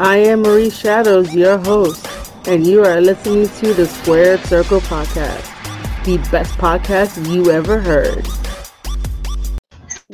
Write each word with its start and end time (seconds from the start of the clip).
I 0.00 0.18
am 0.18 0.42
Marie 0.42 0.70
Shadows, 0.70 1.34
your 1.34 1.58
host, 1.58 2.06
and 2.46 2.64
you 2.64 2.84
are 2.84 3.00
listening 3.00 3.48
to 3.48 3.74
the 3.74 3.84
Squared 3.84 4.38
Circle 4.44 4.80
Podcast, 4.82 6.04
the 6.04 6.18
best 6.30 6.56
podcast 6.56 7.28
you 7.28 7.50
ever 7.50 7.80
heard. 7.80 8.24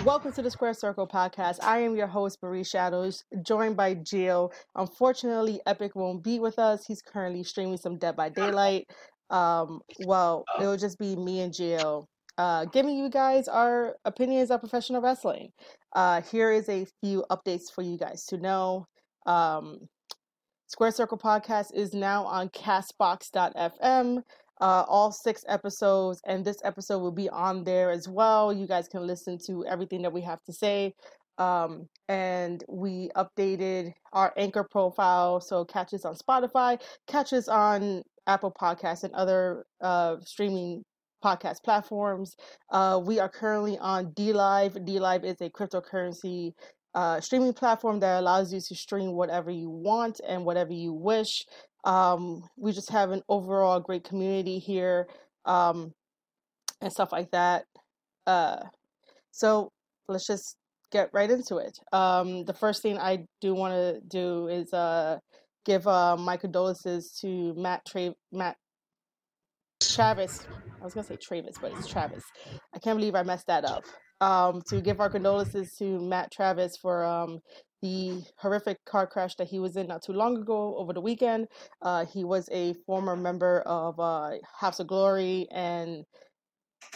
Welcome 0.02 0.32
to 0.32 0.40
the 0.40 0.50
Square 0.50 0.72
Circle 0.74 1.06
podcast. 1.06 1.62
I 1.62 1.80
am 1.80 1.96
your 1.96 2.06
host, 2.06 2.38
Marie 2.42 2.64
Shadows, 2.64 3.24
joined 3.42 3.76
by 3.76 3.96
Gio. 3.96 4.50
Unfortunately, 4.74 5.60
Epic 5.66 5.94
won't 5.94 6.24
be 6.24 6.38
with 6.38 6.58
us. 6.58 6.86
He's 6.86 7.02
currently 7.02 7.44
streaming 7.44 7.76
some 7.76 7.98
Dead 7.98 8.16
by 8.16 8.30
Daylight. 8.30 8.86
Um, 9.28 9.82
well, 10.06 10.46
it'll 10.58 10.78
just 10.78 10.98
be 10.98 11.14
me 11.14 11.42
and 11.42 11.52
Gio 11.52 12.06
uh, 12.38 12.64
giving 12.66 12.96
you 12.96 13.08
guys 13.08 13.48
our 13.48 13.96
opinions 14.04 14.50
on 14.50 14.58
professional 14.58 15.00
wrestling. 15.00 15.52
Uh, 15.94 16.22
here 16.22 16.50
is 16.50 16.68
a 16.68 16.86
few 17.02 17.24
updates 17.30 17.70
for 17.72 17.82
you 17.82 17.96
guys 17.96 18.24
to 18.26 18.38
know. 18.38 18.86
Um, 19.26 19.88
Square 20.66 20.92
Circle 20.92 21.18
Podcast 21.18 21.74
is 21.74 21.94
now 21.94 22.24
on 22.24 22.48
Castbox.fm. 22.48 24.22
Uh, 24.60 24.84
all 24.88 25.12
six 25.12 25.44
episodes, 25.48 26.20
and 26.26 26.44
this 26.44 26.58
episode 26.64 27.00
will 27.00 27.12
be 27.12 27.28
on 27.28 27.64
there 27.64 27.90
as 27.90 28.08
well. 28.08 28.52
You 28.52 28.66
guys 28.66 28.88
can 28.88 29.06
listen 29.06 29.38
to 29.46 29.66
everything 29.66 30.02
that 30.02 30.12
we 30.12 30.20
have 30.22 30.42
to 30.44 30.52
say. 30.52 30.94
Um, 31.38 31.88
and 32.08 32.62
we 32.68 33.10
updated 33.16 33.92
our 34.12 34.32
anchor 34.36 34.66
profile, 34.70 35.40
so 35.40 35.64
catch 35.64 35.92
us 35.92 36.04
on 36.04 36.14
Spotify, 36.14 36.80
catch 37.08 37.32
us 37.32 37.48
on 37.48 38.02
Apple 38.26 38.52
Podcasts, 38.52 39.02
and 39.04 39.12
other 39.14 39.66
uh, 39.80 40.16
streaming 40.22 40.84
podcast 41.24 41.62
platforms. 41.64 42.36
Uh, 42.70 43.00
we 43.02 43.18
are 43.18 43.28
currently 43.28 43.78
on 43.78 44.12
DLive. 44.12 44.86
DLive 44.86 45.24
is 45.24 45.40
a 45.40 45.50
cryptocurrency 45.50 46.52
uh, 46.94 47.20
streaming 47.20 47.52
platform 47.52 48.00
that 48.00 48.20
allows 48.20 48.52
you 48.52 48.60
to 48.60 48.74
stream 48.74 49.12
whatever 49.12 49.50
you 49.50 49.68
want 49.68 50.20
and 50.26 50.44
whatever 50.44 50.72
you 50.72 50.92
wish. 50.92 51.44
Um, 51.84 52.42
we 52.56 52.72
just 52.72 52.90
have 52.90 53.10
an 53.10 53.22
overall 53.28 53.80
great 53.80 54.04
community 54.04 54.58
here 54.58 55.08
um, 55.44 55.92
and 56.80 56.92
stuff 56.92 57.12
like 57.12 57.30
that. 57.32 57.64
Uh, 58.26 58.56
so 59.32 59.70
let's 60.08 60.26
just 60.26 60.56
get 60.92 61.10
right 61.12 61.30
into 61.30 61.56
it. 61.56 61.76
Um, 61.92 62.44
the 62.44 62.54
first 62.54 62.80
thing 62.80 62.98
I 62.98 63.26
do 63.40 63.54
want 63.54 63.74
to 63.74 64.00
do 64.08 64.48
is 64.48 64.72
uh, 64.72 65.18
give 65.64 65.86
uh, 65.86 66.16
my 66.16 66.36
condolences 66.36 67.18
to 67.20 67.54
Matt 67.54 67.84
Tra- 67.86 68.14
Matt 68.32 68.56
Travis. 69.82 70.46
I 70.80 70.84
was 70.84 70.94
gonna 70.94 71.06
say 71.06 71.16
Travis, 71.16 71.56
but 71.60 71.72
it's 71.72 71.88
Travis. 71.88 72.22
I 72.74 72.78
can't 72.78 72.98
believe 72.98 73.14
I 73.14 73.22
messed 73.22 73.48
that 73.48 73.64
up. 73.64 73.84
Um, 74.20 74.62
to 74.68 74.80
give 74.80 75.00
our 75.00 75.10
condolences 75.10 75.74
to 75.78 76.00
Matt 76.00 76.30
Travis 76.32 76.76
for 76.80 77.04
um, 77.04 77.40
the 77.82 78.22
horrific 78.38 78.78
car 78.86 79.06
crash 79.06 79.34
that 79.36 79.48
he 79.48 79.58
was 79.58 79.76
in 79.76 79.88
not 79.88 80.02
too 80.02 80.12
long 80.14 80.38
ago 80.38 80.74
over 80.78 80.94
the 80.94 81.00
weekend. 81.00 81.46
Uh, 81.82 82.06
he 82.06 82.24
was 82.24 82.48
a 82.50 82.74
former 82.86 83.16
member 83.16 83.60
of 83.66 84.00
uh, 84.00 84.30
House 84.58 84.80
of 84.80 84.86
Glory 84.86 85.46
and 85.50 86.04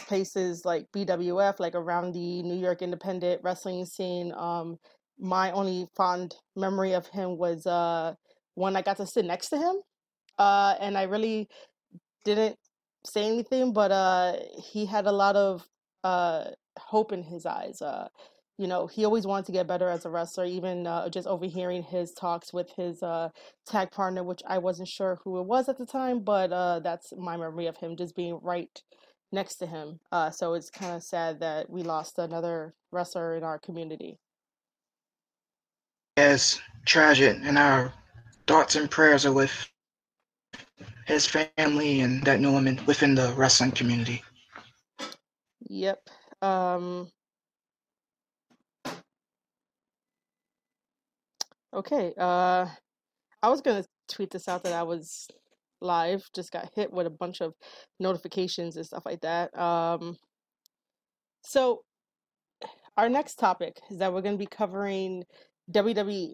places 0.07 0.65
like 0.65 0.87
BWF, 0.95 1.59
like 1.59 1.75
around 1.75 2.13
the 2.13 2.41
New 2.41 2.57
York 2.57 2.81
independent 2.81 3.41
wrestling 3.43 3.85
scene. 3.85 4.33
Um, 4.35 4.77
my 5.19 5.51
only 5.51 5.87
fond 5.95 6.35
memory 6.55 6.93
of 6.93 7.05
him 7.07 7.37
was 7.37 7.67
uh, 7.67 8.13
when 8.55 8.75
I 8.75 8.81
got 8.81 8.97
to 8.97 9.05
sit 9.05 9.25
next 9.25 9.49
to 9.49 9.57
him. 9.57 9.75
Uh, 10.39 10.75
and 10.79 10.97
I 10.97 11.03
really 11.03 11.49
didn't 12.25 12.55
say 13.05 13.27
anything, 13.27 13.73
but 13.73 13.91
uh, 13.91 14.37
he 14.71 14.85
had 14.85 15.05
a 15.05 15.11
lot 15.11 15.35
of 15.35 15.65
uh, 16.03 16.45
hope 16.77 17.11
in 17.11 17.23
his 17.23 17.45
eyes. 17.45 17.81
Uh, 17.81 18.07
you 18.57 18.67
know, 18.67 18.87
he 18.87 19.05
always 19.05 19.25
wanted 19.25 19.45
to 19.45 19.51
get 19.53 19.67
better 19.67 19.87
as 19.87 20.05
a 20.05 20.09
wrestler. 20.09 20.45
Even 20.45 20.85
uh, 20.85 21.07
just 21.09 21.27
overhearing 21.27 21.81
his 21.81 22.11
talks 22.11 22.51
with 22.51 22.69
his 22.75 23.01
uh, 23.01 23.29
tag 23.65 23.89
partner, 23.91 24.23
which 24.23 24.41
I 24.45 24.57
wasn't 24.57 24.89
sure 24.89 25.19
who 25.23 25.39
it 25.39 25.45
was 25.45 25.69
at 25.69 25.77
the 25.77 25.85
time, 25.85 26.19
but 26.23 26.51
uh, 26.51 26.79
that's 26.79 27.13
my 27.17 27.37
memory 27.37 27.67
of 27.67 27.77
him 27.77 27.95
just 27.95 28.15
being 28.15 28.37
right 28.41 28.69
next 29.31 29.55
to 29.57 29.65
him. 29.65 29.99
Uh, 30.11 30.29
so 30.29 30.55
it's 30.55 30.69
kind 30.69 30.95
of 30.95 31.03
sad 31.03 31.39
that 31.39 31.69
we 31.69 31.83
lost 31.83 32.19
another 32.19 32.73
wrestler 32.91 33.37
in 33.37 33.43
our 33.43 33.59
community. 33.59 34.17
Yes, 36.17 36.59
tragic, 36.85 37.37
and 37.43 37.57
our 37.57 37.93
thoughts 38.45 38.75
and 38.75 38.91
prayers 38.91 39.25
are 39.25 39.31
with 39.31 39.69
his 41.05 41.25
family 41.25 42.01
and 42.01 42.23
that 42.23 42.41
new 42.41 42.51
woman 42.51 42.79
within 42.85 43.15
the 43.15 43.33
wrestling 43.37 43.71
community. 43.71 44.21
Yep. 45.69 46.09
Um, 46.41 47.09
okay. 51.73 52.13
Uh, 52.17 52.67
I 53.41 53.49
was 53.49 53.61
gonna 53.61 53.85
tweet 54.07 54.31
this 54.31 54.47
out 54.47 54.63
that 54.63 54.73
I 54.73 54.83
was 54.83 55.27
live. 55.81 56.23
Just 56.35 56.51
got 56.51 56.71
hit 56.75 56.91
with 56.91 57.07
a 57.07 57.11
bunch 57.11 57.41
of 57.41 57.53
notifications 57.99 58.75
and 58.77 58.85
stuff 58.85 59.03
like 59.05 59.21
that. 59.21 59.57
Um, 59.57 60.17
so 61.43 61.83
our 62.97 63.09
next 63.09 63.35
topic 63.35 63.79
is 63.89 63.97
that 63.99 64.13
we're 64.13 64.21
gonna 64.21 64.37
be 64.37 64.45
covering 64.45 65.23
WWE. 65.71 66.33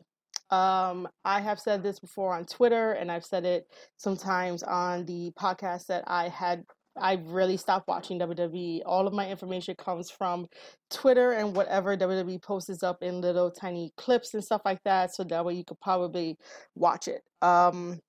Um, 0.51 1.07
I 1.23 1.41
have 1.41 1.59
said 1.59 1.83
this 1.83 1.99
before 1.99 2.33
on 2.33 2.45
Twitter, 2.45 2.93
and 2.93 3.11
I've 3.11 3.25
said 3.25 3.45
it 3.45 3.65
sometimes 3.97 4.63
on 4.63 5.05
the 5.05 5.31
podcast 5.39 5.87
that 5.87 6.03
I 6.07 6.29
had. 6.29 6.63
I 6.97 7.19
really 7.25 7.57
stopped 7.57 7.87
watching 7.87 8.19
WWE. 8.19 8.81
All 8.85 9.07
of 9.07 9.13
my 9.13 9.29
information 9.29 9.75
comes 9.75 10.09
from 10.09 10.47
Twitter 10.89 11.33
and 11.33 11.55
whatever 11.55 11.97
WWE 11.97 12.41
posts 12.41 12.83
up 12.83 13.03
in 13.03 13.21
little 13.21 13.51
tiny 13.51 13.91
clips 13.97 14.33
and 14.33 14.43
stuff 14.43 14.61
like 14.65 14.81
that, 14.83 15.13
so 15.13 15.23
that 15.23 15.43
way 15.43 15.53
you 15.53 15.63
could 15.65 15.79
probably 15.81 16.37
watch 16.75 17.07
it. 17.07 17.21
Um, 17.41 17.99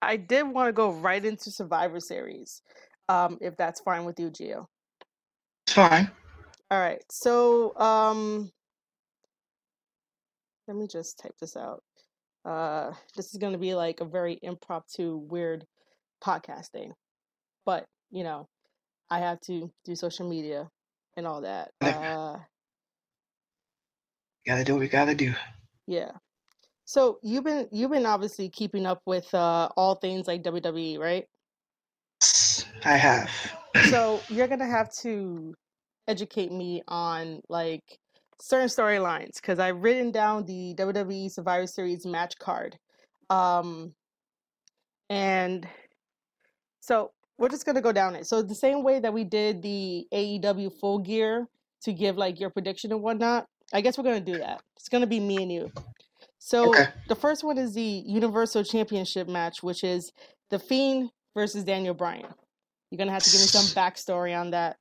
I 0.00 0.16
did 0.16 0.44
want 0.44 0.68
to 0.68 0.72
go 0.72 0.92
right 0.92 1.24
into 1.24 1.50
Survivor 1.50 2.00
Series, 2.00 2.62
um, 3.08 3.38
if 3.40 3.56
that's 3.56 3.80
fine 3.80 4.04
with 4.04 4.20
you, 4.20 4.30
Gio. 4.30 4.66
It's 5.66 5.74
fine. 5.74 6.10
All 6.70 6.78
right. 6.78 7.02
So, 7.10 7.76
um, 7.78 8.50
let 10.68 10.76
me 10.76 10.86
just 10.86 11.18
type 11.18 11.34
this 11.40 11.56
out. 11.56 11.82
Uh, 12.44 12.92
this 13.16 13.32
is 13.32 13.38
going 13.38 13.54
to 13.54 13.58
be 13.58 13.74
like 13.74 14.00
a 14.00 14.04
very 14.04 14.38
impromptu, 14.42 15.16
weird 15.16 15.66
podcasting, 16.22 16.92
but 17.68 17.84
you 18.10 18.24
know, 18.24 18.48
I 19.10 19.18
have 19.18 19.42
to 19.42 19.70
do 19.84 19.94
social 19.94 20.26
media 20.26 20.70
and 21.18 21.26
all 21.26 21.42
that. 21.42 21.70
Uh, 21.82 22.38
gotta 24.46 24.64
do 24.64 24.72
what 24.72 24.80
we 24.80 24.88
gotta 24.88 25.14
do. 25.14 25.34
yeah. 25.86 26.12
So 26.86 27.18
you've 27.22 27.44
been 27.44 27.68
you've 27.70 27.90
been 27.90 28.06
obviously 28.06 28.48
keeping 28.48 28.86
up 28.86 29.02
with 29.04 29.34
uh, 29.34 29.68
all 29.76 29.96
things 29.96 30.26
like 30.26 30.42
WWE, 30.44 30.98
right? 30.98 31.26
I 32.86 32.96
have. 32.96 33.30
So 33.90 34.18
you're 34.30 34.48
gonna 34.48 34.64
have 34.64 34.90
to 35.02 35.52
educate 36.06 36.50
me 36.50 36.82
on 36.88 37.42
like 37.50 37.84
certain 38.40 38.68
storylines 38.68 39.34
because 39.34 39.58
I've 39.58 39.82
written 39.82 40.10
down 40.10 40.46
the 40.46 40.74
WWE 40.74 41.30
Survivor 41.30 41.66
Series 41.66 42.06
match 42.06 42.32
card. 42.38 42.78
Um, 43.28 43.92
and 45.10 45.68
so 46.80 47.10
we're 47.38 47.48
just 47.48 47.64
gonna 47.64 47.80
go 47.80 47.92
down 47.92 48.16
it. 48.16 48.26
So 48.26 48.42
the 48.42 48.54
same 48.54 48.82
way 48.82 48.98
that 49.00 49.12
we 49.12 49.24
did 49.24 49.62
the 49.62 50.06
AEW 50.12 50.72
full 50.78 50.98
gear 50.98 51.48
to 51.82 51.92
give 51.92 52.16
like 52.16 52.40
your 52.40 52.50
prediction 52.50 52.92
and 52.92 53.00
whatnot, 53.00 53.46
I 53.72 53.80
guess 53.80 53.96
we're 53.96 54.04
gonna 54.04 54.20
do 54.20 54.38
that. 54.38 54.60
It's 54.76 54.88
gonna 54.88 55.06
be 55.06 55.20
me 55.20 55.42
and 55.42 55.52
you. 55.52 55.72
So 56.38 56.68
Okay. 56.70 56.88
the 57.08 57.14
first 57.14 57.44
one 57.44 57.58
is 57.58 57.74
the 57.74 57.82
Universal 57.82 58.64
Championship 58.64 59.28
match, 59.28 59.62
which 59.62 59.84
is 59.84 60.12
the 60.50 60.58
Fiend 60.58 61.10
versus 61.34 61.64
Daniel 61.64 61.94
Bryan. 61.94 62.26
You're 62.90 62.98
gonna 62.98 63.12
have 63.12 63.22
to 63.24 63.30
give 63.30 63.40
me 63.40 63.46
some 63.46 63.66
backstory 63.66 64.38
on 64.38 64.50
that. 64.50 64.76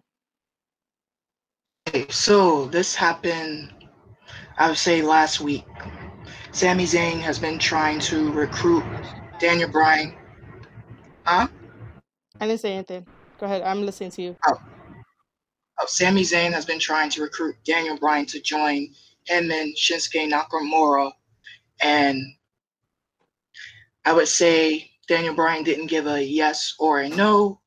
Okay, 1.89 2.05
so 2.09 2.65
this 2.65 2.95
happened, 2.95 3.71
I 4.57 4.69
would 4.69 4.77
say 4.77 5.01
last 5.01 5.39
week. 5.41 5.65
Sami 6.51 6.85
Zayn 6.85 7.19
has 7.21 7.37
been 7.37 7.59
trying 7.59 7.99
to 8.01 8.31
recruit 8.31 8.83
Daniel 9.39 9.69
Bryan. 9.69 10.15
Huh? 11.25 11.47
I 12.39 12.47
didn't 12.47 12.59
say 12.61 12.73
anything. 12.73 13.05
Go 13.39 13.45
ahead. 13.45 13.61
I'm 13.63 13.85
listening 13.85 14.11
to 14.11 14.21
you. 14.21 14.35
Oh, 14.47 14.57
Oh, 15.79 15.85
Sami 15.87 16.23
Zayn 16.23 16.53
has 16.53 16.65
been 16.65 16.79
trying 16.79 17.11
to 17.11 17.21
recruit 17.21 17.55
Daniel 17.63 17.97
Bryan 17.99 18.25
to 18.27 18.41
join 18.41 18.87
him 19.27 19.51
and 19.51 19.75
Shinsuke 19.75 20.27
Nakamura. 20.27 21.11
And 21.83 22.23
I 24.03 24.11
would 24.13 24.27
say 24.27 24.89
Daniel 25.07 25.35
Bryan 25.35 25.63
didn't 25.63 25.85
give 25.85 26.07
a 26.07 26.23
yes 26.23 26.73
or 26.79 27.01
a 27.01 27.09
no. 27.09 27.59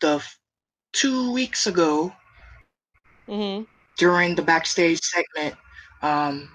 The 0.00 0.20
two 0.92 1.32
weeks 1.32 1.66
ago, 1.66 2.12
Mm-hmm. 3.28 3.64
during 3.98 4.34
the 4.34 4.42
backstage 4.42 5.00
segment, 5.00 5.54
um, 6.02 6.48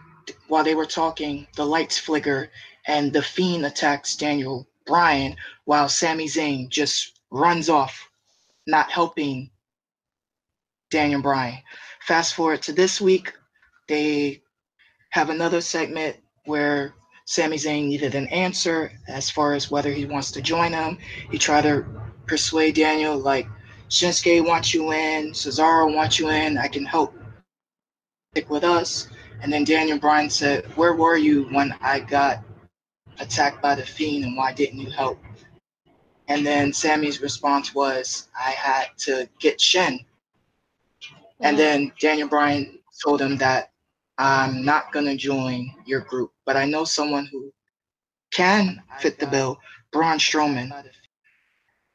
while 0.50 0.64
they 0.66 0.76
were 0.76 0.86
talking, 0.86 1.48
the 1.56 1.66
lights 1.66 1.98
flicker 1.98 2.50
and 2.88 3.12
the 3.14 3.22
Fiend 3.22 3.66
attacks 3.66 4.16
Daniel 4.18 4.68
Bryan 4.86 5.36
while 5.66 5.90
Sami 5.90 6.26
Zayn 6.26 6.70
just 6.70 7.20
runs 7.32 7.70
off, 7.70 8.10
not 8.68 8.92
helping 8.92 9.50
Daniel 10.92 11.22
Bryan. 11.22 11.60
Fast 12.02 12.36
forward 12.36 12.62
to 12.64 12.74
this 12.74 13.00
week, 13.02 13.34
they 13.88 14.42
have 15.12 15.30
another 15.30 15.62
segment 15.62 16.18
where 16.46 16.94
Sami 17.26 17.58
Zayn 17.58 17.88
needed 17.88 18.16
an 18.16 18.28
answer 18.28 18.92
as 19.08 19.30
far 19.30 19.54
as 19.54 19.72
whether 19.72 19.92
he 19.92 20.06
wants 20.06 20.32
to 20.32 20.42
join 20.42 20.74
him. 20.74 20.98
He 21.32 21.38
tried 21.38 21.62
to 21.64 21.86
persuade 22.26 22.76
Daniel, 22.76 23.18
like, 23.18 23.48
Shinsuke 23.90 24.46
wants 24.46 24.74
you 24.74 24.92
in, 24.94 25.32
Cesaro 25.32 25.94
wants 25.94 26.18
you 26.20 26.30
in, 26.30 26.58
I 26.58 26.68
can 26.68 26.86
help 26.86 27.14
stick 28.34 28.50
with 28.50 28.64
us. 28.64 29.10
And 29.42 29.52
then 29.52 29.64
Daniel 29.66 30.00
Bryan 30.00 30.30
said, 30.30 30.66
Where 30.78 30.94
were 30.94 31.18
you 31.18 31.44
when 31.52 31.76
I 31.82 32.00
got 32.00 32.44
attacked 33.22 33.62
by 33.62 33.76
the 33.76 33.86
Fiend 33.86 34.26
and 34.26 34.36
why 34.36 34.52
didn't 34.52 34.80
you 34.80 34.90
help? 34.90 35.20
And 36.28 36.46
then 36.46 36.74
Sami's 36.74 37.22
response 37.22 37.74
was, 37.76 38.30
I 38.38 38.52
had 38.52 38.88
to 39.00 39.30
get 39.40 39.60
Shen. 39.60 40.00
And 41.40 41.58
then 41.58 41.92
Daniel 42.00 42.28
Bryan 42.28 42.80
told 43.04 43.22
him 43.22 43.38
that 43.38 43.72
I'm 44.18 44.64
not 44.64 44.92
going 44.92 45.06
to 45.06 45.16
join 45.16 45.74
your 45.86 46.02
group, 46.02 46.32
but 46.46 46.56
I 46.56 46.66
know 46.66 46.84
someone 46.84 47.28
who 47.32 47.52
can 48.32 48.82
fit 49.00 49.20
the 49.20 49.28
uh, 49.28 49.32
bill, 49.32 49.60
Braun 49.92 50.20
Strowman. 50.20 50.72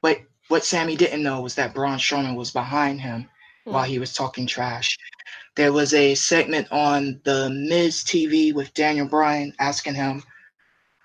But 0.03 0.21
what 0.49 0.65
Sami 0.65 0.97
didn't 0.97 1.23
know 1.23 1.41
was 1.41 1.55
that 1.55 1.75
Braun 1.75 1.99
Strowman 1.99 2.37
was 2.37 2.51
behind 2.51 3.01
him 3.01 3.29
hmm. 3.65 3.73
while 3.73 3.85
he 3.85 3.99
was 3.99 4.13
talking 4.13 4.47
trash. 4.47 4.99
There 5.55 5.73
was 5.73 5.95
a 5.95 6.15
segment 6.15 6.71
on 6.71 7.21
the 7.25 7.49
Miz 7.49 8.05
TV 8.05 8.53
with 8.53 8.75
Daniel 8.75 9.07
Bryan 9.07 9.55
asking 9.59 9.95
him, 9.95 10.23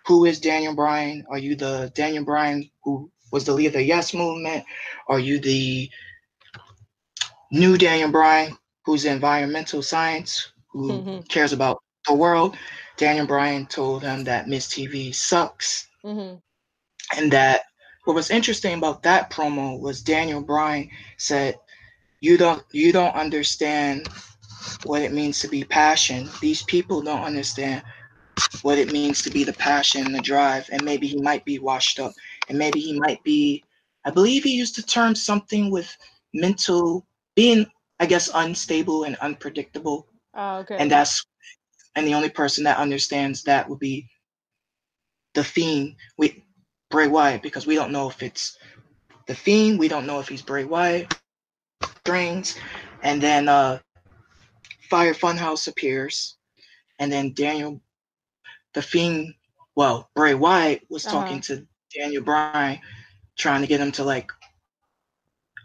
Who 0.07 0.25
is 0.25 0.39
Daniel 0.39 0.75
Bryan? 0.75 1.25
Are 1.30 1.38
you 1.38 1.56
the 1.56 1.92
Daniel 1.95 2.24
Bryan 2.24 2.69
who 2.83 3.12
was 3.31 3.45
the 3.45 3.53
leader 3.53 3.69
of 3.69 3.74
the 3.74 3.83
Yes 3.83 4.13
movement? 4.13 4.65
Are 5.07 5.19
you 5.19 5.39
the 5.39 5.89
new 7.51 7.77
Daniel 7.77 8.09
Bryan 8.12 8.57
who's 8.86 9.06
environmental 9.06 9.81
science, 9.81 10.51
who 10.71 11.06
Mhm. 11.06 11.27
cares 11.30 11.53
about 11.53 11.81
the 12.07 12.13
world? 12.13 12.57
Daniel 12.98 13.25
Bryan 13.27 13.65
told 13.68 14.03
him 14.03 14.24
that 14.25 14.48
Miz 14.48 14.68
TV 14.68 15.12
sucks 15.12 15.88
hmm 16.04 16.36
and 17.18 17.31
that 17.31 17.62
what 18.06 18.13
was 18.15 18.30
interesting 18.31 18.74
about 18.77 19.04
that 19.04 19.30
promo 19.31 19.80
was 19.80 20.01
Daniel 20.01 20.42
Bryan 20.42 20.89
said, 21.18 21.56
"You 22.21 22.38
don't 22.38 22.63
you 22.71 22.92
don't 22.92 23.15
understand 23.15 24.07
what 24.83 25.01
it 25.01 25.13
means 25.13 25.39
to 25.39 25.47
be 25.47 25.63
passion. 25.63 26.30
These 26.42 26.63
people 26.63 27.01
don't 27.01 27.24
understand 27.24 27.83
what 28.62 28.78
it 28.78 28.92
means 28.92 29.22
to 29.22 29.30
be 29.30 29.44
the 29.44 29.54
passion 29.54 30.06
and 30.06 30.16
the 30.16 30.22
drive. 30.22 30.69
And 30.72 30.83
maybe 30.83 31.07
he 31.07 31.22
might 31.22 31.45
be 31.45 31.60
washed 31.60 32.00
up, 32.00 32.13
and 32.50 32.57
maybe 32.57 32.80
he 32.80 33.00
might 33.00 33.24
be. 33.24 33.63
I 34.06 34.12
believe 34.12 34.44
he 34.44 34.56
used 34.56 34.78
the 34.78 34.81
term 34.81 35.13
something 35.13 35.69
with 35.69 35.95
mental 36.33 37.06
being, 37.36 37.66
I 38.00 38.06
guess, 38.06 38.30
unstable 38.33 39.04
and 39.04 39.16
unpredictable. 39.18 40.07
Oh, 40.33 40.57
okay. 40.60 40.78
And 40.78 40.89
that's 40.89 41.25
and 41.95 42.07
the 42.07 42.13
only 42.13 42.30
person 42.30 42.63
that 42.63 42.78
understands 42.78 43.44
that 43.44 43.69
would 43.69 43.80
be 43.80 44.07
the 45.33 45.44
fiend 45.44 45.95
with 46.18 46.31
Bray 46.89 47.07
Wyatt 47.07 47.42
because 47.42 47.68
we 47.68 47.75
don't 47.75 47.92
know 47.92 48.10
if 48.10 48.22
it's 48.24 48.57
the 49.28 49.36
fiend, 49.36 49.80
we 49.80 49.88
don't 49.88 50.07
know 50.07 50.19
if 50.19 50.28
he's 50.28 50.42
Bray 50.42 50.66
Wyatt 50.66 51.13
strings, 52.00 52.57
and 53.04 53.22
then 53.22 53.48
uh 53.48 53.80
Fire 54.89 55.13
Funhouse 55.13 55.68
appears, 55.68 56.38
and 57.00 57.12
then 57.12 57.33
Daniel 57.33 57.81
the 58.73 58.81
fiend 58.81 59.33
well, 59.75 60.09
Bray 60.15 60.33
Wyatt 60.33 60.83
was 60.89 61.03
talking 61.03 61.39
to 61.41 61.65
Daniel 61.95 62.23
Bryan, 62.23 62.79
trying 63.38 63.62
to 63.62 63.68
get 63.68 63.79
him 63.79 63.91
to 63.94 64.03
like 64.03 64.31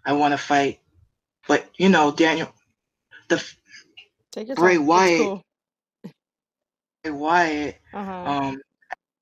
I 0.04 0.12
wanna 0.12 0.38
fight. 0.38 0.80
But 1.48 1.66
you 1.76 1.88
know, 1.88 2.12
Daniel 2.12 2.52
the 3.28 3.42
Bray 4.54 4.76
time. 4.76 4.86
Wyatt- 4.86 5.18
cool. 5.20 5.42
Bray 7.02 7.12
Wyatt 7.12 7.80
Uh-huh. 7.94 8.12
um 8.12 8.60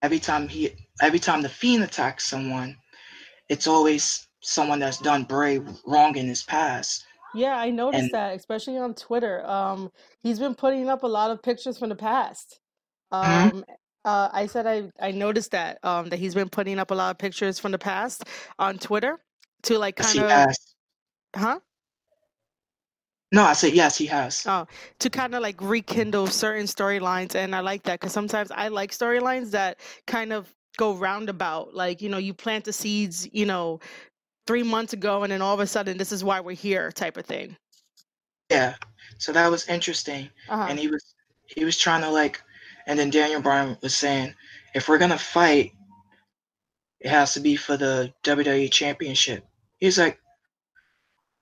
every 0.02 0.18
time 0.18 0.48
he 0.48 0.74
every 1.02 1.18
time 1.18 1.42
the 1.42 1.48
fiend 1.48 1.82
attacks 1.84 2.26
someone 2.26 2.76
it's 3.48 3.66
always 3.66 4.26
someone 4.42 4.78
that's 4.78 4.98
done 4.98 5.24
Bray 5.24 5.58
wrong 5.86 6.16
in 6.16 6.26
his 6.26 6.42
past 6.42 7.04
Yeah, 7.34 7.56
I 7.56 7.70
noticed 7.70 8.04
And- 8.04 8.10
that, 8.12 8.36
especially 8.36 8.78
on 8.78 8.94
Twitter. 8.94 9.44
Um, 9.44 9.90
he's 10.22 10.38
been 10.38 10.54
putting 10.54 10.88
up 10.88 11.02
a 11.02 11.06
lot 11.08 11.32
of 11.32 11.42
pictures 11.42 11.76
from 11.76 11.88
the 11.88 11.96
past. 11.96 12.60
Mhm. 13.22 13.52
Um, 13.52 13.64
uh, 14.04 14.28
I 14.32 14.46
said 14.46 14.66
I 14.66 14.90
I 15.00 15.10
noticed 15.12 15.50
that 15.52 15.78
um 15.84 16.08
that 16.10 16.18
he's 16.18 16.34
been 16.34 16.48
putting 16.48 16.78
up 16.78 16.90
a 16.90 16.94
lot 16.94 17.10
of 17.10 17.18
pictures 17.18 17.58
from 17.58 17.72
the 17.72 17.78
past 17.78 18.24
on 18.58 18.78
Twitter 18.78 19.18
to 19.64 19.78
like 19.78 19.96
kind 19.96 20.20
of 20.20 20.28
has 20.30 20.56
huh 21.36 21.60
no 23.32 23.42
i 23.44 23.52
said 23.52 23.72
yes 23.74 23.96
he 23.98 24.06
has 24.06 24.46
Oh, 24.46 24.66
to 24.98 25.08
kind 25.10 25.34
of 25.34 25.42
like 25.42 25.56
rekindle 25.60 26.26
certain 26.26 26.66
storylines, 26.66 27.34
and 27.34 27.54
I 27.54 27.60
like 27.60 27.82
that 27.84 27.98
because 28.00 28.12
sometimes 28.12 28.50
I 28.50 28.68
like 28.68 28.90
storylines 28.92 29.50
that 29.52 29.80
kind 30.06 30.32
of 30.32 30.54
go 30.76 30.94
roundabout. 30.94 31.74
Like 31.74 32.02
you 32.02 32.08
know, 32.10 32.18
you 32.18 32.34
plant 32.34 32.64
the 32.64 32.72
seeds, 32.72 33.26
you 33.32 33.46
know, 33.46 33.80
three 34.46 34.62
months 34.62 34.92
ago, 34.92 35.22
and 35.22 35.32
then 35.32 35.42
all 35.42 35.54
of 35.54 35.60
a 35.60 35.66
sudden, 35.66 35.96
this 35.98 36.12
is 36.12 36.24
why 36.24 36.40
we're 36.40 36.54
here, 36.56 36.92
type 36.92 37.16
of 37.16 37.26
thing. 37.26 37.56
yeah 38.50 38.74
so 39.18 39.32
that 39.32 39.50
was 39.50 39.68
interesting 39.68 40.28
Uh-huh. 40.48 40.66
and 40.68 40.78
he 40.78 40.88
was 40.88 41.14
he 41.46 41.64
was 41.64 41.78
trying 41.78 42.02
to 42.02 42.10
like 42.10 42.42
and 42.86 42.98
then 42.98 43.10
Daniel 43.10 43.40
Bryan 43.40 43.76
was 43.82 43.94
saying 43.94 44.34
if 44.74 44.88
we're 44.88 44.98
gonna 44.98 45.18
fight 45.18 45.72
it 47.00 47.08
has 47.10 47.34
to 47.34 47.40
be 47.40 47.56
for 47.56 47.76
the 47.76 48.12
WWE 48.22 48.70
championship 48.70 49.46
he's 49.78 49.98
like 49.98 50.18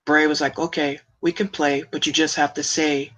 Bray 0.05 0.27
was 0.27 0.41
like 0.41 0.59
okay 0.59 0.99
we 1.21 1.31
can 1.31 1.47
play 1.47 1.83
but 1.91 2.05
you 2.05 2.13
just 2.13 2.35
have 2.35 2.53
to 2.55 2.63
say 2.63 3.11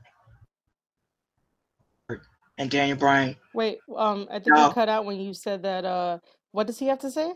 and 2.57 2.71
Daniel 2.71 2.97
Bryan 2.97 3.35
Wait, 3.53 3.79
um, 3.95 4.27
I 4.29 4.39
think 4.39 4.55
No. 4.55 4.67
you 4.67 4.73
cut 4.73 4.89
out 4.89 5.05
when 5.05 5.17
you 5.17 5.33
said 5.33 5.63
that. 5.63 5.85
Uh, 5.85 6.19
what 6.51 6.67
does 6.67 6.77
he 6.77 6.87
have 6.87 6.99
to 6.99 7.09
say? 7.09 7.31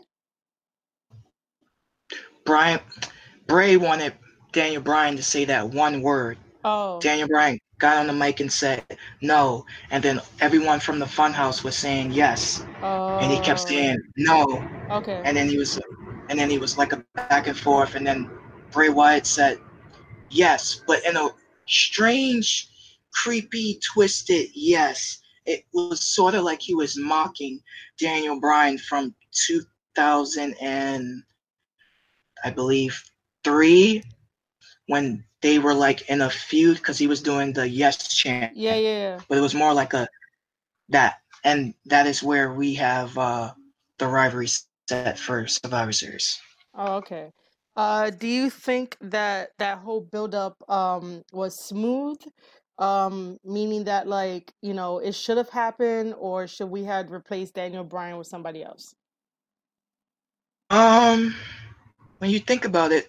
Brian 2.44 2.78
Bray 3.46 3.78
wanted 3.78 4.12
Daniel 4.52 4.82
Bryan 4.82 5.16
to 5.16 5.22
say 5.22 5.46
that 5.46 5.70
one 5.70 6.02
word. 6.02 6.36
Oh, 6.62 7.00
Daniel 7.00 7.28
Bryan 7.28 7.58
got 7.80 7.96
on 7.96 8.06
the 8.06 8.12
mic 8.12 8.40
and 8.40 8.52
said 8.52 8.84
no, 9.20 9.64
and 9.90 10.04
then 10.04 10.20
everyone 10.40 10.78
from 10.78 10.98
the 10.98 11.06
funhouse 11.06 11.64
was 11.64 11.76
saying 11.76 12.12
yes, 12.12 12.64
oh, 12.82 13.18
and 13.18 13.32
he 13.32 13.38
kept 13.40 13.60
oh. 13.60 13.66
saying 13.66 13.98
no, 14.16 14.64
okay. 14.90 15.20
and 15.24 15.36
then 15.36 15.48
he 15.48 15.58
was, 15.58 15.80
and 16.28 16.38
then 16.38 16.48
he 16.48 16.58
was 16.58 16.78
like 16.78 16.92
a 16.92 17.04
back 17.14 17.48
and 17.48 17.58
forth, 17.58 17.94
and 17.96 18.06
then 18.06 18.30
Bray 18.70 18.90
Wyatt 18.90 19.26
said 19.26 19.58
yes, 20.30 20.82
but 20.86 21.04
in 21.04 21.16
a 21.16 21.30
strange, 21.66 22.68
creepy, 23.12 23.80
twisted 23.92 24.48
yes. 24.54 25.18
It 25.46 25.64
was 25.72 26.06
sort 26.06 26.34
of 26.34 26.44
like 26.44 26.60
he 26.60 26.74
was 26.74 26.98
mocking 26.98 27.60
Daniel 27.98 28.38
Bryan 28.38 28.78
from 28.78 29.14
2000 29.32 30.54
and 30.60 31.22
I 32.44 32.50
believe 32.50 33.02
three 33.42 34.02
when 34.86 35.24
they 35.42 35.58
were 35.58 35.74
like 35.74 36.08
in 36.08 36.20
a 36.22 36.30
feud 36.30 36.78
because 36.78 36.98
he 36.98 37.06
was 37.08 37.22
doing 37.22 37.52
the 37.52 37.68
yes 37.68 38.14
chant. 38.14 38.52
Yeah, 38.52 38.76
yeah, 38.76 38.98
yeah. 38.98 39.20
But 39.28 39.38
it 39.38 39.42
was 39.42 39.54
more 39.54 39.72
like 39.74 39.92
a 39.94 40.08
that, 40.88 41.16
and 41.44 41.74
that 41.86 42.06
is 42.06 42.22
where 42.22 42.52
we 42.52 42.74
have 42.74 43.16
uh 43.18 43.52
the 43.98 44.06
rivalry 44.08 44.48
set 44.48 44.82
for 44.84 45.14
Survivor 45.14 45.52
Series. 45.52 46.02
Oh, 46.74 46.96
okay. 46.96 47.32
Uh, 47.76 48.10
do 48.10 48.26
you 48.26 48.50
think 48.50 48.96
that 49.00 49.50
that 49.58 49.78
whole 49.78 50.00
build-up 50.00 50.56
um 50.68 51.22
was 51.32 51.58
smooth? 51.58 52.18
Um, 52.78 53.38
meaning 53.44 53.84
that 53.84 54.06
like, 54.08 54.52
you 54.62 54.74
know, 54.74 54.98
it 54.98 55.14
should 55.14 55.36
have 55.38 55.50
happened, 55.50 56.14
or 56.18 56.46
should 56.46 56.68
we 56.70 56.84
have 56.84 57.10
replaced 57.10 57.54
Daniel 57.54 57.84
Bryan 57.84 58.18
with 58.18 58.26
somebody 58.26 58.62
else? 58.62 58.94
Um, 60.70 61.34
when 62.18 62.30
you 62.30 62.40
think 62.40 62.64
about 62.64 62.92
it, 62.92 63.08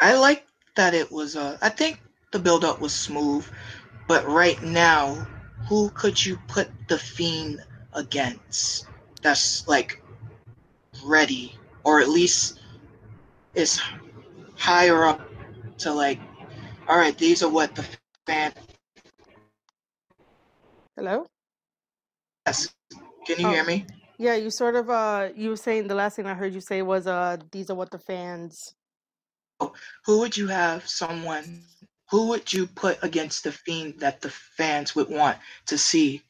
I 0.00 0.14
like 0.16 0.46
that 0.76 0.94
it 0.94 1.10
was. 1.10 1.36
Uh, 1.36 1.58
I 1.62 1.68
think 1.68 2.00
the 2.32 2.38
build 2.38 2.64
up 2.64 2.80
was 2.80 2.92
smooth, 2.92 3.46
but 4.08 4.26
right 4.28 4.60
now, 4.62 5.14
who 5.68 5.90
could 5.90 6.24
you 6.24 6.38
put 6.48 6.68
the 6.88 6.98
fiend 6.98 7.64
against? 7.92 8.86
That's 9.22 9.66
like 9.68 10.02
ready, 11.04 11.56
or 11.84 12.00
at 12.00 12.08
least 12.08 12.60
is 13.54 13.80
higher 14.56 15.04
up 15.04 15.20
to 15.78 15.92
like. 15.92 16.20
All 16.88 16.98
right, 16.98 17.16
these 17.16 17.42
are 17.42 17.50
what 17.50 17.74
the 17.74 17.86
fan. 18.26 18.52
Hello? 20.96 21.26
Yes, 22.46 22.74
can 23.26 23.38
you 23.40 23.46
Oh. 23.46 23.48
hear 23.48 23.64
me? 23.64 23.86
Yeah, 24.18 24.34
you 24.36 24.50
sort 24.50 24.76
of 24.76 24.90
uh 24.90 25.30
you 25.36 25.50
were 25.50 25.56
saying 25.56 25.88
the 25.88 25.94
last 25.94 26.16
thing 26.16 26.26
I 26.26 26.34
heard 26.34 26.54
you 26.54 26.60
say 26.60 26.82
was 26.82 27.06
uh 27.06 27.38
these 27.52 27.70
are 27.70 27.74
what 27.76 27.90
the 27.90 27.98
fans 27.98 28.74
who 30.04 30.18
would 30.18 30.36
you 30.36 30.48
have 30.48 30.88
someone 30.88 31.64
who 32.10 32.28
would 32.28 32.52
you 32.52 32.66
put 32.66 33.02
against 33.02 33.44
the 33.44 33.52
fiend 33.52 34.00
that 34.00 34.20
the 34.20 34.30
fans 34.30 34.94
would 34.94 35.08
want 35.08 35.38
to 35.66 35.78
see 35.78 36.22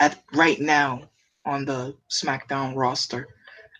at 0.00 0.22
right 0.32 0.60
now 0.60 1.10
on 1.44 1.64
the 1.64 1.96
SmackDown 2.10 2.74
roster? 2.74 3.28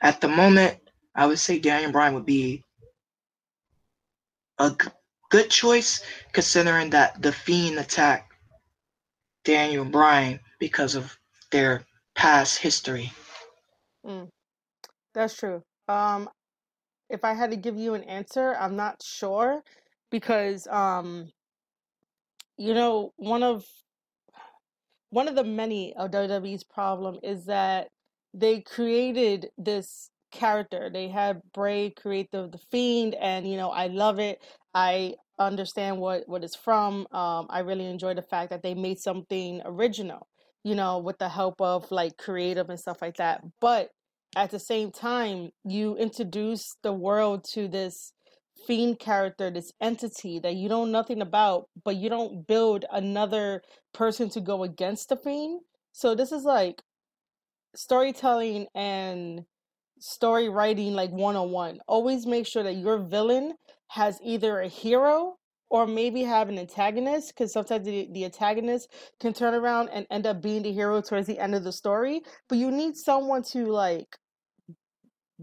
At 0.03 0.21
the 0.21 0.29
moment, 0.29 0.79
I 1.15 1.27
would 1.27 1.39
say 1.39 1.59
Daniel 1.59 1.91
Bryan 1.93 2.15
would 2.15 2.27
be 2.27 2.65
a 4.59 4.71
g- 4.71 4.89
good 5.31 5.51
choice 5.51 6.03
considering 6.33 6.91
that 6.91 7.21
the 7.23 7.33
fiend 7.33 7.79
attacked 7.79 8.33
Daniel 9.45 9.85
Bryan 9.85 10.41
because 10.59 10.95
of 10.95 11.19
their 11.51 11.85
past 12.15 12.59
history. 12.59 13.13
Mm, 14.05 14.29
that's 15.15 15.37
true. 15.37 15.63
Um, 15.89 16.29
if 17.11 17.25
I 17.25 17.35
had 17.35 17.51
to 17.51 17.57
give 17.57 17.77
you 17.77 17.95
an 17.95 18.05
answer, 18.05 18.57
I'm 18.59 18.77
not 18.77 19.03
sure 19.03 19.63
because 20.11 20.67
um, 20.69 21.31
you 22.57 22.75
know, 22.75 23.13
one 23.17 23.43
of 23.43 23.65
one 25.11 25.29
of 25.29 25.37
the 25.37 25.45
many 25.45 25.95
of 25.95 26.11
WWE's 26.11 26.65
problem 26.65 27.19
is 27.23 27.47
that 27.47 27.89
they 28.35 28.61
created 28.61 29.49
this 29.57 30.11
character. 30.33 30.91
They 30.93 31.09
had 31.09 31.41
Bray 31.55 31.91
create 31.91 32.31
the 32.31 32.49
the 32.49 32.59
Fiend, 32.59 33.15
and 33.15 33.51
you 33.51 33.57
know 33.57 33.71
I 33.71 33.87
love 33.87 34.19
it. 34.19 34.43
I 34.75 35.15
understand 35.39 35.99
what 35.99 36.29
what 36.29 36.45
it's 36.45 36.57
from. 36.57 37.07
Um, 37.13 37.47
I 37.49 37.61
really 37.61 37.87
enjoy 37.87 38.15
the 38.15 38.23
fact 38.23 38.51
that 38.51 38.63
they 38.63 38.75
made 38.75 38.99
something 38.99 39.63
original. 39.65 40.29
You 40.65 40.75
know, 40.75 40.99
with 40.99 41.19
the 41.19 41.29
help 41.29 41.61
of 41.61 41.91
like 41.91 42.19
creative 42.19 42.69
and 42.69 42.79
stuff 42.79 43.01
like 43.01 43.17
that. 43.17 43.43
But 43.61 43.91
at 44.37 44.51
the 44.51 44.59
same 44.59 44.91
time, 44.93 45.51
you 45.65 45.97
introduce 45.97 46.77
the 46.83 46.93
world 46.93 47.45
to 47.53 47.69
this 47.69 48.13
fiend 48.67 48.99
character, 48.99 49.51
this 49.51 49.73
entity 49.81 50.39
that 50.41 50.55
you 50.55 50.69
know 50.69 50.85
nothing 50.85 51.23
about, 51.23 51.69
but 51.85 51.97
you 51.97 52.09
don't 52.09 52.47
build 52.47 52.85
another 52.93 53.63
person 53.95 54.29
to 54.31 54.41
go 54.41 54.63
against 54.65 55.09
the 55.09 55.17
fiend. 55.17 55.61
So 55.93 56.15
this 56.15 56.33
is 56.33 56.45
like 56.45 56.83
storytelling 57.75 58.67
and 58.75 59.45
story 60.01 60.49
writing 60.49 60.95
like 60.95 61.11
one 61.11 61.37
on 61.37 61.51
one. 61.51 61.81
Always 61.87 62.27
make 62.27 62.47
sure 62.47 62.63
that 62.63 62.77
your 62.77 62.99
villain 62.99 63.55
has 63.89 64.19
either 64.23 64.61
a 64.61 64.69
hero 64.69 65.37
or 65.71 65.87
maybe 65.87 66.23
have 66.23 66.49
an 66.49 66.59
antagonist 66.59 67.35
because 67.35 67.53
sometimes 67.53 67.85
the, 67.85 68.09
the 68.13 68.25
antagonist 68.25 68.91
can 69.21 69.33
turn 69.33 69.55
around 69.55 69.89
and 69.91 70.07
end 70.11 70.27
up 70.27 70.41
being 70.43 70.63
the 70.63 70.73
hero 70.73 71.01
towards 71.01 71.27
the 71.27 71.39
end 71.39 71.55
of 71.55 71.65
the 71.65 71.73
story. 71.73 72.23
But 72.49 72.59
you 72.59 72.71
need 72.71 72.97
someone 72.97 73.43
to 73.53 73.67
like 73.67 74.17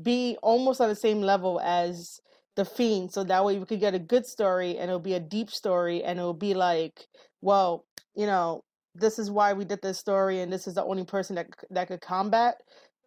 be 0.02 0.38
almost 0.42 0.82
on 0.82 0.90
the 0.90 0.96
same 0.96 1.22
level 1.22 1.62
as 1.62 2.20
the 2.56 2.66
fiend 2.66 3.12
so 3.12 3.24
that 3.24 3.44
way 3.44 3.60
we 3.60 3.66
could 3.66 3.80
get 3.80 3.94
a 3.94 4.00
good 4.00 4.26
story 4.26 4.78
and 4.78 4.90
it'll 4.90 5.00
be 5.00 5.14
a 5.14 5.20
deep 5.20 5.50
story 5.50 6.04
and 6.04 6.20
it'll 6.20 6.34
be 6.34 6.54
like 6.54 7.06
well 7.42 7.86
you 8.16 8.26
know 8.26 8.64
this 8.94 9.20
is 9.20 9.30
why 9.30 9.54
we 9.54 9.66
did 9.66 9.82
this 9.82 10.00
story 10.00 10.40
and 10.40 10.52
this 10.52 10.68
is 10.68 10.74
the 10.76 10.84
only 10.84 11.04
person 11.04 11.36
that 11.36 11.48
that 11.70 11.88
could 11.88 12.02
combat 12.02 12.56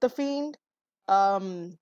the 0.01 0.09
fiend 0.09 0.59
um 1.09 1.79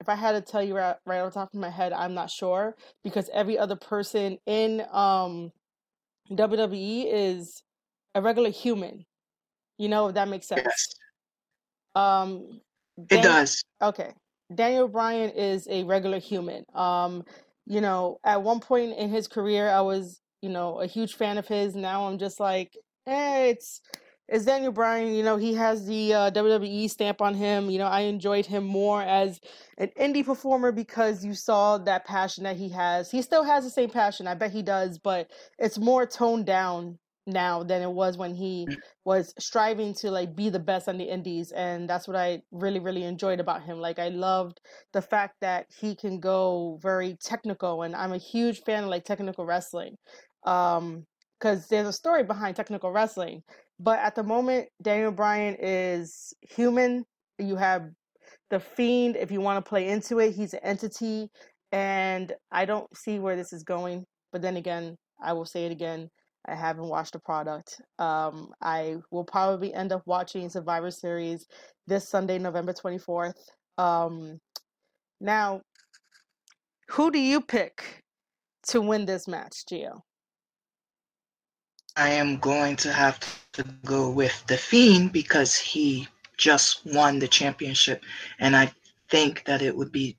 if 0.00 0.08
i 0.08 0.14
had 0.14 0.32
to 0.32 0.40
tell 0.40 0.62
you 0.62 0.76
right, 0.76 0.96
right 1.06 1.20
off 1.20 1.32
the 1.32 1.40
top 1.40 1.54
of 1.54 1.60
my 1.60 1.70
head 1.70 1.92
i'm 1.92 2.14
not 2.14 2.30
sure 2.30 2.74
because 3.04 3.30
every 3.32 3.58
other 3.58 3.76
person 3.76 4.38
in 4.46 4.84
um 4.92 5.50
wwe 6.30 7.04
is 7.06 7.62
a 8.14 8.22
regular 8.22 8.50
human 8.50 9.04
you 9.78 9.88
know 9.88 10.08
if 10.08 10.14
that 10.14 10.28
makes 10.28 10.48
sense 10.48 10.62
yes. 10.64 10.86
um 11.94 12.60
it 13.10 13.22
does 13.22 13.62
okay 13.82 14.12
Daniel 14.54 14.88
Bryan 14.88 15.30
is 15.30 15.66
a 15.68 15.84
regular 15.84 16.18
human. 16.18 16.64
Um, 16.74 17.24
you 17.66 17.80
know, 17.80 18.18
at 18.24 18.42
one 18.42 18.60
point 18.60 18.96
in 18.96 19.10
his 19.10 19.26
career, 19.26 19.68
I 19.68 19.80
was, 19.80 20.20
you 20.40 20.48
know, 20.48 20.80
a 20.80 20.86
huge 20.86 21.14
fan 21.14 21.38
of 21.38 21.48
his. 21.48 21.74
Now 21.74 22.06
I'm 22.06 22.18
just 22.18 22.38
like, 22.38 22.76
eh, 23.06 23.46
it's 23.46 23.80
it's 24.28 24.44
Daniel 24.44 24.72
Bryan. 24.72 25.14
You 25.14 25.22
know, 25.22 25.36
he 25.36 25.54
has 25.54 25.86
the 25.86 26.14
uh, 26.14 26.30
WWE 26.30 26.90
stamp 26.90 27.22
on 27.22 27.34
him. 27.34 27.70
You 27.70 27.78
know, 27.78 27.86
I 27.86 28.00
enjoyed 28.00 28.46
him 28.46 28.64
more 28.64 29.02
as 29.02 29.40
an 29.78 29.90
indie 29.98 30.24
performer 30.24 30.72
because 30.72 31.24
you 31.24 31.34
saw 31.34 31.78
that 31.78 32.04
passion 32.04 32.44
that 32.44 32.56
he 32.56 32.68
has. 32.70 33.10
He 33.10 33.22
still 33.22 33.44
has 33.44 33.64
the 33.64 33.70
same 33.70 33.90
passion, 33.90 34.26
I 34.26 34.34
bet 34.34 34.50
he 34.50 34.62
does, 34.62 34.98
but 34.98 35.30
it's 35.58 35.78
more 35.78 36.06
toned 36.06 36.46
down 36.46 36.98
now 37.26 37.62
than 37.62 37.82
it 37.82 37.90
was 37.90 38.16
when 38.16 38.34
he 38.34 38.66
mm. 38.70 38.76
was 39.04 39.34
striving 39.38 39.92
to 39.92 40.10
like 40.10 40.36
be 40.36 40.48
the 40.48 40.58
best 40.58 40.88
on 40.88 40.96
the 40.96 41.04
indies 41.04 41.50
and 41.50 41.90
that's 41.90 42.06
what 42.06 42.16
i 42.16 42.40
really 42.52 42.78
really 42.78 43.02
enjoyed 43.02 43.40
about 43.40 43.64
him 43.64 43.80
like 43.80 43.98
i 43.98 44.08
loved 44.08 44.60
the 44.92 45.02
fact 45.02 45.34
that 45.40 45.66
he 45.76 45.96
can 45.96 46.20
go 46.20 46.78
very 46.80 47.16
technical 47.20 47.82
and 47.82 47.96
i'm 47.96 48.12
a 48.12 48.18
huge 48.18 48.62
fan 48.62 48.84
of 48.84 48.90
like 48.90 49.04
technical 49.04 49.44
wrestling 49.44 49.96
um 50.44 51.04
because 51.38 51.66
there's 51.66 51.88
a 51.88 51.92
story 51.92 52.22
behind 52.22 52.54
technical 52.54 52.92
wrestling 52.92 53.42
but 53.78 53.98
at 53.98 54.14
the 54.14 54.22
moment 54.22 54.68
daniel 54.82 55.12
bryan 55.12 55.56
is 55.60 56.32
human 56.40 57.04
you 57.38 57.56
have 57.56 57.88
the 58.50 58.60
fiend 58.60 59.16
if 59.16 59.30
you 59.30 59.40
want 59.40 59.62
to 59.62 59.68
play 59.68 59.88
into 59.88 60.18
it 60.18 60.34
he's 60.34 60.54
an 60.54 60.60
entity 60.62 61.28
and 61.72 62.32
i 62.50 62.64
don't 62.64 62.94
see 62.96 63.18
where 63.18 63.36
this 63.36 63.52
is 63.52 63.62
going 63.62 64.04
but 64.32 64.40
then 64.40 64.56
again 64.56 64.96
i 65.22 65.32
will 65.32 65.44
say 65.44 65.66
it 65.66 65.72
again 65.72 66.08
I 66.48 66.54
haven't 66.54 66.88
watched 66.88 67.12
the 67.12 67.18
product. 67.18 67.80
Um, 67.98 68.50
I 68.62 68.96
will 69.10 69.24
probably 69.24 69.74
end 69.74 69.92
up 69.92 70.02
watching 70.06 70.48
Survivor 70.48 70.90
Series 70.90 71.46
this 71.86 72.08
Sunday, 72.08 72.38
November 72.38 72.72
24th. 72.72 73.34
Um, 73.78 74.38
now, 75.20 75.62
who 76.88 77.10
do 77.10 77.18
you 77.18 77.40
pick 77.40 78.02
to 78.68 78.80
win 78.80 79.06
this 79.06 79.26
match, 79.26 79.64
Gio? 79.70 80.00
I 81.96 82.10
am 82.10 82.38
going 82.38 82.76
to 82.76 82.92
have 82.92 83.18
to 83.52 83.64
go 83.84 84.10
with 84.10 84.44
The 84.46 84.58
Fiend 84.58 85.12
because 85.12 85.56
he 85.56 86.06
just 86.36 86.84
won 86.84 87.18
the 87.18 87.28
championship, 87.28 88.02
and 88.38 88.54
I 88.54 88.70
think 89.08 89.44
that 89.46 89.62
it 89.62 89.74
would 89.74 89.92
be 89.92 90.16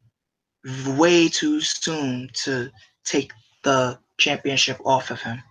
way 0.88 1.28
too 1.28 1.62
soon 1.62 2.30
to 2.44 2.72
take 3.06 3.32
the 3.64 4.00
championship 4.18 4.80
off 4.86 5.12
of 5.12 5.22
him. 5.22 5.42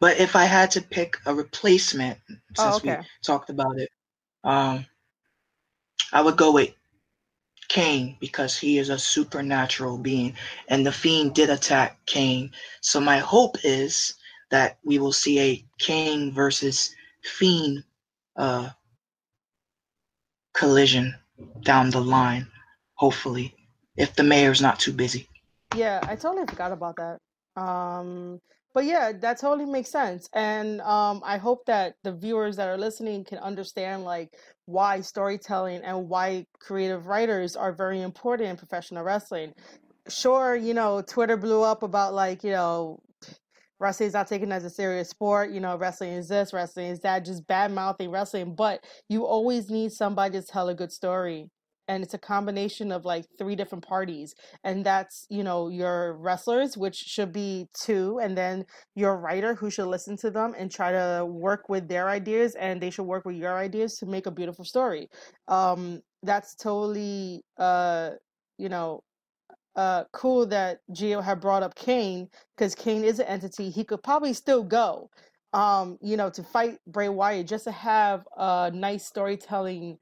But 0.00 0.18
if 0.18 0.34
I 0.34 0.44
had 0.44 0.70
to 0.72 0.82
pick 0.82 1.18
a 1.26 1.34
replacement, 1.34 2.18
oh, 2.28 2.34
since 2.56 2.74
oh, 2.74 2.76
okay. 2.78 2.98
we 2.98 3.06
talked 3.22 3.50
about 3.50 3.78
it, 3.78 3.90
um, 4.42 4.84
I 6.12 6.22
would 6.22 6.36
go 6.36 6.52
with 6.52 6.72
Kane 7.68 8.16
because 8.20 8.56
he 8.56 8.78
is 8.78 8.88
a 8.88 8.98
supernatural 8.98 9.98
being, 9.98 10.34
and 10.68 10.84
the 10.84 10.92
Fiend 10.92 11.34
did 11.34 11.50
attack 11.50 11.98
Kane. 12.06 12.50
So 12.80 13.00
my 13.00 13.18
hope 13.18 13.56
is 13.64 14.14
that 14.50 14.78
we 14.84 14.98
will 14.98 15.12
see 15.12 15.40
a 15.40 15.64
Kane 15.78 16.32
versus 16.32 16.94
Fiend 17.22 17.82
uh, 18.36 18.68
collision 20.54 21.14
down 21.62 21.90
the 21.90 22.00
line. 22.00 22.46
Hopefully, 22.94 23.54
if 23.96 24.14
the 24.14 24.22
mayor's 24.22 24.62
not 24.62 24.78
too 24.78 24.92
busy. 24.92 25.28
Yeah, 25.74 26.00
I 26.02 26.16
totally 26.16 26.46
forgot 26.46 26.72
about 26.72 26.96
that. 26.96 27.18
Um, 27.60 28.40
but 28.72 28.84
yeah, 28.84 29.12
that 29.12 29.40
totally 29.40 29.64
makes 29.64 29.90
sense. 29.90 30.28
And 30.34 30.80
um, 30.82 31.22
I 31.24 31.38
hope 31.38 31.64
that 31.66 31.94
the 32.04 32.12
viewers 32.12 32.56
that 32.56 32.68
are 32.68 32.76
listening 32.76 33.24
can 33.24 33.38
understand 33.38 34.04
like 34.04 34.36
why 34.66 35.00
storytelling 35.00 35.82
and 35.82 36.08
why 36.08 36.46
creative 36.58 37.06
writers 37.06 37.56
are 37.56 37.72
very 37.72 38.02
important 38.02 38.50
in 38.50 38.56
professional 38.56 39.02
wrestling. 39.02 39.54
Sure, 40.08 40.54
you 40.54 40.74
know, 40.74 41.02
Twitter 41.02 41.36
blew 41.36 41.62
up 41.62 41.82
about 41.82 42.14
like, 42.14 42.44
you 42.44 42.50
know, 42.50 43.00
wrestling 43.78 44.08
is 44.08 44.14
not 44.14 44.26
taken 44.26 44.52
as 44.52 44.64
a 44.64 44.70
serious 44.70 45.08
sport. 45.10 45.50
You 45.50 45.60
know, 45.60 45.76
wrestling 45.76 46.12
is 46.12 46.28
this, 46.28 46.52
wrestling 46.52 46.88
is 46.88 47.00
that, 47.00 47.24
just 47.24 47.46
bad 47.46 47.72
mouthing 47.72 48.10
wrestling. 48.10 48.54
But 48.54 48.84
you 49.08 49.26
always 49.26 49.70
need 49.70 49.92
somebody 49.92 50.40
to 50.40 50.46
tell 50.46 50.68
a 50.68 50.74
good 50.74 50.92
story 50.92 51.50
and 51.88 52.02
it's 52.02 52.14
a 52.14 52.18
combination 52.18 52.90
of 52.90 53.04
like 53.04 53.24
three 53.38 53.54
different 53.54 53.86
parties 53.86 54.34
and 54.64 54.84
that's 54.84 55.26
you 55.28 55.42
know 55.42 55.68
your 55.68 56.14
wrestlers 56.14 56.76
which 56.76 56.96
should 56.96 57.32
be 57.32 57.68
two 57.80 58.18
and 58.20 58.36
then 58.36 58.64
your 58.94 59.16
writer 59.16 59.54
who 59.54 59.70
should 59.70 59.86
listen 59.86 60.16
to 60.16 60.30
them 60.30 60.54
and 60.58 60.70
try 60.70 60.90
to 60.90 61.24
work 61.26 61.68
with 61.68 61.88
their 61.88 62.08
ideas 62.08 62.54
and 62.56 62.80
they 62.80 62.90
should 62.90 63.04
work 63.04 63.24
with 63.24 63.36
your 63.36 63.56
ideas 63.56 63.96
to 63.96 64.06
make 64.06 64.26
a 64.26 64.30
beautiful 64.30 64.64
story 64.64 65.08
um 65.48 66.00
that's 66.22 66.54
totally 66.54 67.42
uh 67.58 68.10
you 68.58 68.68
know 68.68 69.02
uh 69.76 70.04
cool 70.12 70.46
that 70.46 70.80
Gio 70.90 71.22
had 71.22 71.40
brought 71.40 71.62
up 71.62 71.74
Kane 71.74 72.28
because 72.56 72.74
Kane 72.74 73.04
is 73.04 73.18
an 73.18 73.26
entity 73.26 73.70
he 73.70 73.84
could 73.84 74.02
probably 74.02 74.32
still 74.32 74.64
go 74.64 75.10
um 75.52 75.98
you 76.00 76.16
know 76.16 76.30
to 76.30 76.42
fight 76.42 76.78
Bray 76.86 77.08
Wyatt 77.08 77.46
just 77.46 77.64
to 77.64 77.72
have 77.72 78.26
a 78.36 78.70
nice 78.74 79.06
storytelling 79.06 79.98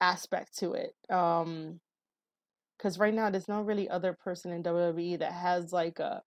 aspect 0.00 0.56
to 0.58 0.72
it. 0.72 0.94
Um, 1.10 1.80
because 2.76 2.98
right 2.98 3.14
now 3.14 3.30
there's 3.30 3.48
no 3.48 3.62
really 3.62 3.88
other 3.88 4.12
person 4.12 4.52
in 4.52 4.62
WWE 4.62 5.18
that 5.20 5.32
has 5.32 5.72
like 5.72 5.98
a 5.98 6.22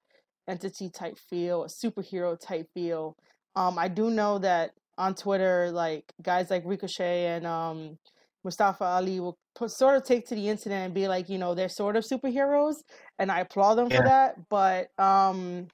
entity 0.48 0.90
type 0.90 1.18
feel, 1.30 1.64
a 1.64 1.68
superhero 1.68 2.40
type 2.40 2.68
feel. 2.74 3.16
Um, 3.56 3.78
I 3.78 3.88
do 3.88 4.10
know 4.10 4.40
that 4.40 4.72
on 4.98 5.14
Twitter, 5.14 5.70
like 5.72 6.12
guys 6.24 6.50
like 6.50 6.64
Ricochet 6.66 7.28
and 7.28 7.46
um, 7.46 8.00
Mustafa 8.44 8.84
Ali 8.84 9.20
will 9.20 9.38
put, 9.56 9.72
sort 9.72 9.96
of 9.96 10.04
take 10.04 10.28
to 10.28 10.36
the 10.36 10.48
internet 10.48 10.86
and 10.86 10.94
be 10.94 11.08
like, 11.08 11.30
you 11.30 11.38
know, 11.38 11.54
they're 11.54 11.70
sort 11.70 11.96
of 11.96 12.04
superheroes, 12.04 12.76
and 13.18 13.32
I 13.32 13.42
applaud 13.42 13.76
them 13.76 13.90
yeah. 13.90 13.98
for 13.98 14.04
that. 14.04 14.50
But 14.50 14.90
um, 15.04 15.68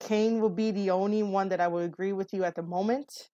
Kane 0.00 0.40
will 0.40 0.50
be 0.50 0.70
the 0.70 0.90
only 0.90 1.22
one 1.22 1.48
that 1.50 1.60
I 1.60 1.68
would 1.68 1.84
agree 1.84 2.12
with 2.12 2.32
you 2.32 2.44
at 2.44 2.54
the 2.54 2.62
moment. 2.62 3.28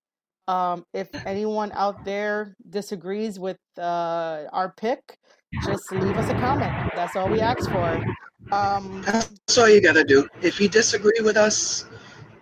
Um, 0.48 0.86
if 0.94 1.08
anyone 1.26 1.70
out 1.74 2.04
there 2.04 2.56
disagrees 2.70 3.38
with 3.38 3.58
uh, 3.76 4.44
our 4.52 4.72
pick, 4.76 5.18
just 5.64 5.92
leave 5.92 6.16
us 6.16 6.30
a 6.30 6.34
comment. 6.34 6.92
That's 6.94 7.16
all 7.16 7.28
we 7.28 7.40
ask 7.40 7.70
for. 7.70 8.02
Um, 8.50 9.02
That's 9.06 9.58
all 9.58 9.68
you 9.68 9.82
gotta 9.82 10.04
do. 10.04 10.26
If 10.40 10.58
you 10.60 10.68
disagree 10.68 11.20
with 11.20 11.36
us, 11.36 11.84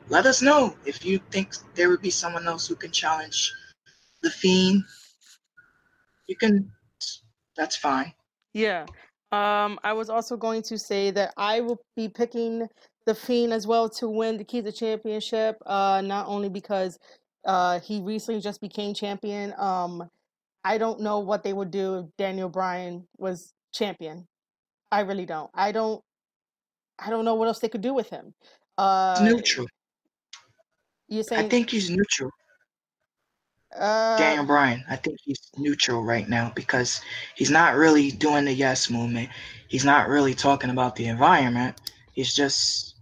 let 0.09 0.25
us 0.25 0.41
know. 0.41 0.77
If 0.85 1.05
you 1.05 1.19
think 1.31 1.55
there 1.75 1.89
would 1.89 2.03
be 2.03 2.11
someone 2.11 2.47
else 2.47 2.67
who 2.67 2.77
can 2.77 2.93
challenge 2.93 3.53
the 4.23 4.31
Fiend, 4.31 4.85
you 6.27 6.37
can. 6.37 6.71
That's 7.57 7.77
fine. 7.77 8.13
Yeah. 8.53 8.87
Um, 9.33 9.79
I 9.83 9.93
was 9.93 10.09
also 10.09 10.37
going 10.37 10.63
to 10.63 10.79
say 10.79 11.11
that 11.11 11.33
I 11.37 11.61
will 11.61 11.81
be 11.97 12.09
picking 12.09 12.69
the 13.07 13.15
Fiend 13.15 13.53
as 13.53 13.67
well 13.67 13.89
to 13.91 14.09
win 14.09 14.37
the 14.37 14.45
Keys 14.45 14.65
to 14.65 14.73
Championship. 14.73 15.57
Uh, 15.67 16.03
not 16.05 16.27
only 16.27 16.49
because 16.49 16.99
uh, 17.45 17.81
he 17.81 18.01
recently 18.01 18.41
just 18.41 18.61
became 18.61 18.95
champion. 18.95 19.55
Um, 19.59 20.09
I 20.65 20.79
don't 20.79 21.01
know 21.01 21.21
what 21.21 21.45
they 21.45 21.53
would 21.53 21.71
do 21.71 21.99
if 21.99 22.07
Daniel 22.19 22.49
Bryan 22.49 23.07
was 23.19 23.53
champion. 23.73 24.27
I 24.91 25.01
really 25.01 25.27
don't. 25.27 25.51
I 25.55 25.73
don't. 25.73 26.03
I 26.99 27.11
don't 27.11 27.25
know 27.25 27.35
what 27.35 27.47
else 27.47 27.59
they 27.59 27.69
could 27.69 27.83
do 27.83 27.95
with 27.95 28.09
him. 28.09 28.35
Uh, 28.79 29.21
neutral. 29.23 29.67
You 31.09 31.23
saying? 31.23 31.47
I 31.47 31.49
think 31.49 31.71
he's 31.71 31.91
neutral. 31.91 32.31
Uh, 33.77 34.17
Daniel 34.17 34.47
Bryan, 34.47 34.85
I 34.89 34.97
think 34.97 35.19
he's 35.23 35.51
neutral 35.57 36.03
right 36.03 36.29
now 36.29 36.53
because 36.55 37.01
he's 37.35 37.51
not 37.51 37.77
really 37.77 38.11
doing 38.11 38.45
the 38.47 38.53
yes 38.53 38.91
movement. 38.91 39.29
He's 39.69 39.85
not 39.85 40.09
really 40.09 40.35
talking 40.35 40.71
about 40.71 40.97
the 40.97 41.07
environment. 41.07 41.81
He's 42.13 42.35
just 42.35 42.95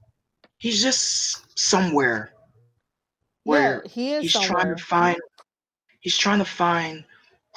he's 0.58 0.82
just 0.82 1.58
somewhere 1.58 2.32
where 3.44 3.82
yeah, 3.84 3.90
he 3.90 4.12
is 4.14 4.22
he's 4.22 4.32
somewhere. 4.32 4.50
trying 4.50 4.76
to 4.76 4.82
find 4.82 5.16
he's 6.00 6.16
trying 6.18 6.38
to 6.40 6.44
find 6.44 7.04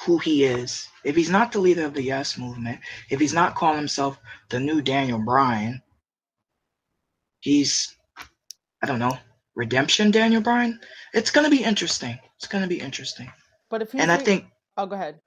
who 0.02 0.18
he 0.18 0.44
is. 0.44 0.88
If 1.04 1.16
he's 1.16 1.30
not 1.30 1.50
the 1.52 1.58
leader 1.60 1.84
of 1.84 1.94
the 1.94 2.02
yes 2.02 2.38
movement, 2.38 2.80
if 3.10 3.18
he's 3.18 3.34
not 3.34 3.56
calling 3.56 3.78
himself 3.78 4.20
the 4.50 4.60
new 4.60 4.80
Daniel 4.80 5.18
Bryan, 5.18 5.82
he's 7.40 7.96
I 8.82 8.86
don't 8.86 9.00
know, 9.00 9.18
redemption 9.56 10.12
Daniel 10.12 10.42
Bryan. 10.42 10.78
It's 11.12 11.30
gonna 11.32 11.50
be 11.50 11.64
interesting. 11.64 12.18
It's 12.38 12.48
gonna 12.48 12.68
be 12.68 12.80
interesting. 12.80 13.32
But 13.70 13.82
if 13.82 13.94
And 13.98 14.10
I 14.12 14.16
re- 14.16 14.28
think 14.28 14.46
oh, 14.76 14.86
go 14.86 14.96
ahead. 14.96 15.20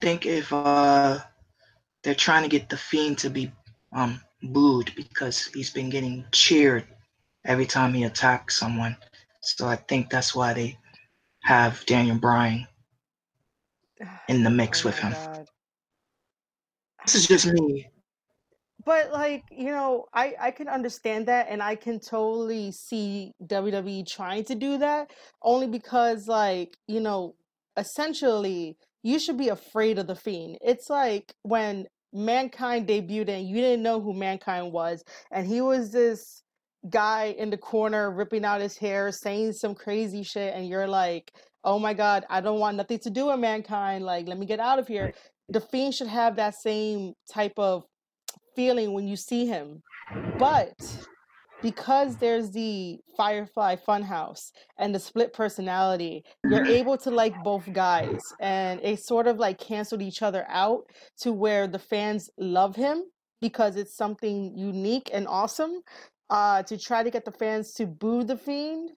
think 0.00 0.26
if 0.26 0.52
uh 0.52 1.18
they're 2.02 2.14
trying 2.14 2.42
to 2.42 2.48
get 2.48 2.68
the 2.68 2.76
fiend 2.76 3.18
to 3.18 3.30
be 3.30 3.50
um 3.92 4.20
booed 4.42 4.92
because 4.96 5.46
he's 5.54 5.70
been 5.70 5.90
getting 5.90 6.24
cheered 6.32 6.84
every 7.44 7.66
time 7.66 7.94
he 7.94 8.04
attacks 8.04 8.58
someone. 8.58 8.96
So 9.42 9.66
I 9.66 9.76
think 9.76 10.10
that's 10.10 10.34
why 10.34 10.52
they 10.54 10.78
have 11.44 11.84
Daniel 11.86 12.18
Bryan 12.18 12.66
in 14.28 14.44
the 14.44 14.50
mix 14.50 14.84
Oh 14.84 14.84
with 14.84 14.98
him. 14.98 15.14
God. 15.14 15.48
This 17.04 17.14
is 17.16 17.26
just 17.26 17.46
me. 17.46 17.88
But 18.88 19.12
like, 19.12 19.44
you 19.50 19.66
know, 19.66 20.06
I 20.14 20.34
I 20.40 20.50
can 20.50 20.66
understand 20.66 21.26
that 21.26 21.48
and 21.50 21.62
I 21.62 21.74
can 21.74 22.00
totally 22.00 22.72
see 22.72 23.32
WWE 23.44 24.06
trying 24.06 24.44
to 24.44 24.54
do 24.54 24.78
that 24.78 25.10
only 25.42 25.66
because 25.66 26.26
like, 26.26 26.74
you 26.86 27.00
know, 27.00 27.34
essentially 27.76 28.78
you 29.02 29.18
should 29.18 29.36
be 29.36 29.50
afraid 29.50 29.98
of 29.98 30.06
the 30.06 30.14
fiend. 30.16 30.56
It's 30.62 30.88
like 30.88 31.34
when 31.42 31.86
Mankind 32.14 32.88
debuted 32.88 33.28
and 33.28 33.46
you 33.46 33.56
didn't 33.56 33.82
know 33.82 34.00
who 34.00 34.14
Mankind 34.14 34.72
was 34.72 35.04
and 35.30 35.46
he 35.46 35.60
was 35.60 35.92
this 35.92 36.42
guy 36.88 37.34
in 37.36 37.50
the 37.50 37.58
corner 37.58 38.10
ripping 38.10 38.46
out 38.46 38.62
his 38.62 38.78
hair 38.78 39.12
saying 39.12 39.52
some 39.52 39.74
crazy 39.74 40.22
shit 40.22 40.54
and 40.54 40.66
you're 40.66 40.88
like, 40.88 41.30
"Oh 41.62 41.78
my 41.78 41.92
god, 41.92 42.24
I 42.30 42.40
don't 42.40 42.58
want 42.58 42.78
nothing 42.78 43.00
to 43.00 43.10
do 43.10 43.26
with 43.26 43.38
Mankind. 43.38 44.02
Like, 44.06 44.26
let 44.28 44.38
me 44.38 44.46
get 44.46 44.60
out 44.60 44.78
of 44.78 44.88
here." 44.88 45.12
The 45.50 45.60
fiend 45.60 45.94
should 45.94 46.08
have 46.08 46.36
that 46.36 46.54
same 46.54 47.12
type 47.30 47.58
of 47.58 47.84
feeling 48.58 48.92
when 48.92 49.06
you 49.06 49.14
see 49.14 49.46
him. 49.46 49.80
But 50.36 50.74
because 51.62 52.16
there's 52.16 52.50
the 52.50 52.98
Firefly 53.16 53.76
Funhouse 53.76 54.50
and 54.78 54.92
the 54.92 54.98
split 54.98 55.32
personality, 55.32 56.24
you're 56.50 56.66
able 56.66 56.96
to 56.98 57.10
like 57.12 57.34
both 57.44 57.72
guys, 57.72 58.20
and 58.40 58.80
it 58.82 58.98
sort 58.98 59.28
of 59.28 59.38
like 59.38 59.60
canceled 59.60 60.02
each 60.02 60.22
other 60.22 60.44
out 60.48 60.82
to 61.18 61.32
where 61.32 61.68
the 61.68 61.78
fans 61.78 62.30
love 62.36 62.74
him 62.74 63.04
because 63.40 63.76
it's 63.76 63.96
something 63.96 64.52
unique 64.56 65.08
and 65.12 65.28
awesome. 65.28 65.82
Uh, 66.28 66.60
to 66.64 66.76
try 66.76 67.04
to 67.04 67.10
get 67.10 67.24
the 67.24 67.32
fans 67.32 67.72
to 67.74 67.86
boo 67.86 68.24
the 68.24 68.36
Fiend, 68.36 68.90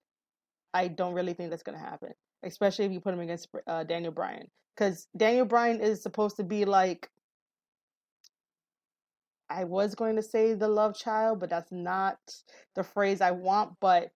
I 0.73 0.87
don't 0.87 1.13
really 1.13 1.33
think 1.33 1.51
that's 1.51 1.63
gonna 1.63 1.77
happen, 1.77 2.13
especially 2.41 2.85
if 2.85 2.91
you 2.91 2.99
put 2.99 3.13
him 3.13 3.19
against 3.19 3.47
uh, 3.67 3.83
Daniel 3.83 4.11
Bryan, 4.11 4.47
because 4.75 5.07
Daniel 5.15 5.45
Bryan 5.45 5.79
is 5.79 6.01
supposed 6.01 6.35
to 6.37 6.43
be 6.43 6.65
like 6.65 7.07
I 9.51 9.65
was 9.65 9.95
going 9.95 10.15
to 10.15 10.23
say 10.23 10.53
the 10.53 10.67
love 10.67 10.95
child, 10.95 11.39
but 11.39 11.49
that's 11.49 11.71
not 11.71 12.17
the 12.75 12.83
phrase 12.83 13.21
I 13.21 13.31
want. 13.31 13.73
But 13.79 14.11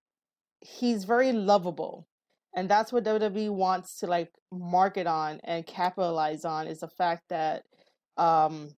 he's 0.61 1.03
very 1.03 1.31
lovable. 1.31 2.07
And 2.55 2.69
that's 2.69 2.93
what 2.93 3.03
WWE 3.03 3.51
wants 3.51 3.99
to 3.99 4.07
like 4.07 4.31
market 4.51 5.07
on 5.07 5.41
and 5.43 5.65
capitalize 5.65 6.45
on 6.45 6.67
is 6.67 6.79
the 6.79 6.87
fact 6.87 7.23
that 7.29 7.63
um 8.17 8.69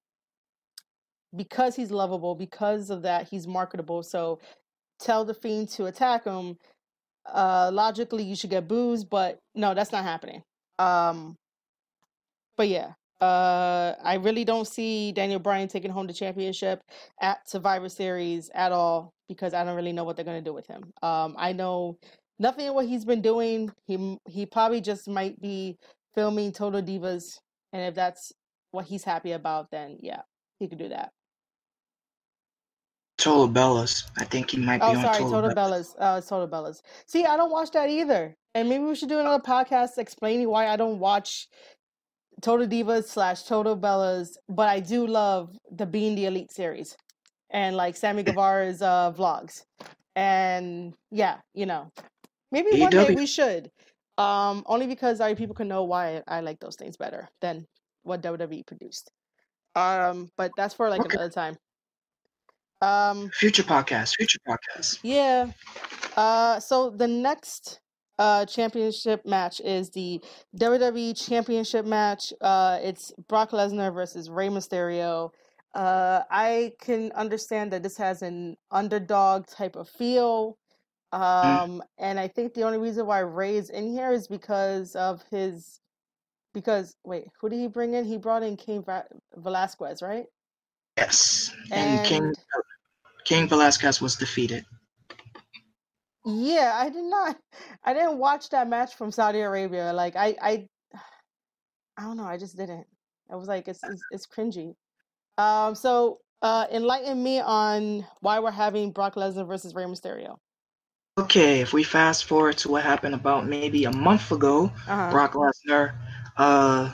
because 1.36 1.76
he's 1.76 1.92
lovable, 1.92 2.34
because 2.36 2.90
of 2.90 3.04
that, 3.04 3.28
he's 3.30 3.46
marketable. 3.48 4.02
So 4.02 4.40
tell 5.00 5.26
the 5.26 5.34
fiend 5.34 5.70
to 5.70 5.86
attack 5.86 6.26
him. 6.26 6.58
Uh 7.32 7.70
logically 7.74 8.24
you 8.24 8.36
should 8.36 8.50
get 8.50 8.68
booze, 8.68 9.04
but 9.04 9.40
no, 9.54 9.74
that's 9.74 9.92
not 9.92 10.04
happening. 10.04 10.42
Um 10.80 11.36
but 12.58 12.68
yeah, 12.68 12.94
uh, 13.22 13.94
I 14.04 14.16
really 14.22 14.44
don't 14.44 14.68
see 14.68 15.12
Daniel 15.12 15.40
Bryan 15.40 15.68
taking 15.68 15.92
home 15.92 16.08
the 16.08 16.14
championship 16.14 16.82
at 17.22 17.48
Survivor 17.50 17.90
Series 17.90 18.50
at 18.54 18.72
all 18.72 19.12
because 19.28 19.54
I 19.54 19.64
don't 19.64 19.76
really 19.76 19.94
know 19.94 20.04
what 20.04 20.16
they're 20.16 20.26
gonna 20.26 20.42
do 20.42 20.54
with 20.54 20.68
him. 20.68 20.92
Um, 21.02 21.36
I 21.38 21.54
know 21.54 21.98
nothing 22.40 22.68
of 22.68 22.76
what 22.76 22.88
he's 22.88 23.06
been 23.06 23.22
doing. 23.22 23.72
He 23.88 24.18
he 24.30 24.46
probably 24.46 24.82
just 24.82 25.08
might 25.08 25.40
be 25.42 25.78
filming 26.16 26.52
Total 26.52 26.82
Divas, 26.82 27.40
and 27.74 27.82
if 27.84 27.96
that's 27.96 28.32
what 28.72 28.86
he's 28.86 29.04
happy 29.04 29.32
about, 29.32 29.72
then 29.72 29.98
yeah, 30.00 30.22
he 30.60 30.68
could 30.68 30.78
do 30.80 30.90
that. 30.90 31.12
Total 33.18 33.50
Bellas. 33.50 34.04
I 34.18 34.26
think 34.26 34.52
he 34.52 34.58
might 34.60 34.78
be 34.78 34.86
Oh, 34.86 34.90
on 34.90 35.02
sorry, 35.02 35.18
Total, 35.18 35.32
Total 35.42 35.50
Bellas. 35.56 35.96
Bellas. 35.96 36.18
Uh, 36.18 36.22
Total 36.22 36.48
Bellas. 36.48 36.82
See, 37.08 37.26
I 37.26 37.36
don't 37.36 37.52
watch 37.52 37.72
that 37.72 37.90
either, 37.90 38.36
and 38.54 38.70
maybe 38.70 38.84
we 38.84 38.94
should 38.94 39.10
do 39.10 39.20
another 39.20 39.42
podcast 39.42 39.98
explaining 39.98 40.48
why 40.50 40.68
I 40.68 40.76
don't 40.76 41.00
watch 41.00 41.48
Total 42.42 42.68
Divas 42.68 43.06
slash 43.06 43.44
Total 43.44 43.76
Bellas, 43.78 44.38
but 44.48 44.68
I 44.70 44.80
do 44.80 45.08
love 45.08 45.58
the 45.72 45.86
Being 45.86 46.16
the 46.16 46.26
Elite 46.26 46.52
series 46.52 46.96
and 47.50 47.76
like 47.76 47.96
Sammy 47.96 48.24
Guevara's 48.24 48.82
uh, 48.82 49.12
vlogs. 49.12 49.64
And 50.16 50.94
yeah, 51.12 51.38
you 51.54 51.66
know, 51.66 51.92
maybe 52.52 52.80
one 52.80 52.90
day 52.92 53.14
we 53.16 53.26
should. 53.26 53.72
Um, 54.18 54.64
only 54.66 54.88
because 54.88 55.22
our 55.22 55.36
people 55.36 55.54
can 55.56 55.68
know 55.68 55.84
why 55.84 56.24
I 56.28 56.42
like 56.42 56.60
those 56.60 56.76
things 56.76 56.98
better 56.98 57.30
than 57.42 57.68
what 58.04 58.22
WWE 58.24 58.66
produced. 58.66 59.12
Um, 59.76 60.30
but 60.38 60.52
that's 60.58 60.74
for 60.74 60.90
like 60.90 61.02
Okay. 61.02 61.16
another 61.16 61.30
time. 61.32 61.56
Um, 62.82 63.30
Future 63.34 63.64
podcast. 63.64 64.16
Future 64.18 64.40
podcast. 64.48 65.00
yeah. 65.04 65.52
Uh, 66.16 66.60
so 66.60 66.90
the 66.90 67.08
next 67.08 67.80
uh 68.20 68.46
championship 68.46 69.26
match 69.26 69.62
is 69.62 69.90
the 69.92 70.22
WWE 70.58 71.28
Championship 71.28 71.86
match. 71.86 72.34
Uh, 72.42 72.80
it's 72.82 73.12
Brock 73.28 73.52
Lesnar 73.52 73.94
versus 73.94 74.30
Rey 74.30 74.50
Mysterio. 74.50 75.32
Uh, 75.74 76.24
I 76.32 76.74
can 76.82 77.12
understand 77.12 77.72
that 77.72 77.84
this 77.84 77.98
has 77.98 78.22
an 78.22 78.58
underdog 78.72 79.48
type 79.48 79.76
of 79.76 79.88
feel. 79.90 80.58
Um, 81.12 81.84
and 81.98 82.20
I 82.20 82.28
think 82.28 82.54
the 82.54 82.64
only 82.64 82.80
reason 82.80 83.06
why 83.06 83.20
Rey 83.20 83.58
is 83.58 83.70
in 83.70 83.92
here 83.92 84.12
is 84.12 84.28
because 84.28 84.96
of 84.96 85.22
his. 85.30 85.80
Because 86.54 86.96
wait, 87.04 87.26
who 87.40 87.50
did 87.50 87.60
he 87.60 87.68
bring 87.68 87.94
in? 87.94 88.04
He 88.04 88.18
brought 88.18 88.42
in 88.42 88.58
King 88.58 88.84
Va- 88.84 89.06
Velasquez, 89.36 90.02
right? 90.02 90.26
Yes. 90.98 91.52
And, 91.72 92.06
King 92.06 92.24
And 92.24 92.36
Cain 93.26 93.48
Velasquez 93.48 94.02
was 94.02 94.16
defeated. 94.16 94.66
Yeah, 96.28 96.74
I 96.76 96.90
did 96.90 97.06
not. 97.06 97.38
I 97.86 97.94
didn't 97.94 98.20
watch 98.20 98.50
that 98.50 98.70
match 98.70 98.96
from 98.96 99.12
Saudi 99.12 99.42
Arabia. 99.42 99.94
Like 99.94 100.16
I, 100.16 100.36
I, 100.42 100.68
I 101.98 102.04
don't 102.04 102.18
know. 102.18 102.26
I 102.26 102.38
just 102.38 102.58
didn't. 102.58 102.88
I 103.32 103.36
was 103.36 103.48
like, 103.48 103.68
it's 103.68 103.84
it's, 103.84 104.06
it's 104.12 104.28
cringy. 104.28 104.76
Um, 105.38 105.76
so 105.76 106.20
uh, 106.42 106.68
enlighten 106.72 107.24
me 107.24 107.40
on 107.40 108.06
why 108.22 108.40
we're 108.40 108.52
having 108.52 108.92
Brock 108.92 109.16
Lesnar 109.16 109.48
versus 109.48 109.76
Rey 109.76 109.86
Mysterio. 109.86 110.38
Okay, 111.20 111.62
if 111.62 111.74
we 111.74 111.84
fast 111.84 112.26
forward 112.26 112.58
to 112.60 112.70
what 112.70 112.84
happened 112.84 113.16
about 113.16 113.48
maybe 113.48 113.86
a 113.86 113.92
month 113.92 114.32
ago, 114.32 114.72
Uh-huh. 114.88 115.10
Brock 115.12 115.34
Lesnar 115.34 115.96
uh, 116.38 116.94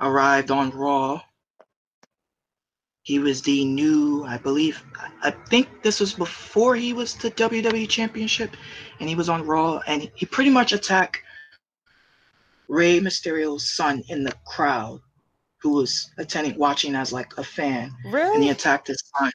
arrived 0.00 0.50
on 0.50 0.70
Raw. 0.70 1.22
He 3.04 3.18
was 3.18 3.42
the 3.42 3.64
new, 3.64 4.24
I 4.24 4.38
believe, 4.38 4.80
I 5.22 5.30
think 5.30 5.82
this 5.82 5.98
was 5.98 6.12
before 6.14 6.76
he 6.76 6.92
was 6.92 7.14
the 7.16 7.32
WWE 7.32 7.88
Championship, 7.88 8.56
and 9.00 9.08
he 9.08 9.16
was 9.16 9.28
on 9.28 9.44
Raw, 9.44 9.80
and 9.88 10.08
he 10.14 10.24
pretty 10.26 10.50
much 10.50 10.72
attacked 10.72 11.18
Rey 12.68 13.00
Mysterio's 13.00 13.68
son 13.74 14.02
in 14.08 14.22
the 14.22 14.32
crowd, 14.46 15.00
who 15.60 15.70
was 15.70 16.12
attending, 16.18 16.56
watching 16.58 16.94
as 16.94 17.12
like 17.12 17.36
a 17.38 17.44
fan, 17.44 17.92
and 18.04 18.42
he 18.42 18.50
attacked 18.50 18.86
his 18.86 19.02
son. 19.18 19.32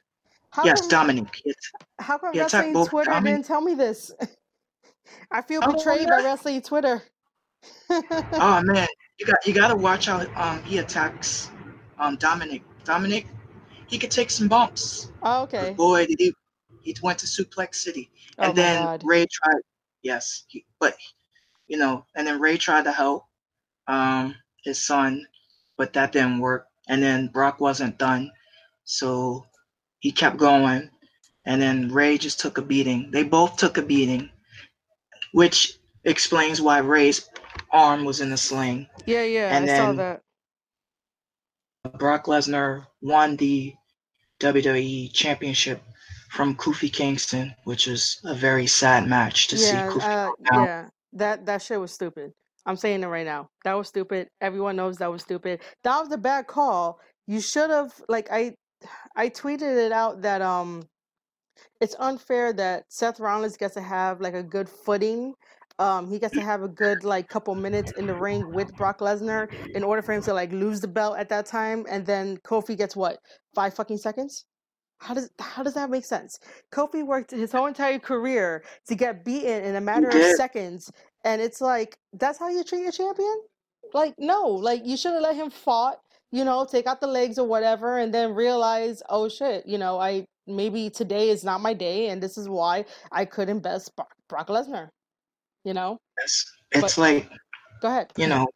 How 0.50 0.64
yes, 0.64 0.80
come? 0.80 0.88
Dominic. 0.88 1.40
He 1.44 1.54
How 2.00 2.16
come 2.16 2.32
he 2.32 2.40
Wrestling 2.40 2.72
Twitter 2.86 3.10
Dominic. 3.10 3.34
didn't 3.34 3.46
tell 3.46 3.60
me 3.60 3.74
this? 3.74 4.10
I 5.30 5.42
feel 5.42 5.60
Oh, 5.62 5.72
betrayed 5.72 6.08
by 6.08 6.18
yeah. 6.18 6.24
Wrestling 6.24 6.62
Twitter. 6.62 7.02
oh 7.90 8.62
man, 8.64 8.86
you 9.18 9.26
got 9.26 9.46
you 9.46 9.52
got 9.52 9.68
to 9.68 9.76
watch 9.76 10.06
how 10.06 10.26
um 10.36 10.62
he 10.64 10.78
attacks 10.78 11.50
um 11.98 12.16
Dominic. 12.16 12.62
Dominic, 12.84 13.26
he 13.88 13.98
could 13.98 14.10
take 14.10 14.30
some 14.30 14.48
bumps. 14.48 15.10
Oh, 15.22 15.42
okay. 15.44 15.70
But 15.70 15.76
boy, 15.76 16.06
did 16.06 16.20
he 16.20 16.34
he 16.82 16.96
went 17.02 17.18
to 17.20 17.26
Suplex 17.26 17.76
City, 17.76 18.10
Oh 18.38 18.44
and 18.44 18.52
my 18.52 18.62
then 18.62 18.82
God. 18.84 19.02
Rey 19.04 19.26
tried. 19.30 19.62
Yes, 20.02 20.44
he, 20.48 20.64
but 20.78 20.96
you 21.66 21.76
know, 21.78 22.04
and 22.14 22.26
then 22.26 22.40
Rey 22.40 22.56
tried 22.56 22.84
to 22.84 22.92
help 22.92 23.24
um 23.86 24.34
his 24.64 24.84
son, 24.84 25.26
but 25.76 25.92
that 25.94 26.12
didn't 26.12 26.38
work. 26.40 26.66
And 26.88 27.02
then 27.02 27.28
Brock 27.28 27.60
wasn't 27.60 27.98
done, 27.98 28.30
so 28.84 29.46
he 30.00 30.12
kept 30.12 30.36
going. 30.36 30.90
And 31.44 31.62
then 31.62 31.88
Rey 31.90 32.18
just 32.18 32.40
took 32.40 32.58
a 32.58 32.62
beating. 32.62 33.10
They 33.10 33.22
both 33.22 33.56
took 33.56 33.78
a 33.78 33.82
beating, 33.82 34.30
which 35.32 35.78
explains 36.04 36.60
why 36.60 36.78
Rey's 36.78 37.28
arm 37.72 38.04
was 38.04 38.20
in 38.20 38.30
the 38.30 38.36
sling. 38.36 38.86
Yeah, 39.06 39.24
yeah, 39.24 39.54
and 39.54 39.64
I 39.64 39.66
saw 39.66 39.92
that. 39.94 40.22
Brock 41.98 42.26
Lesnar 42.26 42.86
won 43.00 43.36
the 43.36 43.74
WWE 44.40 45.12
Championship 45.12 45.82
from 46.30 46.54
Kofi 46.54 46.92
Kingston, 46.92 47.54
which 47.64 47.86
was 47.86 48.20
a 48.24 48.34
very 48.34 48.66
sad 48.66 49.08
match 49.08 49.48
to 49.48 49.56
yeah, 49.56 49.62
see 49.62 49.98
Kofi 49.98 50.02
uh, 50.02 50.30
yeah. 50.52 50.88
That 51.12 51.46
that 51.46 51.62
shit 51.62 51.80
was 51.80 51.92
stupid. 51.92 52.32
I'm 52.66 52.76
saying 52.76 53.02
it 53.02 53.06
right 53.06 53.24
now. 53.24 53.48
That 53.64 53.74
was 53.74 53.88
stupid. 53.88 54.28
Everyone 54.40 54.76
knows 54.76 54.98
that 54.98 55.10
was 55.10 55.22
stupid. 55.22 55.60
That 55.84 56.00
was 56.00 56.12
a 56.12 56.18
bad 56.18 56.46
call. 56.46 57.00
You 57.26 57.40
should 57.40 57.70
have 57.70 57.92
like 58.08 58.28
I 58.30 58.54
I 59.16 59.30
tweeted 59.30 59.86
it 59.86 59.92
out 59.92 60.22
that 60.22 60.42
um 60.42 60.86
it's 61.80 61.96
unfair 61.98 62.52
that 62.52 62.84
Seth 62.88 63.20
Rollins 63.20 63.56
gets 63.56 63.74
to 63.74 63.80
have 63.80 64.20
like 64.20 64.34
a 64.34 64.42
good 64.42 64.68
footing. 64.68 65.34
Um, 65.78 66.10
he 66.10 66.18
gets 66.18 66.34
to 66.34 66.40
have 66.40 66.62
a 66.62 66.68
good 66.68 67.04
like 67.04 67.28
couple 67.28 67.54
minutes 67.54 67.92
in 67.92 68.06
the 68.06 68.14
ring 68.14 68.52
with 68.52 68.74
Brock 68.76 68.98
Lesnar 68.98 69.48
in 69.74 69.84
order 69.84 70.02
for 70.02 70.12
him 70.12 70.22
to 70.22 70.34
like 70.34 70.52
lose 70.52 70.80
the 70.80 70.88
belt 70.88 71.16
at 71.18 71.28
that 71.28 71.46
time, 71.46 71.86
and 71.88 72.04
then 72.04 72.38
Kofi 72.38 72.76
gets 72.76 72.96
what 72.96 73.18
five 73.54 73.74
fucking 73.74 73.98
seconds. 73.98 74.44
How 74.98 75.14
does 75.14 75.30
how 75.38 75.62
does 75.62 75.74
that 75.74 75.90
make 75.90 76.04
sense? 76.04 76.40
Kofi 76.72 77.06
worked 77.06 77.30
his 77.30 77.52
whole 77.52 77.66
entire 77.66 78.00
career 78.00 78.64
to 78.88 78.94
get 78.96 79.24
beaten 79.24 79.64
in 79.64 79.76
a 79.76 79.80
matter 79.80 80.08
of 80.08 80.36
seconds, 80.36 80.90
and 81.24 81.40
it's 81.40 81.60
like 81.60 81.96
that's 82.12 82.38
how 82.38 82.48
you 82.48 82.64
treat 82.64 82.82
your 82.82 82.92
champion. 82.92 83.42
Like 83.94 84.14
no, 84.18 84.46
like 84.48 84.84
you 84.84 84.96
should 84.96 85.12
have 85.12 85.22
let 85.22 85.36
him 85.36 85.50
fought. 85.50 85.98
You 86.30 86.44
know, 86.44 86.66
take 86.70 86.86
out 86.86 87.00
the 87.00 87.06
legs 87.06 87.38
or 87.38 87.46
whatever, 87.48 87.98
and 87.98 88.12
then 88.12 88.34
realize, 88.34 89.02
oh 89.08 89.28
shit, 89.30 89.64
you 89.66 89.78
know, 89.78 89.98
I 89.98 90.26
maybe 90.46 90.90
today 90.90 91.30
is 91.30 91.44
not 91.44 91.60
my 91.60 91.72
day, 91.72 92.08
and 92.08 92.22
this 92.22 92.36
is 92.36 92.48
why 92.48 92.84
I 93.12 93.24
couldn't 93.24 93.60
best 93.60 93.94
Brock, 93.96 94.12
Brock 94.28 94.48
Lesnar. 94.48 94.88
You 95.64 95.74
know, 95.74 96.00
It's, 96.22 96.52
it's 96.72 96.96
But- 96.96 96.98
like 97.00 97.30
go 97.82 97.88
ahead. 97.88 98.12
you 98.16 98.26
know, 98.26 98.46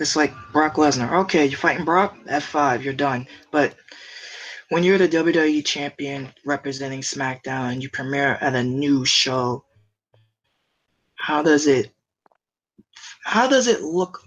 it's 0.00 0.16
like 0.16 0.32
Brock 0.52 0.74
Lesnar. 0.74 1.12
Okay, 1.24 1.46
you're 1.46 1.58
fighting 1.58 1.84
Brock. 1.84 2.16
F5, 2.26 2.82
you're 2.82 2.92
done. 2.94 3.26
But 3.50 3.74
when 4.70 4.82
you're 4.84 4.98
the 4.98 5.08
WWE 5.08 5.64
champion 5.64 6.32
representing 6.44 7.00
SmackDown 7.00 7.72
and 7.72 7.82
you 7.82 7.88
premiere 7.90 8.38
at 8.40 8.54
a 8.54 8.62
new 8.62 9.04
show, 9.04 9.64
how 11.16 11.42
does 11.42 11.66
it 11.66 11.92
how 13.24 13.46
does 13.48 13.66
it 13.68 13.80
look 13.82 14.22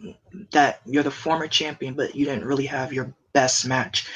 that 0.51 0.81
you're 0.85 1.03
the 1.03 1.11
former 1.11 1.47
champion 1.47 1.93
but 1.93 2.15
you 2.15 2.25
didn't 2.25 2.45
really 2.45 2.65
have 2.65 2.91
your 2.93 3.13
best 3.33 3.65
match? 3.67 4.07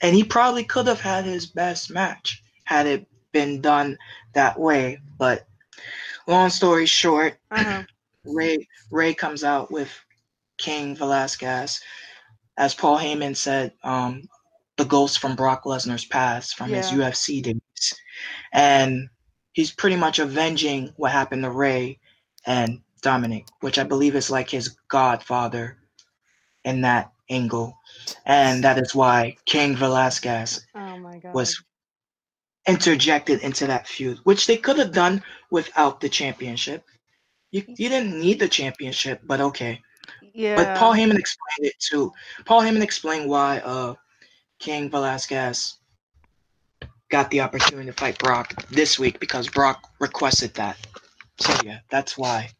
And 0.00 0.14
he 0.16 0.24
probably 0.24 0.64
could 0.64 0.86
have 0.86 1.00
had 1.00 1.24
his 1.26 1.46
best 1.46 1.90
match 1.90 2.42
had 2.64 2.86
it 2.86 3.06
been 3.32 3.60
done 3.60 3.98
that 4.32 4.58
way. 4.58 4.98
But 5.18 5.46
long 6.30 6.50
story 6.50 6.86
short, 6.86 7.38
Uh-huh. 7.50 7.84
Rey 8.24 8.66
Rey 8.90 9.14
comes 9.14 9.44
out 9.44 9.70
with 9.70 9.90
Cain 10.58 10.96
Velasquez, 10.96 11.80
as 12.58 12.74
Paul 12.74 12.98
Heyman 12.98 13.36
said, 13.36 13.72
um, 13.84 14.22
the 14.76 14.84
ghost 14.84 15.18
from 15.20 15.36
Brock 15.36 15.64
Lesnar's 15.64 16.04
past 16.06 16.56
from 16.56 16.72
his 16.72 16.90
UFC 16.92 17.42
days, 17.42 17.94
and 18.52 19.08
he's 19.52 19.72
pretty 19.72 19.96
much 19.96 20.18
avenging 20.18 20.92
what 20.96 21.12
happened 21.12 21.44
to 21.44 21.50
Rey 21.50 21.98
and 22.46 22.80
Dominic, 23.02 23.46
which 23.60 23.78
I 23.78 23.84
believe 23.84 24.16
is 24.16 24.30
like 24.30 24.50
his 24.50 24.76
godfather 24.88 25.78
in 26.64 26.82
that 26.82 27.12
angle, 27.30 27.78
and 28.26 28.64
that 28.64 28.78
is 28.78 28.94
why 28.94 29.36
Cain 29.46 29.76
Velasquez 29.76 30.66
Oh 30.74 30.98
my 30.98 31.18
god. 31.18 31.34
was 31.34 31.62
interjected 32.66 33.40
into 33.40 33.66
that 33.66 33.86
feud, 33.86 34.18
which 34.24 34.46
they 34.46 34.56
could 34.56 34.78
have 34.78 34.92
done 34.92 35.22
without 35.50 36.00
the 36.00 36.08
championship. 36.08 36.84
You, 37.50 37.62
you 37.68 37.88
didn't 37.88 38.18
need 38.18 38.38
the 38.40 38.48
championship, 38.48 39.20
but 39.24 39.40
okay. 39.40 39.80
yeah. 40.20 40.54
But 40.54 40.74
Paul 40.74 40.92
Heyman 40.94 41.18
explained 41.18 41.66
it 41.72 41.74
too. 41.78 42.12
Paul 42.44 42.62
Heyman 42.62 42.82
explained 42.82 43.28
why 43.28 43.58
uh, 43.60 43.94
Cain 44.58 44.90
Velasquez 44.90 45.78
got 47.10 47.30
the 47.30 47.40
opportunity 47.40 47.86
to 47.86 47.92
fight 47.92 48.18
Brock 48.18 48.54
this 48.70 48.98
week 48.98 49.18
because 49.20 49.48
Brock 49.48 49.88
requested 50.00 50.54
that. 50.54 50.76
So 51.40 51.54
yeah, 51.64 51.80
that's 51.90 52.16
why 52.16 52.50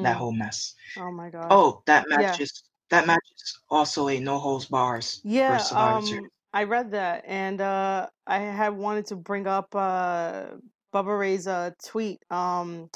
that 0.00 0.16
Mm. 0.16 0.16
whole 0.16 0.32
mess. 0.32 0.74
Oh 0.96 1.10
my 1.12 1.30
god. 1.30 1.60
Oh, 1.60 1.82
that 1.86 2.08
match 2.08 2.38
Yeah. 2.38 2.38
is 2.40 2.62
that 2.90 3.06
match 3.06 3.24
is 3.36 3.58
also 3.70 4.08
a 4.08 4.20
no 4.20 4.38
holds 4.38 4.66
bars 4.66 5.24
Yeah, 5.24 5.56
for 5.56 5.58
Survivor 5.58 6.00
um. 6.00 6.30
I 6.52 6.64
read 6.64 6.92
that, 6.92 7.24
and 7.26 7.60
uh, 7.60 8.06
I 8.26 8.38
had 8.38 8.70
wanted 8.70 9.06
to 9.06 9.16
bring 9.16 9.46
up 9.46 9.74
uh, 9.74 10.46
Bubba 10.94 11.18
Ray's 11.18 11.46
uh, 11.46 11.70
tweet. 11.86 12.20
Um, 12.30 12.88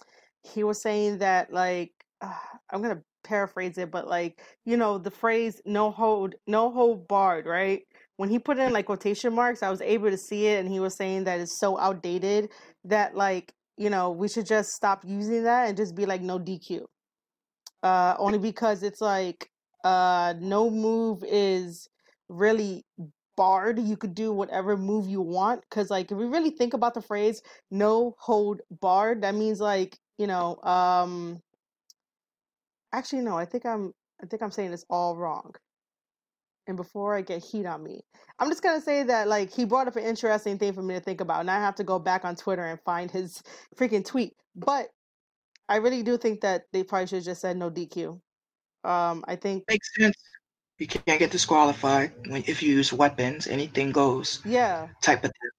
he 0.43 0.65
was 0.65 0.83
saying 0.83 1.19
that 1.19 1.53
like 1.53 1.93
uh, 2.21 2.33
I'm 2.71 2.81
gonna 2.83 3.03
paraphrase 3.25 3.77
it, 3.79 3.91
but 3.91 4.09
like 4.09 4.41
you 4.65 4.77
know 4.77 4.99
the 4.99 5.11
phrase 5.11 5.61
"no 5.67 5.91
hold, 5.91 6.35
no 6.47 6.71
hold 6.71 7.07
barred," 7.09 7.47
right? 7.47 7.83
When 8.17 8.31
he 8.31 8.39
put 8.39 8.59
in 8.59 8.73
like 8.73 8.87
quotation 8.87 9.35
marks, 9.35 9.63
I 9.63 9.71
was 9.71 9.83
able 9.83 10.11
to 10.11 10.19
see 10.19 10.47
it, 10.47 10.61
and 10.65 10.73
he 10.73 10.81
was 10.81 10.97
saying 10.97 11.25
that 11.25 11.41
it's 11.41 11.59
so 11.59 11.79
outdated 11.79 12.51
that 12.85 13.15
like 13.17 13.53
you 13.77 13.91
know 13.91 14.11
we 14.11 14.29
should 14.29 14.47
just 14.47 14.71
stop 14.71 15.05
using 15.07 15.45
that 15.45 15.69
and 15.69 15.77
just 15.77 15.95
be 15.95 16.07
like 16.07 16.23
no 16.23 16.39
DQ. 16.39 16.85
Uh, 17.83 18.15
only 18.19 18.39
because 18.39 18.83
it's 18.83 19.01
like 19.01 19.51
uh, 19.85 20.35
no 20.41 20.71
move 20.71 21.23
is 21.27 21.89
really 22.29 22.85
barred. 23.43 23.81
You 23.81 23.97
could 23.97 24.15
do 24.15 24.33
whatever 24.33 24.77
move 24.77 25.09
you 25.09 25.21
want. 25.21 25.69
Cause 25.69 25.91
like 25.91 26.13
if 26.13 26.17
we 26.17 26.27
really 26.27 26.51
think 26.51 26.75
about 26.75 26.95
the 26.95 27.03
phrase 27.03 27.43
no 27.73 28.15
hold 28.21 28.61
barred, 28.71 29.23
that 29.23 29.35
means 29.35 29.59
like, 29.59 29.99
you 30.17 30.29
know, 30.29 30.63
um 30.63 31.41
actually 32.93 33.23
no, 33.23 33.37
I 33.37 33.45
think 33.45 33.67
I'm 33.67 33.93
I 34.23 34.27
think 34.27 34.43
I'm 34.43 34.53
saying 34.53 34.71
this 34.71 34.85
all 34.89 35.17
wrong. 35.17 35.57
And 36.69 36.77
before 36.77 37.17
I 37.17 37.23
get 37.23 37.43
heat 37.43 37.67
on 37.67 37.83
me, 37.83 38.03
I'm 38.39 38.49
just 38.49 38.63
gonna 38.63 38.81
say 38.81 39.03
that 39.03 39.27
like 39.27 39.53
he 39.53 39.65
brought 39.65 39.89
up 39.89 39.97
an 39.97 40.05
interesting 40.05 40.57
thing 40.57 40.73
for 40.73 40.83
me 40.85 40.95
to 40.95 41.01
think 41.01 41.21
about, 41.21 41.41
and 41.41 41.51
I 41.51 41.59
have 41.59 41.75
to 41.77 41.85
go 41.85 41.99
back 41.99 42.25
on 42.25 42.37
Twitter 42.37 42.65
and 42.65 42.79
find 42.85 43.11
his 43.11 43.43
freaking 43.77 44.05
tweet. 44.05 44.35
But 44.55 44.87
I 45.69 45.79
really 45.79 46.05
do 46.05 46.17
think 46.17 46.43
that 46.43 46.63
they 46.73 46.85
probably 46.85 47.09
should 47.09 47.17
have 47.17 47.25
just 47.25 47.41
said 47.41 47.57
no 47.57 47.73
DQ. 47.73 48.21
Um, 48.85 49.25
I 49.27 49.35
think 49.35 49.65
Makes 49.69 49.97
sense. 49.99 50.17
You 50.79 50.87
can't 50.87 51.19
get 51.19 51.31
disqualified 51.31 52.13
when 52.29 52.43
if 52.47 52.63
you 52.63 52.75
use 52.75 52.93
weapons. 52.93 53.47
Anything 53.47 53.93
goes 53.93 54.41
yeah, 54.45 54.89
type 55.03 55.25
of 55.25 55.31
thing. 55.31 55.51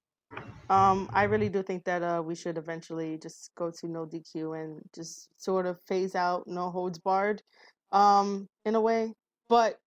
Um, 0.70 1.10
I 1.12 1.24
really 1.24 1.48
do 1.48 1.62
think 1.62 1.84
that 1.84 2.02
uh 2.02 2.22
we 2.24 2.34
should 2.34 2.58
eventually 2.58 3.18
just 3.18 3.50
go 3.54 3.70
to 3.70 3.88
no 3.88 4.06
DQ 4.06 4.52
and 4.60 4.80
just 4.94 5.28
sort 5.36 5.66
of 5.66 5.78
phase 5.86 6.14
out 6.14 6.46
no 6.46 6.70
holds 6.70 6.98
barred, 6.98 7.42
um, 7.92 8.48
in 8.64 8.74
a 8.74 8.80
way. 8.80 9.12
But 9.48 9.78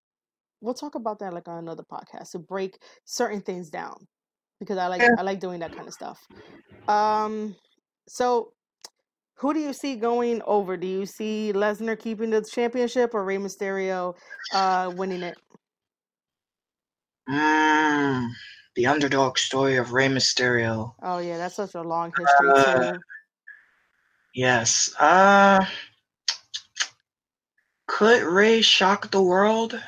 we'll 0.61 0.73
talk 0.73 0.95
about 0.95 1.19
that 1.19 1.33
like 1.33 1.47
on 1.47 1.57
another 1.59 1.83
podcast 1.83 2.31
to 2.31 2.39
break 2.39 2.77
certain 3.05 3.41
things 3.41 3.69
down 3.69 4.07
because 4.59 4.77
I 4.77 4.87
like 4.87 5.01
Yeah. 5.01 5.15
I 5.17 5.23
like 5.23 5.39
doing 5.39 5.59
that 5.59 5.75
kind 5.75 5.87
of 5.87 5.93
stuff. 5.93 6.19
Um, 6.87 7.55
so 8.07 8.53
who 9.37 9.53
do 9.53 9.59
you 9.59 9.73
see 9.73 9.95
going 9.95 10.41
over? 10.45 10.77
Do 10.77 10.87
you 10.87 11.05
see 11.05 11.51
Lesnar 11.53 11.97
keeping 11.97 12.29
the 12.31 12.41
championship 12.41 13.13
or 13.13 13.23
Rey 13.23 13.37
Mysterio 13.37 14.15
uh 14.51 14.91
winning 14.93 15.23
it? 15.23 15.37
Mm, 17.29 18.31
the 18.75 18.87
underdog 18.87 19.37
story 19.37 19.77
of 19.77 19.93
Rey 19.93 20.07
Mysterio. 20.07 20.93
Oh 21.01 21.19
yeah, 21.19 21.37
that's 21.37 21.55
such 21.55 21.75
a 21.75 21.81
long 21.81 22.11
history 22.11 22.51
Uh, 22.55 22.93
too. 22.93 23.03
Yes. 24.33 24.93
Uh, 24.99 25.65
could 27.87 28.23
Rey 28.23 28.61
shock 28.61 29.11
the 29.11 29.21
world? 29.21 29.79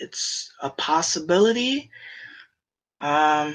It's 0.00 0.52
a 0.62 0.70
possibility. 0.70 1.90
Um, 3.00 3.54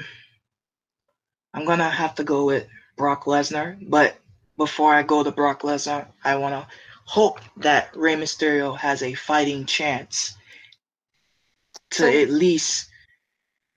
I'm 1.54 1.66
gonna 1.66 1.90
have 1.90 2.16
to 2.16 2.24
go 2.24 2.46
with 2.46 2.68
Brock 2.98 3.26
Lesnar, 3.26 3.78
but 3.90 4.18
before 4.58 4.94
I 4.94 5.04
go 5.04 5.24
to 5.24 5.32
Brock 5.32 5.62
Lesnar, 5.62 6.08
I 6.24 6.36
wanna 6.36 6.68
hope 7.06 7.40
that 7.58 7.96
Rey 7.96 8.16
Mysterio 8.16 8.78
has 8.78 9.04
a 9.04 9.14
fighting 9.14 9.66
chance 9.66 10.36
to 11.92 12.04
So- 12.04 12.08
at 12.08 12.30
least 12.30 12.90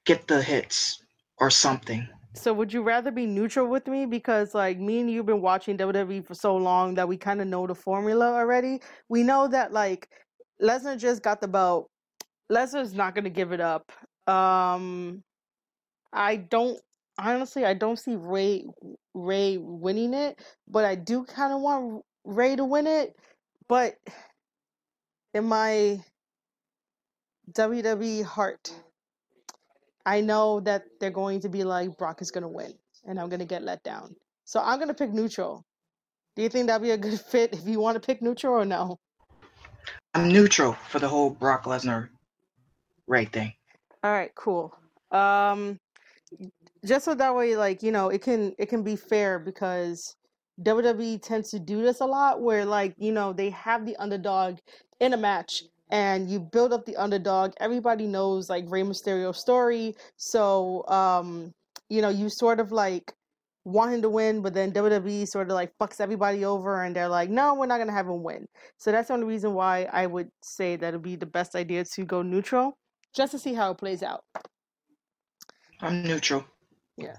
get 0.05 0.27
the 0.27 0.43
hits 0.43 1.03
or 1.39 1.51
something. 1.51 2.09
So 2.35 2.53
would 2.53 2.73
you 2.73 2.83
rather 2.83 3.11
be 3.11 3.27
neutral 3.27 3.67
with 3.67 3.87
me 3.87 4.07
because 4.07 4.55
like 4.55 4.79
me 4.79 5.01
and 5.01 5.11
you've 5.11 5.27
been 5.27 5.43
watching 5.43 5.77
WWE 5.77 6.25
for 6.25 6.35
so 6.35 6.57
long 6.57 6.95
that 6.95 7.09
we 7.09 7.17
kind 7.17 7.41
of 7.41 7.49
know 7.49 7.67
the 7.67 7.75
formula 7.75 8.33
already. 8.33 8.81
We 9.09 9.23
know 9.23 9.49
that 9.49 9.73
like 9.73 10.09
Lesnar 10.63 10.97
just 10.99 11.23
got 11.23 11.41
the 11.41 11.49
belt. 11.49 11.91
Lesnar's 12.51 12.95
not 12.95 13.15
going 13.15 13.25
to 13.25 13.31
give 13.31 13.53
it 13.53 13.61
up. 13.61 13.91
Um 14.27 15.23
I 16.13 16.37
don't 16.37 16.81
honestly 17.19 17.65
I 17.65 17.75
don't 17.75 17.99
see 17.99 18.15
Rey 18.17 18.65
Rey 19.15 19.59
winning 19.59 20.15
it, 20.15 20.39
but 20.67 20.85
I 20.85 20.95
do 20.95 21.25
kind 21.25 21.53
of 21.53 21.61
want 21.61 22.05
Rey 22.25 22.57
to 22.57 22.65
win 22.65 22.87
it. 22.87 23.17
But 23.69 23.97
in 25.35 25.45
my 25.45 26.01
WWE 27.53 28.25
heart, 28.25 28.73
I 30.07 30.21
know 30.21 30.61
that 30.61 30.85
they're 31.01 31.11
going 31.11 31.41
to 31.41 31.49
be 31.49 31.65
like 31.65 31.99
Brock 31.99 32.23
is 32.23 32.31
going 32.31 32.43
to 32.43 32.49
win, 32.49 32.73
and 33.05 33.21
I'm 33.21 33.29
going 33.29 33.41
to 33.41 33.47
get 33.47 33.63
let 33.63 33.83
down. 33.83 34.15
So 34.45 34.61
I'm 34.61 34.79
going 34.79 34.89
to 34.89 34.95
pick 34.95 35.13
neutral. 35.13 35.65
Do 36.37 36.43
you 36.43 36.49
think 36.49 36.69
that'd 36.69 36.83
be 36.83 36.93
a 36.93 36.97
good 36.97 37.21
fit 37.31 37.53
if 37.53 37.67
you 37.67 37.81
want 37.81 38.01
to 38.01 38.07
pick 38.07 38.23
neutral 38.23 38.55
or 38.55 38.65
no? 38.65 38.99
I'm 40.15 40.29
neutral 40.29 40.73
for 40.89 40.99
the 40.99 41.09
whole 41.09 41.31
Brock 41.31 41.65
Lesnar 41.65 42.09
Rey 43.07 43.27
thing. 43.27 43.53
All 44.03 44.11
right, 44.11 44.35
cool. 44.35 44.75
Um, 45.11 45.79
just 46.85 47.05
so 47.05 47.15
that 47.15 47.35
way, 47.35 47.57
like 47.57 47.83
you 47.83 47.93
know, 47.93 48.09
it 48.09 48.23
can 48.23 48.55
it 48.59 48.67
can 48.67 48.83
be 48.83 48.97
fair 48.97 49.39
because 49.39 50.15
WWE 50.63 51.21
tends 51.23 51.51
to 51.51 51.59
do 51.59 51.83
this 51.83 52.01
a 52.01 52.07
lot, 52.07 52.43
where 52.43 52.65
like 52.65 52.95
you 52.99 53.13
know 53.13 53.33
they 53.33 53.51
have 53.51 53.87
the 53.87 53.97
underdog 53.97 54.59
in 55.01 55.13
a 55.13 55.17
match 55.17 55.63
and 55.91 56.29
you 56.29 56.41
build 56.41 56.73
up 56.73 56.85
the 56.85 56.97
underdog. 56.97 57.53
Everybody 57.61 58.07
knows 58.07 58.51
like 58.51 58.65
Rey 58.69 58.83
Mysterio's 58.83 59.39
story, 59.39 59.95
so 60.17 60.87
um, 60.89 61.53
you 61.89 62.03
know 62.03 62.09
you 62.09 62.29
sort 62.29 62.61
of 62.61 62.73
like 62.73 63.13
want 63.65 63.93
him 63.93 64.03
to 64.03 64.09
win, 64.09 64.41
but 64.41 64.55
then 64.55 64.73
WWE 64.73 65.27
sort 65.29 65.49
of 65.49 65.55
like 65.55 65.73
fucks 65.79 66.01
everybody 66.01 66.45
over, 66.45 66.85
and 66.85 66.95
they're 66.95 67.09
like, 67.09 67.31
no, 67.31 67.55
we're 67.55 67.67
not 67.67 67.79
gonna 67.79 67.93
have 67.93 68.07
him 68.07 68.23
win. 68.23 68.47
So 68.79 68.93
that's 68.93 69.09
the 69.09 69.15
only 69.15 69.27
reason 69.27 69.55
why 69.55 69.89
I 69.93 70.07
would 70.07 70.31
say 70.43 70.77
that 70.77 70.89
it'd 70.89 71.03
be 71.03 71.17
the 71.17 71.27
best 71.27 71.55
idea 71.55 71.85
to 71.85 72.05
go 72.05 72.23
neutral, 72.23 72.77
just 73.15 73.33
to 73.33 73.39
see 73.39 73.55
how 73.55 73.71
it 73.71 73.79
plays 73.79 74.03
out. 74.03 74.25
I'm 75.81 76.03
neutral. 76.03 76.45
Yeah. 76.99 77.17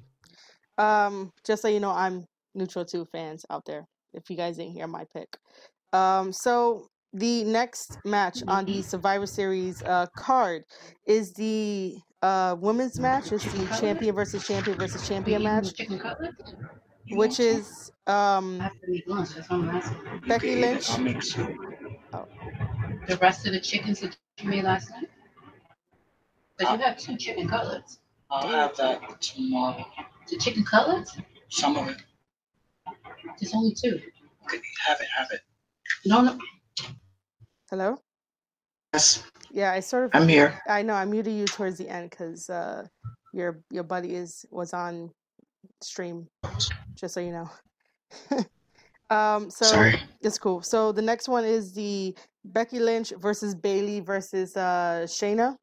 Um, 0.78 1.32
just 1.46 1.62
so 1.62 1.68
you 1.68 1.80
know, 1.80 1.92
I'm 1.92 2.26
neutral 2.56 2.86
too, 2.86 3.06
fans 3.12 3.46
out 3.50 3.66
there. 3.66 3.86
If 4.14 4.30
you 4.30 4.36
guys 4.36 4.58
didn't 4.58 4.74
hear 4.74 4.88
my 4.88 5.06
pick. 5.14 5.38
Um, 5.94 6.32
so 6.32 6.88
the 7.14 7.44
next 7.44 7.98
match 8.06 8.44
on 8.48 8.66
the 8.66 8.82
Survivor 8.82 9.26
Series 9.26 9.82
uh, 9.84 10.06
card 10.16 10.64
is 11.06 11.34
the 11.34 11.98
uh, 12.22 12.56
women's 12.60 13.00
match. 13.00 13.32
It's 13.32 13.46
the 13.46 13.66
champion 13.80 14.16
versus 14.16 14.46
champion 14.46 14.78
versus 14.78 15.08
champion 15.08 15.44
match, 15.44 15.74
which 17.12 17.40
is 17.40 17.92
um, 18.08 18.60
Becky 20.28 20.56
Lynch. 20.56 20.90
Oh. 22.14 22.28
The 23.08 23.18
rest 23.18 23.46
of 23.46 23.54
the 23.54 23.60
chickens 23.60 24.00
that 24.02 24.18
you 24.40 24.50
made 24.50 24.64
last 24.64 24.90
night? 24.90 25.10
Because 26.58 26.80
you 26.80 26.86
have 26.86 26.98
two 26.98 27.16
chicken 27.18 27.48
cutlets. 27.48 28.00
I'll 28.32 28.48
have 28.48 28.76
that 28.78 29.22
tomorrow. 29.22 29.86
The 30.30 30.38
chicken 30.38 30.64
cutlets? 30.64 31.18
Some 31.50 31.78
of 31.78 31.88
it. 31.90 31.98
There's 33.40 33.54
only 33.54 33.74
two. 33.74 34.00
Okay, 34.46 34.62
have 34.86 35.00
it, 35.02 35.08
have 35.16 35.28
it. 35.32 35.42
No, 36.06 36.22
no. 36.22 36.38
Hello. 37.70 37.98
Yes, 38.94 39.24
Yeah, 39.52 39.72
I 39.72 39.80
sort 39.80 40.06
of. 40.06 40.12
I'm 40.14 40.28
here. 40.28 40.60
I 40.68 40.82
know 40.82 40.94
I 40.94 41.06
muted 41.06 41.34
you 41.34 41.46
towards 41.46 41.78
the 41.78 41.88
end 41.88 42.10
because 42.10 42.50
uh, 42.50 42.86
your 43.34 43.62
your 43.70 43.84
buddy 43.84 44.16
is 44.16 44.46
was 44.52 44.74
on 44.74 45.12
stream. 45.82 46.28
Just 46.96 47.14
so 47.14 47.20
you 47.20 47.32
know. 47.32 47.50
um. 49.16 49.50
So 49.52 49.66
Sorry. 49.66 50.00
it's 50.22 50.40
cool. 50.40 50.62
So 50.64 50.92
the 50.92 51.02
next 51.04 51.28
one 51.28 51.46
is 51.46 51.74
the 51.74 52.16
Becky 52.46 52.80
Lynch 52.80 53.14
versus 53.20 53.54
Bayley 53.54 54.00
versus 54.00 54.58
uh 54.58 55.06
Shayna. 55.06 55.56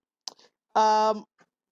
Um. 0.76 1.24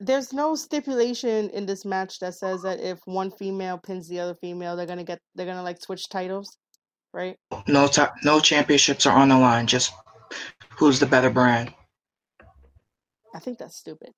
There's 0.05 0.35
no 0.35 0.55
stipulation 0.55 1.49
in 1.51 1.65
this 1.65 1.87
match 1.87 2.19
that 2.19 2.35
says 2.35 2.61
that 2.61 2.79
if 2.79 3.01
one 3.07 3.31
female 3.31 3.79
pins 3.79 4.07
the 4.07 4.21
other 4.21 4.35
female, 4.35 4.77
they're 4.77 4.85
gonna 4.85 5.03
get 5.03 5.19
they're 5.35 5.47
gonna 5.47 5.63
like 5.63 5.81
switch 5.81 6.11
titles, 6.11 6.59
right? 7.15 7.39
No, 7.67 7.87
ti 7.87 8.03
no 8.23 8.39
championships 8.39 9.07
are 9.07 9.17
on 9.17 9.31
the 9.31 9.39
line. 9.39 9.67
Just 9.67 9.95
who's 10.77 11.01
the 11.01 11.07
better 11.07 11.31
brand. 11.31 11.73
I 13.35 13.39
think 13.39 13.57
that's 13.57 13.77
stupid. 13.77 14.11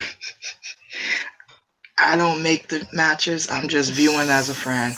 I 1.98 2.16
don't 2.16 2.42
make 2.42 2.66
the 2.66 2.84
matches. 2.92 3.48
I'm 3.48 3.68
just 3.68 3.92
viewing 3.92 4.28
as 4.28 4.48
a 4.48 4.54
friend. 4.54 4.96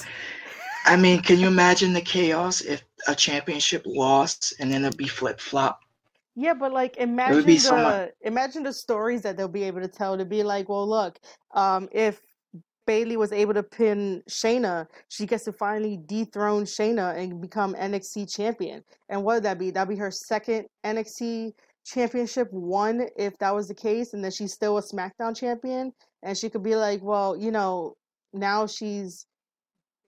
I 0.87 0.97
mean, 0.97 1.21
can 1.21 1.39
you 1.39 1.49
imagine 1.49 1.93
the 1.93 2.01
chaos 2.01 2.63
if 2.63 2.83
a 3.09 3.15
championship 3.15 3.83
lost 3.85 4.55
and 4.59 4.73
then 4.73 4.87
it'd 4.87 4.97
be 4.97 5.07
flip 5.07 5.39
flop? 5.39 5.81
Yeah, 6.37 6.53
but 6.53 6.73
like 6.73 6.99
imagine 6.99 7.47
the 7.47 7.59
so 7.59 8.09
imagine 8.21 8.63
the 8.63 8.73
stories 8.73 9.23
that 9.23 9.39
they'll 9.39 9.49
be 9.49 9.65
able 9.65 9.81
to 9.81 9.89
tell 9.89 10.19
to 10.19 10.25
be 10.25 10.43
like, 10.43 10.69
well, 10.69 10.87
look, 10.87 11.19
um, 11.55 11.89
if 11.93 12.21
Bayley 12.87 13.17
was 13.17 13.33
able 13.33 13.55
to 13.55 13.63
pin 13.63 14.23
Shayna, 14.29 14.87
she 15.09 15.25
gets 15.25 15.45
to 15.45 15.53
finally 15.53 15.99
dethrone 16.07 16.65
Shayna 16.65 17.17
and 17.17 17.41
become 17.41 17.75
NXT 17.75 18.35
champion. 18.35 18.85
And 19.09 19.25
what 19.25 19.37
would 19.37 19.43
that 19.45 19.59
be? 19.59 19.71
That'd 19.71 19.89
be 19.89 19.97
her 19.97 20.11
second 20.11 20.67
NXT 20.85 21.53
championship 21.87 22.49
won 22.53 23.09
if 23.17 23.39
that 23.39 23.55
was 23.55 23.67
the 23.67 23.75
case, 23.75 24.13
and 24.13 24.23
then 24.23 24.31
she's 24.31 24.53
still 24.53 24.77
a 24.77 24.83
SmackDown 24.83 25.35
champion. 25.35 25.93
And 26.23 26.37
she 26.37 26.51
could 26.51 26.63
be 26.63 26.77
like, 26.77 27.03
well, 27.03 27.35
you 27.35 27.51
know, 27.51 27.95
now 28.35 28.67
she's 28.67 29.27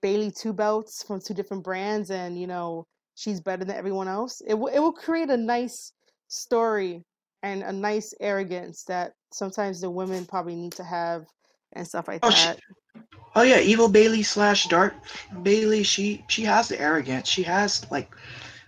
Bayley 0.01 0.31
two 0.31 0.53
belts 0.53 1.03
from 1.03 1.19
two 1.19 1.33
different 1.33 1.63
brands, 1.63 2.11
and 2.11 2.39
you 2.39 2.45
know 2.45 2.85
she's 3.15 3.41
better 3.41 3.65
than 3.65 3.75
everyone 3.75 4.07
else. 4.07 4.41
It 4.45 4.53
will 4.53 4.67
it 4.67 4.79
will 4.79 4.93
create 4.93 5.29
a 5.29 5.37
nice 5.37 5.91
story 6.29 7.03
and 7.43 7.63
a 7.63 7.71
nice 7.71 8.13
arrogance 8.21 8.83
that 8.85 9.13
sometimes 9.33 9.81
the 9.81 9.89
women 9.89 10.25
probably 10.25 10.55
need 10.55 10.71
to 10.73 10.83
have 10.83 11.25
and 11.73 11.85
stuff 11.85 12.07
like 12.07 12.21
Oh, 12.23 12.29
she- 12.29 12.45
that. 12.45 12.59
Oh 13.35 13.43
yeah, 13.43 13.59
Evil 13.59 13.87
Bayley 13.89 14.23
slash 14.23 14.67
Dark 14.67 14.93
Bayley. 15.43 15.83
She 15.83 16.23
she 16.27 16.43
has 16.43 16.67
the 16.67 16.79
arrogance. 16.81 17.27
She 17.27 17.43
has 17.43 17.85
like 17.91 18.15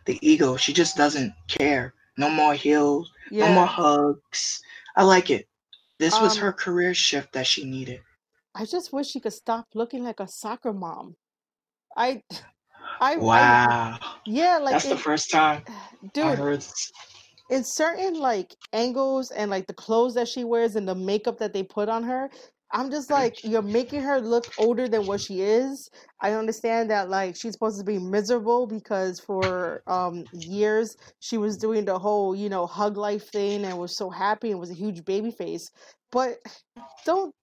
the 0.06 0.19
ego. 0.21 0.56
She 0.58 0.71
just 0.74 0.95
doesn't 0.95 1.34
care. 1.47 1.93
No 2.17 2.30
more 2.30 2.54
heels. 2.54 3.12
No 3.32 3.50
more 3.50 3.65
hugs. 3.65 4.62
I 4.95 5.04
like 5.04 5.30
it. 5.30 5.47
This 6.00 6.19
was 6.19 6.36
Um, 6.38 6.43
her 6.43 6.54
career 6.54 6.93
shift 6.93 7.34
that 7.34 7.47
she 7.47 7.63
needed. 7.65 8.02
I 8.54 8.65
just 8.65 8.91
wish 8.91 9.08
she 9.08 9.19
could 9.19 9.34
stop 9.34 9.67
looking 9.74 10.04
like 10.04 10.19
a 10.19 10.28
soccer 10.28 10.74
mom. 10.74 11.15
I, 11.95 12.21
I, 13.00 13.13
I 13.13 13.15
Wow, 13.17 14.00
yeah, 14.26 14.58
like 14.58 14.74
that's 14.74 14.89
the 14.89 14.97
first 14.97 15.32
time 15.32 15.63
I 15.67 15.71
dude, 16.13 16.39
in 17.51 17.63
certain 17.65 18.15
like 18.15 18.55
angles 18.73 19.29
and 19.29 19.51
like 19.51 19.67
the 19.67 19.73
clothes 19.73 20.15
that 20.15 20.27
she 20.29 20.43
wears 20.45 20.75
and 20.75 20.87
the 20.87 20.95
makeup 20.95 21.37
that 21.39 21.53
they 21.53 21.63
put 21.63 21.89
on 21.89 22.03
her, 22.03 22.29
I'm 22.73 22.89
just 22.89 23.11
like, 23.11 23.43
you're 23.43 23.61
making 23.61 24.01
her 24.03 24.21
look 24.21 24.53
older 24.57 24.87
than 24.87 25.05
what 25.05 25.19
she 25.19 25.41
is. 25.41 25.89
I 26.21 26.31
understand 26.31 26.89
that 26.89 27.09
like 27.09 27.35
she's 27.35 27.51
supposed 27.51 27.77
to 27.79 27.83
be 27.85 27.99
miserable 27.99 28.65
because 28.65 29.19
for 29.19 29.83
um 29.87 30.23
years 30.33 30.95
she 31.19 31.37
was 31.37 31.57
doing 31.57 31.83
the 31.83 31.99
whole, 31.99 32.33
you 32.33 32.49
know, 32.49 32.65
hug 32.65 32.95
life 32.95 33.29
thing 33.29 33.65
and 33.65 33.77
was 33.77 33.97
so 33.97 34.09
happy 34.09 34.51
and 34.51 34.59
was 34.59 34.71
a 34.71 34.75
huge 34.75 35.03
baby 35.03 35.31
face. 35.31 35.69
But 36.11 36.37
don't 37.05 37.35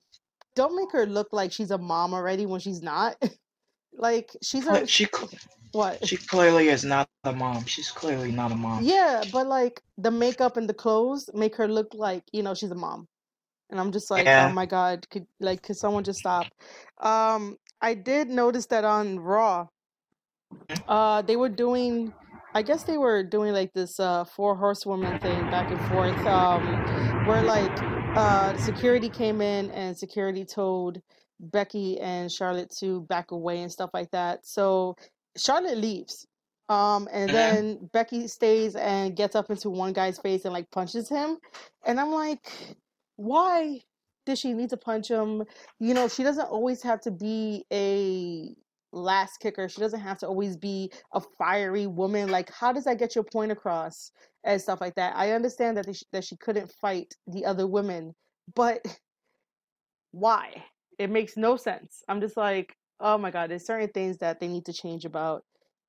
don't 0.57 0.75
make 0.75 0.91
her 0.93 1.07
look 1.07 1.29
like 1.33 1.53
she's 1.53 1.71
a 1.71 1.79
mom 1.79 2.15
already 2.15 2.47
when 2.47 2.61
she's 2.61 2.83
not. 2.83 3.17
like 3.99 4.37
she's 4.43 4.67
a 4.69 4.87
she 4.87 5.07
what? 5.73 6.05
she 6.05 6.17
clearly 6.17 6.69
is 6.69 6.85
not 6.85 7.09
a 7.25 7.33
mom. 7.33 7.65
She's 7.67 7.91
clearly 7.91 8.33
not 8.33 8.53
a 8.53 8.57
mom. 8.57 8.83
Yeah, 8.83 9.25
but 9.33 9.47
like 9.47 9.83
the 9.99 10.11
makeup 10.13 10.57
and 10.57 10.69
the 10.69 10.75
clothes 10.75 11.31
make 11.35 11.57
her 11.57 11.69
look 11.69 11.95
like, 11.95 12.25
you 12.33 12.43
know, 12.43 12.55
she's 12.55 12.71
a 12.73 12.77
mom. 12.77 13.09
And 13.71 13.81
I'm 13.81 13.93
just 13.93 14.11
like, 14.11 14.33
oh 14.37 14.49
my 14.51 14.67
God, 14.67 15.09
could 15.11 15.27
like 15.41 15.63
could 15.63 15.77
someone 15.77 16.05
just 16.05 16.21
stop? 16.21 16.55
Um, 17.01 17.59
I 17.83 17.95
did 17.95 18.29
notice 18.31 18.67
that 18.69 18.85
on 18.85 19.21
Raw, 19.21 19.69
uh, 20.89 21.23
they 21.23 21.37
were 21.37 21.51
doing 21.51 22.15
I 22.55 22.63
guess 22.63 22.85
they 22.85 22.99
were 22.99 23.23
doing 23.25 23.53
like 23.55 23.73
this 23.75 24.01
uh 24.01 24.25
four 24.25 24.57
horsewoman 24.57 25.19
thing 25.19 25.49
back 25.49 25.71
and 25.73 25.83
forth, 25.83 26.27
um, 26.27 26.81
where 27.25 27.43
like 27.43 27.83
uh 28.15 28.57
security 28.57 29.11
came 29.11 29.41
in 29.43 29.71
and 29.73 29.97
security 29.99 30.45
told 30.47 31.01
Becky 31.41 31.99
and 32.01 32.31
Charlotte 32.31 32.71
to 32.79 33.03
back 33.03 33.31
away 33.31 33.63
and 33.63 33.71
stuff 33.73 33.91
like 33.95 34.11
that. 34.13 34.47
So 34.47 34.97
Charlotte 35.37 35.79
leaves. 35.79 36.27
Um, 36.69 37.09
and 37.13 37.31
Mhm. 37.31 37.33
then 37.33 37.91
Becky 37.93 38.29
stays 38.29 38.77
and 38.77 39.17
gets 39.17 39.35
up 39.35 39.51
into 39.51 39.71
one 39.71 39.93
guy's 39.93 40.19
face 40.19 40.45
and 40.45 40.53
like 40.53 40.71
punches 40.71 41.09
him. 41.09 41.39
And 41.85 41.99
I'm 41.99 42.11
like, 42.13 42.77
why 43.17 43.81
did 44.27 44.39
she 44.39 44.53
need 44.53 44.71
to 44.71 44.77
punch 44.77 45.09
him? 45.09 45.45
You 45.81 45.95
know, 45.95 46.09
she 46.09 46.23
doesn't 46.23 46.49
always 46.49 46.83
have 46.83 47.01
to 47.03 47.11
be 47.11 47.65
a 47.73 48.55
last 48.93 49.39
kicker. 49.39 49.69
She 49.69 49.81
doesn't 49.81 50.01
have 50.01 50.19
to 50.19 50.27
always 50.27 50.57
be 50.57 50.93
a 51.13 51.21
fiery 51.39 51.87
woman. 51.87 52.29
Like, 52.31 52.51
how 52.53 52.73
does 52.73 52.85
that 52.85 52.99
get 52.99 53.15
your 53.15 53.25
point 53.25 53.53
across 53.53 54.13
and 54.45 54.61
stuff 54.61 54.81
like 54.81 54.95
that? 54.97 55.17
I 55.17 55.33
understand 55.33 55.77
that 55.79 55.87
they 55.87 55.95
sh- 55.95 56.05
that 56.13 56.25
she 56.25 56.37
couldn't 56.37 56.71
fight 56.73 57.15
the 57.27 57.47
other 57.47 57.67
women, 57.67 58.15
but 58.55 58.85
why? 60.13 60.65
It 60.99 61.11
makes 61.11 61.37
no 61.37 61.57
sense. 61.57 62.03
I'm 62.09 62.21
just 62.21 62.37
like, 62.37 62.77
oh 63.01 63.19
my 63.19 63.31
god, 63.31 63.51
there's 63.51 63.67
certain 63.67 63.89
things 63.89 64.19
that 64.19 64.41
they 64.41 64.49
need 64.49 64.67
to 64.67 64.73
change 64.73 65.05
about 65.05 65.45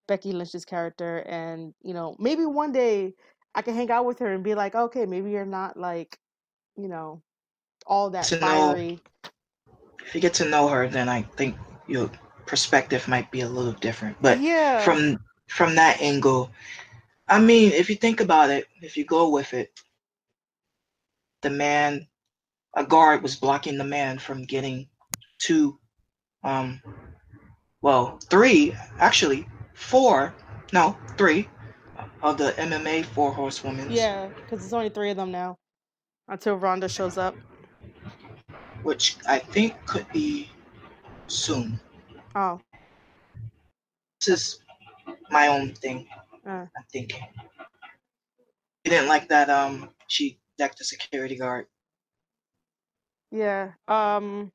Becky 0.07 0.31
Lynch's 0.33 0.65
character, 0.65 1.19
and 1.27 1.73
you 1.81 1.93
know, 1.93 2.15
maybe 2.19 2.45
one 2.45 2.71
day 2.71 3.13
I 3.55 3.61
can 3.61 3.75
hang 3.75 3.91
out 3.91 4.05
with 4.05 4.19
her 4.19 4.31
and 4.33 4.43
be 4.43 4.55
like, 4.55 4.75
okay, 4.75 5.05
maybe 5.05 5.31
you're 5.31 5.45
not 5.45 5.77
like, 5.77 6.19
you 6.77 6.87
know, 6.87 7.21
all 7.87 8.09
that 8.11 8.31
To 8.31 8.39
know, 8.39 8.77
fiery. 8.77 9.01
if 10.05 10.15
you 10.15 10.21
get 10.21 10.33
to 10.35 10.45
know 10.45 10.67
her, 10.67 10.87
then 10.87 11.09
I 11.09 11.23
think 11.23 11.55
your 11.87 12.09
perspective 12.45 13.07
might 13.07 13.31
be 13.31 13.41
a 13.41 13.49
little 13.49 13.73
different. 13.73 14.17
But 14.21 14.39
Yeah, 14.39 14.77
from 14.77 15.19
from 15.47 15.75
that 15.75 16.01
angle, 16.01 16.51
I 17.27 17.39
mean, 17.39 17.71
if 17.71 17.89
you 17.89 17.95
think 17.95 18.19
about 18.21 18.49
it, 18.49 18.67
if 18.81 18.97
you 18.97 19.05
go 19.05 19.29
with 19.29 19.53
it, 19.53 19.71
the 21.41 21.49
man, 21.49 22.07
a 22.73 22.85
guard 22.85 23.21
was 23.21 23.35
blocking 23.35 23.77
the 23.77 23.83
man 23.83 24.17
from 24.19 24.45
getting 24.45 24.87
two, 25.39 25.79
um, 26.43 26.81
well, 27.81 28.19
three, 28.29 28.75
actually, 28.99 29.47
four, 29.73 30.33
no, 30.73 30.97
three 31.17 31.49
of 32.21 32.37
the 32.37 32.51
MMA 32.51 33.05
four 33.05 33.31
horsewomen, 33.33 33.89
yeah, 33.91 34.27
because 34.27 34.63
it's 34.63 34.73
only 34.73 34.89
three 34.89 35.09
of 35.11 35.17
them 35.17 35.31
now 35.31 35.57
until 36.27 36.55
Ronda 36.55 36.87
shows 36.89 37.17
up. 37.17 37.35
which 38.83 39.17
I 39.27 39.39
think 39.39 39.73
could 39.85 40.07
be 40.13 40.49
soon. 41.27 41.79
Oh, 42.35 42.59
This 44.19 44.29
is 44.29 44.59
my 45.29 45.47
own 45.47 45.73
thing. 45.73 46.07
uh, 46.45 46.65
I'm 46.75 46.83
thinking. 46.91 47.21
You 48.85 48.91
didn't 48.91 49.07
like 49.09 49.27
that? 49.29 49.49
Um, 49.49 49.89
she 50.07 50.39
decked 50.57 50.77
the 50.77 50.85
security 50.85 51.35
guard. 51.35 51.67
yeah. 53.31 53.73
Um, 53.87 54.51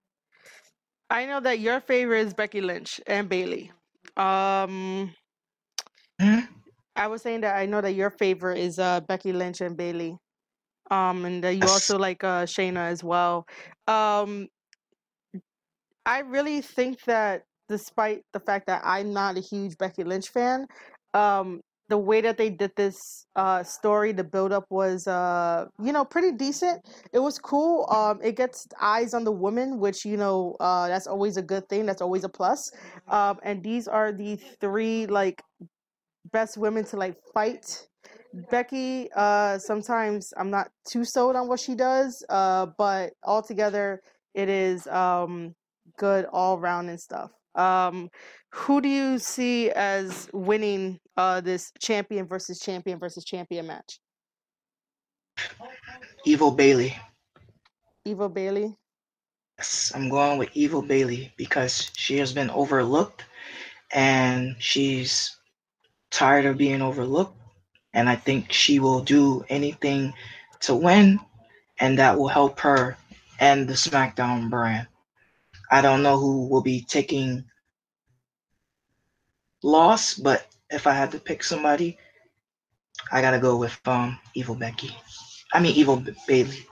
I 1.14 1.26
know 1.26 1.38
that 1.38 1.60
your 1.60 1.78
favorite 1.78 2.22
is 2.26 2.34
Becky 2.34 2.60
Lynch 2.60 3.00
and 3.06 3.28
Bayley. 3.28 3.70
Um, 4.16 5.14
Hmm? 6.20 6.40
I 6.96 7.06
was 7.06 7.22
saying 7.22 7.42
that 7.42 7.56
I 7.56 7.66
know 7.66 7.80
that 7.80 7.92
your 7.92 8.10
favorite 8.10 8.58
is 8.58 8.80
uh 8.80 9.00
Becky 9.00 9.32
Lynch 9.32 9.60
and 9.60 9.76
Bayley. 9.76 10.16
Um, 10.90 11.24
and 11.24 11.44
that 11.44 11.54
you 11.54 11.68
also 11.68 11.98
like 11.98 12.24
uh 12.24 12.46
Shayna 12.46 12.88
as 12.90 13.04
well. 13.04 13.46
Um, 13.86 14.48
I 16.04 16.18
really 16.20 16.60
think 16.60 17.00
that 17.04 17.44
despite 17.68 18.22
the 18.32 18.40
fact 18.40 18.66
that 18.66 18.82
I'm 18.84 19.12
not 19.12 19.38
a 19.38 19.40
huge 19.40 19.78
Becky 19.78 20.02
Lynch 20.02 20.30
fan, 20.30 20.66
um, 21.14 21.60
the 21.88 21.98
way 21.98 22.20
that 22.22 22.36
they 22.38 22.50
did 22.50 22.72
this 22.76 23.26
uh 23.36 23.62
story, 23.62 24.12
the 24.12 24.24
build 24.24 24.52
up 24.52 24.64
was 24.70 25.06
uh, 25.06 25.66
you 25.82 25.92
know, 25.92 26.04
pretty 26.04 26.32
decent. 26.32 26.80
It 27.12 27.18
was 27.18 27.38
cool. 27.38 27.86
Um, 27.90 28.20
it 28.22 28.36
gets 28.36 28.66
eyes 28.80 29.14
on 29.14 29.24
the 29.24 29.32
woman, 29.32 29.78
which, 29.78 30.04
you 30.04 30.16
know, 30.16 30.56
uh 30.60 30.88
that's 30.88 31.06
always 31.06 31.36
a 31.36 31.42
good 31.42 31.68
thing. 31.68 31.86
That's 31.86 32.02
always 32.02 32.24
a 32.24 32.28
plus. 32.28 32.70
Um, 33.08 33.38
and 33.42 33.62
these 33.62 33.86
are 33.88 34.12
the 34.12 34.36
three 34.60 35.06
like 35.06 35.42
best 36.32 36.56
women 36.56 36.84
to 36.86 36.96
like 36.96 37.16
fight. 37.32 37.86
Becky, 38.50 39.08
uh, 39.14 39.58
sometimes 39.58 40.32
I'm 40.36 40.50
not 40.50 40.68
too 40.88 41.04
sold 41.04 41.36
on 41.36 41.46
what 41.48 41.60
she 41.60 41.74
does, 41.76 42.24
uh, 42.28 42.66
but 42.78 43.12
altogether 43.24 44.00
it 44.34 44.48
is 44.48 44.86
um 44.88 45.54
good 45.98 46.26
all 46.32 46.58
round 46.58 46.90
and 46.90 47.00
stuff. 47.00 47.30
Um, 47.54 48.08
who 48.54 48.80
do 48.80 48.88
you 48.88 49.18
see 49.18 49.70
as 49.72 50.28
winning 50.32 51.00
uh 51.16 51.40
this 51.40 51.72
champion 51.80 52.26
versus 52.26 52.60
champion 52.60 52.98
versus 52.98 53.24
champion 53.24 53.66
match? 53.66 53.98
Evil 56.24 56.52
Bayley. 56.52 56.96
Evil 58.04 58.28
Bayley. 58.28 58.76
Yes, 59.58 59.92
I'm 59.94 60.08
going 60.08 60.38
with 60.38 60.50
Evil 60.54 60.82
Bayley 60.82 61.32
because 61.36 61.90
she 61.96 62.18
has 62.18 62.32
been 62.32 62.50
overlooked 62.50 63.24
and 63.92 64.54
she's 64.60 65.36
tired 66.10 66.46
of 66.46 66.56
being 66.56 66.80
overlooked. 66.80 67.36
And 67.92 68.08
I 68.08 68.16
think 68.16 68.52
she 68.52 68.78
will 68.78 69.02
do 69.02 69.44
anything 69.48 70.14
to 70.60 70.74
win, 70.74 71.20
and 71.78 71.98
that 71.98 72.18
will 72.18 72.28
help 72.28 72.58
her 72.60 72.96
and 73.38 73.68
the 73.68 73.74
SmackDown 73.74 74.50
brand. 74.50 74.88
I 75.70 75.80
don't 75.80 76.02
know 76.02 76.18
who 76.18 76.48
will 76.48 76.62
be 76.62 76.84
taking 76.88 77.44
loss, 79.64 80.14
but 80.14 80.46
if 80.70 80.86
I 80.86 80.92
had 80.92 81.12
to 81.12 81.18
pick 81.18 81.42
somebody, 81.42 81.98
I 83.10 83.20
gotta 83.22 83.40
go 83.40 83.56
with 83.56 83.78
um 83.86 84.18
Evil 84.34 84.54
Becky. 84.54 84.90
I 85.52 85.60
mean 85.60 85.74
Evil 85.74 85.96
B- 85.96 86.14
Bayley. 86.28 86.66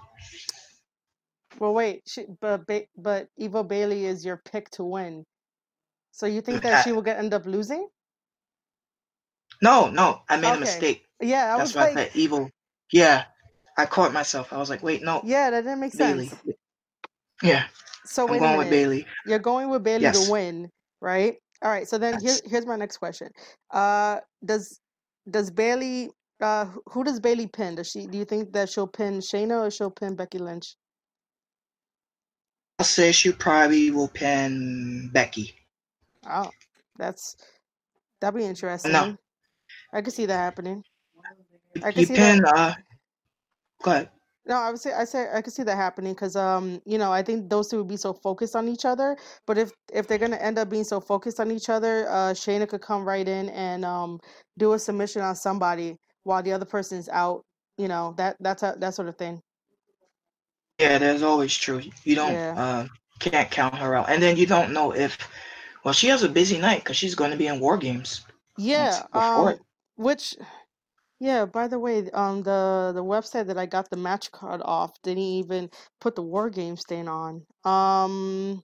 Well, 1.59 1.74
wait, 1.74 2.02
she, 2.07 2.26
but 2.40 2.66
ba- 2.66 2.87
but 2.96 3.28
Eva 3.38 3.64
Bayley 3.64 4.07
is 4.07 4.24
your 4.24 4.38
pick 4.38 4.70
to 4.72 4.85
win. 4.85 5.24
So 6.12 6.26
you 6.26 6.40
think 6.42 6.62
that 6.62 6.78
she 6.78 6.92
will 6.92 7.02
get 7.02 7.18
end 7.18 7.35
up 7.35 7.46
losing? 7.46 7.88
No, 9.62 9.90
no, 9.90 10.22
I 10.28 10.37
made 10.37 10.48
a 10.48 10.52
Okay. 10.55 10.61
mistake. 10.61 11.05
Yeah, 11.20 11.55
I 11.55 11.57
That's 11.57 11.70
was 11.70 11.76
why 11.76 11.83
I 11.83 11.87
like, 11.87 11.94
said 11.94 12.11
evil. 12.14 12.50
Yeah, 12.92 13.24
I 13.78 13.87
caught 13.87 14.12
myself. 14.12 14.52
I 14.52 14.59
was 14.59 14.70
like, 14.70 14.83
wait, 14.83 15.02
no, 15.02 15.24
yeah, 15.24 15.50
that 15.50 15.62
didn't 15.62 15.81
make 15.81 15.92
Bayley. 15.94 16.28
sense. 16.28 16.35
Yeah, 17.42 17.64
So 18.05 18.26
I'm 18.26 18.33
wait 18.33 18.38
a 18.38 18.40
going 18.40 18.59
with 18.59 18.68
minute. 18.68 18.70
Bayley. 18.70 19.07
You're 19.26 19.38
going 19.38 19.70
with 19.70 19.85
Bayley 19.85 20.02
Yes. 20.02 20.14
to 20.14 20.20
win, 20.20 20.70
right? 21.00 21.37
All 21.62 21.70
right. 21.70 21.87
So 21.88 21.98
then 21.98 22.20
here, 22.20 22.37
here's 22.44 22.66
my 22.66 22.77
next 22.77 22.98
question. 22.98 23.29
Uh, 23.70 24.18
does 24.44 24.81
does 25.31 25.51
Bayley? 25.51 26.11
Uh, 26.40 26.66
who- 26.87 27.05
does 27.05 27.20
Bayley 27.20 27.46
pin? 27.46 27.77
Does 27.77 27.88
she? 27.90 28.07
Do 28.07 28.18
you 28.18 28.25
think 28.25 28.53
that 28.53 28.68
she'll 28.68 28.88
pin 28.88 29.18
Shayna 29.20 29.66
or 29.66 29.70
she'll 29.70 29.90
pin 29.90 30.16
Becky 30.16 30.38
Lynch? 30.38 30.75
I'll 32.79 32.87
say 32.87 33.12
she 33.12 33.31
probably 33.33 33.90
will 33.92 34.09
pin 34.09 35.09
Becky. 35.12 35.55
Oh, 36.29 36.51
that's 36.98 37.37
that'd 38.20 38.37
be 38.38 38.44
interesting. 38.44 38.92
No, 38.92 39.16
I 39.92 40.03
could 40.03 40.12
see 40.12 40.27
that 40.27 40.37
happening. 40.37 40.83
I 41.83 41.92
could 41.92 42.01
you 42.01 42.07
see 42.07 42.14
that. 42.14 42.44
Uh, 42.44 42.75
go 43.83 43.90
ahead. 43.92 44.11
No, 44.46 44.57
I 44.57 44.70
would 44.70 44.81
say 44.81 44.92
I 44.92 45.05
say 45.05 45.28
I 45.33 45.40
could 45.40 45.52
see 45.52 45.62
that 45.62 45.76
happening 45.76 46.14
because 46.14 46.35
um 46.37 46.81
you 46.85 46.98
know 46.98 47.12
I 47.12 47.22
think 47.22 47.48
those 47.48 47.68
two 47.68 47.78
would 47.78 47.88
be 47.88 47.96
so 47.96 48.12
focused 48.12 48.57
on 48.57 48.68
each 48.68 48.85
other. 48.85 49.16
But 49.46 49.59
if 49.59 49.70
if 49.92 50.09
they're 50.09 50.18
gonna 50.18 50.37
end 50.37 50.59
up 50.59 50.68
being 50.68 50.85
so 50.85 51.00
focused 51.00 51.38
on 51.40 51.50
each 51.52 51.68
other, 51.68 52.09
uh 52.09 52.33
Shayna 52.33 52.68
could 52.68 52.83
come 52.83 53.05
right 53.07 53.26
in 53.28 53.48
and 53.50 53.85
um 53.85 54.18
do 54.59 54.72
a 54.72 54.78
submission 54.78 55.22
on 55.22 55.37
somebody 55.37 55.96
while 56.24 56.42
the 56.42 56.52
other 56.52 56.64
person 56.66 56.98
is 56.98 57.09
out. 57.09 57.44
You 57.78 57.88
know 57.88 58.14
that 58.18 58.37
that's 58.40 58.62
a, 58.64 58.74
that 58.78 58.94
sort 58.94 59.09
of 59.09 59.16
thing. 59.16 59.40
Yeah, 60.81 60.98
that's 60.98 61.22
always 61.22 61.55
true. 61.55 61.81
You 62.05 62.16
don't 62.16 62.35
Yeah. 62.35 62.55
uh 62.57 62.87
can't 63.20 63.50
count 63.50 63.76
her 63.76 63.94
out, 63.94 64.11
and 64.11 64.22
then 64.22 64.37
you 64.37 64.46
don't 64.46 64.72
know 64.72 64.92
if. 64.92 65.16
Well, 65.85 65.94
she 65.94 66.09
has 66.09 66.22
a 66.22 66.28
busy 66.28 66.59
night 66.59 66.81
because 66.81 66.96
she's 66.96 67.14
going 67.16 67.33
to 67.33 67.37
be 67.37 67.48
in 67.48 67.61
War 67.61 67.76
Games 67.76 68.24
Yeah. 68.57 69.02
Um. 69.12 69.59
Which. 69.96 70.35
Yeah. 71.22 71.46
By 71.46 71.68
the 71.68 71.78
way, 71.78 72.11
um, 72.11 72.42
the 72.42 72.90
the 72.94 73.04
website 73.04 73.46
that 73.46 73.56
I 73.56 73.64
got 73.66 73.88
the 73.90 73.96
match 73.96 74.32
card 74.32 74.61
off 74.64 74.90
didn't 75.02 75.22
even 75.22 75.70
put 76.00 76.16
the 76.16 76.22
War 76.22 76.50
Games 76.50 76.82
thing 76.88 77.08
on. 77.08 77.46
Um. 77.64 78.62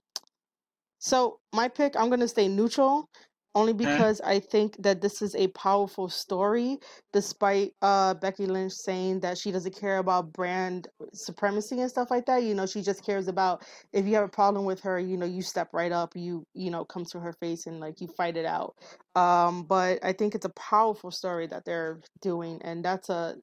So 0.99 1.39
my 1.53 1.67
pick, 1.69 1.95
I'm 1.95 2.09
gonna 2.09 2.27
stay 2.27 2.47
neutral, 2.47 3.09
only 3.55 3.73
Mhm. 3.73 3.97
because 3.97 4.21
I 4.21 4.39
think 4.39 4.75
that 4.83 5.01
this 5.01 5.21
is 5.21 5.35
a 5.35 5.47
powerful 5.49 6.09
story, 6.09 6.79
despite 7.13 7.73
uh 7.81 8.13
Becky 8.15 8.45
Lynch 8.47 8.73
saying 8.73 9.21
that 9.21 9.37
she 9.37 9.51
doesn't 9.51 9.75
care 9.79 9.97
about 9.99 10.33
brand 10.33 10.87
supremacy 11.13 11.79
and 11.81 11.89
stuff 11.89 12.11
like 12.11 12.25
that. 12.27 12.43
You 12.43 12.55
know, 12.55 12.65
she 12.65 12.81
just 12.81 13.05
cares 13.05 13.27
about 13.27 13.63
if 13.93 14.05
you 14.05 14.15
have 14.15 14.25
a 14.25 14.29
problem 14.29 14.65
with 14.65 14.81
her, 14.81 14.99
you 14.99 15.17
know, 15.17 15.25
you 15.25 15.41
step 15.41 15.69
right 15.73 15.91
up, 15.91 16.15
you 16.15 16.45
you 16.53 16.71
know, 16.71 16.85
come 16.85 17.05
to 17.05 17.19
her 17.19 17.33
face 17.33 17.65
and 17.67 17.79
like 17.79 18.01
you 18.01 18.07
fight 18.07 18.37
it 18.37 18.45
out. 18.45 18.75
Um, 19.15 19.63
but 19.63 19.99
I 20.03 20.13
think 20.13 20.35
it's 20.35 20.45
a 20.45 20.49
powerful 20.51 21.11
story 21.11 21.47
that 21.47 21.65
they're 21.65 21.99
doing, 22.21 22.61
and 22.63 22.83
that's 22.85 23.09
a 23.09 23.35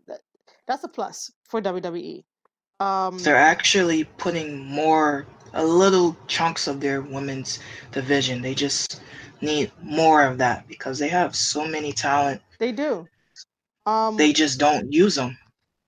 that's 0.66 0.84
a 0.84 0.88
plus 0.88 1.30
for 1.48 1.60
WWE. 1.60 2.24
Um, 2.80 3.18
They're 3.18 3.36
actually 3.36 4.04
putting 4.04 4.64
more, 4.66 5.26
a 5.54 5.64
little 5.64 6.16
chunks 6.26 6.66
of 6.66 6.80
their 6.80 7.00
women's 7.00 7.58
division. 7.92 8.42
They 8.42 8.54
just 8.54 9.00
need 9.40 9.70
more 9.82 10.22
of 10.24 10.38
that 10.38 10.66
because 10.68 10.98
they 10.98 11.08
have 11.08 11.34
so 11.36 11.66
many 11.66 11.92
talent. 11.92 12.42
they 12.58 12.72
do. 12.72 13.06
Um, 13.86 14.16
They 14.16 14.32
just 14.32 14.58
don't 14.58 14.92
use 14.92 15.14
them. 15.14 15.36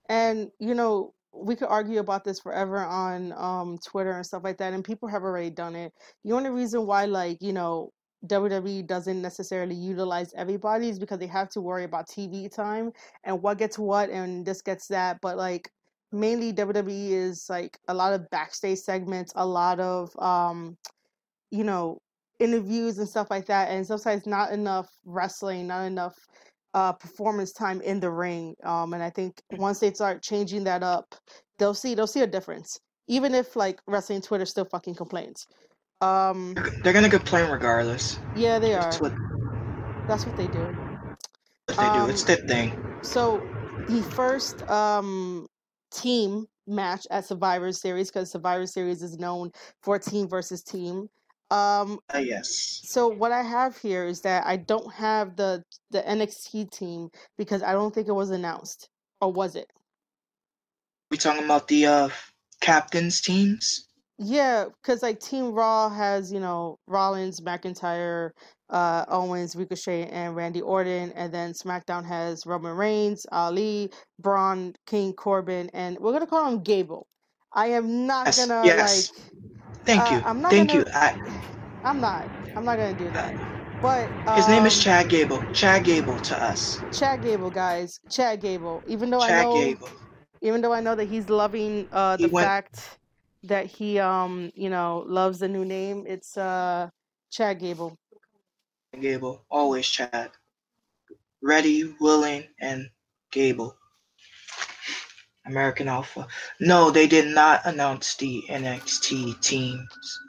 And 0.07 0.51
you 0.59 0.73
know, 0.73 1.13
we 1.33 1.55
could 1.55 1.67
argue 1.67 1.99
about 1.99 2.23
this 2.23 2.39
forever 2.39 2.77
on 2.79 3.33
um 3.33 3.77
Twitter 3.85 4.11
and 4.11 4.25
stuff 4.25 4.43
like 4.43 4.57
that, 4.57 4.73
and 4.73 4.83
people 4.83 5.07
have 5.09 5.23
already 5.23 5.49
done 5.49 5.75
it. 5.75 5.93
The 6.23 6.33
only 6.33 6.49
reason 6.49 6.85
why, 6.85 7.05
like, 7.05 7.37
you 7.41 7.53
know, 7.53 7.91
WWE 8.27 8.81
doesn't 8.83 9.21
necessarily 9.21 9.75
utilize 9.75 10.33
everybody 10.35 10.89
is 10.89 10.99
because 10.99 11.19
they 11.19 11.27
have 11.27 11.49
to 11.49 11.61
worry 11.61 11.83
about 11.83 12.07
TV 12.07 12.49
time 12.53 12.91
and 13.23 13.41
what 13.41 13.57
gets 13.57 13.77
what 13.77 14.09
and 14.09 14.45
this 14.45 14.61
gets 14.61 14.87
that. 14.87 15.19
But 15.21 15.37
like 15.37 15.69
mainly 16.11 16.53
WWE 16.53 17.11
is 17.11 17.45
like 17.49 17.77
a 17.87 17.93
lot 17.93 18.13
of 18.13 18.29
backstage 18.29 18.79
segments, 18.79 19.31
a 19.35 19.45
lot 19.45 19.79
of 19.79 20.11
um 20.19 20.77
you 21.51 21.63
know, 21.63 21.99
interviews 22.39 22.97
and 22.99 23.07
stuff 23.07 23.27
like 23.29 23.45
that, 23.47 23.69
and 23.69 23.85
sometimes 23.85 24.25
not 24.25 24.51
enough 24.51 24.89
wrestling, 25.05 25.67
not 25.67 25.85
enough 25.85 26.15
uh, 26.73 26.93
performance 26.93 27.51
time 27.51 27.81
in 27.81 27.99
the 27.99 28.09
ring. 28.09 28.55
Um, 28.63 28.93
and 28.93 29.01
I 29.03 29.09
think 29.09 29.41
once 29.53 29.79
they 29.79 29.91
start 29.91 30.21
changing 30.21 30.63
that 30.65 30.83
up, 30.83 31.15
they'll 31.57 31.73
see 31.73 31.95
they'll 31.95 32.07
see 32.07 32.21
a 32.21 32.27
difference. 32.27 32.79
Even 33.07 33.33
if 33.33 33.55
like 33.55 33.79
wrestling 33.87 34.21
Twitter 34.21 34.45
still 34.45 34.65
fucking 34.65 34.95
complains. 34.95 35.47
Um, 36.01 36.53
They're, 36.83 36.93
gonna 36.93 37.09
get 37.09 37.25
playing 37.25 37.51
regardless. 37.51 38.19
yeah, 38.35 38.57
they 38.57 38.73
are. 38.73 38.83
That's 38.83 39.01
what, 39.01 39.13
That's 40.07 40.25
what 40.25 40.37
they 40.37 40.47
do. 40.47 40.59
what 40.59 41.77
they 41.77 41.99
do. 41.99 42.05
It's 42.09 42.21
Um, 42.21 42.27
their 42.27 42.47
thing. 42.47 42.99
So 43.01 43.41
the 43.89 44.01
first 44.01 44.61
um 44.69 45.48
team 45.91 46.47
match 46.67 47.07
at 47.11 47.25
Survivor 47.25 47.71
Series, 47.71 48.09
because 48.09 48.31
Survivor 48.31 48.65
Series 48.67 49.01
is 49.03 49.17
known 49.17 49.51
for 49.81 49.99
team 49.99 50.27
versus 50.27 50.63
team. 50.63 51.09
Um, 51.51 51.99
Uh, 52.13 52.19
yes. 52.19 52.81
so 52.83 53.07
what 53.07 53.31
I 53.31 53.41
have 53.43 53.77
here 53.77 54.05
is 54.05 54.21
that 54.21 54.45
I 54.45 54.57
don't 54.57 54.93
have 54.93 55.35
the 55.35 55.63
the 55.91 56.07
NXT 56.07 56.71
team 56.71 57.09
because 57.37 57.63
I 57.63 57.73
don't 57.73 57.93
think 57.93 58.07
it 58.07 58.13
was 58.13 58.29
announced, 58.29 58.89
or 59.21 59.31
was 59.33 59.55
it? 59.55 59.71
We 61.11 61.17
talking 61.17 61.43
about 61.43 61.67
the 61.67 61.85
uh 61.85 62.09
captains 62.61 63.21
teams? 63.21 63.88
Yeah, 64.19 64.65
because 64.81 65.01
like 65.01 65.19
Team 65.21 65.53
Raw 65.53 65.89
has, 65.89 66.31
you 66.31 66.39
know, 66.41 66.77
Rollins, 66.87 67.39
McIntyre, 67.39 68.31
uh, 68.69 69.05
Owens, 69.07 69.55
Ricochet, 69.55 70.07
and 70.09 70.35
Randy 70.35 70.61
Orton, 70.61 71.13
and 71.13 71.33
then 71.33 71.53
SmackDown 71.53 72.05
has 72.05 72.45
Roman 72.45 72.75
Reigns, 72.75 73.25
Ali, 73.31 73.89
Braun, 74.19 74.73
King 74.85 75.13
Corbin, 75.13 75.69
and 75.73 75.97
we're 75.99 76.11
gonna 76.11 76.27
call 76.27 76.45
him 76.51 76.61
Gable. 76.63 77.07
I 77.53 77.67
am 77.67 78.05
not 78.05 78.27
Yes, 78.27 78.45
gonna 78.45 78.61
yes. 78.65 79.11
like. 79.13 79.25
Thank 79.85 80.01
Uh, 80.01 80.15
you. 80.15 80.21
I'm 80.25 80.41
not 80.41 80.51
Thank 80.51 80.69
gonna- 80.69 80.81
you. 80.81 80.85
I, 80.93 81.15
I'm 81.85 82.01
not. 82.01 82.29
I'm 82.55 82.65
not 82.65 82.75
gonna 82.77 82.93
do 82.93 83.09
that. 83.11 83.35
But 83.81 84.11
his 84.35 84.47
name 84.49 84.65
is 84.65 84.75
um, 84.75 84.81
Chad 84.81 85.09
Gable. 85.09 85.41
Chad 85.53 85.85
Gable 85.85 86.19
to 86.19 86.43
us. 86.43 86.83
Chad 86.91 87.21
Gable, 87.21 87.49
guys. 87.49 87.99
Chad 88.09 88.41
Gable. 88.41 88.83
Even 88.85 89.09
though 89.09 89.21
I 89.21 89.29
Chad 89.29 89.45
know, 89.45 89.53
Gable. 89.55 89.89
even 90.41 90.59
though 90.61 90.73
I 90.73 90.81
know 90.81 90.95
that 90.95 91.05
he's 91.05 91.29
loving 91.29 91.87
uh 91.93 92.17
He 92.17 92.25
the 92.25 92.29
went- 92.29 92.45
fact 92.45 92.98
that 93.43 93.65
he 93.67 93.99
um 93.99 94.51
you 94.55 94.69
know 94.69 95.03
loves 95.07 95.39
the 95.39 95.47
new 95.47 95.65
name, 95.65 96.05
it's 96.07 96.37
uh 96.37 96.89
Chad 97.31 97.59
Gable. 97.59 97.95
Gable. 98.99 99.45
Always 99.49 99.87
Chad. 99.87 100.31
Ready, 101.41 101.95
willing, 101.99 102.45
and 102.59 102.89
Gable. 103.31 103.75
American 105.45 105.87
Alpha. 105.87 106.27
No, 106.59 106.91
they 106.91 107.07
did 107.07 107.27
not 107.33 107.61
announce 107.65 108.15
the 108.15 108.43
NXT 108.49 109.41
teams. 109.41 110.19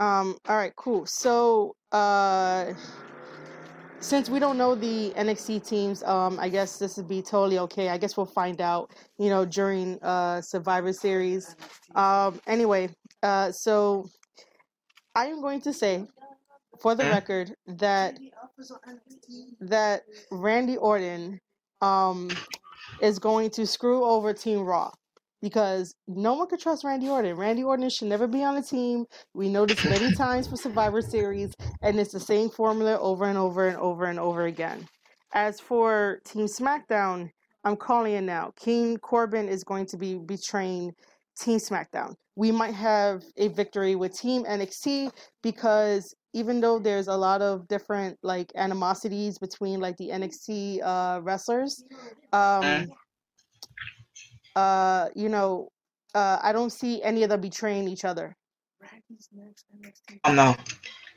Um, 0.00 0.36
all 0.48 0.56
right, 0.56 0.74
cool. 0.76 1.06
So, 1.06 1.76
uh, 1.92 2.72
since 4.04 4.28
we 4.28 4.38
don't 4.38 4.58
know 4.58 4.74
the 4.74 5.12
NXT 5.16 5.66
teams, 5.66 6.02
um, 6.02 6.38
I 6.38 6.50
guess 6.50 6.78
this 6.78 6.96
would 6.98 7.08
be 7.08 7.22
totally 7.22 7.58
okay. 7.60 7.88
I 7.88 7.96
guess 7.96 8.16
we'll 8.18 8.26
find 8.26 8.60
out, 8.60 8.90
you 9.18 9.30
know, 9.30 9.44
during 9.46 9.98
uh 10.02 10.42
Survivor 10.42 10.92
Series. 10.92 11.56
Um, 11.94 12.40
anyway, 12.46 12.90
uh, 13.22 13.50
so 13.52 14.06
I 15.14 15.26
am 15.26 15.40
going 15.40 15.62
to 15.62 15.72
say, 15.72 16.06
for 16.80 16.94
the 16.94 17.04
Hmm? 17.04 17.08
record, 17.08 17.54
that 17.66 18.18
that 19.60 20.02
Randy 20.30 20.76
Orton, 20.76 21.40
um, 21.80 22.44
is 23.00 23.18
going 23.18 23.50
to 23.50 23.66
screw 23.66 24.04
over 24.04 24.34
Team 24.34 24.60
Raw. 24.60 24.90
Because 25.44 25.94
no 26.08 26.32
one 26.32 26.48
could 26.48 26.58
trust 26.58 26.84
Randy 26.84 27.06
Orton. 27.06 27.36
Randy 27.36 27.62
Orton 27.62 27.90
should 27.90 28.08
never 28.08 28.26
be 28.26 28.42
on 28.42 28.56
a 28.56 28.62
team. 28.62 29.04
We 29.34 29.50
know 29.50 29.66
this 29.66 29.84
many 29.84 30.14
times 30.14 30.46
for 30.46 30.56
Survivor 30.56 31.02
Series, 31.02 31.52
and 31.82 32.00
it's 32.00 32.12
the 32.12 32.18
same 32.18 32.48
formula 32.48 32.98
over 32.98 33.26
and 33.26 33.36
over 33.36 33.68
and 33.68 33.76
over 33.76 34.06
and 34.06 34.18
over 34.18 34.46
again. 34.46 34.88
As 35.34 35.60
for 35.60 36.20
Team 36.24 36.46
SmackDown, 36.46 37.28
I'm 37.62 37.76
calling 37.76 38.14
it 38.14 38.22
now. 38.22 38.54
King 38.58 38.96
Corbin 38.96 39.46
is 39.50 39.64
going 39.64 39.84
to 39.88 39.98
be 39.98 40.14
betraying 40.14 40.94
Team 41.38 41.58
SmackDown. 41.58 42.14
We 42.36 42.50
might 42.50 42.72
have 42.74 43.22
a 43.36 43.48
victory 43.48 43.96
with 43.96 44.18
Team 44.18 44.44
NXT 44.44 45.12
because 45.42 46.14
even 46.32 46.60
though 46.60 46.78
there's 46.78 47.08
a 47.08 47.16
lot 47.16 47.42
of 47.42 47.68
different 47.68 48.16
like 48.22 48.50
animosities 48.56 49.38
between 49.38 49.78
like 49.78 49.98
the 49.98 50.08
NXT 50.08 50.80
uh, 50.82 51.20
wrestlers, 51.22 51.84
um, 52.32 52.62
Mm. 52.62 52.88
Uh, 54.56 55.08
you 55.14 55.28
know, 55.28 55.68
uh, 56.14 56.38
I 56.42 56.52
don't 56.52 56.70
see 56.70 57.02
any 57.02 57.22
of 57.22 57.30
them 57.30 57.40
betraying 57.40 57.88
each 57.88 58.04
other. 58.04 58.36
Oh 60.24 60.32
no, 60.32 60.56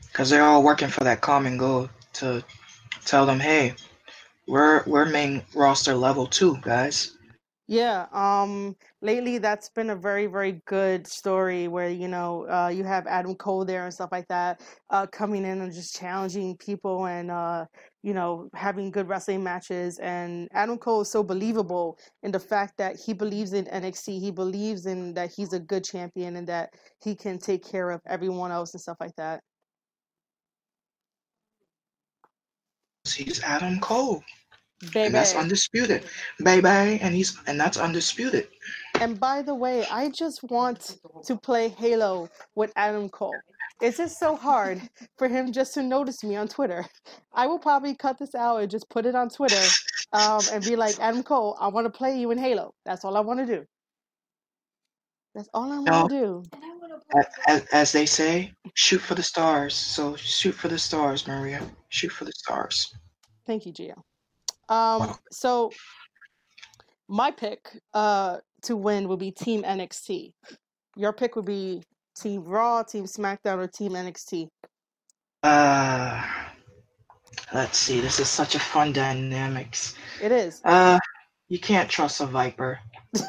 because 0.08 0.30
they're 0.30 0.44
all 0.44 0.64
working 0.64 0.90
for 0.90 1.04
that 1.04 1.22
common 1.22 1.58
goal 1.58 1.90
to 2.14 2.44
tell 3.06 3.26
them, 3.26 3.40
hey, 3.40 3.76
we're 4.48 4.84
we're 4.86 5.06
main 5.06 5.44
roster 5.56 5.94
level 5.94 6.26
two, 6.26 6.58
guys. 6.62 7.18
Yeah, 7.70 8.06
um, 8.14 8.78
lately 9.02 9.40
that's 9.40 9.68
been 9.68 9.90
a 9.90 9.96
very, 9.96 10.28
very 10.28 10.62
good 10.66 11.06
story 11.06 11.68
where, 11.68 11.90
you 11.90 12.08
know, 12.08 12.48
uh, 12.48 12.70
you 12.70 12.86
have 12.86 13.06
Adam 13.08 13.36
Cole 13.36 13.66
there 13.66 13.84
and 13.84 13.94
stuff 13.94 14.08
like 14.10 14.28
that, 14.30 14.62
uh, 14.90 15.06
coming 15.08 15.44
in 15.44 15.60
and 15.60 15.74
just 15.74 15.94
challenging 15.94 16.56
people 16.56 17.08
and, 17.08 17.30
uh, 17.30 17.66
you 18.08 18.14
know, 18.14 18.50
having 18.54 18.90
good 18.90 19.10
wrestling 19.10 19.44
matches. 19.44 20.00
And 20.00 20.48
Adam 20.54 20.78
Cole 20.78 21.02
is 21.02 21.12
so 21.12 21.22
believable 21.24 22.00
in 22.24 22.32
the 22.32 22.40
fact 22.40 22.78
that 22.78 22.96
he 22.96 23.12
believes 23.12 23.52
in 23.52 23.66
NXT. 23.66 24.22
He 24.22 24.32
believes 24.32 24.86
in 24.86 25.14
that 25.16 25.30
he's 25.36 25.52
a 25.52 25.60
good 25.60 25.84
champion 25.84 26.38
and 26.38 26.48
that 26.48 26.70
he 27.04 27.16
can 27.16 27.38
take 27.38 27.70
care 27.70 27.92
of 27.92 28.00
everyone 28.08 28.50
else 28.50 28.74
and 28.74 28.80
stuff 28.80 28.96
like 29.02 29.14
that. 29.18 29.42
He's 33.04 33.44
Adam 33.44 33.82
Cole, 33.82 34.24
Baby. 34.94 35.08
and 35.08 35.16
that's 35.16 35.36
undisputed, 35.36 36.06
baby, 36.42 37.00
and 37.02 37.14
he's 37.14 37.38
and 37.46 37.60
that's 37.60 37.78
undisputed. 37.78 38.48
And 39.02 39.20
by 39.20 39.42
the 39.42 39.56
way, 39.56 39.86
I 39.92 40.10
just 40.10 40.44
want 40.44 40.98
to 41.26 41.36
play 41.36 41.68
Halo 41.70 42.30
with 42.56 42.72
Adam 42.78 43.10
Cole. 43.10 43.36
It's 43.82 43.98
just 43.98 44.20
so 44.20 44.36
hard 44.36 44.82
for 45.18 45.28
him 45.28 45.52
just 45.52 45.74
to 45.76 45.84
notice 45.84 46.24
me 46.24 46.36
on 46.36 46.48
Twitter. 46.48 46.86
I 47.34 47.46
will 47.48 47.60
probably 47.60 47.96
cut 47.96 48.18
this 48.18 48.34
out 48.34 48.62
and 48.62 48.72
just 48.72 48.90
put 48.90 49.06
it 49.06 49.14
on 49.16 49.30
Twitter 49.30 49.62
um, 50.14 50.42
and 50.52 50.64
be 50.64 50.76
like, 50.76 51.00
Adam 51.00 51.22
Cole, 51.24 51.56
I 51.60 51.68
want 51.68 51.86
to 51.86 51.92
play 51.92 52.20
you 52.20 52.32
in 52.32 52.38
Halo. 52.38 52.74
That's 52.86 53.06
all 53.06 53.16
I 53.16 53.20
want 53.20 53.40
to 53.40 53.46
do. 53.46 53.66
That's 55.36 55.50
all 55.54 55.72
I 55.72 55.80
want 55.80 56.10
to 56.10 56.18
do. 56.18 56.44
As, 57.48 57.66
as 57.72 57.92
they 57.92 58.08
say, 58.08 58.52
shoot 58.74 59.00
for 59.00 59.14
the 59.14 59.22
stars. 59.22 59.76
So 59.76 60.16
shoot 60.16 60.54
for 60.54 60.68
the 60.68 60.80
stars, 60.80 61.28
Maria. 61.28 61.62
Shoot 61.90 62.12
for 62.12 62.26
the 62.26 62.32
stars. 62.36 62.92
Thank 63.46 63.66
you, 63.68 63.74
Gio. 63.74 63.94
Um, 64.70 65.02
Wow. 65.02 65.20
so 65.32 65.72
my 67.08 67.30
pick 67.30 67.70
uh, 67.94 68.38
to 68.64 68.76
win 68.76 69.08
would 69.08 69.20
be 69.20 69.32
Team 69.32 69.62
NXT. 69.64 70.34
Your 70.96 71.14
pick 71.14 71.36
would 71.36 71.46
be 71.46 71.84
Team 72.20 72.44
Raw, 72.44 72.84
Team 72.84 73.06
SmackDown, 73.06 73.58
or 73.58 73.68
Team 73.68 73.92
NXT. 73.92 74.50
Uh, 75.44 76.24
let's 77.54 77.78
see. 77.78 78.00
This 78.00 78.20
is 78.20 78.28
such 78.28 78.56
a 78.56 78.60
fun 78.60 78.92
dynamics. 78.94 79.96
It 80.22 80.32
is. 80.32 80.62
Uh, 80.64 81.00
you 81.48 81.60
can't 81.60 81.90
trust 81.90 82.22
a 82.22 82.26
Viper. 82.26 82.80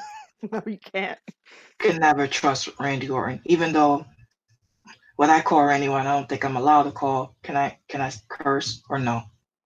No, 0.52 0.62
you 0.66 0.78
can't. 0.78 1.18
You 1.26 1.90
can 1.90 1.96
never 1.96 2.28
trust 2.28 2.68
Randy 2.78 3.10
Orton, 3.10 3.40
even 3.46 3.72
though 3.72 4.06
when 5.16 5.30
I 5.30 5.40
call 5.40 5.68
anyone, 5.68 6.06
I 6.06 6.12
don't 6.12 6.28
think 6.28 6.44
I'm 6.44 6.56
allowed 6.56 6.84
to 6.84 6.92
call. 6.92 7.34
Can 7.42 7.56
I? 7.56 7.76
Can 7.88 8.00
I 8.00 8.12
curse 8.28 8.80
or 8.88 9.00
no? 9.00 9.22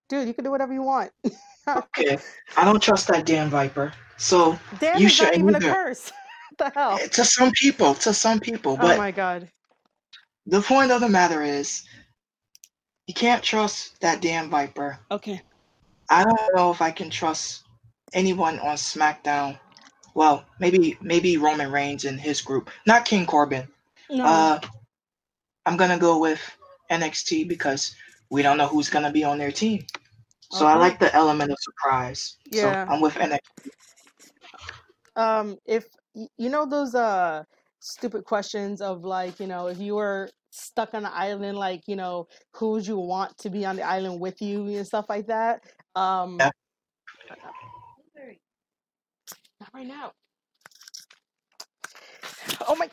Dude, 0.08 0.26
you 0.26 0.32
can 0.32 0.44
do 0.44 0.50
whatever 0.50 0.72
you 0.72 0.82
want. 0.82 1.10
Okay, 1.68 2.18
I 2.56 2.64
don't 2.64 2.82
trust 2.82 3.06
that 3.06 3.24
damn 3.24 3.48
Viper. 3.48 3.92
So 4.16 4.58
Damn, 4.80 5.00
You 5.00 5.08
shouldn't 5.08 5.36
even 5.36 5.54
a 5.54 5.60
curse. 5.60 6.10
the 6.62 6.70
hell? 6.74 6.98
to 7.12 7.24
some 7.24 7.50
people, 7.60 7.94
to 7.94 8.12
some 8.14 8.40
people, 8.40 8.76
Oh 8.80 8.82
but 8.82 8.96
my 8.96 9.10
god. 9.10 9.48
the 10.46 10.60
point 10.60 10.90
of 10.90 11.00
the 11.00 11.08
matter 11.08 11.42
is, 11.42 11.84
you 13.06 13.14
can't 13.14 13.42
trust 13.42 14.00
that 14.00 14.20
damn 14.22 14.50
Viper. 14.50 14.98
Okay. 15.10 15.42
I 16.10 16.24
don't 16.24 16.54
know 16.54 16.70
if 16.70 16.80
I 16.82 16.90
can 16.90 17.10
trust 17.10 17.64
anyone 18.12 18.58
on 18.60 18.76
SmackDown. 18.76 19.58
Well, 20.14 20.44
maybe 20.58 20.96
maybe 21.00 21.36
Roman 21.36 21.70
Reigns 21.72 22.04
and 22.04 22.20
his 22.20 22.40
group, 22.42 22.70
not 22.86 23.04
King 23.04 23.26
Corbin. 23.26 23.66
No. 24.10 24.24
Uh, 24.24 24.60
I'm 25.66 25.76
gonna 25.76 25.98
go 25.98 26.18
with 26.18 26.40
NXT 26.90 27.48
because 27.48 27.94
we 28.30 28.42
don't 28.42 28.58
know 28.58 28.66
who's 28.68 28.90
gonna 28.90 29.12
be 29.12 29.24
on 29.24 29.38
their 29.38 29.52
team. 29.52 29.86
So 30.50 30.66
I 30.66 30.74
like 30.76 30.98
the 30.98 31.14
element 31.14 31.50
of 31.50 31.56
surprise. 31.60 32.36
Yeah. 32.50 32.84
So 32.86 32.92
I'm 32.92 33.00
with 33.00 33.14
NXT. 33.14 33.70
um, 35.16 35.58
if 35.66 35.86
y- 36.14 36.28
you 36.38 36.48
know 36.50 36.66
those 36.66 36.94
uh 36.94 37.44
stupid 37.80 38.24
questions 38.24 38.80
of 38.80 39.04
like, 39.04 39.40
you 39.40 39.46
know, 39.46 39.66
if 39.66 39.78
you 39.78 39.94
were 39.96 40.30
stuck 40.50 40.94
on 40.94 41.04
an 41.04 41.10
island, 41.12 41.58
like, 41.58 41.82
you 41.88 41.96
know, 41.96 42.28
who 42.54 42.72
would 42.72 42.86
you 42.86 42.96
want 42.98 43.36
to 43.38 43.50
be 43.50 43.64
on 43.64 43.76
the 43.76 43.82
island 43.82 44.20
with 44.20 44.40
you 44.40 44.66
and 44.66 44.86
stuff 44.86 45.06
like 45.08 45.26
that. 45.26 45.62
Um, 45.96 46.38
Yeah. 46.38 46.50
not 49.60 49.70
right 49.74 49.86
now. 49.86 50.12
Oh 52.68 52.76
my! 52.76 52.88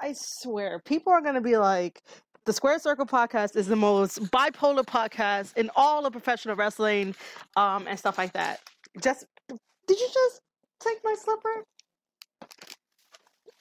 I 0.00 0.14
swear, 0.14 0.80
people 0.84 1.12
are 1.12 1.20
gonna 1.20 1.40
be 1.40 1.56
like, 1.56 2.02
the 2.44 2.52
Squared 2.52 2.82
Circle 2.82 3.06
podcast 3.06 3.56
is 3.56 3.66
the 3.66 3.76
most 3.76 4.20
bipolar 4.30 4.84
podcast 4.84 5.56
in 5.56 5.70
all 5.76 6.06
of 6.06 6.12
professional 6.12 6.56
wrestling, 6.56 7.14
um, 7.56 7.86
and 7.88 7.98
stuff 7.98 8.18
like 8.18 8.32
that. 8.32 8.60
Just, 9.02 9.26
did 9.48 10.00
you 10.00 10.08
just 10.12 10.40
take 10.80 10.98
my 11.04 11.14
slipper? 11.14 11.64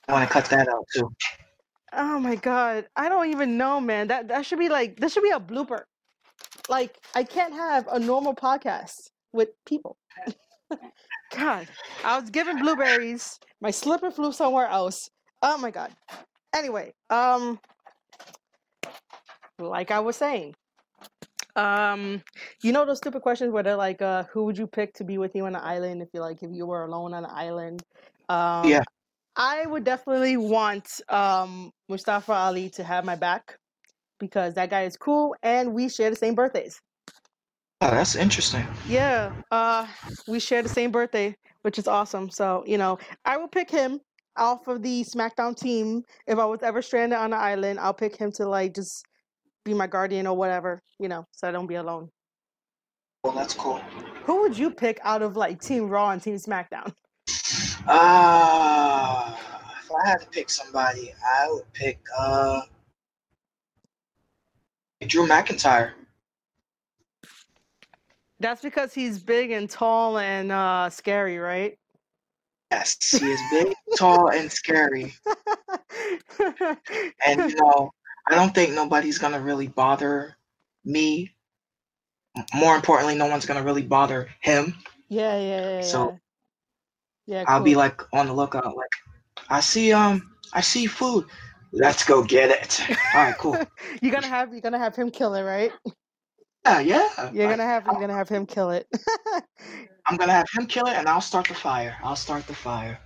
I 0.08 0.14
want 0.14 0.28
to 0.28 0.34
cut 0.34 0.46
that 0.46 0.68
out 0.68 0.86
too. 0.94 1.12
Oh 1.94 2.20
my 2.20 2.36
god, 2.36 2.88
I 2.96 3.10
don't 3.10 3.32
even 3.32 3.58
know, 3.58 3.80
man. 3.80 4.08
That 4.08 4.28
that 4.28 4.46
should 4.46 4.60
be 4.60 4.70
like 4.70 5.00
this 5.00 5.14
should 5.14 5.24
be 5.24 5.32
a 5.32 5.40
blooper. 5.40 5.84
Like 6.70 6.98
I 7.16 7.24
can't 7.24 7.54
have 7.54 7.88
a 7.88 8.00
normal 8.00 8.36
podcast 8.36 9.10
with 9.34 9.50
people. 9.66 9.98
god, 11.36 11.68
I 12.04 12.20
was 12.20 12.30
given 12.30 12.60
blueberries. 12.60 13.40
My 13.62 13.72
slipper 13.72 14.12
flew 14.12 14.32
somewhere 14.32 14.68
else. 14.68 15.10
Oh 15.42 15.58
my 15.58 15.72
god. 15.72 15.92
Anyway, 16.54 16.94
um, 17.10 17.60
like 19.60 19.92
I 19.92 20.00
was 20.00 20.16
saying, 20.16 20.56
um, 21.56 22.22
you 22.64 22.72
know 22.72 22.86
those 22.86 22.98
stupid 22.98 23.22
questions 23.22 23.52
where 23.52 23.64
they're 23.64 23.76
like, 23.76 24.02
uh, 24.02 24.24
who 24.26 24.46
would 24.46 24.58
you 24.58 24.68
pick 24.68 24.94
to 24.96 25.04
be 25.04 25.18
with 25.18 25.36
you 25.36 25.46
on 25.46 25.56
an 25.56 25.62
island 25.64 26.02
if 26.02 26.10
you 26.14 26.22
like 26.22 26.44
if 26.44 26.52
you 26.52 26.66
were 26.66 26.84
alone 26.86 27.14
on 27.14 27.24
an 27.26 27.32
island? 27.34 27.84
Um, 28.30 28.70
Yeah. 28.70 28.84
I 29.36 29.66
would 29.66 29.84
definitely 29.84 30.38
want 30.38 31.02
um 31.10 31.72
Mustafa 31.90 32.34
Ali 32.34 32.70
to 32.72 32.84
have 32.84 33.06
my 33.06 33.16
back 33.16 33.58
because 34.20 34.54
that 34.56 34.70
guy 34.70 34.84
is 34.84 34.98
cool 34.98 35.36
and 35.44 35.74
we 35.74 35.90
share 35.90 36.10
the 36.10 36.16
same 36.16 36.36
birthdays. 36.36 36.80
Oh, 37.82 37.92
that's 37.92 38.16
interesting. 38.16 38.66
Yeah, 38.88 39.34
uh, 39.52 39.88
we 40.28 40.40
share 40.40 40.64
the 40.64 40.70
same 40.70 40.92
birthday, 40.92 41.36
which 41.64 41.78
is 41.78 41.88
awesome. 41.88 42.30
So, 42.30 42.64
you 42.66 42.78
know, 42.78 42.98
I 43.26 43.38
will 43.38 43.48
pick 43.48 43.70
him 43.70 44.00
off 44.38 44.68
of 44.68 44.82
the 44.82 45.04
SmackDown 45.04 45.56
team. 45.58 46.04
If 46.28 46.38
I 46.40 46.46
was 46.46 46.62
ever 46.64 46.82
stranded 46.82 47.18
on 47.18 47.34
an 47.34 47.40
island, 47.40 47.80
I'll 47.80 47.94
pick 47.94 48.16
him 48.16 48.32
to 48.34 48.48
like 48.48 48.74
just 48.76 49.04
be 49.66 49.74
my 49.74 49.88
guardian 49.88 50.28
or 50.28 50.38
whatever, 50.38 50.82
you 51.00 51.10
know, 51.10 51.26
so 51.32 51.48
I 51.50 51.52
don't 51.52 51.68
be 51.68 51.76
alone. 51.76 52.10
Well, 53.24 53.34
that's 53.34 53.56
cool. 53.56 53.80
Who 54.24 54.42
would 54.42 54.58
you 54.58 54.70
pick 54.70 55.00
out 55.04 55.24
of 55.24 55.36
like 55.36 55.60
Team 55.60 55.90
Raw 55.90 56.12
and 56.12 56.22
Team 56.22 56.36
SmackDown? 56.36 56.94
Uh, 57.88 59.36
if 59.84 59.92
I 59.92 60.08
had 60.08 60.22
to 60.22 60.28
pick 60.32 60.50
somebody, 60.50 61.14
I 61.38 61.48
would 61.50 61.74
pick 61.74 62.00
uh 62.18 62.62
Drew 65.08 65.28
McIntyre. 65.28 65.92
That's 68.40 68.62
because 68.62 68.94
he's 68.94 69.20
big 69.20 69.52
and 69.52 69.70
tall 69.70 70.20
and 70.20 70.52
uh 70.52 70.90
scary, 70.90 71.40
right? 71.40 71.78
Yes, 72.72 72.98
he 73.20 73.26
is 73.26 73.40
big, 73.52 73.74
tall, 73.98 74.30
and 74.30 74.52
scary. 74.52 75.14
And 77.26 77.50
you 77.50 77.56
know, 77.56 77.92
I 78.30 78.36
don't 78.36 78.54
think 78.54 78.74
nobody's 78.74 79.18
gonna 79.18 79.40
really 79.40 79.68
bother 79.68 80.36
me. 80.84 81.32
More 82.54 82.76
importantly, 82.76 83.16
no 83.16 83.28
one's 83.28 83.46
gonna 83.46 83.64
really 83.64 83.84
bother 83.84 84.30
him. 84.42 84.76
yeah, 85.10 85.38
yeah, 85.40 85.70
yeah. 85.80 85.82
So, 85.82 86.20
yeah, 87.26 87.40
yeah 87.40 87.46
I'll 87.48 87.62
be 87.64 87.76
like 87.76 88.02
on 88.14 88.28
the 88.28 88.34
lookout. 88.34 88.76
Like, 88.76 88.90
I 89.50 89.60
see 89.62 89.94
um, 89.94 90.34
I 90.54 90.62
see 90.62 90.86
food. 90.88 91.26
Let's 91.72 92.04
go 92.04 92.24
get 92.24 92.50
it. 92.50 92.82
All 93.16 93.24
right, 93.24 93.38
cool. 93.38 93.58
you're 94.02 94.12
gonna 94.12 94.28
have 94.28 94.52
you're 94.52 94.62
gonna 94.62 94.80
have 94.80 94.96
him 94.96 95.12
kill 95.12 95.36
it, 95.36 95.44
right? 95.44 95.72
Yeah, 96.66 96.80
yeah. 96.82 97.32
You're 97.34 97.48
gonna 97.50 97.64
have 97.64 97.86
you're 97.86 98.00
gonna 98.00 98.14
have 98.14 98.30
him 98.30 98.46
kill 98.46 98.72
it. 98.72 98.88
I'm 100.08 100.18
gonna 100.18 100.32
have 100.34 100.48
him 100.58 100.66
kill 100.68 100.86
it, 100.88 100.96
and 100.96 101.08
I'll 101.08 101.22
start 101.22 101.48
the 101.48 101.54
fire. 101.54 101.96
I'll 102.04 102.16
start 102.16 102.46
the 102.48 102.54
fire. 102.56 103.00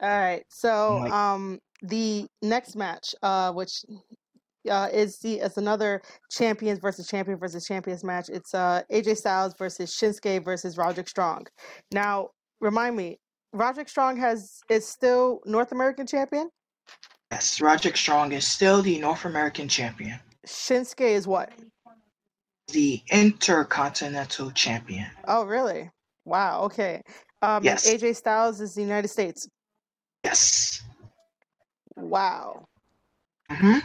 All 0.00 0.08
right. 0.08 0.44
So, 0.48 0.98
like- 1.02 1.12
um, 1.12 1.60
the 1.82 2.26
next 2.42 2.76
match, 2.76 3.14
uh, 3.22 3.52
which 3.52 3.84
uh, 4.70 4.88
is 4.88 5.18
the 5.18 5.40
is 5.40 5.56
another 5.56 6.02
champions 6.30 6.78
versus 6.78 7.06
champion 7.08 7.38
versus 7.38 7.66
champions 7.66 8.04
match. 8.04 8.28
It's 8.28 8.54
uh 8.54 8.82
AJ 8.92 9.16
Styles 9.18 9.54
versus 9.58 9.94
Shinsuke 9.94 10.44
versus 10.44 10.76
Roderick 10.76 11.08
Strong. 11.08 11.46
Now, 11.92 12.30
remind 12.60 12.96
me, 12.96 13.18
Roderick 13.52 13.88
Strong 13.88 14.18
has 14.18 14.60
is 14.68 14.86
still 14.86 15.40
North 15.46 15.72
American 15.72 16.06
champion. 16.06 16.48
Yes, 17.32 17.60
Roderick 17.60 17.96
Strong 17.96 18.32
is 18.32 18.46
still 18.46 18.82
the 18.82 18.98
North 18.98 19.24
American 19.24 19.68
champion, 19.68 20.18
Shinsuke 20.46 21.00
is 21.00 21.26
what? 21.26 21.50
the 22.72 23.00
Intercontinental 23.12 24.50
champion. 24.50 25.06
Oh, 25.28 25.44
really? 25.44 25.88
Wow. 26.24 26.62
Okay. 26.62 27.00
Um, 27.42 27.62
Yes. 27.62 27.86
AJ 27.86 28.16
Styles 28.16 28.60
is 28.60 28.74
the 28.74 28.82
United 28.82 29.06
States. 29.08 29.48
Yes. 30.24 30.82
Wow. 31.94 32.64
hmm 33.50 33.78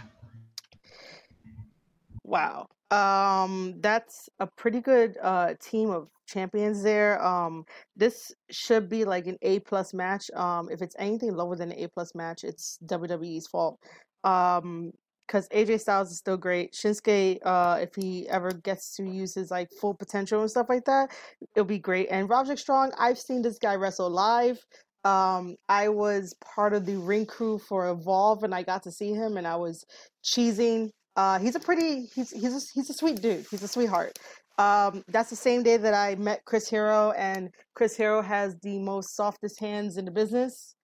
Wow. 2.31 2.67
Um, 2.91 3.75
that's 3.81 4.29
a 4.39 4.47
pretty 4.47 4.79
good 4.79 5.17
uh 5.21 5.53
team 5.61 5.89
of 5.89 6.07
champions 6.25 6.81
there. 6.81 7.21
Um, 7.21 7.65
this 7.97 8.31
should 8.49 8.89
be 8.89 9.03
like 9.03 9.27
an 9.27 9.37
A 9.41 9.59
plus 9.59 9.93
match. 9.93 10.31
Um, 10.33 10.69
if 10.71 10.81
it's 10.81 10.95
anything 10.97 11.35
lower 11.35 11.57
than 11.57 11.73
an 11.73 11.77
A 11.83 11.89
plus 11.89 12.15
match, 12.15 12.45
it's 12.45 12.79
WWE's 12.85 13.47
fault. 13.47 13.77
Um, 14.23 14.91
because 15.27 15.47
AJ 15.49 15.79
Styles 15.79 16.11
is 16.11 16.17
still 16.17 16.35
great. 16.35 16.73
Shinsuke, 16.73 17.39
uh, 17.45 17.77
if 17.81 17.95
he 17.95 18.27
ever 18.27 18.51
gets 18.51 18.95
to 18.97 19.03
use 19.03 19.33
his 19.33 19.49
like 19.49 19.69
full 19.79 19.93
potential 19.93 20.41
and 20.41 20.49
stuff 20.51 20.67
like 20.67 20.83
that, 20.85 21.11
it'll 21.55 21.65
be 21.65 21.79
great. 21.79 22.07
And 22.11 22.29
Roderick 22.29 22.59
Strong, 22.59 22.91
I've 22.99 23.17
seen 23.17 23.41
this 23.41 23.57
guy 23.57 23.75
wrestle 23.75 24.09
live. 24.09 24.59
Um, 25.05 25.55
I 25.69 25.87
was 25.87 26.35
part 26.43 26.73
of 26.73 26.85
the 26.85 26.97
ring 26.97 27.25
crew 27.25 27.59
for 27.59 27.89
Evolve, 27.89 28.43
and 28.43 28.53
I 28.53 28.63
got 28.63 28.83
to 28.83 28.91
see 28.91 29.13
him, 29.13 29.37
and 29.37 29.47
I 29.47 29.55
was 29.55 29.85
cheesing. 30.21 30.91
Uh, 31.15 31.39
he's 31.39 31.55
a 31.55 31.59
pretty 31.59 32.05
he's 32.15 32.31
he's 32.31 32.55
a, 32.55 32.61
he's 32.73 32.89
a 32.89 32.93
sweet 32.93 33.21
dude. 33.21 33.45
He's 33.51 33.63
a 33.63 33.67
sweetheart. 33.67 34.17
Um, 34.57 35.03
that's 35.07 35.29
the 35.29 35.35
same 35.35 35.63
day 35.63 35.77
that 35.77 35.93
I 35.93 36.15
met 36.15 36.45
Chris 36.45 36.69
Hero, 36.69 37.11
and 37.11 37.49
Chris 37.73 37.97
Hero 37.97 38.21
has 38.21 38.55
the 38.61 38.79
most 38.79 39.15
softest 39.15 39.59
hands 39.59 39.97
in 39.97 40.05
the 40.05 40.11
business. 40.11 40.75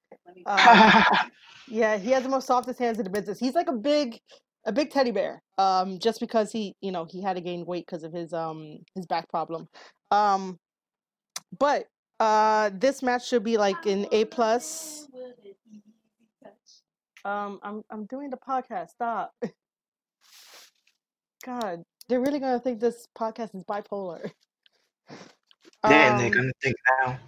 Um, 0.45 0.59
yeah, 1.67 1.97
he 1.97 2.11
has 2.11 2.23
the 2.23 2.30
most 2.30 2.47
softest 2.47 2.80
hands 2.80 2.97
in 2.97 3.03
the 3.03 3.09
business. 3.09 3.39
He's 3.39 3.55
like 3.55 3.67
a 3.67 3.73
big, 3.73 4.19
a 4.65 4.71
big 4.71 4.89
teddy 4.89 5.11
bear. 5.11 5.41
Um, 5.57 5.99
just 5.99 6.19
because 6.19 6.51
he, 6.51 6.75
you 6.82 6.91
know, 6.91 7.05
he 7.09 7.21
had 7.21 7.36
to 7.36 7.41
gain 7.41 7.65
weight 7.65 7.86
because 7.86 8.03
of 8.03 8.13
his 8.13 8.34
um 8.34 8.80
his 8.95 9.05
back 9.05 9.30
problem. 9.30 9.67
Um, 10.11 10.59
but 11.59 11.86
uh, 12.19 12.71
this 12.73 13.03
match 13.03 13.28
should 13.28 13.43
be 13.43 13.57
like 13.57 13.86
an 13.86 14.07
A 14.11 14.25
plus. 14.25 15.07
Um, 17.25 17.59
I'm 17.61 17.84
I'm 17.89 18.05
doing 18.05 18.30
the 18.30 18.38
podcast. 18.38 18.89
Stop. 18.89 19.34
God, 21.48 21.82
they're 22.10 22.20
really 22.20 22.39
gonna 22.39 22.60
think 22.60 22.82
this 22.82 23.08
podcast 23.18 23.56
is 23.56 23.64
bipolar. 23.64 24.30
they're 25.84 26.12
Um, 26.12 26.32
gonna 26.32 26.52
think 26.62 26.76
now. 27.06 27.20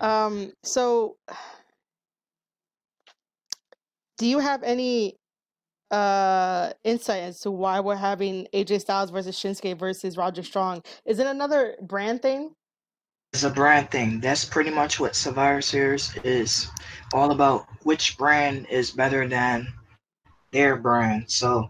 um, 0.00 0.50
so 0.62 1.16
do 4.18 4.26
you 4.26 4.38
have 4.38 4.62
any 4.62 5.16
uh 5.90 6.72
insight 6.84 7.22
as 7.22 7.40
to 7.40 7.50
why 7.50 7.80
we're 7.80 7.94
having 7.96 8.46
AJ 8.54 8.80
Styles 8.80 9.10
versus 9.10 9.38
Shinsuke 9.38 9.78
versus 9.78 10.16
Roderick 10.16 10.46
Strong? 10.46 10.82
Is 11.04 11.18
it 11.18 11.26
another 11.26 11.76
brand 11.82 12.22
thing? 12.22 12.54
It's 13.34 13.44
a 13.44 13.50
brand 13.50 13.90
thing. 13.90 14.20
That's 14.20 14.46
pretty 14.46 14.70
much 14.70 14.98
what 15.00 15.14
Survivor 15.14 15.60
Series 15.60 16.16
is 16.24 16.70
all 17.12 17.30
about. 17.32 17.66
Which 17.82 18.16
brand 18.16 18.66
is 18.70 18.90
better 18.90 19.28
than 19.28 19.68
their 20.50 20.76
brand? 20.76 21.30
So, 21.30 21.68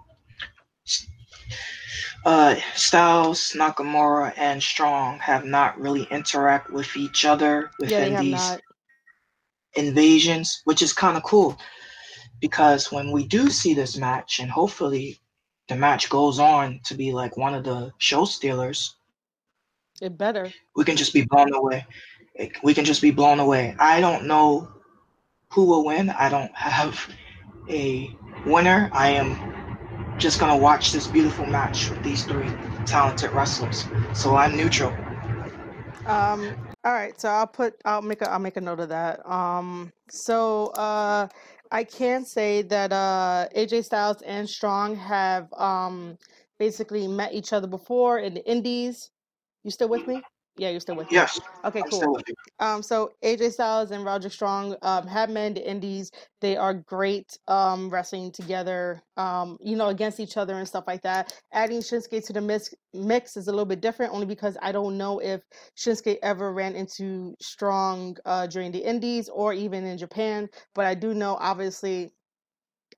uh, 2.25 2.57
Styles, 2.75 3.53
Nakamura, 3.57 4.33
and 4.37 4.63
Strong 4.63 5.19
have 5.21 5.45
not 5.45 5.79
really 5.81 6.05
interact 6.11 6.71
with 6.71 6.97
each 6.97 7.25
other 7.25 7.71
within 7.79 8.13
have 8.13 8.25
these 8.25 8.31
not. 8.31 8.61
invasions, 9.75 10.61
which 10.65 10.83
is 10.83 10.93
kind 10.93 11.17
of 11.17 11.23
cool 11.23 11.59
because 12.41 12.91
when 12.93 13.11
we 13.13 13.27
do 13.27 13.49
see 13.51 13.75
this 13.75 13.97
match, 13.97 14.39
and 14.41 14.51
hopefully 14.51 15.19
the 15.69 15.77
match 15.77 16.09
goes 16.11 16.39
on 16.39 16.81
to 16.85 16.95
be 16.95 17.13
like 17.13 17.37
one 17.37 17.55
of 17.55 17.65
the 17.65 17.93
show 17.99 18.25
stealers, 18.25 18.97
It 20.01 20.17
better. 20.19 20.53
we 20.77 20.85
can 20.85 20.97
just 20.97 21.13
be 21.13 21.23
blown 21.23 21.53
away. 21.55 21.87
We 22.63 22.75
can 22.75 22.85
just 22.85 23.03
be 23.03 23.11
blown 23.11 23.41
away. 23.41 23.77
I 23.79 24.01
don't 24.01 24.27
know 24.27 24.69
who 25.51 25.67
will 25.67 25.85
win. 25.85 26.11
I 26.11 26.29
don't 26.29 26.55
have 26.57 27.09
a 27.69 28.11
winner. 28.47 28.91
I 28.93 29.11
am 29.11 29.37
just 30.23 30.39
gonna 30.39 30.57
watch 30.57 30.93
this 30.93 31.09
beautiful 31.09 31.45
match 31.47 31.91
with 31.91 32.01
these 32.05 32.25
three 32.25 32.49
talented 32.87 33.33
wrestlers. 33.33 33.85
So 34.15 34.37
I'm 34.37 34.57
neutral. 34.57 34.93
Um, 36.07 36.55
all 36.85 36.93
right, 36.93 37.21
so 37.21 37.29
I'll 37.29 37.47
put 37.47 37.75
I'll 37.85 38.03
make 38.03 38.23
a 38.23 38.31
I'll 38.31 38.39
make 38.39 38.57
a 38.57 38.61
note 38.61 38.79
of 38.79 38.89
that. 38.91 39.29
Um, 39.29 39.93
so 40.09 40.67
uh 40.69 41.27
I 41.73 41.85
can 41.85 42.25
say 42.25 42.63
that 42.63 42.93
uh 42.93 43.49
AJ 43.57 43.85
Styles 43.85 44.23
and 44.23 44.49
Strong 44.49 44.95
have 44.97 45.53
um 45.55 46.17
basically 46.59 47.09
met 47.09 47.35
each 47.35 47.53
other 47.53 47.67
before 47.67 48.21
in 48.21 48.35
the 48.35 48.49
Indies. 48.49 49.11
You 49.65 49.73
still 49.73 49.89
with 49.89 50.07
me? 50.07 50.23
Yeah, 50.57 50.69
you're 50.69 50.81
still 50.81 50.97
with 50.97 51.11
me. 51.11 51.17
Yes, 51.17 51.41
Okay, 51.65 51.81
I'm 51.81 51.89
cool. 51.89 51.99
still 51.99 52.13
with 52.13 52.25
you. 52.29 52.35
Um, 52.61 52.83
so 52.83 53.13
AJ 53.25 53.53
Styles 53.53 53.91
and 53.91 54.05
Roderick 54.05 54.33
Strong 54.33 54.77
um, 54.83 55.07
have 55.07 55.31
in 55.31 55.55
the 55.55 55.69
Indies. 55.69 56.11
They 56.41 56.57
are 56.57 56.75
great 56.75 57.39
um, 57.49 57.89
wrestling 57.89 58.33
together, 58.33 59.03
um, 59.17 59.57
you 59.61 59.77
know, 59.77 59.89
against 59.89 60.21
each 60.21 60.37
other 60.37 60.59
and 60.59 60.69
stuff 60.69 60.85
like 60.87 61.03
that. 61.03 61.33
Adding 61.53 61.81
Shinsuke 61.81 62.25
to 62.27 62.33
the 62.33 62.41
mix, 62.41 62.75
mix 62.93 63.37
is 63.37 63.49
a 63.49 63.51
little 63.51 63.65
bit 63.65 63.81
different, 63.81 64.13
only 64.13 64.27
because 64.27 64.57
I 64.61 64.73
don't 64.73 64.99
know 64.99 65.21
if 65.21 65.41
Shinsuke 65.77 66.19
ever 66.23 66.53
ran 66.53 66.75
into 66.77 67.35
Strong 67.41 68.19
uh, 68.27 68.47
during 68.47 68.73
the 68.73 68.79
Indies 68.85 69.29
or 69.31 69.55
even 69.55 69.87
in 69.87 69.97
Japan. 69.97 70.49
But 70.75 70.85
I 70.85 70.95
do 70.95 71.15
know, 71.15 71.37
obviously, 71.41 72.11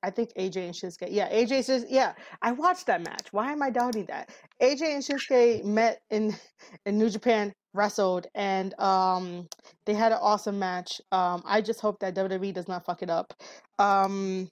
I 0.05 0.11
think 0.11 0.35
AJ 0.39 0.57
and 0.57 0.75
Shinsuke. 0.75 1.09
Yeah, 1.11 1.33
AJ 1.33 1.65
says 1.65 1.87
yeah. 1.89 2.13
I 2.43 2.53
watched 2.53 2.87
that 2.87 3.03
match. 3.03 3.29
Why 3.33 3.53
am 3.53 3.63
I 3.63 3.71
doubting 3.71 4.05
that? 4.07 4.29
AJ 4.61 4.83
and 4.83 5.03
Shinsuke 5.03 5.65
met 5.65 6.03
in 6.11 6.37
in 6.87 6.99
New 6.99 7.09
Japan, 7.09 7.55
wrestled, 7.73 8.27
and 8.35 8.79
um 8.79 9.49
they 9.87 9.95
had 9.95 10.13
an 10.13 10.19
awesome 10.21 10.59
match. 10.59 11.01
Um, 11.11 11.43
I 11.47 11.63
just 11.63 11.81
hope 11.81 12.01
that 12.01 12.15
WWE 12.15 12.53
does 12.53 12.69
not 12.69 12.85
fuck 12.85 13.03
it 13.03 13.09
up. 13.09 13.33
Um, 13.79 14.49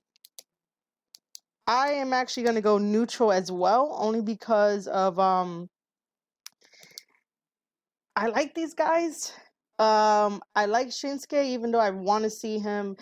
I 1.67 1.89
am 1.91 2.15
actually 2.15 2.45
gonna 2.45 2.63
go 2.63 2.79
neutral 2.79 3.31
as 3.31 3.53
well, 3.53 3.95
only 4.01 4.23
because 4.23 4.87
of 4.87 5.19
um 5.19 5.69
I 8.17 8.29
like 8.29 8.55
these 8.55 8.73
guys. 8.73 9.33
Um, 9.79 10.41
I 10.55 10.67
like 10.67 10.89
Shinsuke, 10.89 11.45
even 11.45 11.73
though 11.73 11.81
I 11.81 11.91
want 11.91 12.25
to 12.25 12.31
see 12.31 12.59
him 12.59 12.97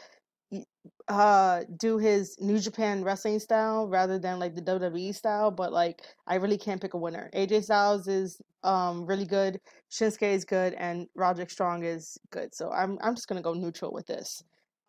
uh 1.08 1.62
do 1.76 1.98
his 1.98 2.36
New 2.40 2.58
Japan 2.58 3.02
wrestling 3.02 3.40
style 3.40 3.88
rather 3.88 4.18
than 4.18 4.38
like 4.38 4.54
the 4.54 4.62
WWE 4.62 5.14
style, 5.14 5.50
but 5.50 5.72
like 5.72 6.02
I 6.26 6.36
really 6.36 6.58
can't 6.58 6.80
pick 6.80 6.94
a 6.94 6.98
winner. 6.98 7.30
AJ 7.34 7.64
Styles 7.64 8.06
is 8.08 8.40
um 8.62 9.06
really 9.06 9.26
good, 9.26 9.60
Shinsuke 9.90 10.32
is 10.32 10.44
good, 10.44 10.74
and 10.74 11.06
Roderick 11.14 11.50
Strong 11.50 11.84
is 11.84 12.18
good. 12.30 12.54
So 12.54 12.70
I'm 12.70 12.98
I'm 13.02 13.14
just 13.14 13.28
gonna 13.28 13.42
go 13.42 13.54
neutral 13.54 13.92
with 13.92 14.06
this. 14.06 14.42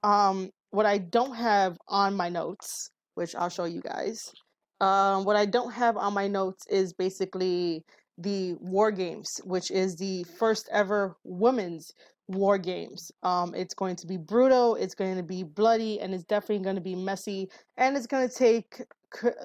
Um 0.04 0.52
what 0.70 0.86
I 0.86 0.98
don't 1.00 1.36
have 1.36 1.78
on 1.88 2.16
my 2.16 2.30
notes, 2.30 2.92
which 3.16 3.36
I'll 3.36 3.50
show 3.50 3.66
you 3.66 3.82
guys. 3.82 4.32
Um 4.80 5.26
what 5.26 5.36
I 5.36 5.46
don't 5.46 5.72
have 5.72 5.98
on 5.98 6.14
my 6.14 6.28
notes 6.28 6.66
is 6.68 6.94
basically 6.94 7.84
the 8.18 8.54
War 8.60 8.92
Games, 8.92 9.42
which 9.44 9.72
is 9.72 9.96
the 9.96 10.24
first 10.38 10.70
ever 10.72 11.18
women's 11.24 11.94
War 12.32 12.58
Games. 12.58 13.12
Um, 13.24 13.54
it's 13.56 13.74
going 13.74 13.96
to 13.98 14.08
be 14.08 14.18
brutal, 14.18 14.76
it's 14.76 14.96
going 14.96 15.18
to 15.18 15.24
be 15.24 15.44
bloody, 15.44 16.00
and 16.00 16.14
it's 16.14 16.24
definitely 16.24 16.64
going 16.64 16.76
to 16.76 16.82
be 16.82 16.96
messy, 16.96 17.50
and 17.78 17.96
it's 17.96 18.08
going 18.08 18.28
to 18.28 18.34
take 18.34 18.82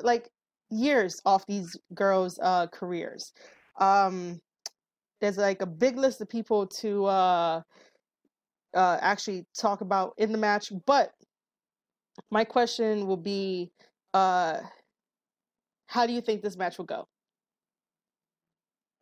like 0.03 0.28
years 0.70 1.20
off 1.24 1.47
these 1.47 1.76
girls' 1.95 2.39
uh, 2.43 2.66
careers. 2.68 3.32
Um, 3.80 4.41
there's 5.20 5.39
like 5.39 5.62
a 5.62 5.66
big 5.66 5.97
list 5.97 6.20
of 6.20 6.28
people 6.28 6.66
to 6.66 7.07
uh, 7.07 7.62
uh, 8.74 8.99
actually 9.01 9.47
talk 9.59 9.80
about 9.80 10.14
in 10.18 10.32
the 10.32 10.39
match, 10.39 10.72
but 10.87 11.12
my 12.30 12.45
question 12.45 13.07
will 13.07 13.16
be 13.16 13.70
uh, 14.14 14.61
how 15.87 16.07
do 16.07 16.12
you 16.12 16.20
think 16.20 16.43
this 16.43 16.57
match 16.57 16.78
will 16.78 16.84
go? 16.84 17.07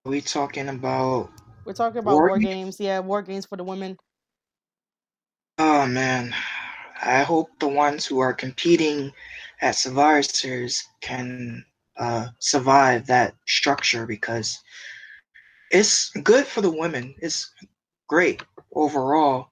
Are 0.05 0.11
we 0.11 0.21
talking 0.21 0.69
about 0.69 1.31
We're 1.65 1.73
talking 1.75 1.99
about 1.99 2.23
war 2.23 2.25
war 2.25 2.39
games? 2.41 2.81
Yeah, 2.81 3.01
war 3.01 3.23
games 3.23 3.47
for 3.47 3.57
the 3.57 3.65
women. 3.65 3.99
Oh 5.59 5.87
man, 5.87 6.35
I 7.03 7.23
hope 7.23 7.59
the 7.61 7.69
ones 7.69 8.07
who 8.07 8.19
are 8.21 8.33
competing 8.35 9.13
at 9.61 9.77
Survivor 9.77 10.23
Series 10.23 10.85
can 11.01 11.53
uh, 11.97 12.29
survive 12.39 13.07
that 13.07 13.35
structure 13.47 14.07
because 14.07 14.59
it's 15.71 16.11
good 16.23 16.47
for 16.47 16.61
the 16.61 16.71
women. 16.71 17.15
It's 17.19 17.53
great 18.09 18.43
overall. 18.73 19.49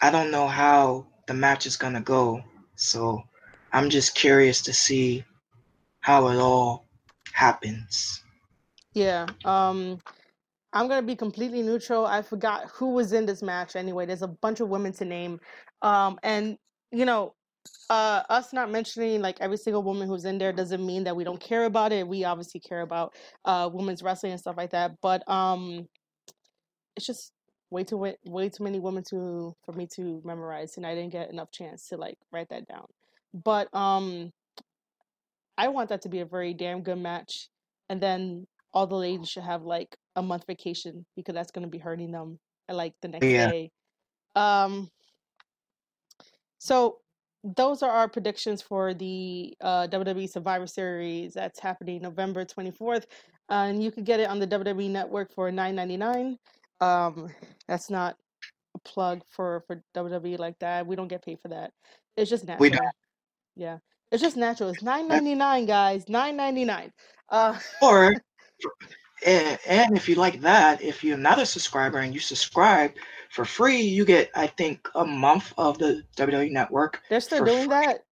I 0.00 0.10
don't 0.10 0.30
know 0.30 0.48
how 0.48 1.06
the 1.26 1.34
match 1.34 1.66
is 1.66 1.76
gonna 1.76 2.00
go, 2.00 2.42
so 2.76 3.22
I'm 3.72 3.90
just 3.90 4.14
curious 4.14 4.62
to 4.62 4.72
see 4.72 5.24
how 6.00 6.28
it 6.28 6.36
all 6.38 6.86
happens. 7.32 8.22
Yeah. 8.94 9.32
Um 9.44 10.00
I'm 10.72 10.88
gonna 10.88 11.06
be 11.06 11.16
completely 11.16 11.62
neutral. 11.62 12.06
I 12.06 12.22
forgot 12.22 12.70
who 12.72 12.90
was 12.90 13.12
in 13.12 13.26
this 13.26 13.42
match 13.42 13.76
anyway. 13.76 14.06
There's 14.06 14.22
a 14.22 14.28
bunch 14.28 14.60
of 14.60 14.68
women 14.68 14.92
to 14.94 15.04
name. 15.04 15.40
Um 15.82 16.18
and 16.22 16.56
you 16.92 17.04
know, 17.04 17.34
uh 17.88 18.22
us 18.28 18.52
not 18.52 18.70
mentioning 18.70 19.20
like 19.20 19.40
every 19.40 19.56
single 19.56 19.82
woman 19.82 20.08
who's 20.08 20.24
in 20.24 20.38
there 20.38 20.52
doesn't 20.52 20.84
mean 20.84 21.04
that 21.04 21.16
we 21.16 21.24
don't 21.24 21.40
care 21.40 21.64
about 21.64 21.92
it. 21.92 22.06
We 22.06 22.24
obviously 22.24 22.60
care 22.60 22.82
about 22.82 23.14
uh 23.44 23.68
women's 23.72 24.02
wrestling 24.02 24.32
and 24.32 24.40
stuff 24.40 24.56
like 24.56 24.70
that. 24.70 24.92
But 25.02 25.28
um 25.28 25.88
it's 26.96 27.06
just 27.06 27.32
way 27.70 27.84
too 27.84 27.96
way, 27.98 28.48
too 28.48 28.64
many 28.64 28.80
women 28.80 29.02
to 29.10 29.54
for 29.64 29.72
me 29.72 29.86
to 29.96 30.20
memorize 30.24 30.76
and 30.76 30.86
I 30.86 30.94
didn't 30.94 31.12
get 31.12 31.30
enough 31.30 31.50
chance 31.50 31.88
to 31.88 31.96
like 31.96 32.18
write 32.32 32.48
that 32.50 32.66
down. 32.68 32.86
But 33.34 33.72
um 33.74 34.32
I 35.58 35.68
want 35.68 35.88
that 35.90 36.02
to 36.02 36.08
be 36.08 36.20
a 36.20 36.24
very 36.26 36.54
damn 36.54 36.82
good 36.82 36.98
match. 36.98 37.48
And 37.88 38.00
then 38.00 38.46
all 38.72 38.86
the 38.86 38.96
ladies 38.96 39.28
should 39.28 39.42
have 39.42 39.62
like 39.62 39.96
a 40.20 40.22
month 40.22 40.44
vacation 40.46 41.04
because 41.16 41.34
that's 41.34 41.50
going 41.50 41.64
to 41.64 41.70
be 41.70 41.78
hurting 41.78 42.12
them 42.12 42.38
uh, 42.68 42.74
like 42.74 42.94
the 43.02 43.08
next 43.08 43.26
Yeah. 43.26 43.48
day. 43.50 43.70
Um, 44.36 44.88
so 46.58 46.98
those 47.42 47.82
are 47.82 47.90
our 47.90 48.08
predictions 48.08 48.60
for 48.62 48.92
the 48.94 49.54
uh, 49.60 49.88
WWE 49.88 50.28
Survivor 50.30 50.66
Series 50.66 51.34
that's 51.34 51.58
happening 51.58 52.02
November 52.02 52.44
24th. 52.44 53.04
and 53.48 53.82
you 53.82 53.90
can 53.90 54.04
get 54.04 54.20
it 54.20 54.28
on 54.28 54.38
the 54.38 54.46
WWE 54.46 54.90
Network 54.90 55.32
for 55.32 55.50
$9.99. 55.50 56.36
Um, 56.80 57.30
that's 57.66 57.90
not 57.90 58.16
a 58.76 58.78
plug 58.80 59.22
for, 59.28 59.64
for 59.66 59.82
WWE 59.96 60.38
like 60.38 60.58
that. 60.60 60.86
We 60.86 60.96
don't 60.96 61.08
get 61.08 61.24
paid 61.24 61.40
for 61.40 61.48
that. 61.48 61.72
It's 62.16 62.30
just 62.30 62.44
natural. 62.44 62.60
We 62.60 62.70
natural. 62.70 62.90
Yeah. 63.56 63.78
It's 64.12 64.22
just 64.22 64.36
natural. 64.36 64.70
It's 64.70 64.82
$9.99, 64.84 65.66
guys. 65.66 66.04
$9.99. 66.04 66.92
Uh, 67.30 67.58
Or 67.82 68.14
and, 69.26 69.58
and 69.66 69.96
if 69.96 70.08
you 70.08 70.14
like 70.14 70.40
that, 70.40 70.82
if 70.82 71.02
you're 71.04 71.16
not 71.18 71.38
a 71.38 71.46
subscriber 71.46 71.98
and 71.98 72.14
you 72.14 72.20
subscribe 72.20 72.92
for 73.30 73.44
free, 73.44 73.80
you 73.80 74.04
get 74.04 74.30
I 74.34 74.46
think 74.46 74.88
a 74.94 75.04
month 75.04 75.52
of 75.58 75.78
the 75.78 76.02
WWE 76.16 76.50
Network. 76.50 77.02
they're 77.08 77.20
still 77.20 77.44
doing 77.44 77.64
free. 77.64 77.68
that? 77.68 78.04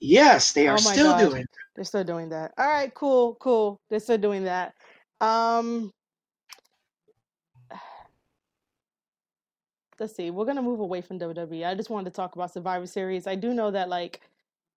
Yes, 0.00 0.52
they 0.52 0.68
are 0.68 0.74
Oh 0.74 0.80
still 0.80 1.12
God. 1.12 1.30
doing. 1.30 1.44
They're 1.74 1.84
still 1.84 2.04
doing 2.04 2.28
that. 2.30 2.52
All 2.58 2.66
right, 2.66 2.92
cool, 2.94 3.34
cool. 3.36 3.80
They're 3.90 4.00
still 4.00 4.18
doing 4.18 4.44
that. 4.44 4.74
Um, 5.20 5.90
let's 9.98 10.14
see. 10.14 10.30
We're 10.30 10.44
gonna 10.44 10.62
move 10.62 10.80
away 10.80 11.00
from 11.02 11.18
WWE. 11.18 11.66
I 11.66 11.74
just 11.74 11.90
wanted 11.90 12.10
to 12.10 12.16
talk 12.16 12.34
about 12.34 12.52
Survivor 12.52 12.86
Series. 12.86 13.26
I 13.26 13.34
do 13.34 13.52
know 13.54 13.70
that 13.70 13.88
like 13.88 14.20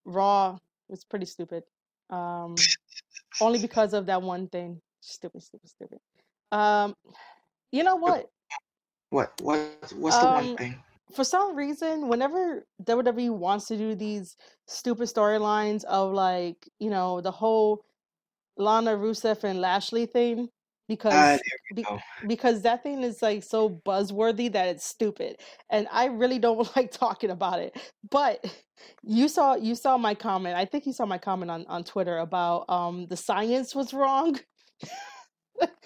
Raw 0.04 0.58
was 0.88 1.04
pretty 1.04 1.26
stupid. 1.26 1.64
Um, 2.10 2.54
only 3.40 3.58
because 3.60 3.92
of 3.94 4.06
that 4.06 4.22
one 4.22 4.48
thing. 4.48 4.80
Stupid, 5.00 5.42
stupid, 5.42 5.68
stupid. 5.68 5.98
Um, 6.52 6.94
you 7.72 7.82
know 7.82 7.96
what? 7.96 8.28
What 9.10 9.32
what 9.40 9.60
what's 9.96 10.18
the 10.18 10.26
one 10.26 10.44
Um, 10.50 10.56
thing? 10.56 10.74
for 11.14 11.24
some 11.24 11.56
reason, 11.56 12.08
whenever 12.08 12.64
WWE 12.84 13.30
wants 13.30 13.66
to 13.68 13.76
do 13.76 13.94
these 13.94 14.36
stupid 14.66 15.08
storylines 15.08 15.84
of 15.84 16.12
like, 16.12 16.68
you 16.78 16.90
know, 16.90 17.20
the 17.20 17.32
whole 17.32 17.84
Lana 18.56 18.92
Rusev 18.96 19.42
and 19.44 19.60
Lashley 19.60 20.06
thing, 20.06 20.48
Uh, 21.04 21.36
because 21.36 21.40
we 21.70 21.82
be, 21.82 21.86
because 22.28 22.62
that 22.62 22.82
thing 22.82 23.02
is 23.02 23.22
like 23.22 23.42
so 23.42 23.68
buzzworthy 23.70 24.52
that 24.52 24.68
it's 24.68 24.84
stupid, 24.84 25.40
and 25.70 25.88
I 25.90 26.06
really 26.06 26.38
don't 26.38 26.68
like 26.76 26.90
talking 26.92 27.30
about 27.30 27.60
it. 27.60 27.76
But 28.10 28.44
you 29.02 29.28
saw 29.28 29.54
you 29.56 29.74
saw 29.74 29.96
my 29.98 30.14
comment. 30.14 30.56
I 30.56 30.64
think 30.64 30.86
you 30.86 30.92
saw 30.92 31.06
my 31.06 31.18
comment 31.18 31.50
on 31.50 31.66
on 31.66 31.84
Twitter 31.84 32.18
about 32.18 32.68
um 32.68 33.06
the 33.06 33.16
science 33.16 33.74
was 33.74 33.92
wrong. 33.94 34.38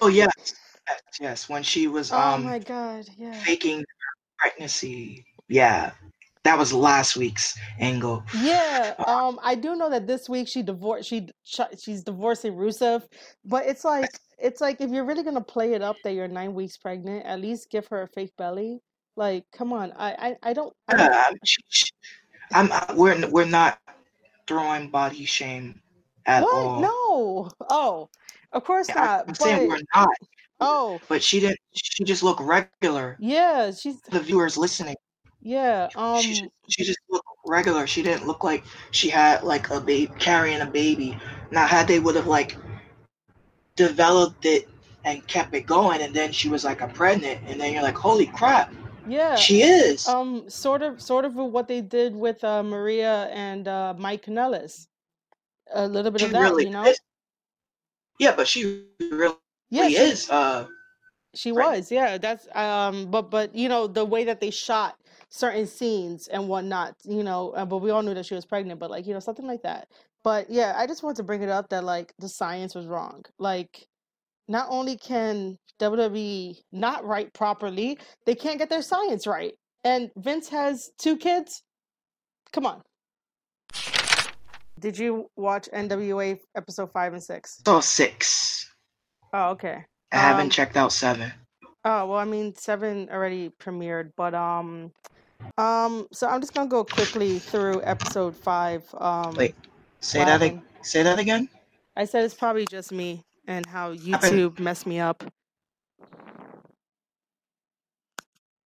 Oh 0.00 0.08
yes, 0.08 0.32
yes, 0.88 1.00
yes. 1.20 1.48
When 1.48 1.62
she 1.62 1.86
was 1.86 2.12
Oh 2.12 2.36
um 2.36 2.44
my 2.44 2.58
god, 2.58 3.06
yeah. 3.16 3.32
faking 3.32 3.78
her 3.78 3.84
pregnancy. 4.38 5.24
Yeah, 5.48 5.92
that 6.44 6.58
was 6.58 6.72
last 6.72 7.16
week's 7.16 7.58
angle. 7.78 8.22
Yeah, 8.42 8.94
um, 9.06 9.38
I 9.42 9.54
do 9.54 9.76
know 9.76 9.90
that 9.90 10.06
this 10.06 10.28
week 10.28 10.48
she 10.48 10.62
divorced. 10.62 11.08
She 11.08 11.28
she's 11.78 12.02
divorcing 12.02 12.54
Rusev, 12.54 13.04
but 13.44 13.66
it's 13.66 13.84
like 13.84 14.10
it's 14.38 14.60
like 14.60 14.80
if 14.80 14.90
you're 14.90 15.04
really 15.04 15.22
gonna 15.22 15.40
play 15.40 15.72
it 15.74 15.82
up 15.82 16.02
that 16.02 16.12
you're 16.12 16.28
nine 16.28 16.54
weeks 16.54 16.76
pregnant, 16.76 17.24
at 17.24 17.40
least 17.40 17.70
give 17.70 17.86
her 17.88 18.02
a 18.02 18.08
fake 18.08 18.32
belly. 18.36 18.80
Like, 19.16 19.44
come 19.52 19.72
on, 19.72 19.92
I 19.96 20.12
I, 20.12 20.50
I 20.50 20.52
don't 20.52 20.74
I 20.88 20.96
don't. 20.96 21.14
I'm, 21.14 21.34
she, 21.44 21.62
she, 21.68 21.90
I'm 22.52 22.70
uh, 22.72 22.94
we're 22.96 23.28
we're 23.30 23.46
not 23.46 23.78
throwing 24.46 24.90
body 24.90 25.24
shame 25.24 25.80
at 26.26 26.42
What? 26.42 26.52
all. 26.52 26.80
No. 26.80 27.50
Oh, 27.70 28.08
of 28.54 28.64
course 28.64 28.88
Yeah, 28.88 28.94
not. 28.94 29.24
I'm 29.28 29.34
saying 29.34 29.68
we're 29.68 29.80
not. 29.94 30.08
oh, 30.60 31.00
But 31.08 31.22
she 31.22 31.40
didn't. 31.40 31.58
She 31.74 32.04
just 32.04 32.22
looked 32.22 32.40
regular. 32.40 33.16
yeah, 33.20 33.70
she's 33.72 34.00
The 34.10 34.20
viewers 34.20 34.56
listening, 34.56 34.96
yeah. 35.42 35.88
she 35.88 35.98
Um, 35.98 36.22
just, 36.22 36.44
she 36.68 36.84
just 36.84 36.98
looked 37.10 37.26
regular. 37.46 37.86
She 37.86 38.02
didn't 38.02 38.26
look 38.26 38.44
like 38.44 38.64
she 38.92 39.08
had 39.10 39.42
like 39.42 39.70
a 39.70 39.80
baby 39.80 40.12
carrying 40.18 40.60
a 40.62 40.66
baby. 40.66 41.18
Now, 41.50 41.66
had 41.66 41.86
they 41.88 42.00
would 42.00 42.16
have 42.16 42.26
like 42.26 42.56
developed 43.76 44.44
it 44.46 44.68
and 45.04 45.26
kept 45.26 45.54
it 45.54 45.66
going, 45.66 46.00
and 46.02 46.14
then 46.14 46.32
she 46.32 46.48
was 46.48 46.64
like 46.64 46.80
a 46.80 46.88
pregnant, 46.88 47.40
and 47.46 47.60
then 47.60 47.72
you're 47.74 47.82
like, 47.82 47.96
holy 47.96 48.26
crap, 48.26 48.72
yeah. 49.06 49.36
she 49.36 49.62
is. 49.62 50.08
Um, 50.08 50.48
sort 50.48 50.82
of, 50.82 51.02
sort 51.02 51.24
of 51.26 51.34
what 51.34 51.68
they 51.68 51.82
did 51.82 52.14
with 52.16 52.42
uh, 52.44 52.62
Maria 52.62 53.24
and 53.32 53.68
uh, 53.68 53.94
Mike 53.98 54.24
Kanellis. 54.24 54.86
A 55.74 55.86
little 55.86 56.10
bit 56.10 56.20
she 56.20 56.26
of 56.26 56.32
that, 56.32 56.40
really 56.40 56.64
you 56.64 56.70
know. 56.70 56.84
is. 56.84 56.98
Yeah, 58.18 58.34
but 58.36 58.46
she 58.48 58.84
really 59.00 59.34
Yeah, 59.70 59.88
she 59.88 59.96
is. 59.96 60.30
Uh, 60.30 60.66
She 61.34 61.52
Right. 61.52 61.78
was, 61.78 61.90
yeah. 61.90 62.18
That's 62.18 62.46
um, 62.54 63.10
but 63.10 63.30
but 63.30 63.54
you 63.54 63.68
know 63.68 63.86
the 63.86 64.04
way 64.04 64.24
that 64.24 64.40
they 64.40 64.50
shot 64.50 64.96
certain 65.30 65.66
scenes 65.66 66.28
and 66.28 66.48
whatnot, 66.48 66.94
you 67.04 67.24
know. 67.24 67.50
uh, 67.50 67.64
But 67.64 67.78
we 67.78 67.90
all 67.90 68.02
knew 68.02 68.14
that 68.14 68.26
she 68.26 68.34
was 68.34 68.46
pregnant, 68.46 68.78
but 68.80 68.90
like 68.90 69.06
you 69.06 69.14
know 69.14 69.20
something 69.20 69.46
like 69.46 69.62
that. 69.62 69.88
But 70.22 70.48
yeah, 70.48 70.74
I 70.76 70.86
just 70.86 71.02
wanted 71.02 71.16
to 71.16 71.22
bring 71.24 71.42
it 71.42 71.48
up 71.48 71.68
that 71.70 71.84
like 71.84 72.14
the 72.18 72.28
science 72.28 72.74
was 72.74 72.86
wrong. 72.86 73.24
Like 73.38 73.88
not 74.48 74.68
only 74.70 74.96
can 74.96 75.58
WWE 75.80 76.56
not 76.72 77.04
write 77.04 77.32
properly, 77.32 77.98
they 78.26 78.34
can't 78.34 78.58
get 78.58 78.70
their 78.70 78.82
science 78.82 79.26
right. 79.26 79.54
And 79.82 80.10
Vince 80.16 80.48
has 80.50 80.90
two 80.98 81.16
kids. 81.16 81.62
Come 82.52 82.66
on. 82.66 82.82
Did 84.84 84.98
you 84.98 85.30
watch 85.34 85.66
NWA 85.72 86.38
episode 86.54 86.92
five 86.92 87.14
and 87.14 87.22
six? 87.22 87.58
So 87.64 87.80
six. 87.80 88.70
Oh, 89.32 89.52
okay. 89.52 89.82
I 90.12 90.16
haven't 90.18 90.44
Um, 90.44 90.50
checked 90.50 90.76
out 90.76 90.92
seven. 90.92 91.32
Oh 91.86 92.04
well, 92.04 92.18
I 92.18 92.26
mean 92.26 92.54
seven 92.54 93.08
already 93.10 93.48
premiered, 93.48 94.12
but 94.14 94.34
um, 94.34 94.92
um, 95.56 96.06
so 96.12 96.28
I'm 96.28 96.42
just 96.42 96.52
gonna 96.52 96.68
go 96.68 96.84
quickly 96.84 97.38
through 97.38 97.80
episode 97.82 98.36
five. 98.36 98.84
Um, 98.98 99.32
Wait, 99.36 99.54
say 100.00 100.18
that. 100.22 100.42
ag- 100.42 100.60
Say 100.82 101.02
that 101.02 101.18
again. 101.18 101.48
I 101.96 102.04
said 102.04 102.26
it's 102.26 102.34
probably 102.34 102.66
just 102.66 102.92
me 102.92 103.24
and 103.48 103.64
how. 103.64 103.94
YouTube 103.94 104.58
messed 104.58 104.86
me 104.86 105.00
up. 105.00 105.24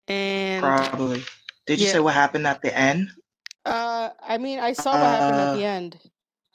And 0.07 0.63
Probably. 0.63 1.24
Did 1.68 1.80
you 1.80 1.86
yeah. 1.86 1.91
say 1.93 1.99
what 1.99 2.15
happened 2.15 2.47
at 2.47 2.63
the 2.63 2.76
end? 2.76 3.09
Uh, 3.68 4.09
I 4.28 4.38
mean, 4.38 4.59
I 4.59 4.74
saw 4.74 4.91
what 4.93 5.01
happened 5.01 5.39
at 5.41 5.47
Uh, 5.49 5.55
the 5.55 5.63
end. 5.65 5.99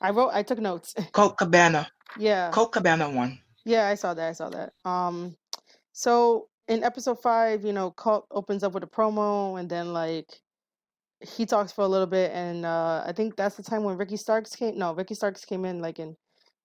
I 0.00 0.10
wrote, 0.10 0.30
I 0.32 0.42
took 0.42 0.58
notes. 0.58 0.94
Colt 1.12 1.36
Cabana. 1.38 1.86
yeah, 2.18 2.50
Colt 2.50 2.72
Cabana 2.72 3.08
won. 3.10 3.38
yeah, 3.64 3.86
I 3.88 3.94
saw 3.94 4.14
that. 4.14 4.28
I 4.28 4.32
saw 4.32 4.50
that. 4.50 4.72
Um, 4.84 5.36
so 5.92 6.48
in 6.68 6.82
episode 6.82 7.20
five, 7.22 7.64
you 7.64 7.72
know, 7.72 7.90
Colt 7.92 8.26
opens 8.30 8.62
up 8.64 8.72
with 8.72 8.82
a 8.82 8.86
promo, 8.88 9.58
and 9.60 9.68
then 9.68 9.92
like 9.92 10.28
he 11.20 11.46
talks 11.46 11.70
for 11.70 11.82
a 11.82 11.88
little 11.88 12.06
bit, 12.08 12.32
and 12.32 12.66
uh, 12.66 13.04
I 13.06 13.12
think 13.12 13.36
that's 13.36 13.56
the 13.56 13.62
time 13.62 13.84
when 13.84 13.96
Ricky 13.96 14.16
Starks 14.16 14.56
came. 14.56 14.76
No, 14.78 14.92
Ricky 14.94 15.14
Starks 15.14 15.44
came 15.44 15.64
in 15.64 15.80
like 15.80 15.98
in 16.00 16.16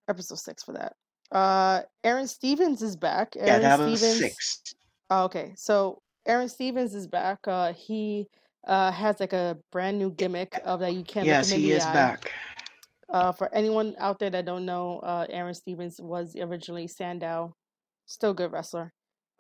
episode 0.10 0.39
six 0.39 0.64
for 0.64 0.74
that. 0.74 0.93
Uh, 1.32 1.82
Aron 2.04 2.28
Stevens 2.28 2.82
is 2.82 2.95
back. 2.95 3.36
Yeah, 3.36 3.60
that 3.60 3.80
was 3.80 4.00
Stevens. 4.00 4.20
six. 4.20 4.64
Oh, 5.10 5.26
okay, 5.26 5.54
so 5.56 6.02
Aron 6.26 6.50
Stevens 6.50 6.95
is 6.95 7.06
back. 7.08 7.39
Uh, 7.48 7.74
he 7.74 8.28
uh 8.68 8.91
has 8.91 9.20
like 9.20 9.34
a 9.34 9.57
brand 9.72 9.97
new 9.97 10.11
gimmick 10.11 10.59
of 10.63 10.80
that 10.82 10.93
you 10.93 11.03
can't 11.03 11.26
Yes, 11.26 11.49
look 11.49 11.57
him 11.57 11.63
in 11.63 11.70
he 11.70 11.76
is 11.76 11.86
eye. 11.86 11.93
back. 11.93 12.32
Uh, 13.09 13.32
for 13.32 13.53
anyone 13.55 13.95
out 13.99 14.20
there 14.20 14.30
that 14.30 14.45
don't 14.45 14.65
know, 14.65 14.99
uh, 14.99 15.26
Aron 15.30 15.53
Stevens 15.53 15.99
was 16.01 16.36
originally 16.36 16.88
Sandow, 16.88 17.53
still 18.05 18.34
good 18.34 18.51
wrestler. 18.51 18.91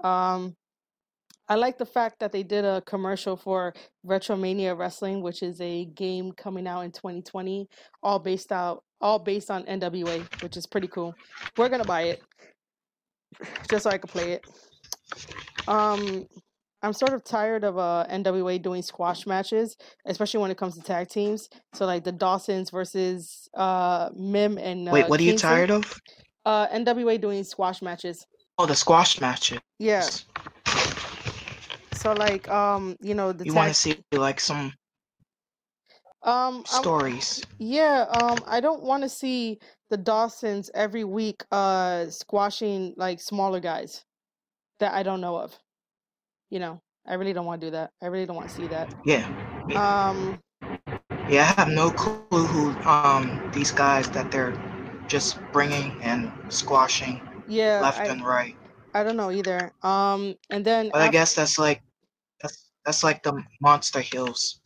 Um, 0.01 0.55
I 1.49 1.55
like 1.55 1.77
the 1.77 1.85
fact 1.85 2.19
that 2.19 2.31
they 2.31 2.43
did 2.43 2.63
a 2.65 2.81
commercial 2.85 3.35
for 3.37 3.73
Retromania 4.05 4.77
Wrestling, 4.77 5.21
which 5.21 5.43
is 5.43 5.59
a 5.61 5.85
game 5.85 6.31
coming 6.33 6.67
out 6.67 6.81
in 6.81 6.91
2020, 6.91 7.67
all 8.03 8.19
based 8.19 8.51
out, 8.53 8.83
all 9.01 9.19
based 9.19 9.49
on 9.51 9.63
NWA, 9.65 10.25
which 10.41 10.55
is 10.57 10.65
pretty 10.65 10.87
cool. 10.87 11.13
We're 11.57 11.69
gonna 11.69 11.83
buy 11.85 12.03
it 12.03 12.21
just 13.69 13.83
so 13.83 13.89
I 13.89 13.97
can 13.97 14.07
play 14.09 14.31
it. 14.33 14.45
Um, 15.67 16.25
I'm 16.83 16.93
sort 16.93 17.13
of 17.13 17.23
tired 17.23 17.63
of 17.63 17.77
uh 17.77 18.05
NWA 18.09 18.61
doing 18.61 18.81
squash 18.81 19.25
matches, 19.25 19.75
especially 20.05 20.39
when 20.41 20.51
it 20.51 20.57
comes 20.57 20.75
to 20.75 20.81
tag 20.83 21.09
teams. 21.09 21.49
So 21.73 21.85
like 21.85 22.03
the 22.03 22.11
Dawsons 22.11 22.69
versus 22.69 23.49
uh 23.55 24.09
Mim 24.15 24.57
and 24.57 24.87
uh, 24.87 24.91
Wait, 24.91 25.09
what 25.09 25.19
are 25.19 25.23
you 25.23 25.31
Kingston. 25.31 25.49
tired 25.49 25.71
of? 25.71 25.99
Uh, 26.45 26.67
NWA 26.67 27.19
doing 27.19 27.43
squash 27.43 27.81
matches. 27.81 28.25
Oh, 28.57 28.65
the 28.65 28.75
squash 28.75 29.19
matches. 29.19 29.59
Yeah. 29.79 30.07
So 31.93 32.13
like 32.13 32.47
um 32.49 32.95
you 33.01 33.13
know 33.15 33.31
the 33.33 33.45
You 33.45 33.53
want 33.53 33.69
to 33.69 33.73
see 33.73 33.97
like 34.11 34.39
some 34.39 34.71
Um, 36.23 36.57
I'm, 36.57 36.63
stories? 36.83 37.43
yeah. 37.59 38.05
Um, 38.21 38.37
I 38.45 38.59
don't 38.59 38.83
want 38.83 39.03
to 39.03 39.09
see 39.09 39.59
the 39.89 39.97
Dawsons 39.97 40.69
every 40.75 41.03
week 41.03 41.43
uh 41.51 42.09
squashing 42.09 42.93
like 42.97 43.19
smaller 43.19 43.59
guys 43.59 44.03
that 44.79 44.93
I 44.93 45.01
don't 45.03 45.21
know 45.21 45.37
of. 45.37 45.57
You 46.49 46.59
know, 46.59 46.81
I 47.05 47.15
really 47.15 47.33
don't 47.33 47.45
want 47.45 47.61
to 47.61 47.67
do 47.67 47.71
that. 47.71 47.91
I 48.01 48.07
really 48.07 48.25
don't 48.25 48.35
want 48.35 48.49
to 48.49 48.55
see 48.55 48.67
that. 48.67 48.91
Yeah. 49.05 49.25
Um, 49.75 50.41
Yeah, 51.29 51.43
I 51.43 51.59
have 51.61 51.69
no 51.69 51.91
clue 51.91 52.45
who 52.45 52.71
um 52.83 53.49
these 53.53 53.71
guys 53.71 54.09
that 54.11 54.31
they're 54.31 54.53
just 55.07 55.39
bringing 55.51 55.91
and 56.01 56.31
squashing 56.49 57.21
yeah, 57.45 57.87
left 57.87 57.97
I 57.97 58.09
and 58.09 58.25
right. 58.25 58.55
I 58.93 59.03
don't 59.03 59.17
know 59.17 59.31
either. 59.31 59.73
Um, 59.81 60.35
and 60.49 60.65
then 60.65 60.91
But 60.91 61.01
I 61.01 61.09
guess 61.09 61.35
that's 61.35 61.57
like 61.57 61.81
that's 62.41 62.71
that's 62.85 63.03
like 63.03 63.23
the 63.23 63.43
monster 63.61 64.01
hills. 64.01 64.59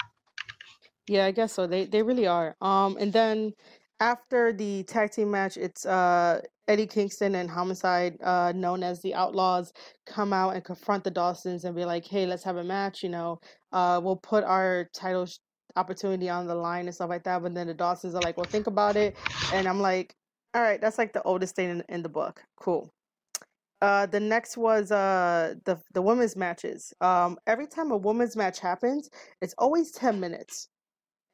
Yeah, 1.08 1.26
I 1.26 1.32
guess 1.32 1.54
so. 1.54 1.68
They 1.68 1.86
they 1.86 2.04
really 2.04 2.28
are. 2.28 2.56
Um, 2.62 2.98
and 3.00 3.14
then 3.14 3.54
after 4.00 4.54
the 4.54 4.84
tag 4.84 5.12
team 5.12 5.32
match, 5.32 5.58
it's 5.58 5.86
uh 5.86 6.42
Eddie 6.68 6.88
Kingston 6.88 7.36
and 7.36 7.50
Homicide, 7.50 8.18
uh, 8.24 8.52
known 8.56 8.84
as 8.84 9.02
the 9.02 9.14
Outlaws, 9.16 9.74
come 10.06 10.34
out 10.34 10.56
and 10.56 10.64
confront 10.64 11.04
the 11.04 11.12
Dawsons 11.12 11.66
and 11.66 11.76
be 11.76 11.86
like, 11.86 12.06
"Hey, 12.06 12.26
let's 12.26 12.44
have 12.44 12.58
a 12.58 12.64
match. 12.64 13.04
You 13.04 13.10
know, 13.10 13.40
uh, 13.72 14.00
we'll 14.04 14.18
put 14.18 14.44
our 14.44 14.90
title 14.94 15.26
sh- 15.26 15.38
opportunity 15.76 16.30
on 16.30 16.48
the 16.48 16.56
line 16.56 16.86
and 16.86 16.96
stuff 16.96 17.10
like 17.10 17.24
that." 17.24 17.42
But 17.44 17.54
then 17.56 17.68
the 17.68 17.74
Dawsons 17.74 18.16
are 18.16 18.22
like, 18.22 18.38
"Well, 18.38 18.46
think 18.46 18.68
about 18.68 18.96
it," 18.98 19.18
and 19.54 19.68
I'm 19.68 19.80
like, 19.82 20.16
"All 20.54 20.62
right, 20.62 20.80
that's 20.80 20.98
like 20.98 21.14
the 21.14 21.24
oldest 21.24 21.56
thing 21.56 21.70
in, 21.70 21.84
in 21.90 22.04
the 22.04 22.10
book. 22.10 22.44
Cool." 22.58 22.90
Uh, 23.82 24.06
the 24.06 24.20
next 24.20 24.58
was 24.58 24.92
uh 24.92 25.56
the 25.66 25.80
the 25.94 26.02
women's 26.02 26.36
matches. 26.36 26.94
Um, 27.02 27.38
every 27.48 27.68
time 27.68 27.92
a 27.92 27.98
women's 27.98 28.36
match 28.36 28.60
happens, 28.60 29.10
it's 29.42 29.56
always 29.58 29.92
ten 29.92 30.20
minutes 30.20 30.70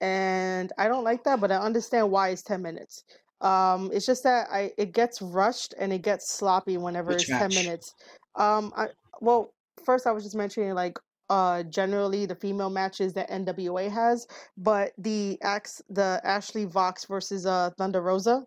and 0.01 0.71
I 0.77 0.87
don't 0.87 1.03
like 1.03 1.23
that, 1.23 1.39
but 1.39 1.51
I 1.51 1.57
understand 1.57 2.11
why 2.11 2.29
it's 2.29 2.43
10 2.43 2.61
minutes. 2.61 3.03
Um, 3.41 3.91
it's 3.93 4.05
just 4.05 4.23
that 4.23 4.47
I 4.51 4.71
it 4.77 4.93
gets 4.93 5.21
rushed 5.21 5.73
and 5.79 5.93
it 5.93 6.01
gets 6.01 6.33
sloppy 6.33 6.77
whenever 6.77 7.09
Which 7.09 7.29
it's 7.29 7.39
10 7.39 7.53
minutes. 7.53 7.93
Um, 8.35 8.73
I 8.75 8.87
well, 9.21 9.53
first 9.85 10.07
I 10.07 10.11
was 10.11 10.23
just 10.23 10.35
mentioning 10.35 10.73
like 10.73 10.97
uh 11.29 11.63
generally 11.63 12.25
the 12.25 12.35
female 12.35 12.69
matches 12.69 13.13
that 13.13 13.29
NWA 13.29 13.91
has, 13.91 14.25
but 14.57 14.93
the 14.97 15.37
ax 15.41 15.81
the 15.89 16.21
Ashley 16.23 16.65
Vox 16.65 17.05
versus 17.05 17.45
uh 17.45 17.69
Thunder 17.77 18.01
Rosa 18.01 18.45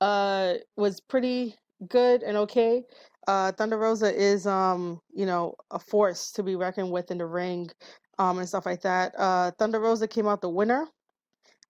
uh 0.00 0.54
was 0.76 1.00
pretty 1.00 1.54
good 1.88 2.22
and 2.22 2.36
okay. 2.36 2.82
Uh 3.26 3.52
Thunder 3.52 3.78
Rosa 3.78 4.14
is 4.14 4.46
um, 4.46 5.00
you 5.14 5.24
know, 5.26 5.54
a 5.70 5.78
force 5.78 6.30
to 6.32 6.42
be 6.42 6.56
reckoned 6.56 6.90
with 6.92 7.10
in 7.10 7.18
the 7.18 7.26
ring 7.26 7.70
um 8.18 8.38
and 8.38 8.48
stuff 8.48 8.66
like 8.66 8.82
that. 8.82 9.14
Uh 9.18 9.50
Thunder 9.58 9.80
Rosa 9.80 10.06
came 10.06 10.26
out 10.26 10.40
the 10.40 10.48
winner. 10.50 10.86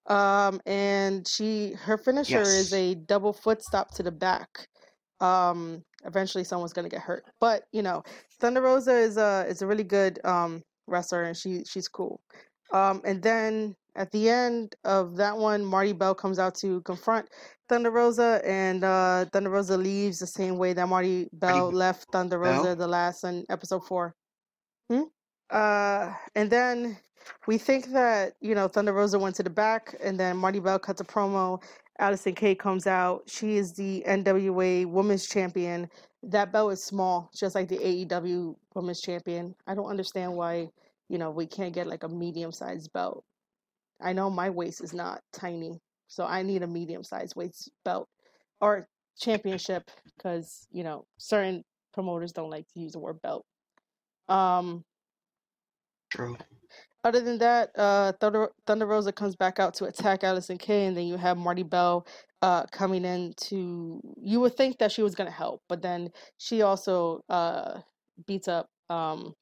Um 0.06 0.60
and 0.66 1.26
she 1.26 1.72
her 1.72 1.96
finisher 1.96 2.42
is 2.42 2.72
a 2.72 2.94
double 2.94 3.32
foot 3.32 3.62
stop 3.62 3.94
to 3.94 4.02
the 4.02 4.12
back. 4.12 4.68
Um 5.20 5.82
eventually 6.04 6.44
someone's 6.44 6.72
to 6.74 6.88
get 6.88 7.00
hurt. 7.00 7.24
But, 7.40 7.64
you 7.72 7.82
know, 7.82 8.02
Thunder 8.40 8.60
Rosa 8.60 8.96
is 8.98 9.16
a 9.16 9.46
is 9.48 9.62
a 9.62 9.66
really 9.66 9.84
good 9.84 10.18
um 10.24 10.62
wrestler 10.86 11.24
and 11.24 11.36
she 11.36 11.64
she's 11.64 11.88
cool. 11.88 12.20
Um 12.72 13.00
and 13.04 13.22
then 13.22 13.74
at 13.96 14.10
the 14.10 14.28
end 14.28 14.74
of 14.84 15.16
that 15.16 15.36
one 15.36 15.64
Marti 15.64 15.92
Belle 15.92 16.14
comes 16.14 16.38
out 16.38 16.54
to 16.56 16.82
confront 16.82 17.28
Thunder 17.68 17.90
Rosa 17.90 18.42
and 18.44 18.84
uh 18.84 19.24
Thunder 19.32 19.50
Rosa 19.50 19.76
leaves 19.78 20.18
the 20.18 20.26
same 20.26 20.58
way 20.58 20.74
that 20.74 20.88
Marti 20.88 21.28
Belle 21.32 21.70
left 21.72 22.06
Thunder 22.12 22.38
Bell? 22.38 22.58
Rosa 22.58 22.74
the 22.74 22.88
last 22.88 23.24
in 23.24 23.46
episode 23.48 23.86
4. 23.86 24.14
Hmm? 24.90 25.02
Uh, 25.50 26.12
and 26.34 26.50
then 26.50 26.96
we 27.46 27.58
think 27.58 27.92
that 27.92 28.34
you 28.40 28.54
know 28.54 28.68
Thunder 28.68 28.92
Rosa 28.92 29.18
went 29.18 29.36
to 29.36 29.42
the 29.42 29.50
back, 29.50 29.94
and 30.02 30.18
then 30.18 30.36
Marti 30.36 30.60
Belle 30.60 30.78
cuts 30.78 31.00
a 31.00 31.04
promo. 31.04 31.62
Allysin 32.00 32.34
Kay 32.34 32.54
comes 32.54 32.86
out. 32.86 33.22
She 33.26 33.56
is 33.56 33.72
the 33.72 34.02
NWA 34.06 34.86
Women's 34.86 35.28
Champion. 35.28 35.88
That 36.24 36.52
belt 36.52 36.72
is 36.72 36.82
small, 36.82 37.30
just 37.34 37.54
like 37.54 37.68
the 37.68 37.78
AEW 37.78 38.56
Women's 38.74 39.00
Champion. 39.00 39.54
I 39.66 39.74
don't 39.74 39.86
understand 39.90 40.34
why 40.34 40.70
you 41.08 41.18
know 41.18 41.30
we 41.30 41.46
can't 41.46 41.74
get 41.74 41.86
like 41.86 42.02
a 42.02 42.08
medium-sized 42.08 42.92
belt. 42.92 43.24
I 44.00 44.12
know 44.12 44.28
my 44.28 44.50
waist 44.50 44.82
is 44.82 44.92
not 44.92 45.20
tiny, 45.32 45.80
so 46.08 46.24
I 46.24 46.42
need 46.42 46.62
a 46.62 46.66
medium-sized 46.66 47.36
waist 47.36 47.70
belt 47.84 48.08
or 48.60 48.88
championship 49.18 49.90
because 50.16 50.66
you 50.72 50.82
know 50.82 51.06
certain 51.18 51.62
promoters 51.92 52.32
don't 52.32 52.50
like 52.50 52.66
to 52.74 52.80
use 52.80 52.92
the 52.92 52.98
word 52.98 53.22
belt. 53.22 53.44
Um, 54.28 54.84
True. 56.10 56.36
Other 57.04 57.20
than 57.20 57.38
that, 57.38 57.70
uh, 57.76 58.12
Thunder, 58.18 58.50
Thunder 58.66 58.86
Rosa 58.86 59.12
comes 59.12 59.36
back 59.36 59.60
out 59.60 59.74
to 59.74 59.84
attack 59.84 60.22
Allysin 60.22 60.58
Kay, 60.58 60.86
and 60.86 60.96
then 60.96 61.06
you 61.06 61.18
have 61.18 61.36
Marti 61.36 61.62
Belle 61.62 62.06
uh, 62.42 62.64
coming 62.72 63.04
in 63.04 63.34
to. 63.42 64.00
You 64.22 64.40
would 64.40 64.56
think 64.56 64.78
that 64.78 64.90
she 64.90 65.02
was 65.02 65.14
going 65.14 65.28
to 65.28 65.36
help, 65.36 65.62
but 65.68 65.82
then 65.82 66.10
she 66.38 66.62
also 66.62 67.22
uh, 67.28 67.80
beats 68.26 68.48
up 68.48 68.68
um, 68.88 69.34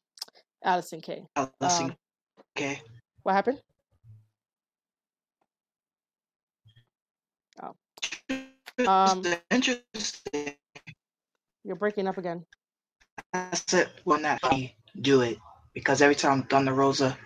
Allysin 0.65 1.03
Kay. 1.03 1.25
Listen, 1.61 1.87
Um, 1.91 1.97
what 3.23 3.35
happened? 3.35 3.61
Um, 8.87 9.23
Interesting. 9.51 10.55
You're 11.65 11.77
breaking 11.77 12.09
up 12.09 12.19
again. 12.19 12.45
That's 13.33 13.73
it. 13.75 13.89
well, 14.05 14.21
not. 14.21 14.41
Do 15.01 15.21
it. 15.23 15.39
because 15.75 16.03
every 16.03 16.17
time 16.17 16.43
Thunder 16.45 16.75
Rosa 16.75 17.17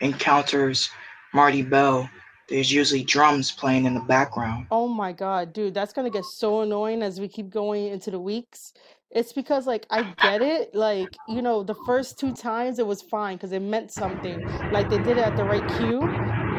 encounters 0.00 0.90
Marti 1.34 1.62
Belle, 1.62 2.08
there's 2.48 2.72
usually 2.72 3.02
drums 3.02 3.50
playing 3.50 3.84
in 3.86 3.94
the 3.94 4.00
background. 4.00 4.66
Oh 4.70 4.88
my 4.88 5.12
god, 5.12 5.52
dude, 5.52 5.74
that's 5.74 5.92
gonna 5.92 6.10
get 6.10 6.24
so 6.24 6.62
annoying 6.62 7.02
as 7.02 7.20
we 7.20 7.28
keep 7.28 7.50
going 7.50 7.88
into 7.88 8.10
the 8.10 8.20
weeks. 8.20 8.72
It's 9.10 9.32
because 9.32 9.66
like 9.66 9.86
I 9.90 10.14
get 10.22 10.42
it, 10.42 10.74
like 10.74 11.16
you 11.28 11.42
know, 11.42 11.62
the 11.62 11.74
first 11.86 12.18
two 12.18 12.32
times 12.34 12.78
it 12.78 12.86
was 12.86 13.02
fine 13.02 13.36
because 13.36 13.52
it 13.52 13.62
meant 13.62 13.90
something, 13.90 14.40
like 14.72 14.88
they 14.88 14.98
did 14.98 15.18
it 15.18 15.24
at 15.24 15.36
the 15.36 15.44
right 15.44 15.66
cue, 15.76 16.00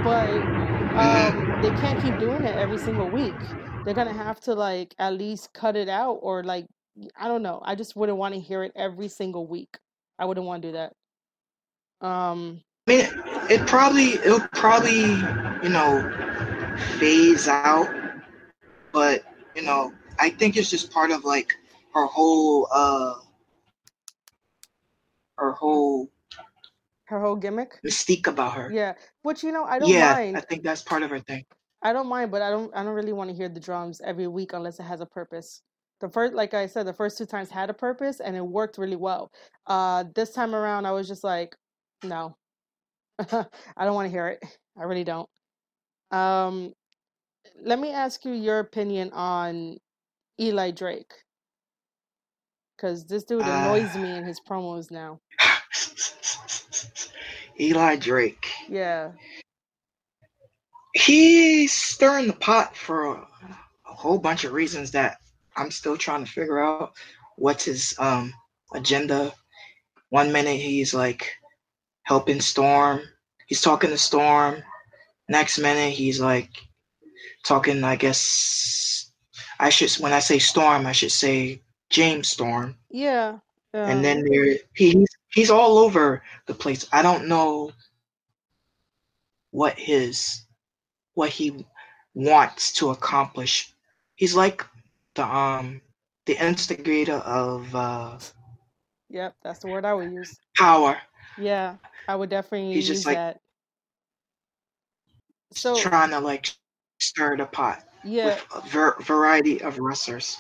but 0.03 0.29
um, 0.97 1.61
they 1.61 1.69
can't 1.81 2.01
keep 2.01 2.17
doing 2.19 2.43
it 2.43 2.55
every 2.55 2.77
single 2.77 3.09
week. 3.09 3.35
They're 3.85 3.93
gonna 3.93 4.13
have 4.13 4.39
to 4.41 4.53
like 4.53 4.93
at 4.99 5.13
least 5.13 5.53
cut 5.53 5.75
it 5.75 5.89
out 5.89 6.19
or 6.21 6.43
like 6.43 6.65
I 7.17 7.27
don't 7.27 7.43
know. 7.43 7.61
I 7.63 7.75
just 7.75 7.95
wouldn't 7.95 8.17
want 8.17 8.33
to 8.33 8.39
hear 8.39 8.63
it 8.63 8.71
every 8.75 9.07
single 9.07 9.47
week. 9.47 9.77
I 10.19 10.25
wouldn't 10.25 10.45
want 10.45 10.61
to 10.63 10.67
do 10.69 10.71
that. 10.73 12.05
Um, 12.05 12.61
I 12.88 12.91
mean, 12.91 13.05
it 13.49 13.67
probably 13.67 14.13
it'll 14.13 14.39
probably 14.53 15.01
you 15.63 15.69
know 15.69 16.01
phase 16.99 17.47
out, 17.47 17.89
but 18.93 19.23
you 19.55 19.61
know 19.61 19.91
I 20.19 20.29
think 20.29 20.55
it's 20.57 20.69
just 20.69 20.91
part 20.91 21.11
of 21.11 21.25
like 21.25 21.53
her 21.93 22.05
whole 22.05 22.67
uh 22.71 23.15
her 25.38 25.51
whole 25.51 26.09
her 27.05 27.21
whole 27.21 27.35
gimmick. 27.35 27.79
mystique 27.85 28.27
about 28.27 28.53
her. 28.53 28.71
Yeah, 28.73 28.93
which 29.23 29.43
you 29.43 29.51
know 29.51 29.65
I 29.65 29.79
don't 29.79 29.89
Yeah, 29.91 30.13
mind. 30.13 30.38
I 30.38 30.41
think 30.41 30.63
that's 30.63 30.81
part 30.81 31.03
of 31.03 31.09
her 31.09 31.19
thing. 31.19 31.45
I 31.81 31.93
don't 31.93 32.07
mind, 32.07 32.31
but 32.31 32.41
I 32.41 32.49
don't 32.49 32.73
I 32.75 32.83
don't 32.83 32.93
really 32.93 33.13
want 33.13 33.29
to 33.29 33.35
hear 33.35 33.49
the 33.49 33.59
drums 33.59 34.01
every 34.03 34.27
week 34.27 34.53
unless 34.53 34.79
it 34.79 34.83
has 34.83 35.01
a 35.01 35.05
purpose. 35.05 35.61
The 35.99 36.09
first 36.09 36.33
like 36.33 36.53
I 36.53 36.67
said, 36.67 36.85
the 36.88 36.93
first 36.93 37.17
two 37.17 37.25
times 37.25 37.49
had 37.49 37.69
a 37.69 37.73
purpose 37.73 38.19
and 38.19 38.35
it 38.35 38.45
worked 38.45 38.77
really 38.77 38.95
well. 38.95 39.31
Uh 39.65 40.05
this 40.15 40.31
time 40.31 40.55
around 40.55 40.85
I 40.85 40.91
was 40.91 41.07
just 41.07 41.23
like, 41.23 41.55
no. 42.03 42.35
I 43.20 43.86
don't 43.86 43.95
want 43.95 44.05
to 44.05 44.11
hear 44.11 44.28
it. 44.28 44.43
I 44.78 44.84
really 44.84 45.03
don't. 45.03 45.30
Um 46.11 46.74
let 47.63 47.80
me 47.80 47.91
ask 47.91 48.24
you 48.26 48.34
your 48.34 48.59
opinion 48.59 49.11
on 49.11 49.78
Eli 50.39 50.72
Drake. 50.72 51.11
Cause 52.80 53.05
this 53.05 53.24
dude 53.24 53.41
annoys 53.41 53.95
me 53.95 54.18
in 54.18 54.24
his 54.24 54.39
promos 54.39 54.91
now. 54.91 55.20
Eli 57.59 57.95
Drake. 57.95 58.51
Yeah. 58.70 59.11
He's 60.93 61.74
stirring 61.74 62.28
the 62.28 62.34
pot 62.34 62.76
for 62.76 63.05
a, 63.05 63.13
a 63.13 63.93
whole 63.93 64.20
bunch 64.20 64.43
of 64.43 64.53
reasons 64.53 64.91
that 64.91 65.18
I'm 65.55 65.72
still 65.72 65.97
trying 65.97 66.24
to 66.24 66.32
figure 66.32 66.61
out 66.61 66.93
what's 67.38 67.65
his 67.65 67.95
um 67.97 68.34
agenda. 68.74 69.34
One 70.09 70.32
minute 70.32 70.59
he's 70.59 70.93
like 70.93 71.32
helping 72.08 72.41
Storm. 72.41 73.01
He's 73.47 73.62
talking 73.62 73.91
to 73.91 73.97
Storm. 73.99 74.64
Next 75.30 75.60
minute 75.60 75.93
he's 75.93 76.20
like 76.22 76.51
talking, 77.45 77.84
I 77.84 77.95
guess 77.95 79.12
I 79.60 79.70
should 79.70 79.91
when 80.01 80.14
I 80.14 80.20
say 80.20 80.39
Storm, 80.39 80.88
I 80.88 80.93
should 80.93 81.12
say 81.12 81.64
James 81.89 82.30
Storm. 82.30 82.78
Yeah. 82.89 83.39
and 83.86 84.03
then 84.05 84.24
there 84.26 84.58
he's 84.76 85.08
he's 85.34 85.51
all 85.51 85.80
over 85.80 86.24
the 86.47 86.53
place. 86.55 86.88
I 86.93 87.01
don't 87.03 87.28
know 87.28 87.72
what 89.51 89.80
his 89.80 90.45
what 91.16 91.30
he 91.30 91.66
wants 92.16 92.74
to 92.74 92.89
accomplish. 92.91 93.74
He's 94.16 94.36
like 94.36 94.66
the 95.16 95.26
um 95.26 95.82
the 96.26 96.43
instigator 96.43 97.16
of 97.18 97.76
uh 97.76 98.20
Yep, 99.10 99.36
that's 99.43 99.60
the 99.60 99.68
word 99.68 99.86
I 99.86 99.93
would 99.93 100.12
use. 100.12 100.39
power. 100.58 100.97
Yeah, 101.38 101.75
I 102.07 102.15
would 102.15 102.29
definitely 102.29 102.73
He's 102.73 102.88
use 102.89 102.97
just 102.99 103.05
like- 103.07 103.15
that. 103.15 103.39
So 105.53 105.75
trying 105.79 106.09
to 106.11 106.19
like 106.19 106.49
stir 106.99 107.38
the 107.38 107.45
pot 107.45 107.83
yeah, 108.03 108.25
with 108.25 108.45
a 108.55 108.61
ver- 108.69 108.95
variety 109.01 109.61
of 109.61 109.79
wrestlers. 109.79 110.38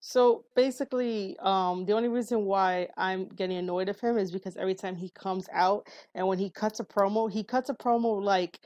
so 0.00 0.44
basically, 0.54 1.36
um, 1.40 1.84
the 1.86 1.92
only 1.92 2.08
reason 2.08 2.44
why 2.44 2.88
I'm 2.96 3.26
getting 3.28 3.56
annoyed 3.56 3.88
of 3.88 3.98
him 3.98 4.16
is 4.16 4.30
because 4.30 4.56
every 4.56 4.74
time 4.74 4.94
he 4.96 5.10
comes 5.10 5.48
out 5.52 5.88
and 6.14 6.26
when 6.28 6.38
he 6.38 6.50
cuts 6.50 6.78
a 6.80 6.84
promo, 6.84 7.30
he 7.30 7.42
cuts 7.42 7.68
a 7.68 7.74
promo 7.74 8.22
like 8.22 8.60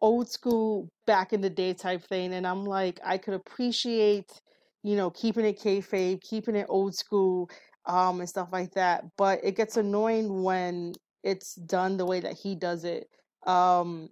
old 0.00 0.28
school 0.30 0.88
back 1.06 1.32
in 1.32 1.40
the 1.40 1.50
day 1.50 1.74
type 1.74 2.02
thing, 2.04 2.34
and 2.34 2.46
I'm 2.46 2.64
like, 2.64 3.00
I 3.04 3.18
could 3.18 3.34
appreciate, 3.34 4.30
you 4.82 4.96
know, 4.96 5.10
keeping 5.10 5.44
it 5.44 5.58
kayfabe, 5.60 6.20
keeping 6.22 6.56
it 6.56 6.66
old 6.68 6.94
school, 6.94 7.50
um, 7.86 8.20
and 8.20 8.28
stuff 8.28 8.48
like 8.52 8.72
that. 8.74 9.04
But 9.18 9.40
it 9.42 9.56
gets 9.56 9.76
annoying 9.76 10.42
when 10.44 10.92
it's 11.22 11.54
done 11.54 11.96
the 11.96 12.06
way 12.06 12.20
that 12.20 12.34
he 12.34 12.54
does 12.54 12.84
it. 12.84 13.08
Um, 13.46 14.10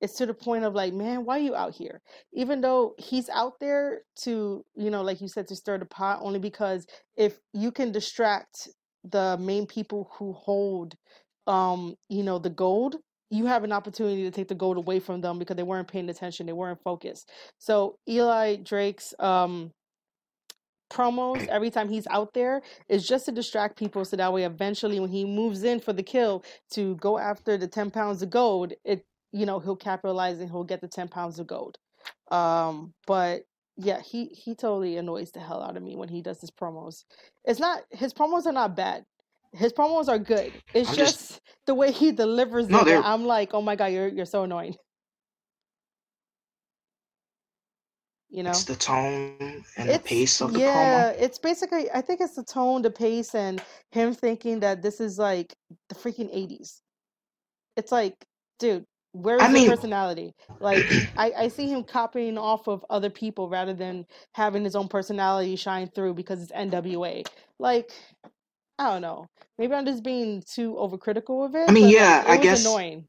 it's 0.00 0.14
to 0.14 0.26
the 0.26 0.34
point 0.34 0.64
of 0.64 0.74
like, 0.74 0.92
man, 0.92 1.24
why 1.24 1.38
are 1.38 1.42
you 1.42 1.54
out 1.54 1.74
here? 1.74 2.00
Even 2.32 2.60
though 2.60 2.94
he's 2.98 3.28
out 3.28 3.54
there 3.60 4.00
to, 4.22 4.64
you 4.74 4.90
know, 4.90 5.02
like 5.02 5.20
you 5.20 5.28
said, 5.28 5.46
to 5.48 5.56
stir 5.56 5.78
the 5.78 5.86
pot, 5.86 6.18
only 6.22 6.40
because 6.40 6.86
if 7.16 7.38
you 7.52 7.70
can 7.70 7.92
distract 7.92 8.68
the 9.04 9.38
main 9.40 9.66
people 9.66 10.10
who 10.18 10.32
hold, 10.32 10.96
um, 11.46 11.94
you 12.08 12.24
know, 12.24 12.38
the 12.38 12.50
gold, 12.50 12.96
you 13.30 13.46
have 13.46 13.64
an 13.64 13.72
opportunity 13.72 14.24
to 14.24 14.30
take 14.30 14.48
the 14.48 14.54
gold 14.54 14.76
away 14.76 14.98
from 15.00 15.20
them 15.20 15.38
because 15.38 15.56
they 15.56 15.62
weren't 15.62 15.88
paying 15.88 16.10
attention, 16.10 16.46
they 16.46 16.52
weren't 16.52 16.82
focused. 16.82 17.30
So 17.58 17.96
Eli 18.08 18.56
Drake's 18.56 19.14
um 19.20 19.72
promos 20.92 21.46
every 21.48 21.70
time 21.70 21.88
he's 21.88 22.06
out 22.08 22.34
there 22.34 22.62
is 22.88 23.06
just 23.08 23.24
to 23.26 23.32
distract 23.32 23.76
people 23.78 24.04
so 24.04 24.16
that 24.16 24.32
way 24.32 24.44
eventually 24.44 25.00
when 25.00 25.10
he 25.10 25.24
moves 25.24 25.64
in 25.64 25.80
for 25.80 25.92
the 25.94 26.02
kill 26.02 26.44
to 26.70 26.96
go 26.96 27.18
after 27.18 27.56
the 27.56 27.66
10 27.68 27.90
pounds 27.90 28.22
of 28.22 28.30
gold 28.30 28.72
it 28.84 29.04
you 29.32 29.46
know 29.46 29.58
he'll 29.60 29.76
capitalize 29.76 30.38
and 30.40 30.50
he'll 30.50 30.64
get 30.64 30.80
the 30.82 30.88
10 30.88 31.08
pounds 31.08 31.38
of 31.40 31.46
gold. 31.46 31.78
Um 32.30 32.92
but 33.06 33.42
yeah 33.76 34.00
he 34.00 34.26
he 34.26 34.54
totally 34.54 34.96
annoys 34.98 35.30
the 35.32 35.40
hell 35.40 35.62
out 35.62 35.76
of 35.78 35.82
me 35.82 35.96
when 35.96 36.08
he 36.10 36.20
does 36.22 36.40
his 36.40 36.50
promos. 36.50 37.04
It's 37.44 37.60
not 37.60 37.82
his 37.90 38.12
promos 38.12 38.46
are 38.46 38.52
not 38.52 38.76
bad. 38.76 39.04
His 39.52 39.72
promos 39.72 40.08
are 40.08 40.18
good. 40.18 40.52
It's 40.74 40.94
just, 40.94 41.18
just- 41.18 41.40
the 41.66 41.74
way 41.74 41.92
he 41.92 42.12
delivers 42.12 42.68
No, 42.68 42.80
it 42.80 43.00
i'm 43.04 43.24
like 43.24 43.54
oh 43.54 43.62
my 43.62 43.76
god 43.76 43.86
you're 43.86 44.08
you're 44.08 44.26
so 44.26 44.42
annoying 44.44 44.76
you 48.32 48.42
know 48.42 48.50
It's 48.50 48.64
the 48.64 48.74
tone 48.76 49.62
and 49.76 49.88
the 49.90 49.98
pace 49.98 50.40
of 50.40 50.54
the 50.54 50.60
yeah, 50.60 51.12
promo. 51.12 51.20
it's 51.22 51.38
basically 51.38 51.90
I 51.92 52.00
think 52.00 52.20
it's 52.20 52.34
the 52.34 52.42
tone, 52.42 52.82
the 52.82 52.90
pace, 52.90 53.34
and 53.34 53.62
him 53.92 54.14
thinking 54.14 54.60
that 54.60 54.82
this 54.82 55.00
is 55.00 55.18
like 55.18 55.54
the 55.90 55.94
freaking 55.94 56.34
80s. 56.34 56.80
It's 57.76 57.92
like, 57.92 58.14
dude, 58.58 58.84
where 59.12 59.36
is 59.36 59.42
I 59.42 59.48
mean- 59.52 59.68
personality? 59.68 60.32
Like 60.60 60.82
I, 61.16 61.32
I 61.44 61.48
see 61.48 61.68
him 61.68 61.84
copying 61.84 62.38
off 62.38 62.66
of 62.68 62.84
other 62.88 63.10
people 63.10 63.48
rather 63.50 63.74
than 63.74 64.06
having 64.34 64.64
his 64.64 64.74
own 64.74 64.88
personality 64.88 65.54
shine 65.56 65.88
through 65.94 66.14
because 66.14 66.42
it's 66.42 66.52
NWA. 66.52 67.26
Like, 67.58 67.90
I 68.78 68.90
don't 68.90 69.02
know. 69.02 69.26
Maybe 69.58 69.74
I'm 69.74 69.84
just 69.86 70.02
being 70.02 70.42
too 70.50 70.72
overcritical 70.74 71.44
of 71.46 71.54
it. 71.54 71.68
I 71.68 71.72
mean, 71.72 71.88
yeah, 71.90 72.24
like, 72.26 72.40
I 72.40 72.42
guess- 72.42 72.62
annoying. 72.64 73.06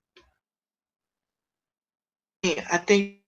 I 2.46 2.78
think 2.78 3.20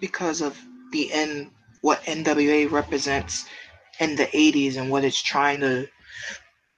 because 0.00 0.40
of 0.40 0.58
the 0.92 1.12
N 1.12 1.50
what 1.82 2.02
NWA 2.06 2.66
represents 2.66 3.46
in 4.00 4.16
the 4.16 4.28
80s 4.36 4.76
and 4.76 4.90
what 4.90 5.04
it's 5.04 5.22
trying 5.22 5.60
to 5.60 5.88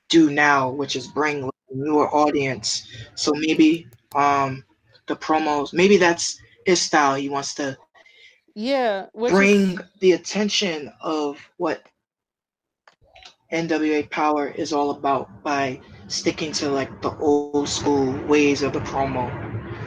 do 0.09 0.31
now, 0.31 0.71
which 0.71 0.97
is 0.97 1.09
bring 1.09 1.45
a 1.45 1.51
newer 1.75 2.09
audience. 2.09 2.87
So 3.15 3.33
maybe 3.35 3.87
um 4.15 4.65
the 5.07 5.17
promos, 5.17 5.73
maybe 5.75 5.97
that's 5.99 6.39
his 6.67 6.81
style. 6.81 7.15
He 7.17 7.29
wants 7.29 7.55
to 7.57 7.79
Yeah, 8.55 9.09
which 9.13 9.41
is- 9.41 9.57
bring 9.57 9.79
the 10.01 10.13
attention 10.13 10.93
of 11.01 11.51
what 11.57 11.83
NWA 13.53 14.03
Power 14.05 14.49
is 14.49 14.73
all 14.73 14.91
about 14.91 15.31
by 15.43 15.81
sticking 16.09 16.53
to 16.53 16.71
like 16.71 17.01
the 17.03 17.13
old 17.19 17.47
school 17.47 18.03
ways 18.27 18.41
of 18.41 18.51
the 18.51 18.59
promo. 18.59 19.13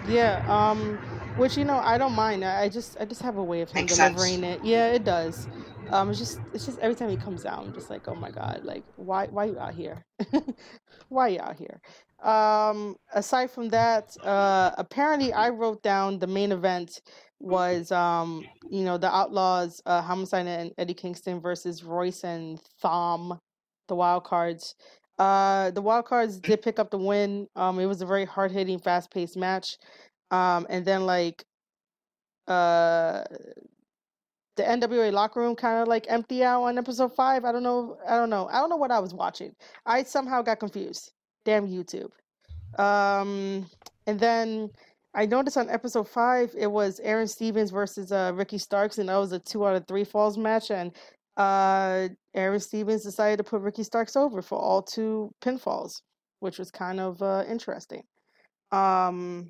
Yeah, 0.03 0.41
um, 0.45 1.01
which 1.37 1.57
you 1.57 1.65
know 1.65 1.77
I 1.79 1.97
don't 1.99 2.13
mind. 2.15 2.45
I, 2.45 2.63
I 2.63 2.69
just 2.69 2.97
I 2.99 3.05
just 3.05 3.23
have 3.23 3.37
a 3.37 3.43
way 3.43 3.61
of 3.61 3.71
him 3.71 3.85
Makes 3.85 3.95
sense. 3.95 4.15
delivering 4.15 4.43
it. 4.45 4.63
Yeah, 4.63 4.89
it 4.93 5.05
does. 5.05 5.49
Um, 5.89 6.09
it's 6.11 6.19
just 6.19 6.41
it's 6.53 6.65
just 6.65 6.79
every 6.79 6.95
time 6.95 7.09
he 7.09 7.17
comes 7.17 7.45
out, 7.45 7.65
I'm 7.65 7.73
just 7.73 7.89
like, 7.89 8.07
oh 8.09 8.15
my 8.15 8.31
god, 8.31 8.61
like 8.63 8.85
why 8.97 9.27
why 9.27 9.45
you 9.45 9.59
out 9.59 9.75
here? 9.75 10.05
why 11.09 11.29
you 11.29 11.39
out 11.41 11.57
here? 11.57 11.81
Um, 12.23 12.97
aside 13.13 13.51
from 13.51 13.69
that, 13.69 14.15
uh, 14.23 14.71
apparently 14.77 15.33
I 15.33 15.49
wrote 15.49 15.83
down 15.83 16.19
the 16.19 16.27
main 16.27 16.51
event 16.53 17.01
was 17.39 17.91
um 17.91 18.49
you 18.69 18.83
know 18.85 18.97
the 18.97 19.13
Outlaws, 19.15 19.81
uh, 19.85 20.01
Homicide 20.01 20.47
and 20.47 20.73
Eddie 20.77 20.95
Kingston 20.95 21.41
versus 21.41 21.83
Royce 21.83 22.23
and 22.25 22.59
Thom, 22.81 23.39
the 23.89 23.95
Wild 23.95 24.25
Cards. 24.25 24.75
Uh, 25.19 25.71
the 25.71 25.81
Wild 25.81 26.05
Cards 26.05 26.39
did 26.39 26.61
pick 26.63 26.79
up 26.79 26.91
the 26.91 26.97
win. 26.99 27.47
Um, 27.55 27.79
it 27.79 27.87
was 27.87 28.01
a 28.01 28.07
very 28.07 28.25
hard 28.25 28.51
hitting, 28.51 28.79
fast 28.79 29.11
paced 29.11 29.37
match. 29.37 29.77
Um, 30.31 30.67
and 30.69 30.85
then 30.85 31.05
like 31.05 31.45
uh 32.47 33.23
the 34.57 34.63
NWA 34.63 35.11
locker 35.13 35.39
room 35.39 35.55
kind 35.55 35.81
of 35.81 35.87
like 35.87 36.05
empty 36.09 36.43
out 36.43 36.63
on 36.63 36.77
episode 36.77 37.13
five. 37.15 37.45
I 37.45 37.51
don't 37.51 37.63
know. 37.63 37.97
I 38.07 38.17
don't 38.17 38.29
know. 38.29 38.49
I 38.51 38.59
don't 38.59 38.69
know 38.69 38.75
what 38.75 38.91
I 38.91 38.99
was 38.99 39.13
watching. 39.13 39.55
I 39.85 40.03
somehow 40.03 40.41
got 40.41 40.59
confused. 40.59 41.13
Damn 41.45 41.67
YouTube. 41.67 42.09
Um, 42.77 43.69
and 44.07 44.19
then 44.19 44.71
I 45.13 45.25
noticed 45.25 45.57
on 45.57 45.69
episode 45.69 46.09
five 46.09 46.53
it 46.57 46.67
was 46.67 46.99
Aron 46.99 47.27
Stevens 47.27 47.71
versus 47.71 48.11
uh, 48.11 48.31
Ricky 48.35 48.57
Starks, 48.57 48.97
and 48.97 49.09
that 49.09 49.17
was 49.17 49.31
a 49.31 49.39
two 49.39 49.65
out 49.65 49.75
of 49.75 49.87
three 49.87 50.03
falls 50.03 50.37
match, 50.37 50.69
and 50.71 50.91
uh, 51.37 52.09
Aron 52.33 52.59
Stevens 52.59 53.03
decided 53.03 53.37
to 53.37 53.43
put 53.43 53.61
Ricky 53.61 53.83
Starks 53.83 54.15
over 54.15 54.41
for 54.41 54.59
all 54.59 54.81
two 54.81 55.31
pinfalls, 55.41 56.01
which 56.39 56.59
was 56.59 56.71
kind 56.71 56.99
of 56.99 57.21
uh, 57.21 57.43
interesting. 57.47 58.03
Um, 58.71 59.49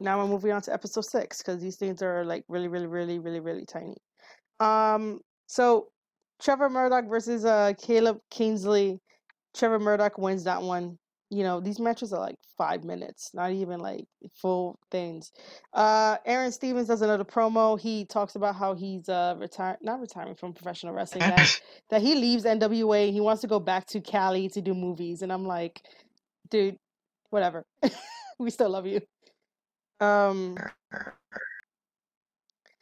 now 0.00 0.18
we're 0.18 0.28
moving 0.28 0.52
on 0.52 0.62
to 0.62 0.72
episode 0.72 1.04
six 1.04 1.38
because 1.38 1.60
these 1.60 1.76
things 1.76 2.02
are 2.02 2.24
like 2.24 2.44
really, 2.48 2.68
really, 2.68 2.86
really, 2.86 3.18
really, 3.18 3.40
really 3.40 3.66
tiny. 3.66 3.96
Um, 4.58 5.20
so 5.46 5.88
Trevor 6.40 6.70
Murdoch 6.70 7.08
versus 7.08 7.44
uh 7.44 7.72
Caleb 7.80 8.18
Kingsley. 8.30 9.00
Trevor 9.54 9.78
Murdoch 9.78 10.16
wins 10.18 10.44
that 10.44 10.62
one. 10.62 10.98
You 11.28 11.44
know, 11.44 11.60
these 11.60 11.78
matches 11.78 12.12
are 12.12 12.20
like 12.20 12.36
five 12.58 12.82
minutes, 12.82 13.30
not 13.34 13.52
even 13.52 13.78
like 13.78 14.06
full 14.40 14.78
things. 14.90 15.30
Uh 15.72 16.16
Aron 16.24 16.50
Stevens 16.50 16.88
does 16.88 17.02
another 17.02 17.24
promo. 17.24 17.78
He 17.78 18.04
talks 18.04 18.34
about 18.36 18.56
how 18.56 18.74
he's 18.74 19.08
uh 19.08 19.34
retired 19.38 19.78
not 19.82 20.00
retiring 20.00 20.34
from 20.34 20.54
professional 20.54 20.94
wrestling, 20.94 21.20
that, 21.20 21.60
that 21.90 22.00
he 22.00 22.14
leaves 22.14 22.44
NWA, 22.44 23.12
he 23.12 23.20
wants 23.20 23.42
to 23.42 23.48
go 23.48 23.60
back 23.60 23.86
to 23.88 24.00
Cali 24.00 24.48
to 24.50 24.62
do 24.62 24.74
movies. 24.74 25.22
And 25.22 25.32
I'm 25.32 25.44
like, 25.44 25.82
dude, 26.48 26.76
whatever. 27.28 27.64
we 28.38 28.50
still 28.50 28.70
love 28.70 28.86
you. 28.86 29.00
Um 30.00 30.64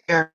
Here, 0.08 0.32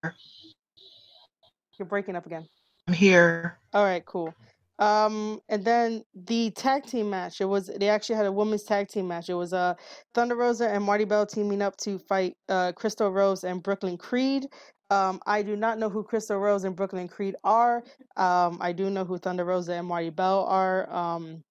you're 1.79 1.87
breaking 1.87 2.15
up 2.17 2.25
again. 2.27 2.47
I'm 2.87 2.95
here. 2.95 3.59
All 3.73 3.85
right, 3.85 4.05
cool. 4.05 4.35
Um, 4.79 5.41
and 5.49 5.65
then 5.65 6.03
the 6.15 6.51
tag 6.51 6.85
team 6.85 7.11
match. 7.11 7.41
It 7.41 7.45
was 7.45 7.67
they 7.79 7.89
actually 7.89 8.17
had 8.17 8.27
a 8.27 8.33
women's 8.33 8.63
tag 8.63 8.89
team 8.89 9.07
match. 9.07 9.29
It 9.29 9.35
was 9.35 9.53
uh 9.53 9.75
Thunder 10.15 10.35
Rosa 10.35 10.69
and 10.69 10.83
Marti 10.83 11.05
Belle 11.05 11.27
teaming 11.27 11.63
up 11.63 11.77
to 11.79 11.99
fight 11.99 12.37
uh 12.49 12.73
Crystal 12.73 13.11
Rose 13.11 13.45
and 13.45 13.63
Brooklyn 13.63 13.97
Creed. 13.97 14.47
Um, 14.91 15.21
I 15.27 15.43
do 15.43 15.55
not 15.55 15.79
know 15.79 15.89
who 15.89 16.03
Crystal 16.03 16.37
Rose 16.39 16.65
and 16.65 16.75
Brooklyn 16.75 17.07
Creed 17.07 17.37
are. 17.45 17.83
Um, 18.17 18.59
I 18.61 18.73
do 18.73 18.91
know 18.91 19.05
who 19.05 19.19
Thunder 19.19 19.45
Rosa 19.45 19.75
and 19.75 19.87
Marti 19.87 20.11
Belle 20.11 20.45
are. 20.49 20.91
Um, 20.93 21.45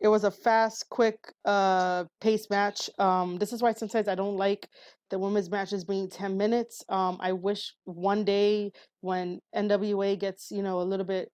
it 0.00 0.08
was 0.08 0.24
a 0.24 0.30
fast, 0.30 0.88
quick, 0.90 1.18
uh, 1.44 2.04
pace 2.20 2.48
match. 2.50 2.88
Um, 2.98 3.36
this 3.36 3.52
is 3.52 3.62
why 3.62 3.72
sometimes 3.72 4.08
I 4.08 4.14
don't 4.14 4.36
like 4.36 4.68
the 5.10 5.18
women's 5.18 5.50
matches 5.50 5.84
being 5.84 6.08
10 6.08 6.36
minutes. 6.36 6.82
Um, 6.88 7.18
I 7.20 7.32
wish 7.32 7.74
one 7.84 8.24
day 8.24 8.72
when 9.00 9.40
NWA 9.54 10.18
gets, 10.18 10.50
you 10.50 10.62
know, 10.62 10.80
a 10.80 10.82
little 10.82 11.06
bit 11.06 11.30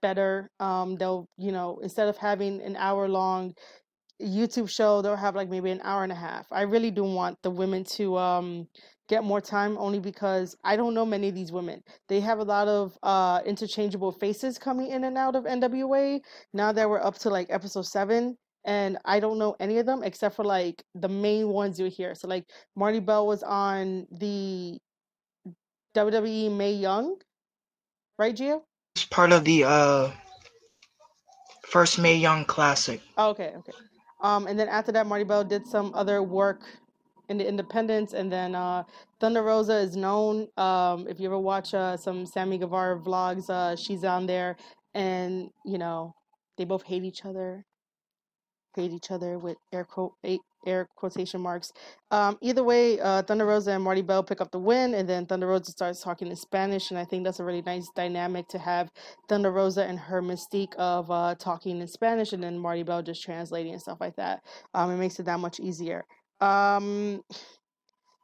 better, 0.00 0.50
um, 0.60 0.96
they'll, 0.96 1.28
you 1.36 1.52
know, 1.52 1.78
instead 1.82 2.08
of 2.08 2.16
having 2.16 2.62
an 2.62 2.76
hour 2.76 3.08
long 3.08 3.54
YouTube 4.20 4.68
show, 4.68 5.02
they'll 5.02 5.16
have 5.16 5.34
like 5.34 5.48
maybe 5.48 5.70
an 5.70 5.80
hour 5.82 6.02
and 6.02 6.12
a 6.12 6.16
half. 6.16 6.46
I 6.52 6.62
really 6.62 6.90
do 6.90 7.04
want 7.04 7.38
the 7.42 7.50
women 7.50 7.84
to 7.96 8.16
um 8.18 8.68
get 9.10 9.24
more 9.24 9.40
time 9.40 9.76
only 9.76 9.98
because 9.98 10.56
I 10.62 10.76
don't 10.76 10.94
know 10.94 11.04
many 11.04 11.28
of 11.28 11.34
these 11.34 11.50
women. 11.50 11.82
They 12.08 12.20
have 12.20 12.38
a 12.38 12.44
lot 12.44 12.68
of 12.68 12.96
uh 13.02 13.40
interchangeable 13.44 14.12
faces 14.12 14.56
coming 14.56 14.90
in 14.90 15.02
and 15.04 15.18
out 15.18 15.34
of 15.34 15.44
NWA. 15.44 16.20
Now 16.54 16.70
that 16.72 16.88
we're 16.88 17.02
up 17.02 17.18
to 17.18 17.28
like 17.28 17.48
episode 17.50 17.86
7 17.86 18.38
and 18.64 18.98
I 19.04 19.18
don't 19.18 19.38
know 19.38 19.56
any 19.58 19.78
of 19.78 19.86
them 19.86 20.04
except 20.04 20.36
for 20.36 20.44
like 20.44 20.82
the 20.94 21.08
main 21.08 21.48
ones 21.48 21.80
you 21.80 21.86
hear. 21.86 22.14
So 22.14 22.28
like 22.28 22.44
Marti 22.76 23.00
Belle 23.00 23.26
was 23.26 23.42
on 23.42 24.06
the 24.12 24.78
WWE 25.96 26.56
Mae 26.56 26.74
Young, 26.74 27.16
right, 28.16 28.36
Gio? 28.36 28.62
It's 28.94 29.06
part 29.06 29.32
of 29.32 29.44
the 29.44 29.64
uh 29.64 30.12
first 31.66 31.98
Mae 31.98 32.14
Young 32.14 32.44
Classic. 32.44 33.00
Oh, 33.18 33.30
okay, 33.30 33.52
okay. 33.58 33.72
Um, 34.22 34.46
and 34.46 34.58
then 34.58 34.68
after 34.68 34.92
that, 34.92 35.06
Marti 35.06 35.24
Belle 35.24 35.44
did 35.44 35.66
some 35.66 35.92
other 35.94 36.22
work 36.22 36.62
in 37.30 37.38
the 37.38 37.46
Independence, 37.46 38.12
and 38.12 38.30
then 38.30 38.54
uh, 38.56 38.82
Thunder 39.20 39.42
Rosa 39.42 39.78
is 39.78 39.96
known. 39.96 40.48
Um, 40.56 41.06
if 41.08 41.20
you 41.20 41.26
ever 41.26 41.38
watch 41.38 41.72
uh, 41.72 41.96
some 41.96 42.26
Sammy 42.26 42.58
Guevara 42.58 42.98
vlogs, 42.98 43.48
uh, 43.48 43.76
she's 43.76 44.04
on 44.04 44.26
there, 44.26 44.56
and 44.94 45.48
you 45.64 45.78
know 45.78 46.12
they 46.58 46.64
both 46.64 46.82
hate 46.82 47.04
each 47.04 47.24
other, 47.24 47.64
hate 48.74 48.90
each 48.90 49.12
other 49.12 49.38
with 49.38 49.56
air 49.72 49.84
quote 49.84 50.12
air 50.66 50.88
quotation 50.96 51.40
marks. 51.40 51.72
Um, 52.10 52.36
either 52.42 52.64
way, 52.64 52.98
uh, 53.00 53.22
Thunder 53.22 53.46
Rosa 53.46 53.70
and 53.70 53.84
Marti 53.84 54.02
Belle 54.02 54.24
pick 54.24 54.40
up 54.40 54.50
the 54.50 54.58
win, 54.58 54.94
and 54.94 55.08
then 55.08 55.24
Thunder 55.24 55.46
Rosa 55.46 55.70
starts 55.70 56.02
talking 56.02 56.28
in 56.28 56.36
Spanish, 56.36 56.90
and 56.90 56.98
I 56.98 57.04
think 57.04 57.24
that's 57.24 57.38
a 57.40 57.44
really 57.44 57.62
nice 57.62 57.88
dynamic 57.94 58.48
to 58.48 58.58
have 58.58 58.90
Thunder 59.28 59.52
Rosa 59.52 59.84
and 59.84 59.98
her 59.98 60.20
mystique 60.20 60.74
of 60.74 61.10
uh, 61.10 61.36
talking 61.38 61.80
in 61.80 61.86
Spanish, 61.86 62.32
and 62.32 62.42
then 62.42 62.58
Marti 62.58 62.82
Belle 62.82 63.02
just 63.02 63.22
translating 63.22 63.72
and 63.72 63.80
stuff 63.80 64.00
like 64.00 64.16
that. 64.16 64.40
Um, 64.74 64.90
it 64.90 64.96
makes 64.96 65.18
it 65.20 65.26
that 65.26 65.38
much 65.38 65.60
easier. 65.60 66.04
Um, 66.40 67.22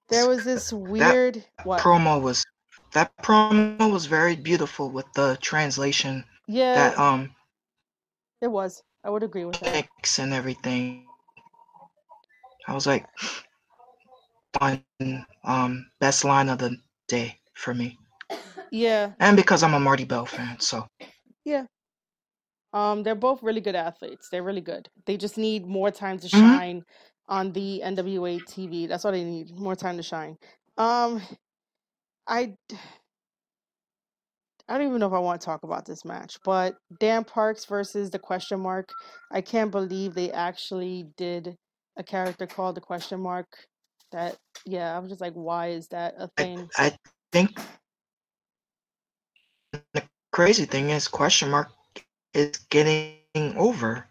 there 0.09 0.27
was 0.27 0.45
this 0.45 0.73
weird 0.73 1.45
that 1.47 1.62
what? 1.62 1.87
promo 1.87 2.21
was 2.21 2.45
that 2.93 3.17
promo 3.23 3.91
was 3.93 4.07
very 4.07 4.37
beautiful 4.37 4.91
with 4.91 5.12
the 5.14 5.39
translation 5.41 6.25
Yeah, 6.49 6.95
that 6.95 6.99
um 6.99 7.35
it 8.41 8.49
was. 8.49 8.83
I 9.05 9.11
would 9.11 9.23
agree 9.23 9.45
with 9.45 9.61
that. 9.61 9.85
and 10.19 10.33
everything. 10.33 11.07
I 12.69 12.75
was 12.75 12.87
like 12.87 13.07
one 14.59 15.27
um 15.45 15.91
best 16.01 16.25
line 16.25 16.49
of 16.49 16.59
the 16.59 16.77
day 17.09 17.39
for 17.55 17.75
me. 17.75 17.99
Yeah, 18.71 19.14
And 19.21 19.37
because 19.37 19.62
I'm 19.62 19.75
a 19.75 19.81
Marti 19.81 20.05
Belle 20.05 20.27
fan, 20.27 20.61
so 20.61 20.89
yeah. 21.45 21.67
Um, 22.73 23.03
they're 23.03 23.14
both 23.14 23.43
really 23.43 23.61
good 23.61 23.75
athletes. 23.77 24.29
They're 24.29 24.43
really 24.43 24.61
good. 24.61 24.89
They 25.07 25.17
just 25.17 25.39
need 25.39 25.67
more 25.67 25.91
time 25.91 26.19
to 26.21 26.29
Mhm. 26.33 26.61
shine 26.61 26.85
on 27.29 27.53
the 27.53 27.83
NWA 27.85 28.41
TV. 28.45 28.89
That's 28.89 29.05
all 29.05 29.12
they 29.12 29.24
need. 29.24 29.51
More 29.59 29.77
time 29.77 29.97
to 29.97 30.03
shine. 30.03 30.37
Um, 30.79 31.20
I 32.27 32.55
I 34.68 34.79
don't 34.79 34.89
even 34.89 34.99
know 34.99 35.07
if 35.07 35.12
I 35.12 35.18
want 35.20 35.41
to 35.41 35.45
talk 35.45 35.62
about 35.62 35.87
this 35.87 36.05
match, 36.05 36.39
but 36.45 36.77
Dan 36.99 37.24
Parks 37.24 37.64
versus 37.64 38.11
the 38.11 38.18
question 38.18 38.61
mark. 38.61 38.93
I 39.31 39.41
can't 39.41 39.70
believe 39.70 40.14
they 40.14 40.33
actually 40.33 41.07
did 41.16 41.57
a 41.97 42.03
character 42.03 42.47
called 42.47 42.74
the 42.77 42.81
question 42.81 43.20
mark. 43.20 43.47
That 44.12 44.37
yeah, 44.64 44.97
I'm 44.97 45.09
just 45.09 45.20
like, 45.20 45.35
why 45.35 45.68
is 45.68 45.89
that 45.89 46.14
a 46.18 46.29
thing? 46.37 46.68
I 46.77 46.97
think 47.33 47.61
the 49.93 50.03
crazy 50.33 50.64
thing 50.64 50.91
is 50.91 51.07
question 51.07 51.51
mark 51.51 51.70
is 52.35 52.59
getting 52.70 53.18
over 53.57 54.07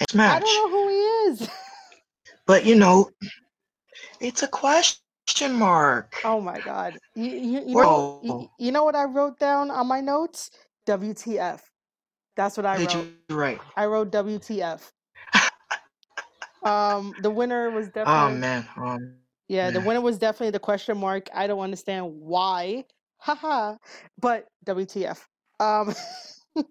this 0.00 0.20
I 0.20 0.38
don't 0.40 0.72
know 0.72 0.78
who 0.78 0.88
he 0.88 0.94
is. 1.30 1.48
But 2.46 2.66
you 2.66 2.74
know, 2.74 3.10
it's 4.18 4.42
a 4.42 4.48
question 4.48 5.52
mark. 5.52 6.16
Oh 6.24 6.40
my 6.40 6.58
God. 6.60 6.98
You, 7.14 7.30
you, 7.30 7.60
you 7.64 7.74
know 7.76 8.20
you, 8.24 8.50
you 8.58 8.72
know 8.72 8.82
what 8.82 8.96
I 8.96 9.04
wrote 9.04 9.38
down 9.38 9.70
on 9.70 9.86
my 9.86 10.00
notes? 10.00 10.50
WTF. 10.86 11.60
That's 12.36 12.56
what 12.56 12.66
I 12.66 12.76
Did 12.78 12.92
wrote. 12.92 13.06
you 13.28 13.36
right? 13.36 13.60
I 13.76 13.86
wrote 13.86 14.10
WTF. 14.10 14.90
Um, 16.62 17.14
the 17.22 17.30
winner 17.30 17.70
was 17.70 17.86
definitely. 17.88 18.12
Oh 18.12 18.34
definitely 18.34 18.40
man. 18.40 18.68
Um 18.76 19.14
yeah, 19.48 19.70
the 19.70 19.80
winner 19.80 20.00
was 20.00 20.18
definitely 20.18 20.50
the 20.50 20.58
question 20.60 20.98
mark. 20.98 21.28
I 21.34 21.46
don't 21.46 21.60
understand 21.60 22.12
why. 22.20 22.84
Haha. 23.18 23.76
But 24.20 24.46
WTF. 24.66 25.20
Um 25.60 25.94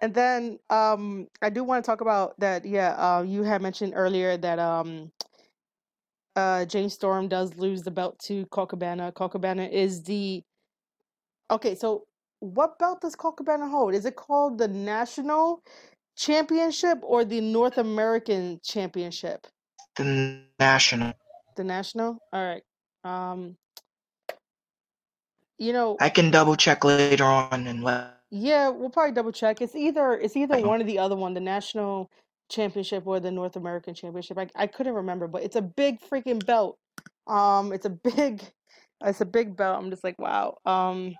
and 0.00 0.14
then 0.14 0.58
um 0.70 1.28
I 1.42 1.50
do 1.50 1.64
want 1.64 1.84
to 1.84 1.90
talk 1.90 2.00
about 2.00 2.38
that, 2.40 2.64
yeah, 2.64 2.92
uh 2.92 3.22
you 3.22 3.42
had 3.42 3.62
mentioned 3.62 3.92
earlier 3.96 4.36
that 4.36 4.58
um 4.58 5.12
uh 6.36 6.64
James 6.64 6.94
Storm 6.94 7.28
does 7.28 7.56
lose 7.56 7.82
the 7.82 7.90
belt 7.90 8.18
to 8.26 8.46
Colt 8.46 8.70
Cabana. 8.70 9.12
Is 9.66 10.02
the 10.04 10.42
Okay, 11.50 11.74
so 11.74 12.06
what 12.38 12.78
belt 12.78 13.00
does 13.00 13.16
Colt 13.16 13.38
hold? 13.46 13.94
Is 13.94 14.06
it 14.06 14.16
called 14.16 14.58
the 14.58 14.68
National 14.68 15.62
Championship 16.16 16.98
or 17.02 17.24
the 17.24 17.40
North 17.40 17.76
American 17.76 18.60
Championship? 18.62 19.46
The 19.96 20.42
national. 20.58 21.14
The 21.56 21.64
National? 21.64 22.18
All 22.32 22.44
right. 22.44 22.62
Um, 23.04 23.56
you 25.58 25.72
know, 25.72 25.96
I 26.00 26.08
can 26.08 26.30
double 26.30 26.56
check 26.56 26.84
later 26.84 27.24
on 27.24 27.66
and 27.66 27.82
let 27.82 28.19
yeah, 28.30 28.68
we'll 28.68 28.90
probably 28.90 29.12
double 29.12 29.32
check. 29.32 29.60
It's 29.60 29.74
either 29.74 30.12
it's 30.14 30.36
either 30.36 30.58
one 30.60 30.80
or 30.80 30.84
the 30.84 30.98
other 30.98 31.16
one, 31.16 31.34
the 31.34 31.40
National 31.40 32.10
Championship 32.50 33.06
or 33.06 33.20
the 33.20 33.30
North 33.30 33.56
American 33.56 33.94
Championship. 33.94 34.38
I 34.38 34.48
I 34.56 34.66
couldn't 34.66 34.94
remember, 34.94 35.28
but 35.28 35.42
it's 35.42 35.56
a 35.56 35.62
big 35.62 36.00
freaking 36.00 36.44
belt. 36.44 36.78
Um, 37.26 37.72
it's 37.72 37.86
a 37.86 37.90
big, 38.16 38.42
it's 39.02 39.20
a 39.20 39.26
big 39.26 39.56
belt. 39.56 39.82
I'm 39.82 39.90
just 39.90 40.04
like, 40.04 40.18
wow. 40.18 40.58
Um, 40.64 41.16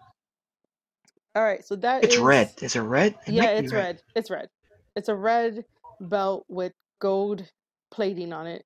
all 1.35 1.43
right, 1.43 1.65
so 1.65 1.77
that 1.77 2.05
It's 2.05 2.17
is. 2.17 2.23
red. 2.25 2.51
Is 2.61 2.77
it 2.77 2.81
red? 2.81 3.15
It 3.27 3.33
Yeah, 3.33 3.43
might 3.43 3.57
be 3.57 3.63
it's 3.63 3.73
red. 3.73 4.03
It's 4.15 4.31
red. 4.31 4.49
It's 4.97 5.09
a 5.09 5.15
red 5.15 5.65
belt 6.01 6.45
with 6.49 6.73
gold 7.01 7.49
plating 7.91 8.33
on 8.33 8.47
it. 8.47 8.65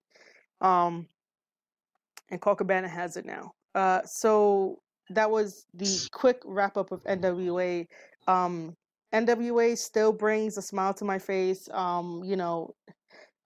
Um, 0.60 1.06
and 2.30 2.40
Colt 2.40 2.60
has 2.70 3.16
it 3.16 3.26
now. 3.26 3.52
Uh, 3.74 4.02
so 4.04 4.78
that 5.10 5.30
was 5.30 5.66
the 5.74 6.00
quick 6.12 6.40
wrap 6.44 6.76
up 6.76 6.92
of 6.92 7.02
NWA. 7.04 7.86
Um, 8.26 8.76
NWA 9.12 9.76
still 9.76 10.12
brings 10.12 10.56
a 10.58 10.62
smile 10.62 10.94
to 10.94 11.04
my 11.04 11.18
face. 11.18 11.68
Um, 11.72 12.22
you 12.24 12.36
know, 12.36 12.74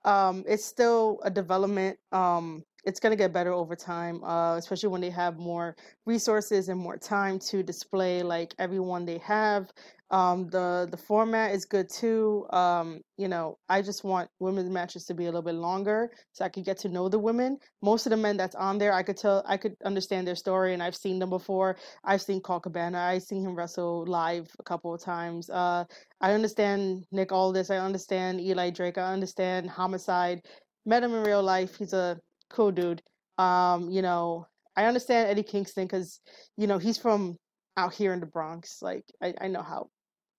um, 0.04 0.44
it's 0.46 0.64
still 0.64 1.20
a 1.24 1.30
development. 1.30 1.98
Um, 2.12 2.64
it's 2.84 3.00
going 3.00 3.10
to 3.10 3.16
get 3.16 3.32
better 3.32 3.52
over 3.52 3.76
time, 3.76 4.24
uh, 4.24 4.56
especially 4.56 4.88
when 4.88 5.00
they 5.00 5.10
have 5.10 5.38
more 5.38 5.76
resources 6.06 6.68
and 6.68 6.80
more 6.80 6.96
time 6.96 7.38
to 7.40 7.62
display 7.62 8.22
like 8.22 8.54
everyone 8.58 9.04
they 9.04 9.18
have. 9.18 9.70
Um, 10.10 10.48
the 10.48 10.88
the 10.90 10.96
format 10.96 11.52
is 11.52 11.66
good 11.66 11.90
too. 11.90 12.46
Um, 12.50 13.00
you 13.18 13.28
know, 13.28 13.58
I 13.68 13.82
just 13.82 14.04
want 14.04 14.30
women's 14.40 14.70
matches 14.70 15.04
to 15.06 15.14
be 15.14 15.24
a 15.24 15.26
little 15.26 15.42
bit 15.42 15.54
longer 15.54 16.10
so 16.32 16.44
I 16.44 16.48
could 16.48 16.64
get 16.64 16.78
to 16.78 16.88
know 16.88 17.08
the 17.10 17.18
women. 17.18 17.58
Most 17.82 18.06
of 18.06 18.10
the 18.10 18.16
men 18.16 18.38
that's 18.38 18.54
on 18.54 18.78
there, 18.78 18.94
I 18.94 19.02
could 19.02 19.18
tell, 19.18 19.44
I 19.46 19.58
could 19.58 19.74
understand 19.84 20.26
their 20.26 20.34
story, 20.34 20.72
and 20.72 20.82
I've 20.82 20.96
seen 20.96 21.18
them 21.18 21.28
before. 21.28 21.76
I've 22.04 22.22
seen 22.22 22.40
Colt 22.40 22.62
Cabana. 22.62 22.98
I've 22.98 23.22
seen 23.22 23.44
him 23.44 23.54
wrestle 23.54 24.06
live 24.06 24.48
a 24.58 24.62
couple 24.62 24.94
of 24.94 25.02
times. 25.02 25.50
Uh, 25.50 25.84
I 26.22 26.32
understand 26.32 27.04
Nick 27.12 27.30
Aldis. 27.30 27.70
I 27.70 27.76
understand 27.76 28.40
Eli 28.40 28.70
Drake. 28.70 28.96
I 28.96 29.12
understand 29.12 29.68
Homicide. 29.68 30.40
Met 30.86 31.02
him 31.02 31.14
in 31.14 31.22
real 31.22 31.42
life. 31.42 31.76
He's 31.76 31.92
a 31.92 32.18
cool 32.48 32.70
dude. 32.70 33.02
Um, 33.36 33.90
you 33.90 34.00
know, 34.00 34.46
I 34.74 34.86
understand 34.86 35.28
Eddie 35.28 35.42
Kingston 35.42 35.84
because 35.84 36.20
you 36.56 36.66
know 36.66 36.78
he's 36.78 36.96
from 36.96 37.36
out 37.76 37.92
here 37.92 38.12
in 38.12 38.20
the 38.20 38.26
Bronx. 38.26 38.78
Like 38.80 39.04
I, 39.22 39.34
I 39.40 39.48
know 39.48 39.62
how 39.62 39.90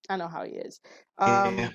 I 0.09 0.17
know 0.17 0.27
how 0.27 0.43
he 0.43 0.51
is. 0.51 0.79
Um, 1.17 1.57
yeah. 1.57 1.69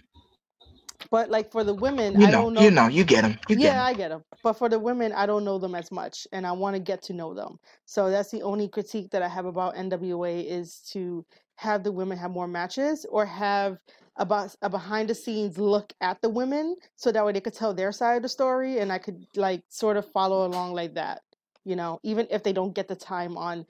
But 1.11 1.31
like 1.31 1.51
for 1.51 1.65
the 1.65 1.75
women, 1.75 2.15
you 2.15 2.19
know, 2.21 2.27
I 2.27 2.31
don't 2.31 2.55
know. 2.55 2.61
You 2.63 2.71
know, 2.71 2.89
you 2.89 3.05
get 3.05 3.23
them. 3.23 3.39
You 3.49 3.57
yeah, 3.57 3.73
get 3.73 3.79
I 3.79 3.95
get 3.95 4.09
them. 4.09 4.25
But 4.43 4.55
for 4.55 4.69
the 4.69 4.79
women, 4.79 5.13
I 5.13 5.27
don't 5.27 5.45
know 5.45 5.59
them 5.59 5.75
as 5.75 5.93
much, 5.93 6.27
and 6.33 6.47
I 6.47 6.53
want 6.53 6.77
to 6.77 6.81
get 6.81 7.03
to 7.05 7.13
know 7.13 7.35
them. 7.35 7.59
So 7.87 8.11
that's 8.11 8.31
the 8.31 8.43
only 8.43 8.69
critique 8.69 9.11
that 9.11 9.23
I 9.23 9.29
have 9.29 9.45
about 9.47 9.77
NWA 9.77 10.45
is 10.45 10.81
to 10.93 11.25
have 11.57 11.85
the 11.85 11.93
women 11.93 12.19
have 12.19 12.31
more 12.31 12.49
matches 12.49 13.07
or 13.09 13.25
have 13.27 13.79
about 14.17 14.55
a 14.63 14.71
behind 14.71 15.09
the 15.09 15.15
scenes 15.15 15.59
look 15.59 15.93
at 16.01 16.21
the 16.23 16.29
women 16.29 16.77
so 16.97 17.11
that 17.11 17.25
way 17.25 17.33
they 17.33 17.41
could 17.41 17.55
tell 17.55 17.75
their 17.75 17.93
side 17.93 18.17
of 18.17 18.23
the 18.23 18.29
story 18.29 18.79
and 18.79 18.93
I 18.93 18.99
could 18.99 19.25
like 19.37 19.63
sort 19.69 19.97
of 19.97 20.11
follow 20.13 20.47
along 20.47 20.75
like 20.75 20.95
that. 20.95 21.23
You 21.65 21.77
know, 21.77 21.99
even 22.03 22.27
if 22.31 22.43
they 22.43 22.53
don't 22.53 22.75
get 22.75 22.89
the 22.89 22.97
time 22.97 23.37
on 23.37 23.67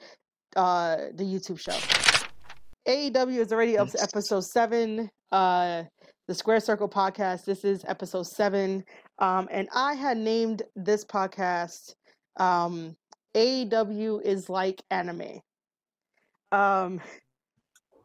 uh 0.56 0.96
the 1.14 1.24
YouTube 1.24 1.58
show. 1.58 1.76
AEW 2.86 3.38
is 3.38 3.52
already 3.52 3.78
up 3.78 3.88
to 3.90 4.02
episode 4.02 4.44
seven. 4.44 5.10
Uh, 5.32 5.84
the 6.28 6.34
Squared 6.34 6.62
Circle 6.62 6.88
podcast. 6.88 7.44
This 7.44 7.64
is 7.64 7.84
episode 7.88 8.26
seven. 8.26 8.84
Um, 9.18 9.48
and 9.50 9.68
I 9.74 9.94
had 9.94 10.18
named 10.18 10.62
this 10.76 11.04
podcast 11.04 11.94
um, 12.38 12.94
AEW 13.34 14.22
is 14.22 14.50
like 14.50 14.82
anime. 14.90 15.40
Um, 16.52 17.00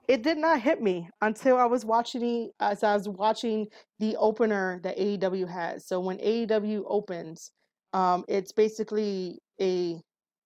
it 0.08 0.24
did 0.24 0.38
not 0.38 0.62
hit 0.62 0.82
me 0.82 1.10
until 1.22 1.58
I 1.58 1.66
was 1.66 1.86
watching 1.86 2.50
as 2.60 2.84
I 2.84 2.96
was 2.96 3.08
watching 3.08 3.68
the 4.00 4.16
opener 4.16 4.80
that 4.84 4.98
AEW 4.98 5.48
has. 5.48 5.88
So 5.88 6.00
when 6.00 6.18
AEW 6.18 6.84
opens, 6.88 7.52
um, 7.94 8.24
it's 8.28 8.52
basically 8.52 9.40
a 9.62 10.02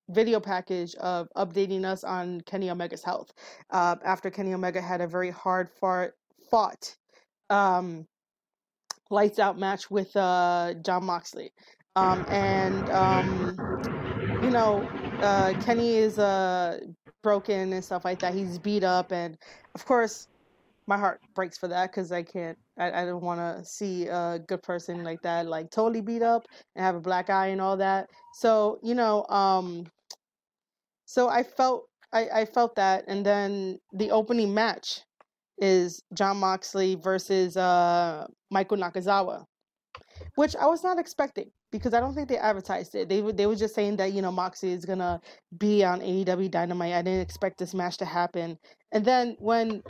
video 0.10 0.39
package 0.39 0.95
of 0.95 1.28
updating 1.38 1.86
us 1.86 2.04
on 2.04 2.41
Kenny 2.41 2.70
Omega's 2.70 3.04
health 3.04 3.34
uh, 3.70 3.95
after 4.04 4.30
Kenny 4.30 4.54
Omega 4.54 4.82
had 4.82 5.01
a 5.01 5.08
very 5.08 5.30
hard 5.30 5.70
fought, 6.49 6.95
um, 7.49 8.06
lights 9.10 9.39
out 9.39 9.58
match 9.58 9.89
with 9.89 10.16
uh, 10.16 10.74
Jon 10.84 11.06
Moxley. 11.06 11.51
Um, 11.95 12.26
and, 12.28 12.89
um, 12.89 13.56
you 14.41 14.49
know, 14.49 14.88
uh, 15.22 15.54
Kenny 15.62 15.95
is 15.95 16.18
uh, 16.20 16.80
broken 17.22 17.74
and 17.74 17.84
stuff 17.84 18.04
like 18.04 18.20
that. 18.20 18.34
He's 18.34 18.58
beat 18.58 18.84
up. 18.84 19.12
And 19.12 19.38
of 19.76 19.86
course, 19.86 20.28
my 20.88 20.97
heart 20.97 21.22
breaks 21.34 21.58
for 21.58 21.68
that 21.70 21.91
because 21.91 22.12
I 22.12 22.24
can't, 22.24 22.58
I, 22.78 23.04
I 23.04 23.06
don't 23.06 23.24
want 23.24 23.39
to 23.39 23.64
see 23.64 24.08
a 24.08 24.39
good 24.47 24.62
person 24.64 25.04
like 25.04 25.22
that, 25.22 25.45
like 25.45 25.72
totally 25.72 26.01
beat 26.01 26.22
up 26.22 26.45
and 26.76 26.84
have 26.84 26.95
a 26.95 26.99
black 26.99 27.30
eye 27.30 27.47
and 27.47 27.62
all 27.62 27.78
that. 27.78 28.10
So, 28.34 28.80
you 28.84 28.95
know, 28.95 29.26
um, 29.28 29.86
so 31.14 31.30
I 31.30 31.43
felt, 31.43 31.88
I, 32.11 32.28
I 32.34 32.45
felt 32.45 32.74
that. 32.74 33.03
And 33.07 33.24
then 33.24 33.78
the 33.91 34.09
opening 34.09 34.51
match 34.51 35.01
is 35.59 36.01
Jon 36.16 36.38
Moxley 36.38 36.95
versus 36.95 37.55
uh, 37.55 38.26
Michael 38.49 38.78
Nakazawa, 38.78 39.45
which 40.34 40.55
I 40.55 40.66
was 40.66 40.84
not 40.84 40.97
expecting 40.97 41.51
because 41.72 41.93
I 41.93 41.99
don't 41.99 42.16
think 42.16 42.30
they 42.30 42.38
advertised 42.39 42.95
it. 42.95 43.09
They 43.09 43.22
were 43.22 43.32
they 43.32 43.45
were 43.45 43.55
just 43.55 43.76
saying 43.76 43.97
that 43.97 44.14
you 44.14 44.24
know 44.24 44.32
Moxley 44.32 44.72
is 44.72 44.86
gonna 44.86 45.22
be 45.55 45.84
on 45.84 46.01
AEW 46.01 46.49
Dynamite. 46.49 46.93
I 46.93 47.03
didn't 47.03 47.22
expect 47.22 47.59
this 47.59 47.76
match 47.76 47.97
to 47.97 48.05
happen, 48.05 48.57
and 48.91 49.05
then 49.05 49.36
when 49.38 49.84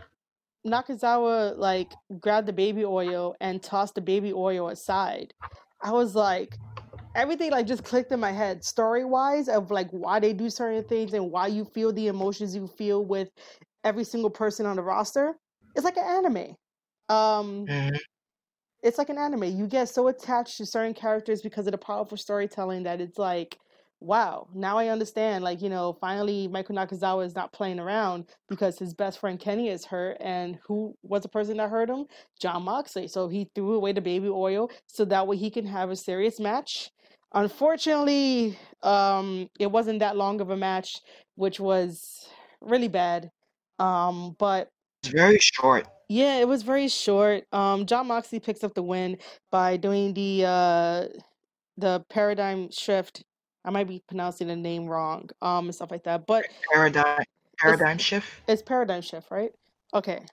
Nakazawa 0.68 1.58
like 1.58 1.94
grabbed 2.20 2.50
the 2.50 2.54
baby 2.54 2.84
oil 2.84 3.34
and 3.40 3.64
tossed 3.64 3.96
the 3.96 4.02
baby 4.02 4.34
oil 4.34 4.68
aside, 4.68 5.34
I 5.82 5.94
was 5.94 6.16
like, 6.16 6.58
everything 7.16 7.52
like 7.52 7.68
just 7.68 7.84
clicked 7.84 8.12
in 8.12 8.20
my 8.20 8.32
head 8.32 8.64
story 8.64 9.06
wise 9.06 9.48
of 9.48 9.72
like 9.72 9.90
why 9.92 10.20
they 10.20 10.34
do 10.34 10.50
certain 10.50 10.84
things 10.84 11.14
and 11.14 11.32
why 11.32 11.48
you 11.48 11.66
feel 11.66 11.92
the 11.94 12.08
emotions 12.08 12.56
you 12.56 12.68
feel 12.68 13.06
with 13.06 13.30
every 13.84 14.04
single 14.04 14.30
person 14.30 14.66
on 14.66 14.76
the 14.76 14.82
roster. 14.82 15.36
It's 15.76 15.86
like 15.86 15.98
an 15.98 16.26
anime. 16.26 16.56
Um, 17.10 17.66
mm-hmm 17.66 17.96
it's 18.84 18.98
like 18.98 19.10
an 19.10 19.18
anime. 19.18 19.46
You 19.46 19.66
get 19.66 19.90
so 19.90 20.10
attached 20.10 20.58
to 20.58 20.66
certain 20.66 20.94
characters 20.94 21.42
because 21.42 21.66
of 21.66 21.72
the 21.72 21.78
powerful 21.78 22.18
storytelling 22.18 22.84
that 22.84 23.00
it's 23.00 23.18
like, 23.18 23.58
wow, 24.02 24.48
now 24.54 24.78
I 24.78 24.90
understand. 24.90 25.44
Like, 25.46 25.62
you 25.62 25.70
know, 25.70 25.98
finally 26.02 26.50
Michael 26.50 26.76
Nakazawa 26.76 27.26
is 27.26 27.34
not 27.34 27.54
playing 27.54 27.80
around 27.80 28.26
because 28.50 28.78
his 28.78 28.94
best 28.94 29.20
friend 29.20 29.40
Kenny 29.40 29.70
is 29.70 29.86
hurt. 29.86 30.18
And 30.20 30.60
who 30.68 30.94
was 31.02 31.24
the 31.24 31.30
person 31.30 31.58
that 31.58 31.70
hurt 31.70 31.90
him? 31.90 32.06
Jon 32.42 32.64
Moxley. 32.64 33.08
So 33.08 33.30
he 33.30 33.50
threw 33.56 33.76
away 33.76 33.94
the 33.94 34.02
baby 34.02 34.28
oil 34.28 34.70
so 34.88 35.06
that 35.06 35.26
way 35.28 35.38
he 35.38 35.50
can 35.50 35.66
have 35.66 35.90
a 35.90 35.96
serious 35.96 36.38
match. 36.38 36.92
Unfortunately, 37.34 38.58
um, 38.84 39.50
it 39.60 39.72
wasn't 39.72 40.00
that 40.00 40.16
long 40.18 40.42
of 40.42 40.50
a 40.50 40.58
match, 40.58 41.02
which 41.36 41.60
was 41.60 42.28
really 42.62 42.88
bad. 42.88 43.32
Um, 43.80 44.36
but 44.38 44.70
it's 45.02 45.12
very 45.12 45.40
short. 45.40 45.88
Yeah, 46.10 46.38
it 46.38 46.48
was 46.48 46.64
very 46.64 46.88
short. 46.88 47.44
Um, 47.52 47.86
Jon 47.86 48.08
Moxley 48.08 48.40
picks 48.40 48.64
up 48.64 48.74
the 48.76 48.84
win 48.84 49.18
by 49.52 49.78
doing 49.78 50.14
the 50.14 50.46
uh, 50.46 51.06
the 51.78 52.06
paradigm 52.10 52.70
shift. 52.72 53.24
I 53.66 53.72
might 53.72 53.88
be 53.88 54.04
pronouncing 54.08 54.48
the 54.48 54.56
name 54.56 54.86
wrong, 54.86 55.30
um, 55.42 55.66
and 55.66 55.76
stuff 55.76 55.92
like 55.92 56.04
that. 56.04 56.28
But 56.28 56.46
paradigm 56.72 57.24
paradigm 57.58 57.96
it's, 57.96 58.04
shift. 58.04 58.28
It's 58.48 58.62
paradigm 58.62 59.02
shift, 59.02 59.32
right? 59.32 59.52
Okay. 59.94 60.24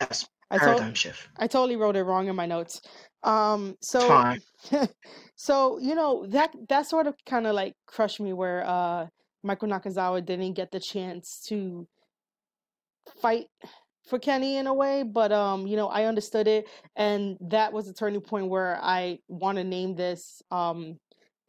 Yes, 0.00 0.26
paradigm 0.50 0.88
I 0.88 0.90
to- 0.90 0.94
shift. 0.96 1.28
I 1.38 1.46
totally 1.46 1.76
wrote 1.76 1.96
it 1.96 2.02
wrong 2.02 2.26
in 2.28 2.34
my 2.34 2.46
notes. 2.46 2.80
Um, 3.24 3.76
so 3.80 4.34
so 5.36 5.78
you 5.80 5.94
know 5.94 6.26
that 6.28 6.54
that 6.68 6.86
sort 6.86 7.06
of 7.06 7.14
kind 7.26 7.46
of 7.46 7.54
like 7.54 7.74
crushed 7.86 8.20
me 8.20 8.32
where 8.32 8.64
uh 8.66 9.06
Michael 9.42 9.68
Nakazawa 9.68 10.24
didn't 10.24 10.54
get 10.54 10.70
the 10.70 10.80
chance 10.80 11.40
to 11.48 11.86
fight 13.20 13.46
for 14.06 14.18
Kenny 14.18 14.56
in 14.56 14.66
a 14.66 14.74
way, 14.74 15.02
but 15.02 15.32
um, 15.32 15.66
you 15.66 15.76
know, 15.76 15.88
I 15.88 16.04
understood 16.04 16.46
it, 16.46 16.68
and 16.96 17.36
that 17.40 17.72
was 17.72 17.88
a 17.88 17.94
turning 17.94 18.20
point 18.20 18.48
where 18.48 18.78
I 18.82 19.18
want 19.28 19.56
to 19.56 19.64
name 19.64 19.94
this 19.94 20.42
um, 20.50 20.98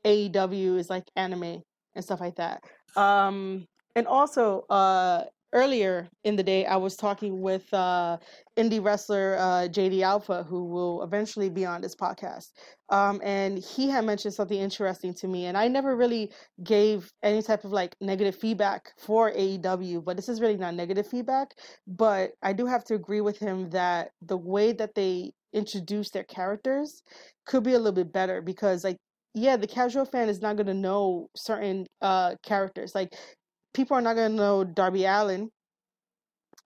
AEW 0.06 0.77
is 0.77 0.89
like 0.89 1.06
anime 1.15 1.61
and 1.95 2.03
stuff 2.03 2.22
like 2.22 2.35
that. 2.35 2.64
Um, 2.95 3.68
and 3.95 4.07
also, 4.07 4.65
uh, 4.69 5.26
earlier 5.56 6.10
in 6.26 6.36
the 6.36 6.44
day, 6.44 6.65
I 6.65 6.76
was 6.76 6.98
talking 6.98 7.41
with 7.41 7.73
uh, 7.73 8.18
indie 8.57 8.84
wrestler 8.84 9.38
uh, 9.40 9.68
JD 9.69 10.02
Alpha, 10.02 10.44
who 10.44 10.65
will 10.65 11.02
eventually 11.02 11.49
be 11.49 11.65
on 11.65 11.82
this 11.82 11.95
podcast. 11.95 12.49
Um, 12.90 13.22
and 13.23 13.57
he 13.57 13.90
had 13.90 14.06
mentioned 14.06 14.34
something 14.36 14.60
interesting 14.60 15.14
to 15.15 15.27
me, 15.27 15.45
and 15.45 15.57
I 15.57 15.69
never 15.69 15.95
really 15.95 16.32
gave 16.64 17.10
any 17.23 17.41
type 17.41 17.64
of 17.64 17.72
like 17.72 17.95
negative 18.02 18.36
feedback 18.36 18.91
for 18.99 19.32
AEW, 19.32 20.03
but 20.03 20.18
this 20.18 20.30
is 20.30 20.41
really 20.41 20.57
not 20.57 20.76
negative 20.76 21.07
feedback. 21.07 21.56
But 21.88 22.34
I 22.44 22.53
do 22.53 22.65
have 22.68 22.84
to 22.86 22.94
agree 22.94 23.22
with 23.22 23.40
him 23.40 23.69
that 23.72 24.11
the 24.22 24.38
way 24.38 24.73
that 24.73 24.94
they 24.94 25.32
introduce 25.53 26.10
their 26.11 26.26
characters 26.26 27.02
could 27.45 27.64
be 27.64 27.73
a 27.73 27.77
little 27.77 27.94
bit 27.94 28.11
better 28.11 28.41
because 28.41 28.84
like 28.84 28.98
yeah 29.34 29.56
the 29.56 29.68
casual 29.68 30.03
fan 30.03 30.27
is 30.27 30.41
not 30.41 30.57
going 30.57 30.68
to 30.68 30.73
know 30.73 31.30
certain 31.34 31.86
uh 32.02 32.36
characters 32.44 32.94
like 32.94 33.15
people 33.76 33.97
are 33.97 34.02
not 34.02 34.15
going 34.15 34.31
to 34.31 34.35
know 34.35 34.64
Darby 34.64 35.06
Allin. 35.06 35.52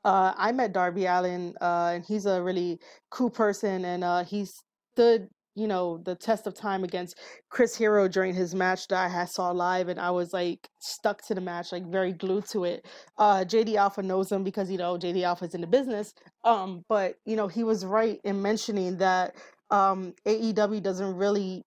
Uh, 0.05 0.33
I 0.37 0.53
met 0.53 0.71
Darby 0.71 1.05
Allin, 1.07 1.55
uh, 1.59 1.91
and 1.95 2.05
he's 2.05 2.25
a 2.25 2.41
really 2.41 2.79
cool 3.09 3.29
person, 3.29 3.83
and 3.83 4.03
uh, 4.03 4.23
he 4.23 4.45
stood, 4.93 5.27
you 5.55 5.67
know, 5.67 5.97
the 6.05 6.15
test 6.15 6.47
of 6.47 6.53
time 6.53 6.85
against 6.85 7.19
Chris 7.49 7.75
Hero 7.75 8.07
during 8.07 8.33
his 8.33 8.55
match 8.55 8.87
that 8.87 9.11
I 9.11 9.25
saw 9.25 9.51
live, 9.51 9.89
and 9.89 9.99
I 9.99 10.11
was 10.11 10.31
like 10.31 10.69
stuck 10.79 11.21
to 11.27 11.35
the 11.35 11.41
match, 11.41 11.73
like 11.73 11.85
very 11.91 12.13
glued 12.13 12.45
to 12.51 12.63
it. 12.63 12.85
Uh, 13.17 13.43
JD 13.43 13.75
Alpha 13.75 14.01
knows 14.01 14.31
him 14.31 14.45
because 14.45 14.71
you 14.71 14.77
know 14.77 14.97
JD 14.97 15.23
Alpha 15.23 15.45
is 15.45 15.55
in 15.55 15.61
the 15.61 15.67
business, 15.67 16.13
um, 16.45 16.85
but 16.87 17.15
you 17.25 17.35
know 17.35 17.49
he 17.49 17.65
was 17.65 17.85
right 17.85 18.21
in 18.23 18.41
mentioning 18.41 18.97
that 18.99 19.35
um, 19.69 20.13
AEW 20.25 20.81
doesn't 20.81 21.15
really 21.15 21.65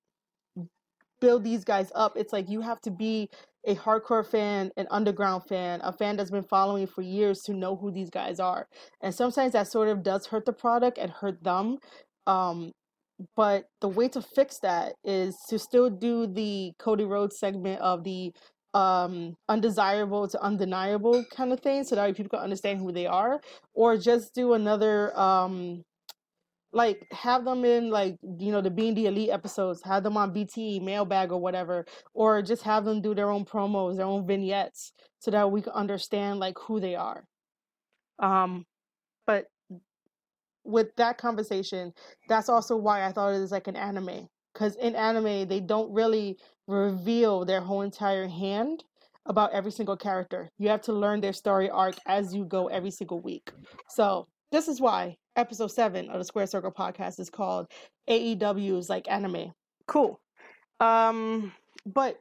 build 1.20 1.44
these 1.44 1.64
guys 1.64 1.92
up. 1.94 2.16
It's 2.16 2.32
like 2.32 2.48
you 2.48 2.62
have 2.62 2.80
to 2.82 2.90
be 2.90 3.28
a 3.66 3.74
hardcore 3.74 4.26
fan, 4.26 4.70
an 4.76 4.86
underground 4.90 5.44
fan, 5.48 5.80
a 5.82 5.92
fan 5.92 6.16
that's 6.16 6.30
been 6.30 6.42
following 6.42 6.86
for 6.86 7.02
years 7.02 7.40
to 7.42 7.54
know 7.54 7.76
who 7.76 7.90
these 7.90 8.10
guys 8.10 8.40
are. 8.40 8.66
And 9.02 9.14
sometimes 9.14 9.52
that 9.52 9.68
sort 9.68 9.88
of 9.88 10.02
does 10.02 10.26
hurt 10.26 10.46
the 10.46 10.52
product 10.52 10.98
and 10.98 11.10
hurt 11.10 11.42
them. 11.42 11.78
Um, 12.26 12.72
but 13.36 13.64
the 13.80 13.88
way 13.88 14.08
to 14.08 14.22
fix 14.22 14.58
that 14.60 14.94
is 15.04 15.36
to 15.48 15.58
still 15.58 15.90
do 15.90 16.26
the 16.26 16.72
Cody 16.78 17.04
Rhodes 17.04 17.38
segment 17.38 17.80
of 17.80 18.04
the 18.04 18.32
um 18.74 19.34
undesirable 19.50 20.26
to 20.26 20.42
undeniable 20.42 21.22
kind 21.30 21.52
of 21.52 21.60
thing 21.60 21.84
so 21.84 21.94
that 21.94 22.16
people 22.16 22.30
can 22.30 22.38
understand 22.38 22.78
who 22.78 22.90
they 22.90 23.06
are 23.06 23.38
or 23.74 23.98
just 23.98 24.34
do 24.34 24.54
another 24.54 25.14
um 25.18 25.82
like 26.72 27.06
have 27.12 27.44
them 27.44 27.64
in 27.64 27.90
like 27.90 28.16
you 28.38 28.50
know 28.50 28.60
the 28.60 28.70
being 28.70 28.94
the 28.94 29.06
elite 29.06 29.30
episodes 29.30 29.82
have 29.84 30.02
them 30.02 30.16
on 30.16 30.32
bt 30.32 30.80
mailbag 30.80 31.30
or 31.30 31.38
whatever 31.38 31.84
or 32.14 32.42
just 32.42 32.62
have 32.62 32.84
them 32.84 33.00
do 33.02 33.14
their 33.14 33.30
own 33.30 33.44
promos 33.44 33.96
their 33.96 34.06
own 34.06 34.26
vignettes 34.26 34.92
so 35.18 35.30
that 35.30 35.50
we 35.50 35.60
can 35.62 35.72
understand 35.72 36.40
like 36.40 36.56
who 36.58 36.80
they 36.80 36.94
are. 36.94 37.24
Um 38.18 38.64
but 39.26 39.46
with 40.64 40.94
that 40.96 41.18
conversation 41.18 41.92
that's 42.28 42.48
also 42.48 42.76
why 42.76 43.04
i 43.04 43.12
thought 43.12 43.34
it 43.34 43.40
was 43.40 43.50
like 43.50 43.66
an 43.66 43.76
anime 43.76 44.28
because 44.54 44.76
in 44.76 44.94
anime 44.94 45.48
they 45.48 45.60
don't 45.60 45.92
really 45.92 46.36
reveal 46.68 47.44
their 47.44 47.60
whole 47.60 47.82
entire 47.82 48.28
hand 48.28 48.84
about 49.26 49.52
every 49.52 49.70
single 49.70 49.96
character. 49.96 50.50
You 50.58 50.68
have 50.68 50.82
to 50.82 50.92
learn 50.92 51.20
their 51.20 51.32
story 51.32 51.70
arc 51.70 51.94
as 52.06 52.34
you 52.34 52.44
go 52.44 52.66
every 52.66 52.90
single 52.90 53.20
week. 53.20 53.52
So 53.88 54.26
this 54.52 54.68
is 54.68 54.80
why 54.80 55.16
episode 55.34 55.72
seven 55.72 56.10
of 56.10 56.18
the 56.18 56.24
Squared 56.24 56.50
Circle 56.50 56.70
podcast 56.70 57.18
is 57.18 57.30
called 57.30 57.66
AEW's 58.08 58.88
like 58.88 59.10
anime. 59.10 59.52
Cool. 59.88 60.20
Um, 60.78 61.52
but 61.86 62.20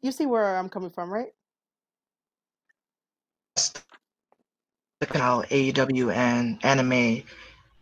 you 0.00 0.12
see 0.12 0.24
where 0.24 0.56
I'm 0.56 0.68
coming 0.68 0.90
from, 0.90 1.12
right? 1.12 1.32
Look 5.00 5.14
at 5.14 5.20
how 5.20 5.42
AEW 5.42 6.14
and 6.14 6.64
anime 6.64 7.24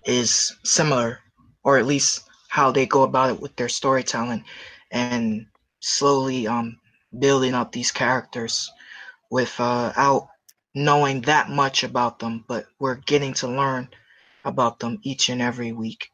is 0.07 0.57
similar, 0.65 1.21
or 1.63 1.79
at 1.79 1.87
least 1.87 2.29
how 2.49 2.73
they 2.73 2.87
go 2.87 3.03
about 3.03 3.31
it 3.31 3.41
with 3.41 3.55
their 3.57 3.69
storytelling 3.69 4.45
and 4.91 5.47
slowly 5.81 6.47
um 6.47 6.79
building 7.19 7.55
up 7.55 7.73
these 7.73 7.91
characters 7.91 8.71
without 9.31 9.95
uh, 9.97 10.27
knowing 10.75 11.23
that 11.23 11.51
much 11.51 11.85
about 11.85 12.19
them, 12.21 12.45
but 12.49 12.67
we're 12.81 12.97
getting 12.97 13.35
to 13.35 13.49
learn 13.49 13.89
about 14.45 14.81
them 14.81 14.99
each 15.03 15.29
and 15.29 15.43
every 15.43 15.73
week. 15.73 16.09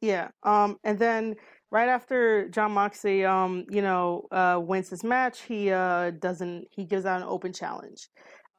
Yeah. 0.00 0.28
Um, 0.42 0.78
and 0.84 0.98
then 0.98 1.36
right 1.70 1.88
after 1.88 2.48
Jon 2.50 2.72
Moxley, 2.72 3.24
um, 3.24 3.66
you 3.70 3.82
know, 3.82 4.26
uh, 4.30 4.60
wins 4.62 4.90
his 4.90 5.04
match, 5.04 5.42
he 5.42 5.70
uh 5.70 6.12
doesn't 6.12 6.68
he 6.70 6.84
gives 6.84 7.06
out 7.06 7.22
an 7.22 7.28
open 7.28 7.52
challenge. 7.52 8.08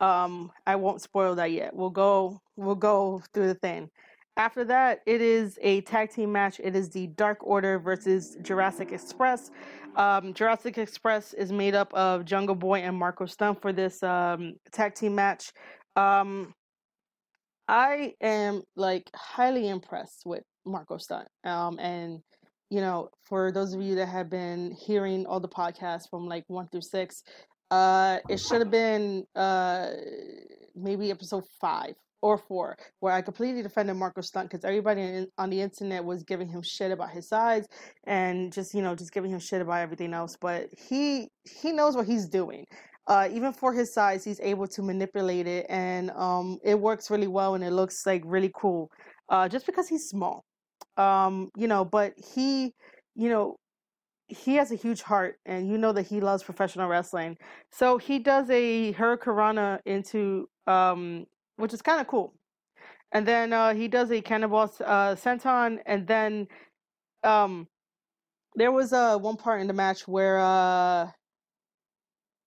Um, 0.02 0.52
I 0.68 0.76
won't 0.76 1.02
spoil 1.02 1.36
that 1.36 1.52
yet. 1.52 1.76
We'll 1.76 1.92
go 1.92 2.42
we'll 2.58 2.76
go 2.76 3.22
through 3.34 3.48
the 3.48 3.56
thing. 3.56 3.90
After 4.38 4.66
that, 4.66 5.02
it 5.06 5.22
is 5.22 5.58
a 5.62 5.82
tag 5.82 6.12
team 6.12 6.32
match. 6.32 6.60
It 6.62 6.76
is 6.76 6.90
the 6.90 7.08
Dark 7.08 7.38
Order 7.42 7.80
versus 7.80 8.36
Jurassic 8.42 8.92
Express. 8.92 9.50
Um, 9.96 10.34
Jurassic 10.34 10.78
Express 10.78 11.34
is 11.34 11.54
made 11.54 11.74
up 11.74 11.94
of 11.94 12.26
Jungle 12.26 12.56
Boy 12.56 12.80
and 12.80 12.98
Marko 12.98 13.26
Stunt 13.28 13.62
for 13.62 13.72
this 13.72 14.04
um, 14.04 14.56
tag 14.74 14.94
team 14.94 15.16
match. 15.16 15.54
Um, 15.96 16.54
I 17.70 18.14
am 18.20 18.64
like 18.76 19.10
highly 19.16 19.70
impressed 19.70 20.24
with 20.26 20.44
Marko 20.66 20.98
Stunt. 20.98 21.30
Um, 21.46 21.80
and 21.80 22.20
you 22.70 22.82
know, 22.82 23.10
for 23.24 23.54
those 23.54 23.74
of 23.74 23.82
you 23.82 23.96
that 23.96 24.08
have 24.08 24.30
been 24.30 24.72
hearing 24.72 25.26
all 25.26 25.40
the 25.40 25.48
podcasts 25.48 26.10
from 26.10 26.28
like 26.28 26.44
one 26.48 26.68
through 26.68 26.82
six, 26.82 27.24
uh, 27.72 28.18
it 28.28 28.38
should 28.38 28.60
have 28.60 28.72
been 28.72 29.24
uh 29.34 29.92
maybe 30.76 31.10
episode 31.10 31.46
five 31.62 31.96
or 32.22 32.38
four, 32.38 32.76
where 33.00 33.14
I 33.14 33.22
completely 33.22 33.62
defended 33.62 33.96
Marko 33.98 34.22
Stunt 34.22 34.50
because 34.50 34.66
everybody 34.66 35.28
on 35.38 35.50
the 35.50 35.62
internet 35.62 36.04
was 36.04 36.24
giving 36.24 36.48
him 36.48 36.62
shit 36.64 36.92
about 36.92 37.12
his 37.12 37.28
size 37.28 37.66
and 38.06 38.52
just 38.52 38.74
you 38.74 38.82
know 38.82 38.96
just 38.96 39.14
giving 39.14 39.32
him 39.32 39.40
shit 39.40 39.62
about 39.62 39.82
everything 39.82 40.14
else. 40.14 40.38
But 40.40 40.70
he 40.90 41.30
he 41.44 41.72
knows 41.72 41.96
what 41.96 42.08
he's 42.08 42.28
doing 42.28 42.66
uh, 43.08 43.30
even 43.32 43.54
for 43.54 43.74
his 43.74 43.94
size, 43.94 44.24
he's 44.24 44.40
able 44.40 44.68
to 44.68 44.82
manipulate 44.82 45.48
it, 45.48 45.66
and 45.70 46.10
um, 46.12 46.58
it 46.64 46.80
works 46.80 47.12
really 47.12 47.28
well, 47.28 47.54
and 47.56 47.64
it 47.64 47.72
looks 47.72 48.06
like 48.06 48.24
really 48.26 48.52
cool. 48.56 48.90
Uh, 49.30 49.48
just 49.48 49.66
because 49.66 49.88
he's 49.88 50.08
small, 50.08 50.44
um, 50.98 51.50
you 51.56 51.68
know, 51.68 51.86
but 51.86 52.14
he, 52.34 52.74
you 53.16 53.30
know, 53.30 53.58
he 54.28 54.56
has 54.56 54.72
a 54.72 54.76
huge 54.76 55.04
heart, 55.04 55.36
and 55.46 55.70
you 55.70 55.78
know 55.78 55.92
that 55.94 56.08
he 56.08 56.20
loves 56.20 56.42
professional 56.42 56.88
wrestling. 56.88 57.38
So 57.72 58.00
he 58.00 58.18
does 58.18 58.50
a 58.50 58.94
hurricanrana 58.94 59.80
into, 59.86 60.48
um, 60.66 61.26
which 61.58 61.74
is 61.74 61.82
kind 61.82 62.02
of 62.02 62.08
cool, 62.08 62.34
and 63.12 63.28
then 63.28 63.54
uh, 63.54 63.74
he 63.74 63.88
does 63.88 64.12
a 64.12 64.22
cannonball 64.22 64.72
uh, 64.84 65.16
senton, 65.16 65.80
and 65.86 66.08
then 66.08 66.48
um, 67.24 67.68
there 68.56 68.72
was 68.72 68.94
uh, 68.94 69.18
one 69.18 69.38
part 69.38 69.62
in 69.62 69.68
the 69.68 69.74
match 69.74 70.08
where 70.08 70.40
uh, 70.40 71.10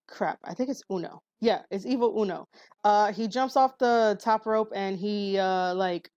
crap. 0.09 0.39
I 0.45 0.55
think 0.55 0.71
it's 0.71 0.83
Uno. 0.91 1.21
Yeah, 1.41 1.63
it's 1.71 1.87
Evil 1.87 2.21
Uno. 2.21 2.47
Uh, 2.83 3.13
he 3.13 3.29
jumps 3.29 3.57
off 3.57 3.79
the 3.79 4.19
top 4.21 4.47
rope 4.47 4.73
and 4.75 4.99
he 4.99 5.39
uh 5.39 5.75
like 5.75 6.11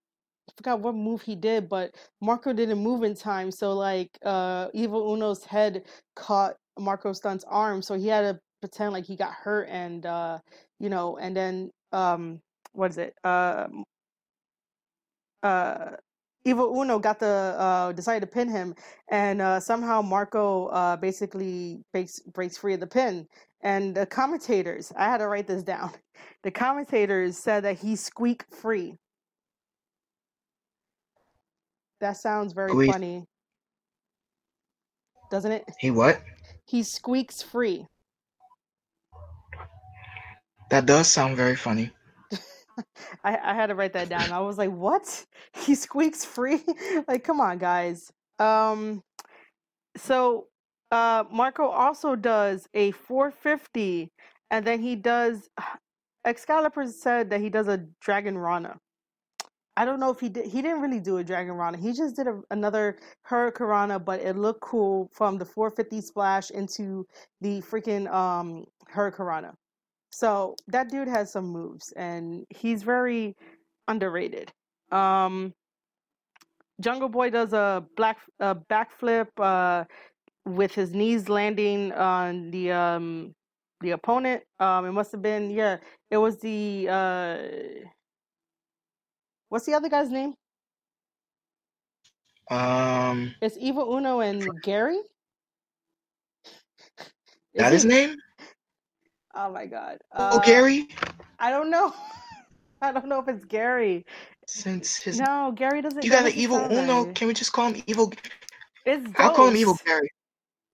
I 0.50 0.54
forgot 0.58 0.80
what 0.80 0.96
move 0.96 1.22
he 1.22 1.36
did, 1.36 1.70
but 1.70 1.96
Marko 2.22 2.54
didn't 2.54 2.80
move 2.80 3.04
in 3.04 3.16
time, 3.16 3.52
so 3.52 3.74
like 3.74 4.10
uh 4.26 4.70
Evil 4.74 5.14
Uno's 5.14 5.44
head 5.46 5.84
caught 6.16 6.56
Marko 6.80 7.12
Stunt's 7.14 7.46
arm, 7.48 7.82
so 7.82 7.96
he 7.96 8.08
had 8.08 8.22
to 8.22 8.40
pretend 8.62 8.94
like 8.94 9.06
he 9.06 9.16
got 9.16 9.34
hurt 9.34 9.68
and 9.70 10.06
uh 10.06 10.40
you 10.80 10.90
know, 10.90 11.18
and 11.18 11.36
then 11.36 11.70
um 11.92 12.40
what 12.74 12.92
is 12.92 12.98
it? 12.98 13.14
Uh 13.24 13.68
uh 15.44 15.92
Evil 16.44 16.82
Uno 16.82 16.98
got 16.98 17.20
the 17.20 17.56
uh, 17.58 17.92
decided 17.92 18.22
to 18.22 18.28
pin 18.28 18.50
him, 18.50 18.74
and 19.12 19.42
uh, 19.42 19.60
somehow 19.60 20.02
Marko 20.02 20.68
uh, 20.68 20.96
basically 20.98 21.84
breaks 21.94 22.20
breaks 22.20 22.58
free 22.58 22.74
of 22.74 22.80
the 22.80 22.88
pin. 22.88 23.28
And 23.62 23.94
the 23.94 24.08
commentators, 24.08 24.92
I 24.98 25.04
had 25.04 25.20
to 25.20 25.28
write 25.28 25.48
this 25.48 25.64
down. 25.64 25.92
The 26.44 26.52
commentators 26.52 27.38
said 27.38 27.64
that 27.64 27.78
he 27.80 27.96
squeak 27.96 28.44
free. 28.52 28.96
That 32.00 32.18
sounds 32.18 32.54
very 32.54 32.70
Squeak. 32.70 32.92
funny, 32.92 33.26
doesn't 35.30 35.52
it? 35.52 35.64
He 35.80 35.92
what? 35.92 36.22
He 36.66 36.82
squeaks 36.82 37.42
free. 37.44 37.86
That 40.72 40.86
does 40.88 41.08
sound 41.08 41.38
very 41.38 41.56
funny. 41.56 41.92
I, 43.24 43.38
I 43.38 43.54
had 43.54 43.68
to 43.68 43.76
write 43.76 43.94
that 43.94 44.10
down. 44.10 44.32
I 44.32 44.40
was 44.40 44.58
like, 44.58 44.72
what? 44.72 45.26
He 45.66 45.76
squeaks 45.76 46.24
free? 46.24 46.62
like, 47.08 47.24
come 47.24 47.42
on, 47.42 47.58
guys. 47.58 48.12
Um, 48.40 49.04
so 49.98 50.48
uh, 50.92 51.24
Marko 51.32 51.68
also 51.68 52.16
does 52.16 52.68
a 52.74 52.92
450, 52.92 54.12
and 54.50 54.66
then 54.66 54.82
he 54.82 54.96
does. 54.96 55.50
Excalibur 56.26 56.86
said 56.86 57.32
that 57.32 57.42
he 57.42 57.50
does 57.50 57.68
a 57.68 57.84
Dragon 58.00 58.38
Rana. 58.38 58.78
I 59.76 59.86
don't 59.86 60.00
know 60.00 60.12
if 60.12 60.20
he 60.20 60.30
did. 60.30 60.46
He 60.46 60.62
didn't 60.62 60.82
really 60.82 61.00
do 61.00 61.18
a 61.18 61.24
Dragon 61.24 61.54
Rana. 61.54 61.78
He 61.78 61.94
just 61.94 62.16
did 62.16 62.28
a, 62.28 62.42
another 62.52 62.98
Hurricanrana, 63.28 64.04
but 64.04 64.20
it 64.20 64.38
looked 64.38 64.62
cool 64.62 65.10
from 65.14 65.38
the 65.38 65.46
450 65.46 66.02
splash 66.02 66.52
into 66.52 67.08
the 67.40 67.62
freaking 67.62 68.12
um 68.14 68.66
Hurricanrana. 68.94 69.54
So 70.12 70.56
that 70.68 70.90
dude 70.90 71.08
has 71.08 71.32
some 71.32 71.46
moves, 71.46 71.92
and 71.94 72.46
he's 72.50 72.84
very 72.84 73.36
underrated. 73.88 74.52
Um, 74.92 75.54
Jungle 76.82 77.10
Boy 77.10 77.30
does 77.30 77.54
a 77.54 77.86
black 77.96 78.18
a 78.40 78.56
backflip 78.56 79.28
uh, 79.38 79.86
with 80.46 80.74
his 80.74 80.94
knees 80.94 81.30
landing 81.30 81.94
on 81.94 82.52
the 82.52 82.72
um 82.72 83.34
the 83.82 83.92
opponent. 83.92 84.44
Um, 84.60 84.86
it 84.86 84.92
must 84.92 85.12
have 85.12 85.22
been 85.22 85.50
yeah. 85.50 85.78
It 86.10 86.18
was 86.18 86.40
the 86.40 86.88
uh, 86.90 87.38
what's 89.50 89.66
the 89.66 89.74
other 89.74 89.90
guy's 89.90 90.10
name? 90.10 90.34
Um, 92.50 93.34
It's 93.42 93.56
Evil 93.58 93.96
Uno 93.96 94.20
and 94.20 94.46
Gary. 94.62 95.00
Is 97.54 97.64
that 97.64 97.72
his 97.72 97.86
name? 97.86 98.18
Oh 99.36 99.52
my 99.52 99.66
god. 99.66 100.00
Oh, 100.14 100.38
Uh, 100.38 100.46
Gary. 100.46 100.90
I 101.40 101.50
don't 101.50 101.70
know. 101.70 101.94
I 102.82 102.92
don't 102.92 103.08
know 103.08 103.20
if 103.20 103.28
it's 103.28 103.46
Gary. 103.46 104.06
Since 104.48 104.98
his 104.98 105.20
No, 105.20 105.54
Gary 105.56 105.82
doesn't. 105.82 106.04
you 106.04 106.10
got 106.10 106.26
an 106.26 106.34
evil 106.34 106.58
Uno, 106.72 107.06
can 107.14 107.28
we 107.28 107.34
just 107.34 107.54
call 107.54 107.70
him 107.72 107.82
evil? 107.88 108.12
It's 108.86 109.10
I'll 109.18 109.34
call 109.36 109.48
him 109.48 109.56
evil 109.56 109.78
Gary. 109.86 110.10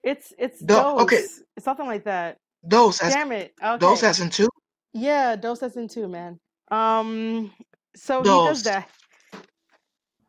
It's 0.04 0.34
it's 0.38 0.60
Do- 0.62 0.80
okay. 0.80 1.18
Dose. 1.18 1.42
Something 1.60 1.86
like 1.86 2.06
that. 2.06 2.38
Those 2.64 3.00
as 3.02 3.14
Damn 3.14 3.32
it. 3.32 3.54
Okay. 3.64 4.08
as 4.08 4.20
in 4.20 4.30
two. 4.30 4.50
Yeah, 4.94 5.36
Dose 5.36 5.60
that's 5.60 5.76
in 5.76 5.88
too, 5.88 6.08
man. 6.08 6.40
Um 6.72 7.52
so 7.96 8.24
he 8.24 8.30
does 8.30 8.64
that. 8.64 8.90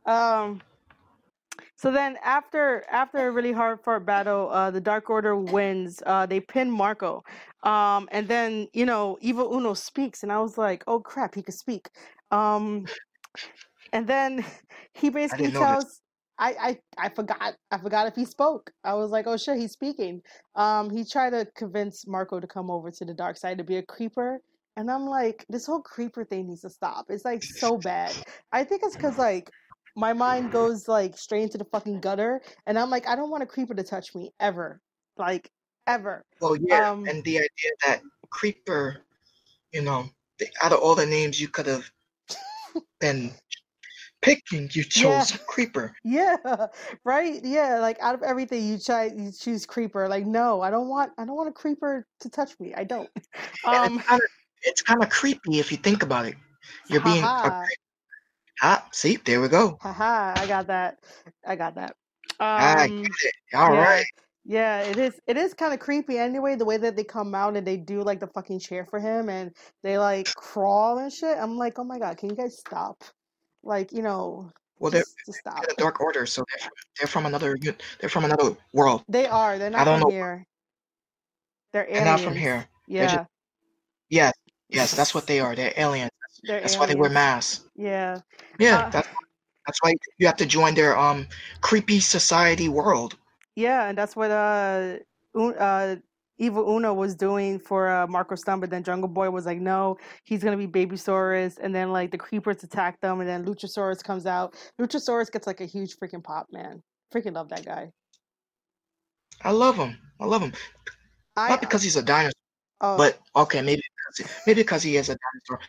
Um 0.05 0.61
So 1.79 1.93
then 1.93 2.17
after 2.25 2.85
after 2.91 3.29
a 3.29 3.31
really 3.31 3.53
hard 3.53 3.81
fought 3.85 4.05
battle, 4.05 4.51
uh, 4.51 4.73
the 4.73 4.81
Dark 4.81 5.09
Order 5.09 5.37
wins. 5.37 6.03
Uh, 6.05 6.27
they 6.27 6.41
pin 6.41 6.69
Marko. 6.69 7.23
Um, 7.63 8.09
and 8.11 8.27
then, 8.27 8.67
you 8.73 8.85
know, 8.85 9.17
Evil 9.21 9.55
Uno 9.55 9.75
speaks, 9.75 10.25
and 10.25 10.33
I 10.33 10.41
was 10.41 10.59
like, 10.59 10.83
oh 10.89 10.99
crap, 10.99 11.37
he 11.37 11.43
could 11.43 11.55
speak. 11.55 11.89
Um, 12.33 12.85
and 13.93 14.09
then 14.09 14.45
he 14.95 15.09
basically 15.09 15.47
this. 15.47 15.59
tells 15.59 16.03
I, 16.37 16.79
I 16.99 17.07
I 17.07 17.09
forgot 17.11 17.55
I 17.71 17.79
forgot 17.79 18.09
if 18.09 18.17
he 18.17 18.25
spoke. 18.25 18.73
I 18.83 18.95
was 18.95 19.13
like, 19.13 19.29
oh 19.29 19.37
shit, 19.37 19.57
he's 19.57 19.71
speaking. 19.71 20.21
Um, 20.57 20.91
he 20.91 21.05
tried 21.05 21.31
to 21.31 21.47
convince 21.55 22.09
Marko 22.09 22.41
to 22.41 22.49
come 22.49 22.73
over 22.73 22.91
to 22.91 23.05
the 23.05 23.15
dark 23.15 23.37
side 23.37 23.57
to 23.59 23.65
be 23.65 23.77
a 23.77 23.85
creeper, 23.85 24.41
and 24.77 24.91
I'm 24.91 25.07
like, 25.07 25.47
this 25.49 25.67
whole 25.67 25.83
creeper 25.83 26.25
thing 26.25 26.49
needs 26.49 26.63
to 26.63 26.71
stop. 26.71 27.07
It's 27.09 27.25
like 27.25 27.45
so 27.45 27.79
bad. 27.79 28.17
I 28.51 28.65
think 28.65 28.83
it's 28.85 28.97
because 28.97 29.17
like 29.17 29.53
my 29.99 30.13
mind 30.13 30.53
goes 30.53 30.87
like 30.87 31.19
straight 31.19 31.43
into 31.43 31.59
the 31.59 31.65
fucking 31.65 32.01
gutter, 32.01 32.41
and 32.67 32.79
I'm 32.79 32.89
like, 32.89 33.09
I 33.09 33.17
don't 33.17 33.31
want 33.31 33.43
a 33.43 33.47
creeper 33.47 33.75
to 33.75 33.83
touch 33.83 34.15
me 34.15 34.33
ever, 34.39 34.81
like 35.17 35.51
ever. 35.87 36.25
Well, 36.41 36.57
yeah, 36.57 36.91
Um, 36.91 37.09
and 37.09 37.23
the 37.25 37.39
idea 37.39 37.71
that 37.85 38.03
creeper, 38.31 38.99
you 39.73 39.83
know, 39.83 40.09
the, 40.39 40.47
out 40.63 40.73
of 40.73 40.79
all 40.79 40.95
the 40.95 41.05
names 41.05 41.41
you 41.41 41.49
could 41.49 41.67
have 41.67 41.91
been 43.01 43.33
picking, 44.23 44.71
you 44.73 44.85
Yeah. 44.95 45.19
chose 45.19 45.33
creeper. 45.49 45.97
Yeah, 46.05 46.37
right. 47.05 47.41
Yeah, 47.45 47.81
like 47.81 47.99
out 48.01 48.15
of 48.15 48.23
everything 48.23 48.65
you 48.69 48.79
try, 48.79 49.07
you 49.07 49.33
choose 49.33 49.67
creeper. 49.67 50.09
Like, 50.09 50.27
no, 50.27 50.61
I 50.61 50.71
don't 50.71 50.89
want, 50.89 51.11
I 51.19 51.25
don't 51.25 51.35
want 51.37 51.49
a 51.49 51.53
creeper 51.53 52.07
to 52.21 52.31
touch 52.31 52.53
me. 52.61 52.73
I 52.73 52.85
don't. 52.85 53.11
Um, 53.67 53.97
it's 53.97 54.07
kind 54.07 54.23
of 54.23 54.29
it's 54.63 54.83
kind 54.83 55.03
of 55.03 55.11
creepy 55.11 55.59
if 55.59 55.73
you 55.73 55.79
think 55.79 56.05
about 56.05 56.27
it. 56.27 56.37
You're 56.89 57.01
being 57.01 57.25
a. 57.25 57.65
Ah, 58.63 58.87
see, 58.93 59.17
there 59.17 59.41
we 59.41 59.49
go. 59.49 59.81
haha. 59.81 60.35
I 60.41 60.47
got 60.47 60.67
that. 60.69 60.99
I 61.47 61.57
got 61.57 61.75
that. 61.77 61.97
I 62.57 62.89
Um, 62.89 63.03
get 63.03 63.11
it. 63.25 63.35
All 63.57 63.73
yeah, 63.73 63.81
right. 63.81 64.07
yeah. 64.45 64.81
It 64.83 64.99
is. 64.99 65.21
It 65.27 65.37
is 65.37 65.55
kind 65.55 65.73
of 65.75 65.81
creepy 65.81 66.19
anyway. 66.19 66.57
The 66.57 66.65
way 66.65 66.77
that 66.79 66.97
they 66.97 67.05
come 67.05 67.35
out 67.35 67.57
and 67.57 67.67
they 67.67 67.77
do 67.77 68.03
like 68.03 68.21
the 68.21 68.27
fucking 68.29 68.61
chair 68.61 68.85
for 68.85 69.01
him 69.01 69.29
and 69.29 69.55
they 69.83 69.99
like 69.99 70.27
crawl 70.35 70.99
and 70.99 71.13
shit. 71.13 71.37
I'm 71.39 71.57
like, 71.59 71.79
oh 71.79 71.85
my 71.85 71.99
god, 71.99 72.19
can 72.19 72.31
you 72.31 72.37
guys 72.37 72.59
stop? 72.59 73.05
Like, 73.63 73.93
you 73.93 74.03
know, 74.03 74.51
Well, 74.79 74.91
they're, 74.91 75.03
just, 75.03 75.17
just 75.27 75.39
stop. 75.41 75.61
they're 75.63 75.75
the 75.77 75.83
Dark 75.83 76.01
Order, 76.01 76.27
so 76.27 76.45
they're 76.49 76.59
from, 76.61 76.73
they're 76.99 77.09
from 77.09 77.27
another 77.27 77.57
they're 78.01 78.09
from 78.09 78.25
another 78.25 78.57
world. 78.73 79.05
They 79.09 79.27
are. 79.27 79.59
They're 79.59 79.71
I 79.71 79.79
not 79.79 79.85
don't 79.85 80.01
from 80.01 80.09
know. 80.09 80.11
here. 80.11 80.47
They're 81.73 81.87
They're 81.93 82.05
not 82.05 82.21
from 82.21 82.35
here. 82.35 82.67
They're 82.99 83.07
just 83.09 83.19
Yeah, 83.19 83.25
yes, 84.11 84.33
yes. 84.71 84.95
That's 84.97 85.15
what 85.15 85.27
they 85.27 85.41
are. 85.41 85.55
They're 85.55 85.73
aliens. 85.77 86.11
They're 86.43 86.61
That's 86.61 86.79
why 86.79 86.87
they 86.87 86.95
wear 86.95 87.11
masks. 87.11 87.65
Yeah. 87.77 88.21
Yeah, 88.59 88.87
Uh, 88.87 88.91
that's 88.91 89.09
that's 89.67 89.83
why 89.83 89.93
you 90.19 90.27
have 90.27 90.37
to 90.37 90.47
join 90.47 90.75
their 90.75 90.97
um 90.99 91.27
creepy 91.61 92.01
society 92.01 92.69
world. 92.69 93.17
yeah, 93.55 93.89
and 93.89 93.99
that's 93.99 94.17
what 94.17 94.31
uh, 94.31 94.97
uh, 95.37 95.97
Evil 96.39 96.77
Uno 96.77 96.95
was 96.95 97.15
doing 97.15 97.59
for 97.59 97.89
uh, 97.89 98.07
Marko 98.07 98.37
Stunt, 98.37 98.61
but 98.61 98.71
then 98.71 98.83
Jungle 98.85 99.09
Boy 99.09 99.29
was 99.31 99.45
like, 99.45 99.59
no, 99.61 99.97
he's 100.25 100.43
gonna 100.43 100.57
be 100.57 100.67
Babysaurus, 100.67 101.59
and 101.61 101.75
then 101.75 101.93
like 101.93 102.11
the 102.11 102.19
creepers 102.19 102.63
attack 102.63 103.01
them, 103.01 103.21
and 103.21 103.29
then 103.29 103.45
Luchasaurus 103.45 104.03
comes 104.03 104.25
out. 104.27 104.55
Luchasaurus 104.81 105.31
gets 105.31 105.47
like 105.47 105.61
a 105.61 105.67
huge 105.67 105.97
freaking 105.97 106.23
pop, 106.23 106.47
man. 106.53 106.83
Freaking 107.13 107.35
love 107.35 107.49
that 107.51 107.65
guy. 107.65 107.91
I 109.43 109.51
love 109.51 109.77
him. 109.77 109.99
I 110.21 110.27
love 110.27 110.43
him. 110.43 110.53
I 111.37 111.49
Not 111.51 111.61
because 111.61 111.83
he's 111.83 111.97
a 111.97 112.03
dinosaur, 112.03 112.33
oh 112.81 112.97
but 112.97 113.19
okay, 113.37 113.61
maybe 113.63 113.83
because 114.17 114.33
maybe 114.47 114.61
because 114.63 114.83
he 114.83 114.97
is 114.97 115.09
a 115.09 115.17
dinosaur. 115.17 115.61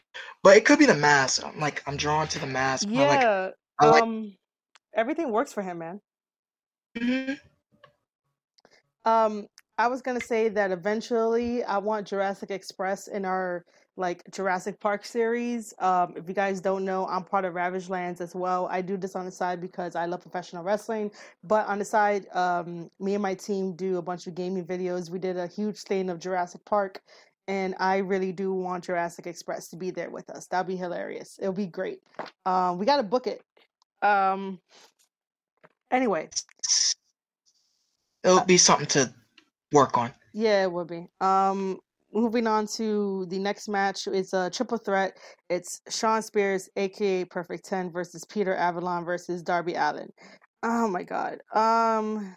But 0.43 0.57
it 0.57 0.65
could 0.65 0.79
be 0.79 0.85
the 0.85 0.95
mask. 0.95 1.45
I'm 1.45 1.59
like 1.59 1.83
I'm 1.87 1.97
drawn 1.97 2.27
to 2.29 2.39
the 2.39 2.47
mask. 2.47 2.87
I 2.87 2.91
like 2.91 3.21
yeah, 3.21 3.49
like. 3.81 4.03
um, 4.03 4.33
everything 4.93 5.31
works 5.31 5.53
for 5.53 5.61
him, 5.61 5.79
man. 5.79 6.01
Mhm. 6.97 7.39
Um, 9.05 9.47
I 9.77 9.87
was 9.87 10.01
gonna 10.01 10.21
say 10.21 10.49
that 10.49 10.71
eventually 10.71 11.63
I 11.63 11.77
want 11.77 12.07
Jurassic 12.07 12.51
Express 12.51 13.07
in 13.07 13.25
our 13.25 13.63
like 13.95 14.23
Jurassic 14.31 14.79
Park 14.79 15.05
series. 15.05 15.73
Um, 15.79 16.13
if 16.15 16.27
you 16.27 16.33
guys 16.33 16.61
don't 16.61 16.85
know, 16.85 17.05
I'm 17.07 17.23
part 17.23 17.45
of 17.45 17.53
Ravage 17.53 17.89
Lands 17.89 18.21
as 18.21 18.33
well. 18.33 18.67
I 18.71 18.81
do 18.81 18.97
this 18.97 19.15
on 19.15 19.25
the 19.25 19.31
side 19.31 19.59
because 19.61 19.95
I 19.95 20.05
love 20.05 20.21
professional 20.21 20.63
wrestling, 20.63 21.11
but 21.43 21.67
on 21.67 21.79
the 21.79 21.85
side, 21.85 22.27
um, 22.33 22.89
me 22.99 23.13
and 23.13 23.21
my 23.21 23.35
team 23.35 23.73
do 23.73 23.97
a 23.97 24.01
bunch 24.01 24.25
of 24.27 24.35
gaming 24.35 24.65
videos. 24.65 25.09
We 25.09 25.19
did 25.19 25.37
a 25.37 25.47
huge 25.47 25.81
thing 25.81 26.09
of 26.09 26.19
Jurassic 26.19 26.63
Park, 26.65 27.01
and 27.49 27.73
I 27.79 27.97
really 27.97 28.31
do 28.31 28.53
want 28.53 28.83
Jurassic 28.83 29.25
Express 29.25 29.69
to 29.69 29.75
be 29.75 29.89
there 29.89 30.11
with 30.11 30.29
us. 30.29 30.45
That'd 30.45 30.67
be 30.67 30.75
hilarious. 30.75 31.39
It'll 31.41 31.51
be 31.51 31.65
great. 31.65 31.99
Um, 32.45 32.77
we 32.77 32.85
gotta 32.85 33.01
book 33.01 33.25
it. 33.25 33.41
Um, 34.03 34.59
anyway, 35.89 36.29
It'll 38.23 38.37
uh, 38.37 38.45
be 38.45 38.57
something 38.57 38.85
to 38.87 39.11
work 39.71 39.97
on. 39.97 40.13
Yeah, 40.31 40.63
it 40.63 40.71
would 40.71 40.87
be. 40.87 41.07
Um, 41.21 41.79
moving 42.13 42.45
on 42.45 42.67
to 42.67 43.25
the 43.29 43.39
next 43.39 43.67
match 43.67 44.07
is 44.07 44.31
a 44.33 44.51
triple 44.51 44.77
threat. 44.77 45.17
It's 45.49 45.81
Shawn 45.89 46.21
Spears, 46.21 46.69
aka 46.75 47.25
Perfect 47.25 47.65
Ten, 47.65 47.91
versus 47.91 48.23
Peter 48.25 48.55
Avalon 48.55 49.05
versus 49.05 49.41
Darby 49.41 49.73
Allin. 49.73 50.11
Oh 50.61 50.87
my 50.87 51.01
god. 51.01 51.39
Um, 51.51 52.35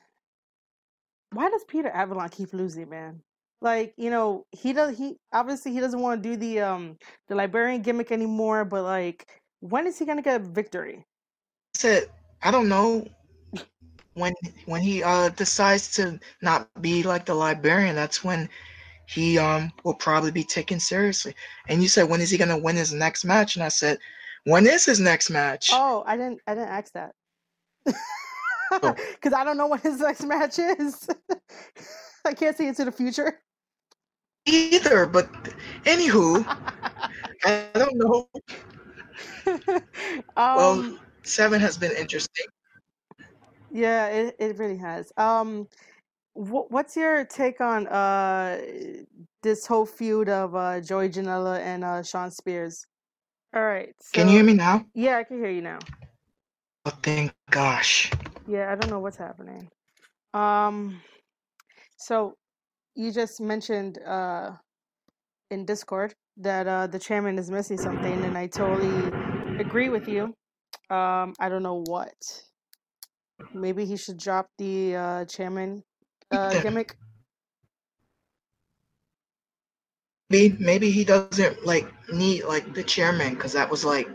why 1.33 1.51
does 1.51 1.65
Peter 1.69 1.91
Avalon 1.91 2.31
keep 2.31 2.55
losing, 2.55 2.89
man? 2.89 3.21
Like, 3.63 3.95
you 3.97 4.11
know, 4.11 4.45
he 4.51 4.73
does. 4.73 4.99
He 4.99 5.19
obviously 5.33 5.73
he 5.73 5.81
doesn't 5.81 6.01
want 6.01 6.23
to 6.23 6.29
do 6.29 6.37
the 6.37 6.61
um 6.61 6.99
the 7.29 7.37
librarian 7.37 7.81
gimmick 7.81 8.11
anymore. 8.11 8.65
But 8.65 8.83
like, 8.83 9.27
when 9.61 9.87
is 9.87 9.99
he 9.99 10.05
gonna 10.05 10.23
get 10.23 10.41
a 10.41 10.45
victory? 10.45 10.99
I 10.99 11.79
said 11.79 12.11
I 12.43 12.51
don't 12.51 12.69
know 12.69 13.07
when 14.15 14.35
when 14.67 14.83
he 14.83 15.03
uh 15.05 15.29
decides 15.31 15.93
to 15.93 16.19
not 16.43 16.69
be 16.83 17.05
like 17.05 17.25
the 17.25 17.35
librarian. 17.35 17.95
That's 17.95 18.25
when 18.25 18.49
he 19.07 19.39
um 19.39 19.71
will 19.85 19.95
probably 19.95 20.33
be 20.33 20.45
taken 20.45 20.81
seriously. 20.81 21.35
And 21.69 21.81
you 21.83 21.89
said 21.89 22.09
when 22.09 22.21
is 22.21 22.31
he 22.31 22.39
gonna 22.39 22.59
win 22.59 22.75
his 22.75 22.93
next 22.93 23.25
match? 23.25 23.55
And 23.55 23.65
I 23.65 23.69
said, 23.69 23.99
when 24.45 24.67
is 24.67 24.85
his 24.85 24.99
next 24.99 25.31
match? 25.31 25.71
Oh, 25.73 26.03
I 26.05 26.17
didn't. 26.17 26.41
I 26.49 26.55
didn't 26.55 26.71
ask 26.71 26.93
that. 26.95 27.15
Oh, 28.73 28.95
Because 29.13 29.33
I 29.33 29.45
don't 29.45 29.57
know 29.57 29.69
what 29.69 29.83
his 29.83 30.01
next 30.01 30.25
match 30.25 30.59
is. 30.59 31.09
I 32.25 32.35
can't 32.35 32.57
see 32.57 32.67
into 32.67 32.85
the 32.85 32.93
future. 32.93 33.39
Either, 34.47 35.07
but 35.07 35.29
anywho, 35.85 36.45
I 37.45 37.71
don't 37.75 37.97
know. 37.97 38.29
Well, 40.55 40.73
um, 40.81 40.99
seven 41.23 41.61
has 41.61 41.77
been 41.77 41.93
interesting. 41.93 42.47
yeah, 43.71 44.09
it, 44.09 44.37
it 44.39 44.59
really 44.59 44.79
has. 44.79 45.13
Um, 45.17 45.69
wh- 46.35 46.71
what's 46.71 46.97
your 46.97 47.25
take 47.25 47.61
on 47.61 47.87
uh 47.89 48.59
this 49.43 49.67
whole 49.67 49.87
feud 49.87 50.29
of 50.29 50.55
uh 50.55 50.81
Joey 50.81 51.09
Janela 51.09 51.59
and 51.61 51.85
uh 51.85 52.03
Shawn 52.03 52.31
Spears? 52.31 52.87
All 53.55 53.63
right, 53.63 53.95
Can 54.13 54.29
you 54.29 54.35
hear 54.37 54.45
me 54.45 54.55
now? 54.55 54.87
yeah, 54.95 55.19
I 55.19 55.25
can 55.25 55.39
hear 55.39 55.51
you 55.51 55.63
now. 55.63 55.79
Oh, 56.87 56.93
thank 57.03 57.33
gosh. 57.51 58.11
Yeah, 58.47 58.71
I 58.73 58.75
don't 58.77 58.91
know 58.91 59.01
what's 59.01 59.17
happening. 59.17 59.69
Um, 60.35 61.01
so 61.97 62.37
you 62.97 63.13
just 63.13 63.41
mentioned 63.41 63.99
uh 64.03 64.53
in 65.51 65.67
Discord 65.67 66.15
that 66.39 66.67
uh 66.69 66.87
the 66.89 66.99
chairman 67.01 67.39
is 67.39 67.51
missing 67.51 67.79
something, 67.79 68.25
and 68.25 68.39
I 68.39 68.49
totally 68.49 69.15
agree 69.59 69.91
with 69.91 70.09
you. 70.09 70.35
Um, 70.91 71.35
I 71.41 71.49
don't 71.49 71.63
know 71.63 71.83
what. 71.87 72.15
Maybe 73.55 73.85
he 73.87 73.97
should 73.97 74.19
drop 74.19 74.49
the 74.59 74.97
uh 74.97 75.25
chairman 75.27 75.85
uh 76.31 76.57
gimmick. 76.57 76.97
Maybe 80.31 80.57
maybe 80.61 80.91
he 80.91 81.05
doesn't 81.05 81.67
like 81.67 81.87
need 82.13 82.45
like 82.45 82.75
the 82.75 82.83
chairman 82.85 83.35
because 83.35 83.53
that 83.55 83.71
was 83.71 83.85
like 83.85 84.09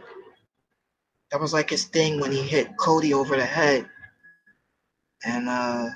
that 1.32 1.42
was 1.42 1.54
like 1.54 1.70
his 1.70 1.86
thing 1.86 2.20
when 2.20 2.32
he 2.32 2.44
hit 2.44 2.78
Cody 2.78 3.14
over 3.14 3.36
the 3.38 3.46
head, 3.46 3.90
and 5.26 5.50
uh 5.50 5.90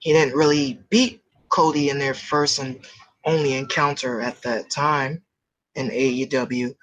he 0.00 0.12
didn't 0.14 0.36
really 0.36 0.80
beat 0.90 1.23
Cody 1.54 1.88
in 1.90 1.98
their 1.98 2.14
first 2.14 2.58
and 2.58 2.84
only 3.24 3.54
encounter 3.54 4.20
at 4.20 4.42
that 4.42 4.70
time 4.70 5.22
in 5.76 5.88
AEW. 5.90 6.74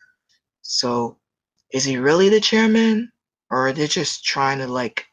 So 0.61 1.17
is 1.73 1.83
he 1.83 1.97
really 1.97 2.29
the 2.29 2.39
chairman, 2.39 3.11
or 3.49 3.67
are 3.67 3.73
they 3.73 3.87
just 3.87 4.23
trying 4.23 4.59
to 4.59 4.67
like 4.67 5.05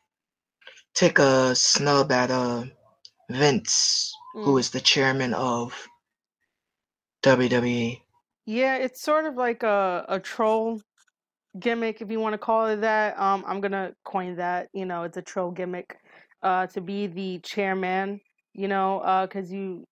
take 0.95 1.19
a 1.19 1.55
snub 1.55 2.13
at 2.13 2.31
uh 2.31 2.65
Vince, 3.31 4.13
who 4.35 4.55
Mm. 4.55 4.61
is 4.61 4.71
the 4.71 4.81
chairman 4.81 5.35
of? 5.35 5.75
WWE? 7.23 8.01
Yeah, 8.47 8.77
it's 8.77 9.03
sort 9.03 9.27
of 9.27 9.35
like 9.35 9.63
a 9.63 10.05
a 10.09 10.21
troll 10.21 10.81
gimmick, 11.59 12.01
if 12.01 12.11
you 12.11 12.21
want 12.21 12.35
to 12.35 12.39
call 12.39 12.67
it 12.67 12.81
that. 12.83 13.19
Um, 13.19 13.45
I'm 13.47 13.61
gonna 13.61 13.93
coin 14.05 14.37
that. 14.37 14.69
You 14.73 14.87
know, 14.87 15.03
it's 15.03 15.17
a 15.17 15.23
troll 15.23 15.51
gimmick. 15.51 15.97
Uh, 16.43 16.67
to 16.69 16.81
be 16.81 17.09
the 17.09 17.41
chairman. 17.41 18.21
You 18.55 18.69
know, 18.69 19.01
uh, 19.01 19.27
because 19.27 19.53
you 19.53 19.85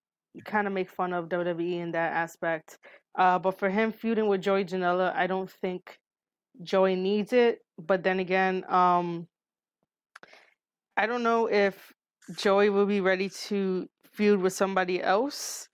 kind 0.45 0.67
of 0.67 0.73
make 0.73 0.91
fun 0.91 1.13
of 1.13 1.29
WWE 1.29 1.81
in 1.81 1.93
that 1.93 2.13
aspect. 2.13 2.79
Uh, 3.17 3.39
but 3.39 3.59
for 3.59 3.71
him 3.71 3.93
feuding 3.93 4.27
with 4.29 4.43
Joey 4.43 4.65
Janela, 4.65 5.15
I 5.15 5.27
don't 5.27 5.51
think 5.51 5.99
Joey 6.63 6.97
needs 6.97 7.33
it. 7.33 7.61
But 7.79 8.03
then 8.03 8.21
again, 8.21 8.65
um, 8.69 9.29
I 10.97 11.07
don't 11.07 11.23
know 11.23 11.47
if 11.47 11.93
Joey 12.37 12.71
will 12.71 12.87
be 12.87 13.01
ready 13.01 13.29
to 13.49 13.89
feud 14.13 14.41
with 14.41 14.53
somebody 14.53 15.03
else. 15.03 15.69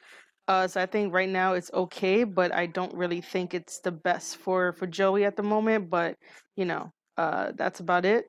Uh, 0.49 0.67
so 0.67 0.81
I 0.83 0.87
think 0.87 1.15
right 1.15 1.29
now 1.29 1.55
it's 1.55 1.71
okay, 1.73 2.25
but 2.25 2.53
I 2.53 2.67
don't 2.67 2.95
really 2.95 3.21
think 3.21 3.55
it's 3.55 3.81
the 3.81 3.93
best 3.93 4.37
for 4.37 4.73
for 4.73 4.87
Joey 4.87 5.25
at 5.25 5.37
the 5.37 5.43
moment. 5.43 5.91
But 5.91 6.17
you 6.57 6.65
know, 6.65 6.93
uh, 7.17 7.53
that's 7.57 7.81
about 7.81 8.05
it. 8.05 8.27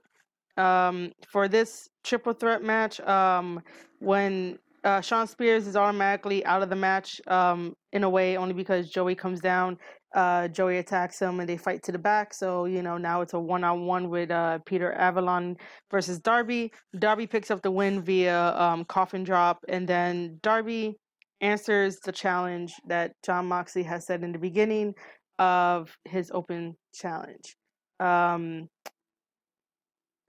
Um, 0.57 1.11
for 1.27 1.47
this 1.47 1.89
triple 2.03 2.33
threat 2.33 2.63
match, 2.63 2.99
um, 3.01 3.61
when 3.99 4.59
uh, 4.83 5.01
Shawn 5.01 5.27
Spears 5.27 5.67
is 5.67 5.75
automatically 5.75 6.45
out 6.45 6.61
of 6.61 6.69
the 6.69 6.75
match 6.75 7.21
um, 7.27 7.73
in 7.93 8.03
a 8.03 8.09
way, 8.09 8.37
only 8.37 8.53
because 8.53 8.89
Joey 8.89 9.15
comes 9.15 9.39
down. 9.39 9.77
Uh, 10.13 10.47
Joey 10.47 10.77
attacks 10.77 11.19
him 11.19 11.39
and 11.39 11.49
they 11.49 11.57
fight 11.57 11.81
to 11.83 11.91
the 11.91 11.97
back. 11.97 12.33
So, 12.33 12.65
you 12.65 12.83
know, 12.83 12.97
now 12.97 13.21
it's 13.21 13.33
a 13.33 13.39
one 13.39 13.63
on 13.63 13.87
one 13.87 14.09
with 14.09 14.29
uh, 14.29 14.59
Peter 14.65 14.93
Avalon 14.93 15.57
versus 15.89 16.19
Darby. 16.19 16.71
Darby 16.99 17.25
picks 17.25 17.49
up 17.49 17.61
the 17.63 17.71
win 17.71 18.01
via 18.01 18.55
um, 18.55 18.85
coffin 18.85 19.23
drop, 19.23 19.59
and 19.67 19.87
then 19.87 20.39
Darby 20.43 20.97
answers 21.41 21.97
the 22.05 22.11
challenge 22.11 22.73
that 22.87 23.13
Jon 23.25 23.47
Moxley 23.47 23.83
has 23.83 24.05
said 24.05 24.23
in 24.23 24.31
the 24.31 24.39
beginning 24.39 24.93
of 25.39 25.95
his 26.05 26.29
open 26.31 26.75
challenge. 26.93 27.55
Um, 27.99 28.67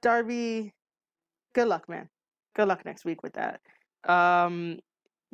Darby, 0.01 0.73
good 1.55 1.69
luck, 1.69 1.89
man. 1.89 2.09
Good 2.55 2.69
luck 2.69 2.85
next 2.85 3.05
week 3.05 3.23
with 3.23 3.35
that. 3.35 3.61
Um, 4.09 4.79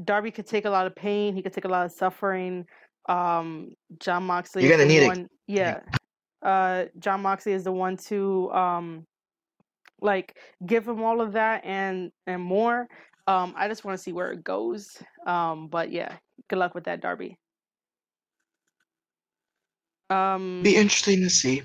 Darby 0.02 0.30
could 0.30 0.47
take 0.47 0.64
a 0.64 0.70
lot 0.70 0.86
of 0.86 0.94
pain. 0.94 1.34
He 1.34 1.42
could 1.42 1.52
take 1.52 1.64
a 1.64 1.68
lot 1.68 1.84
of 1.84 1.92
suffering. 1.92 2.64
Um, 3.09 3.72
Jon 3.98 4.24
Moxley. 4.24 4.62
You're 4.62 4.76
gonna 4.76 4.88
need 4.88 5.06
one, 5.06 5.22
it. 5.22 5.30
Yeah. 5.47 5.80
Uh, 6.42 6.86
Jon 6.98 7.20
Moxley 7.20 7.52
is 7.52 7.64
the 7.64 7.72
one 7.72 7.97
to 8.09 8.51
um, 8.52 9.06
like 10.01 10.36
give 10.64 10.88
him 10.88 11.02
all 11.02 11.20
of 11.20 11.32
that 11.32 11.64
and 11.64 12.10
and 12.26 12.42
more. 12.42 12.88
Um, 13.26 13.55
I 13.56 13.68
just 13.68 13.84
want 13.84 13.97
to 13.98 14.02
see 14.02 14.12
where 14.12 14.32
it 14.32 14.42
goes. 14.42 14.97
Um, 15.26 15.68
but 15.68 15.92
yeah, 15.92 16.16
good 16.48 16.59
luck 16.59 16.74
with 16.74 16.84
that, 16.84 17.01
Darby. 17.01 17.36
Um, 20.09 20.62
be 20.64 20.76
interesting 20.76 21.20
to 21.20 21.30
see. 21.30 21.62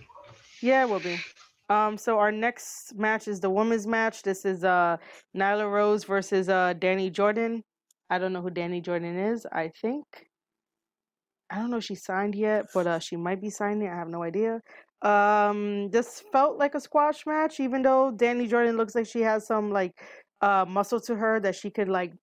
Yeah, 0.61 0.83
it 0.83 0.89
will 0.89 0.99
be. 0.99 1.19
Um, 1.69 1.97
so 1.97 2.19
our 2.19 2.31
next 2.31 2.95
match 2.95 3.27
is 3.27 3.39
the 3.39 3.49
women's 3.49 3.87
match. 3.87 4.21
This 4.21 4.45
is 4.45 4.63
uh 4.63 4.97
Nyla 5.35 5.71
Rose 5.71 6.03
versus 6.03 6.47
uh 6.49 6.73
Danny 6.77 7.09
Jordan. 7.09 7.63
I 8.09 8.19
don't 8.19 8.33
know 8.33 8.41
who 8.41 8.51
Danny 8.51 8.81
Jordan 8.81 9.17
is. 9.17 9.47
I 9.51 9.71
think 9.81 10.05
I 11.49 11.55
don't 11.57 11.71
know 11.71 11.77
if 11.77 11.83
she 11.83 11.95
signed 11.95 12.35
yet, 12.35 12.65
but 12.73 12.85
uh 12.87 12.99
she 12.99 13.15
might 13.15 13.41
be 13.41 13.49
signing. 13.49 13.87
I 13.87 13.95
have 13.95 14.09
no 14.09 14.23
idea. 14.23 14.61
Um, 15.01 15.89
this 15.89 16.23
felt 16.31 16.57
like 16.57 16.75
a 16.75 16.79
squash 16.79 17.25
match, 17.25 17.59
even 17.59 17.81
though 17.81 18.11
Danny 18.11 18.47
Jordan 18.47 18.77
looks 18.77 18.95
like 18.95 19.07
she 19.07 19.21
has 19.21 19.47
some 19.47 19.71
like 19.71 19.93
uh 20.41 20.65
muscle 20.67 20.99
to 21.01 21.15
her 21.15 21.39
that 21.39 21.55
she 21.55 21.71
could 21.71 21.89
like 21.89 22.13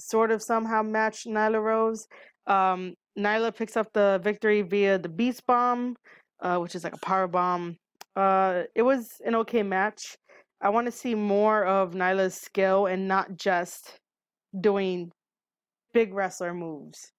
sort 0.00 0.30
of 0.30 0.42
somehow 0.42 0.82
match 0.82 1.24
Nyla 1.26 1.62
Rose. 1.62 2.06
Um, 2.46 2.94
Nyla 3.18 3.54
picks 3.54 3.76
up 3.76 3.92
the 3.92 4.20
victory 4.22 4.62
via 4.62 4.98
the 4.98 5.08
Beast 5.08 5.44
Bomb, 5.46 5.96
uh, 6.40 6.58
which 6.58 6.74
is 6.74 6.84
like 6.84 6.94
a 6.94 7.04
power 7.04 7.26
bomb. 7.26 7.76
Uh, 8.16 8.64
it 8.74 8.82
was 8.82 9.20
an 9.24 9.34
okay 9.36 9.62
match. 9.62 10.16
I 10.60 10.70
want 10.70 10.86
to 10.86 10.92
see 10.92 11.14
more 11.14 11.64
of 11.64 11.94
Nyla's 11.94 12.34
skill 12.34 12.86
and 12.86 13.06
not 13.06 13.36
just 13.36 13.98
doing 14.58 15.12
big 15.92 16.12
wrestler 16.14 16.52
moves. 16.54 17.12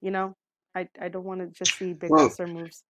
You 0.00 0.10
know, 0.10 0.34
I 0.74 0.88
I 1.00 1.08
don't 1.08 1.24
want 1.24 1.40
to 1.40 1.48
just 1.48 1.76
see 1.76 1.92
big 1.94 2.10
well, 2.10 2.26
wrestler 2.26 2.46
moves. 2.46 2.84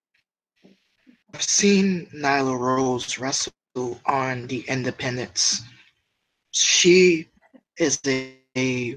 I've 1.35 1.43
seen 1.43 2.07
Nyla 2.15 2.59
Rose 2.59 3.19
wrestle 3.19 4.01
on 4.07 4.47
the 4.47 4.65
Independents. 4.69 5.63
She 6.51 7.29
is 7.79 8.01
a, 8.07 8.35
a 8.57 8.97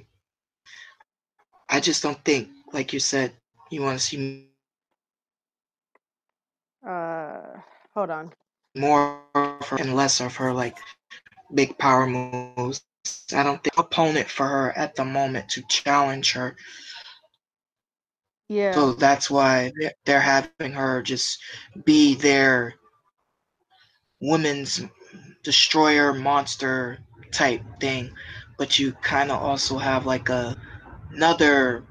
I 1.69 1.79
just 1.79 2.03
don't 2.03 2.21
think, 2.23 2.49
like 2.73 2.93
you 2.93 2.99
said, 2.99 3.33
you 3.69 3.81
want 3.81 3.99
to 3.99 4.03
see. 4.03 4.49
Uh, 6.85 7.61
hold 7.93 8.09
on. 8.09 8.31
More 8.75 9.21
and 9.79 9.95
less 9.95 10.19
of 10.19 10.35
her 10.37 10.53
like 10.53 10.77
big 11.53 11.77
power 11.77 12.07
moves. 12.07 12.83
I 13.33 13.43
don't 13.43 13.61
think 13.63 13.77
opponent 13.77 14.27
for 14.27 14.47
her 14.47 14.77
at 14.77 14.95
the 14.95 15.05
moment 15.05 15.49
to 15.49 15.63
challenge 15.67 16.31
her. 16.33 16.55
Yeah. 18.49 18.73
So 18.73 18.93
that's 18.93 19.29
why 19.29 19.71
they're 20.05 20.21
having 20.21 20.73
her 20.73 21.01
just 21.01 21.39
be 21.85 22.15
their 22.15 22.75
women's 24.21 24.83
destroyer 25.43 26.13
monster 26.13 26.99
type 27.31 27.61
thing, 27.79 28.11
but 28.57 28.79
you 28.79 28.93
kind 28.93 29.31
of 29.31 29.41
also 29.41 29.77
have 29.77 30.05
like 30.05 30.29
a 30.29 30.55
another 31.11 31.83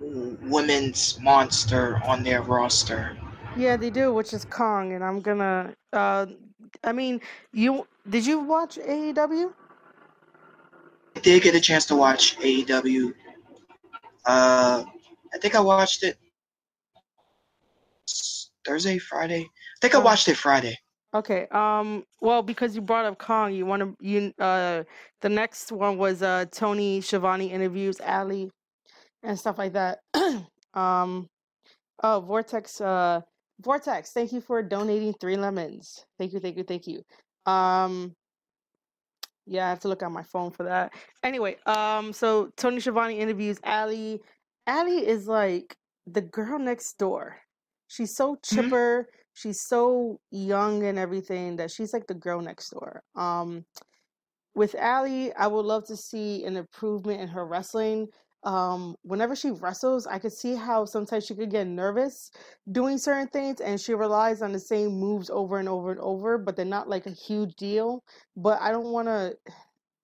women's 0.00 1.18
monster 1.20 2.00
on 2.04 2.22
their 2.22 2.42
roster. 2.42 3.16
Yeah, 3.56 3.76
they 3.76 3.90
do, 3.90 4.12
which 4.12 4.32
is 4.32 4.44
Kong, 4.44 4.92
and 4.94 5.04
I'm 5.04 5.20
gonna. 5.20 5.74
Uh, 5.92 6.26
I 6.82 6.92
mean, 6.92 7.20
you 7.52 7.86
did 8.10 8.26
you 8.26 8.40
watch 8.40 8.78
AEW? 8.78 9.52
I 11.14 11.20
did 11.20 11.42
get 11.42 11.54
a 11.54 11.60
chance 11.60 11.86
to 11.86 11.96
watch 11.96 12.36
AEW. 12.38 13.14
Uh, 14.26 14.84
I 15.32 15.38
think 15.38 15.54
I 15.54 15.60
watched 15.60 16.02
it 16.02 16.18
Thursday, 18.66 18.98
Friday. 18.98 19.42
I 19.42 19.78
think 19.80 19.94
I 19.94 19.98
oh. 19.98 20.02
watched 20.02 20.26
it 20.26 20.36
Friday. 20.36 20.76
Okay. 21.14 21.46
Um. 21.52 22.04
Well, 22.20 22.42
because 22.42 22.74
you 22.74 22.82
brought 22.82 23.04
up 23.04 23.18
Kong, 23.18 23.52
you 23.52 23.66
want 23.66 23.82
to 23.82 23.96
you 24.04 24.34
uh 24.40 24.82
the 25.20 25.28
next 25.28 25.70
one 25.70 25.96
was 25.96 26.22
uh 26.22 26.46
Tony 26.50 27.00
Schiavone 27.00 27.52
interviews 27.52 28.00
Allie 28.00 28.50
and 29.22 29.38
stuff 29.38 29.58
like 29.58 29.74
that. 29.74 30.00
um. 30.74 31.28
Oh, 32.02 32.20
Vortex. 32.20 32.80
Uh, 32.80 33.20
Vortex, 33.60 34.12
thank 34.12 34.32
you 34.32 34.40
for 34.40 34.62
donating 34.62 35.14
three 35.20 35.36
lemons. 35.36 36.04
Thank 36.18 36.32
you, 36.32 36.40
thank 36.40 36.56
you, 36.56 36.64
thank 36.64 36.86
you. 36.86 37.02
Um, 37.46 38.14
yeah, 39.46 39.66
I 39.66 39.68
have 39.68 39.80
to 39.80 39.88
look 39.88 40.02
on 40.02 40.12
my 40.12 40.22
phone 40.22 40.50
for 40.50 40.64
that. 40.64 40.92
Anyway, 41.22 41.56
um, 41.66 42.12
so 42.12 42.50
Tony 42.56 42.80
Schiavone 42.80 43.18
interviews 43.18 43.58
Allie. 43.62 44.20
Allie 44.66 45.06
is 45.06 45.28
like 45.28 45.76
the 46.06 46.22
girl 46.22 46.58
next 46.58 46.98
door. 46.98 47.36
She's 47.88 48.16
so 48.16 48.34
mm-hmm. 48.34 48.54
chipper. 48.54 49.02
Mm-hmm. 49.02 49.18
She's 49.34 49.60
so 49.62 50.20
young 50.30 50.84
and 50.84 50.98
everything 50.98 51.56
that 51.56 51.70
she's 51.70 51.92
like 51.92 52.06
the 52.06 52.14
girl 52.14 52.40
next 52.40 52.70
door. 52.70 53.02
Um, 53.16 53.64
with 54.54 54.74
Allie, 54.76 55.32
I 55.34 55.48
would 55.48 55.64
love 55.64 55.86
to 55.88 55.96
see 55.96 56.44
an 56.44 56.56
improvement 56.56 57.20
in 57.20 57.28
her 57.28 57.44
wrestling 57.44 58.06
um, 58.44 58.96
whenever 59.02 59.34
she 59.34 59.50
wrestles, 59.50 60.06
I 60.06 60.18
could 60.18 60.32
see 60.32 60.54
how 60.54 60.84
sometimes 60.84 61.26
she 61.26 61.34
could 61.34 61.50
get 61.50 61.66
nervous 61.66 62.30
doing 62.72 62.98
certain 62.98 63.28
things 63.28 63.60
and 63.60 63.80
she 63.80 63.94
relies 63.94 64.42
on 64.42 64.52
the 64.52 64.58
same 64.60 64.92
moves 65.00 65.30
over 65.30 65.58
and 65.58 65.68
over 65.68 65.90
and 65.90 66.00
over, 66.00 66.38
but 66.38 66.56
they're 66.56 66.64
not 66.64 66.88
like 66.88 67.06
a 67.06 67.10
huge 67.10 67.56
deal. 67.56 68.04
But 68.36 68.60
I 68.60 68.70
don't 68.70 68.92
want 68.92 69.08
to. 69.08 69.36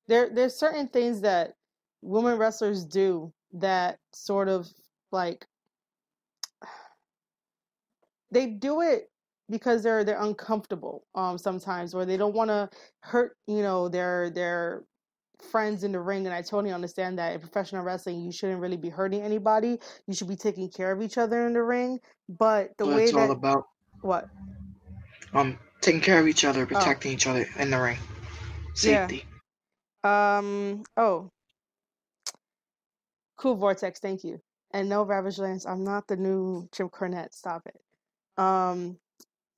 There, 0.09 0.31
there's 0.33 0.57
certain 0.57 0.89
things 0.89 1.21
that 1.21 1.53
women 2.03 2.39
wrestlers 2.39 2.85
do 2.85 3.33
that 3.53 3.99
sort 4.13 4.49
of 4.49 4.69
like 5.13 5.47
they 8.31 8.47
do 8.47 8.81
it 8.81 9.11
because 9.51 9.83
they're 9.83 10.05
they're 10.05 10.23
uncomfortable 10.23 11.05
um 11.15 11.37
sometimes 11.37 11.95
or 11.95 12.05
they 12.05 12.17
don't 12.17 12.35
want 12.35 12.49
to 12.49 12.69
hurt 13.01 13.37
you 13.47 13.63
know 13.63 13.89
their 13.89 14.31
their 14.31 14.85
friends 15.43 15.85
in 15.85 15.93
the 15.93 16.01
ring 16.01 16.27
and 16.27 16.35
I 16.35 16.43
totally 16.43 16.73
understand 16.73 17.19
that 17.19 17.35
in 17.35 17.41
professional 17.41 17.83
wrestling 17.83 18.21
you 18.21 18.33
shouldn't 18.33 18.61
really 18.61 18.77
be 18.77 18.89
hurting 18.89 19.23
anybody. 19.23 19.79
You 20.07 20.15
should 20.15 20.29
be 20.29 20.37
taking 20.37 20.69
care 20.69 20.93
of 20.93 21.03
each 21.03 21.19
other 21.19 21.47
in 21.47 21.53
the 21.53 21.63
ring. 21.63 22.01
But 22.29 22.77
the 22.79 22.87
way 22.87 23.05
it's 23.05 23.13
that 23.13 23.19
all 23.19 23.31
about 23.31 23.67
what? 24.03 24.29
Um 25.35 25.59
taking 25.81 26.01
care 26.01 26.21
of 26.21 26.29
each 26.29 26.45
other, 26.45 26.63
oh. 26.63 26.67
protecting 26.67 27.13
oh. 27.13 27.15
each 27.15 27.27
other 27.27 27.47
in 27.59 27.71
the 27.71 27.81
ring. 27.81 27.99
Safety. 28.75 29.25
Yeah. 30.05 30.39
Um 30.39 30.85
oh. 30.97 31.31
Cool 33.37 33.57
Vortex, 33.57 34.01
thank 34.01 34.25
you. 34.25 34.41
And 34.73 34.89
no 34.89 35.03
Ravage 35.03 35.39
Lance, 35.39 35.67
I'm 35.67 35.83
not 35.85 36.07
the 36.07 36.17
new 36.17 36.69
Jim 36.73 36.89
Cornette. 36.89 37.33
Stop 37.35 37.67
it. 37.67 37.81
Um 38.37 38.99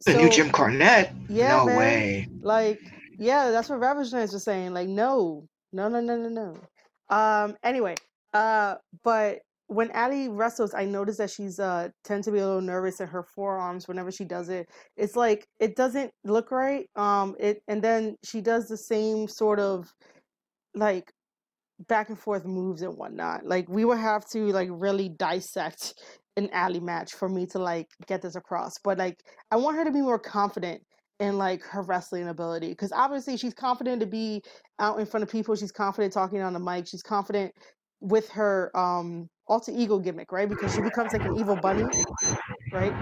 the 0.04 0.12
so, 0.12 0.20
new 0.20 0.30
Jim 0.30 0.50
Cornette? 0.50 1.12
Yeah, 1.28 1.58
no 1.58 1.66
man. 1.66 1.76
way. 1.76 2.28
Like, 2.40 2.80
yeah, 3.18 3.50
that's 3.50 3.68
what 3.68 3.78
Ravage 3.78 4.12
Lance 4.12 4.32
was 4.32 4.42
saying. 4.42 4.74
Like, 4.74 4.88
no, 4.88 5.48
no, 5.72 5.88
no, 5.88 6.00
no, 6.00 6.16
no, 6.16 6.28
no. 6.28 7.16
Um. 7.16 7.56
Anyway. 7.62 7.94
Uh. 8.32 8.76
But 9.02 9.40
when 9.68 9.90
Allie 9.92 10.28
wrestles, 10.28 10.74
I 10.74 10.84
notice 10.84 11.16
that 11.18 11.30
she's 11.30 11.58
uh 11.58 11.88
tends 12.04 12.26
to 12.26 12.32
be 12.32 12.38
a 12.38 12.46
little 12.46 12.60
nervous 12.60 13.00
in 13.00 13.08
her 13.08 13.22
forearms 13.22 13.88
whenever 13.88 14.10
she 14.12 14.24
does 14.24 14.48
it. 14.48 14.68
It's 14.96 15.16
like 15.16 15.46
it 15.60 15.76
doesn't 15.76 16.12
look 16.24 16.50
right. 16.50 16.88
Um. 16.96 17.36
It 17.38 17.62
and 17.68 17.82
then 17.82 18.16
she 18.24 18.40
does 18.40 18.68
the 18.68 18.76
same 18.76 19.28
sort 19.28 19.60
of 19.60 19.92
like 20.74 21.12
back 21.88 22.08
and 22.08 22.18
forth 22.18 22.44
moves 22.44 22.82
and 22.82 22.96
whatnot. 22.96 23.44
Like 23.44 23.68
we 23.68 23.84
would 23.84 23.98
have 23.98 24.28
to 24.30 24.46
like 24.52 24.68
really 24.70 25.08
dissect 25.08 25.94
an 26.36 26.48
Allie 26.52 26.80
match 26.80 27.12
for 27.12 27.28
me 27.28 27.46
to 27.46 27.58
like 27.58 27.88
get 28.06 28.22
this 28.22 28.36
across. 28.36 28.74
But 28.82 28.98
like 28.98 29.20
I 29.50 29.56
want 29.56 29.76
her 29.76 29.84
to 29.84 29.90
be 29.90 30.00
more 30.00 30.18
confident 30.18 30.82
in 31.22 31.38
like 31.38 31.62
her 31.64 31.82
wrestling 31.82 32.28
ability 32.28 32.70
because 32.70 32.92
obviously 32.92 33.38
she's 33.38 33.54
confident 33.54 34.00
to 34.00 34.06
be 34.06 34.42
out 34.80 35.00
in 35.00 35.06
front 35.06 35.22
of 35.24 35.30
people 35.30 35.56
she's 35.56 35.72
confident 35.72 36.12
talking 36.12 36.42
on 36.42 36.52
the 36.52 36.60
mic 36.60 36.86
she's 36.88 37.04
confident 37.04 37.54
with 38.00 38.28
her 38.30 38.76
um 38.76 39.30
alter 39.48 39.72
ego 39.74 40.00
gimmick 40.00 40.32
right 40.32 40.50
because 40.50 40.72
she 40.72 40.82
becomes 40.82 41.14
like 41.14 41.24
an 41.24 41.32
evil 41.34 41.56
bunny 41.56 41.94
right 42.72 42.98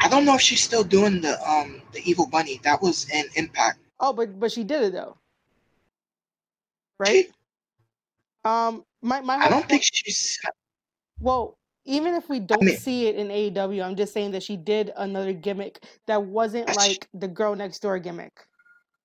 I 0.00 0.08
don't 0.08 0.24
know 0.26 0.36
if 0.36 0.42
she's 0.42 0.62
still 0.62 0.84
doing 0.84 1.20
the 1.22 1.40
um 1.50 1.82
the 1.92 2.02
evil 2.08 2.26
bunny. 2.26 2.60
That 2.64 2.82
was 2.82 3.08
in 3.10 3.26
Impact. 3.36 3.78
oh 4.00 4.14
but 4.14 4.38
but 4.40 4.52
she 4.52 4.64
did 4.64 4.82
it 4.82 4.92
though 4.94 5.18
right 6.98 7.26
She, 7.26 7.32
um 8.44 8.84
my 9.02 9.20
my 9.20 9.38
I 9.38 9.48
don't 9.50 9.68
point 9.68 9.68
think 9.68 9.82
she's. 9.84 10.38
Well, 11.20 11.57
even 11.88 12.14
if 12.14 12.28
we 12.28 12.38
don't 12.38 12.62
mean- 12.64 12.76
see 12.76 13.06
it 13.06 13.16
in 13.16 13.28
AEW, 13.28 13.82
I'm 13.82 13.96
just 13.96 14.12
saying 14.12 14.32
that 14.32 14.42
she 14.42 14.56
did 14.56 14.92
another 14.96 15.32
gimmick 15.32 15.82
that 16.06 16.22
wasn't 16.22 16.76
like 16.76 17.08
the 17.14 17.26
girl 17.26 17.56
next 17.56 17.80
door 17.80 17.98
gimmick. 17.98 18.46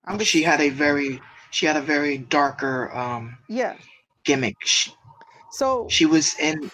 I'm 0.06 0.20
just 0.20 0.30
She 0.30 0.44
had 0.44 0.60
a 0.60 0.70
very 0.70 1.22
she 1.50 1.66
had 1.66 1.78
a 1.78 1.82
very 1.82 2.18
darker 2.18 2.94
um 2.96 3.38
yeah. 3.48 3.76
gimmick. 4.26 4.58
She, 4.66 4.92
So 5.52 5.88
she 5.90 6.06
was 6.06 6.38
in 6.40 6.70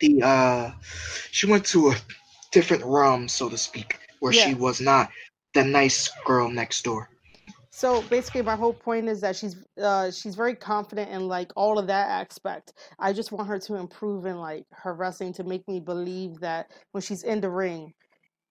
the 0.00 0.22
uh 0.22 0.72
she 1.30 1.46
went 1.46 1.64
to 1.66 1.90
a 1.90 1.96
different 2.52 2.84
realm, 2.84 3.28
so 3.28 3.48
to 3.48 3.56
speak, 3.56 3.98
where 4.20 4.32
she 4.32 4.54
was 4.54 4.80
not 4.80 5.10
the 5.54 5.64
nice 5.64 6.10
girl 6.26 6.50
next 6.50 6.82
door. 6.82 7.08
So 7.78 8.02
basically 8.02 8.42
my 8.42 8.56
whole 8.56 8.72
point 8.72 9.08
is 9.08 9.20
that 9.20 9.36
she's 9.36 9.54
uh 9.80 10.10
she's 10.10 10.34
very 10.34 10.56
confident 10.56 11.12
in 11.12 11.28
like 11.28 11.52
all 11.54 11.78
of 11.78 11.86
that 11.86 12.08
aspect. 12.08 12.72
I 12.98 13.12
just 13.12 13.30
want 13.30 13.46
her 13.46 13.60
to 13.60 13.76
improve 13.76 14.26
in 14.26 14.36
like 14.38 14.64
her 14.72 14.94
wrestling 14.94 15.32
to 15.34 15.44
make 15.44 15.62
me 15.68 15.78
believe 15.78 16.40
that 16.40 16.72
when 16.90 17.02
she's 17.02 17.22
in 17.22 17.40
the 17.40 17.48
ring, 17.48 17.94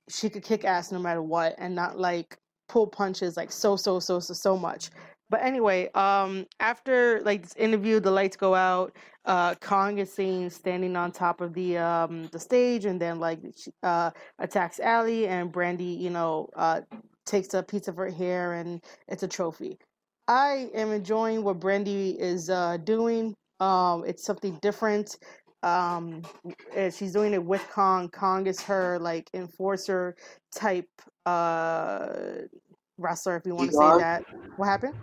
she 0.07 0.29
could 0.29 0.43
kick 0.43 0.63
ass 0.63 0.93
no 0.93 0.99
matter 0.99 1.21
what 1.21 1.55
and 1.57 1.75
not 1.75 1.99
like 1.99 2.37
pull 2.69 2.87
punches 2.87 3.35
like 3.35 3.51
so 3.51 3.75
so 3.75 3.99
so 3.99 4.21
so 4.21 4.33
so 4.33 4.55
much. 4.55 4.91
But 5.29 5.41
anyway, 5.43 5.89
um 5.91 6.45
after 6.61 7.19
like 7.25 7.41
this 7.41 7.55
interview, 7.57 7.99
the 7.99 8.11
lights 8.11 8.37
go 8.37 8.55
out. 8.55 8.95
Uh 9.25 9.55
Kong 9.55 9.97
is 9.97 10.13
seen 10.13 10.49
standing 10.49 10.95
on 10.95 11.11
top 11.11 11.41
of 11.41 11.53
the 11.53 11.77
um 11.77 12.27
the 12.31 12.39
stage 12.39 12.85
and 12.85 13.01
then 13.01 13.19
like 13.19 13.41
she, 13.57 13.71
uh 13.83 14.09
attacks 14.39 14.79
Allie 14.79 15.27
and 15.27 15.51
Brandi, 15.51 15.99
you 15.99 16.11
know, 16.11 16.47
uh 16.55 16.79
takes 17.27 17.53
a 17.55 17.63
piece 17.63 17.89
of 17.89 17.97
her 17.97 18.11
hair 18.11 18.53
and 18.53 18.83
it's 19.09 19.23
a 19.23 19.29
trophy. 19.29 19.79
I 20.27 20.71
am 20.75 20.91
enjoying 20.91 21.43
what 21.43 21.61
Brandi 21.61 22.17
is 22.17 22.49
uh 22.51 22.77
doing. 22.79 23.35
Um 23.61 24.05
it's 24.07 24.25
something 24.25 24.59
different. 24.61 25.17
Um 25.63 26.23
she's 26.91 27.13
doing 27.13 27.33
it 27.33 27.45
with 27.45 27.69
Kong. 27.69 28.09
Kong 28.09 28.47
is 28.47 28.63
her 28.63 28.99
like 28.99 29.29
enforcer 29.35 30.17
type 30.55 30.89
uh 31.27 32.09
wrestler 32.99 33.37
if 33.37 33.45
you 33.47 33.55
want 33.55 33.71
to 33.71 33.77
say 33.77 33.93
that. 33.93 34.25
What 34.57 34.67
happened? 34.67 34.95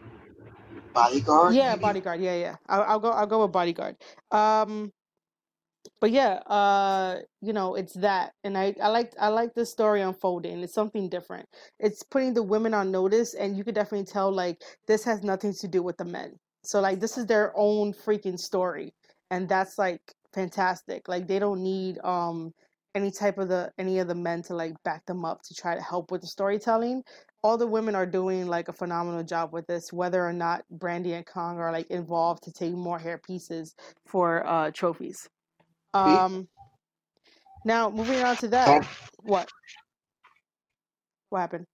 Bodyguard. 0.94 1.54
Yeah, 1.54 1.76
bodyguard. 1.76 2.20
Yeah, 2.22 2.36
yeah. 2.36 2.56
I'll, 2.68 2.82
I'll 2.84 3.00
go. 3.00 3.10
I'll 3.12 3.26
go 3.28 3.42
with 3.44 3.52
bodyguard. 3.52 3.96
Um, 4.32 4.92
but 6.00 6.10
yeah, 6.10 6.34
uh, 6.46 7.20
you 7.40 7.52
know, 7.52 7.74
it's 7.74 7.94
that, 7.94 8.32
and 8.44 8.58
I, 8.58 8.74
I 8.82 8.88
like, 8.88 9.12
I 9.18 9.28
like 9.28 9.54
this 9.54 9.70
story 9.70 10.02
unfolding. 10.02 10.62
It's 10.62 10.74
something 10.74 11.08
different. 11.08 11.46
It's 11.80 12.02
putting 12.02 12.34
the 12.34 12.42
women 12.42 12.74
on 12.74 12.90
notice, 12.90 13.34
and 13.34 13.56
you 13.56 13.64
could 13.64 13.74
definitely 13.74 14.06
tell 14.06 14.32
like 14.32 14.62
this 14.86 15.04
has 15.04 15.22
nothing 15.22 15.54
to 15.54 15.68
do 15.68 15.82
with 15.82 15.96
the 15.96 16.04
men. 16.04 16.36
So 16.64 16.80
like 16.80 17.00
this 17.00 17.18
is 17.18 17.26
their 17.26 17.52
own 17.56 17.92
freaking 17.92 18.38
story, 18.38 18.94
and 19.30 19.48
that's 19.48 19.78
like 19.78 20.00
fantastic. 20.34 21.08
Like 21.08 21.26
they 21.28 21.38
don't 21.38 21.62
need 21.62 21.98
um 22.04 22.52
any 22.94 23.10
type 23.10 23.38
of 23.38 23.48
the 23.48 23.70
any 23.78 23.98
of 23.98 24.08
the 24.08 24.14
men 24.14 24.42
to 24.44 24.54
like 24.54 24.74
back 24.84 25.04
them 25.06 25.24
up 25.24 25.42
to 25.42 25.54
try 25.54 25.74
to 25.74 25.82
help 25.82 26.10
with 26.10 26.20
the 26.22 26.28
storytelling 26.28 27.02
all 27.44 27.58
the 27.58 27.66
women 27.66 27.94
are 27.94 28.06
doing 28.06 28.46
like 28.46 28.68
a 28.68 28.72
phenomenal 28.72 29.22
job 29.22 29.52
with 29.52 29.66
this, 29.66 29.92
whether 29.92 30.26
or 30.26 30.32
not 30.32 30.64
Brandi 30.72 31.12
and 31.14 31.26
Kong 31.26 31.58
are 31.58 31.70
like 31.70 31.88
involved 31.90 32.42
to 32.44 32.52
take 32.52 32.72
more 32.72 32.98
hair 32.98 33.18
pieces 33.18 33.74
for 34.06 34.46
uh 34.46 34.70
trophies. 34.70 35.28
Um 35.94 36.48
now 37.64 37.90
moving 37.90 38.22
on 38.22 38.36
to 38.38 38.48
that. 38.48 38.66
Don't- 38.66 38.86
What? 39.22 39.50
What 41.30 41.40
happened? 41.40 41.66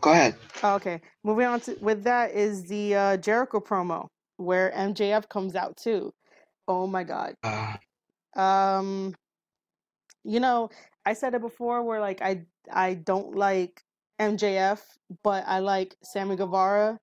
Go 0.00 0.12
ahead. 0.12 0.34
Oh, 0.62 0.74
okay. 0.76 1.00
Moving 1.24 1.46
on 1.46 1.60
to 1.62 1.76
with 1.80 2.04
that 2.04 2.32
is 2.32 2.64
the 2.66 2.94
uh 2.94 3.16
Jericho 3.16 3.60
promo 3.60 4.08
where 4.36 4.70
MJF 4.72 5.28
comes 5.28 5.54
out 5.54 5.76
too. 5.76 6.12
Oh 6.68 6.86
my 6.86 7.04
god. 7.04 7.34
Uh, 7.42 7.76
Um 8.40 9.14
you 10.24 10.40
know, 10.40 10.70
I 11.06 11.14
said 11.14 11.34
it 11.34 11.40
before 11.40 11.82
where 11.82 12.00
like 12.00 12.22
I 12.22 12.44
I 12.72 12.94
don't 12.94 13.34
like 13.36 13.82
MJF, 14.20 14.80
but 15.24 15.44
I 15.46 15.60
like 15.60 15.96
Sammy 16.04 16.36
Guevara. 16.36 16.98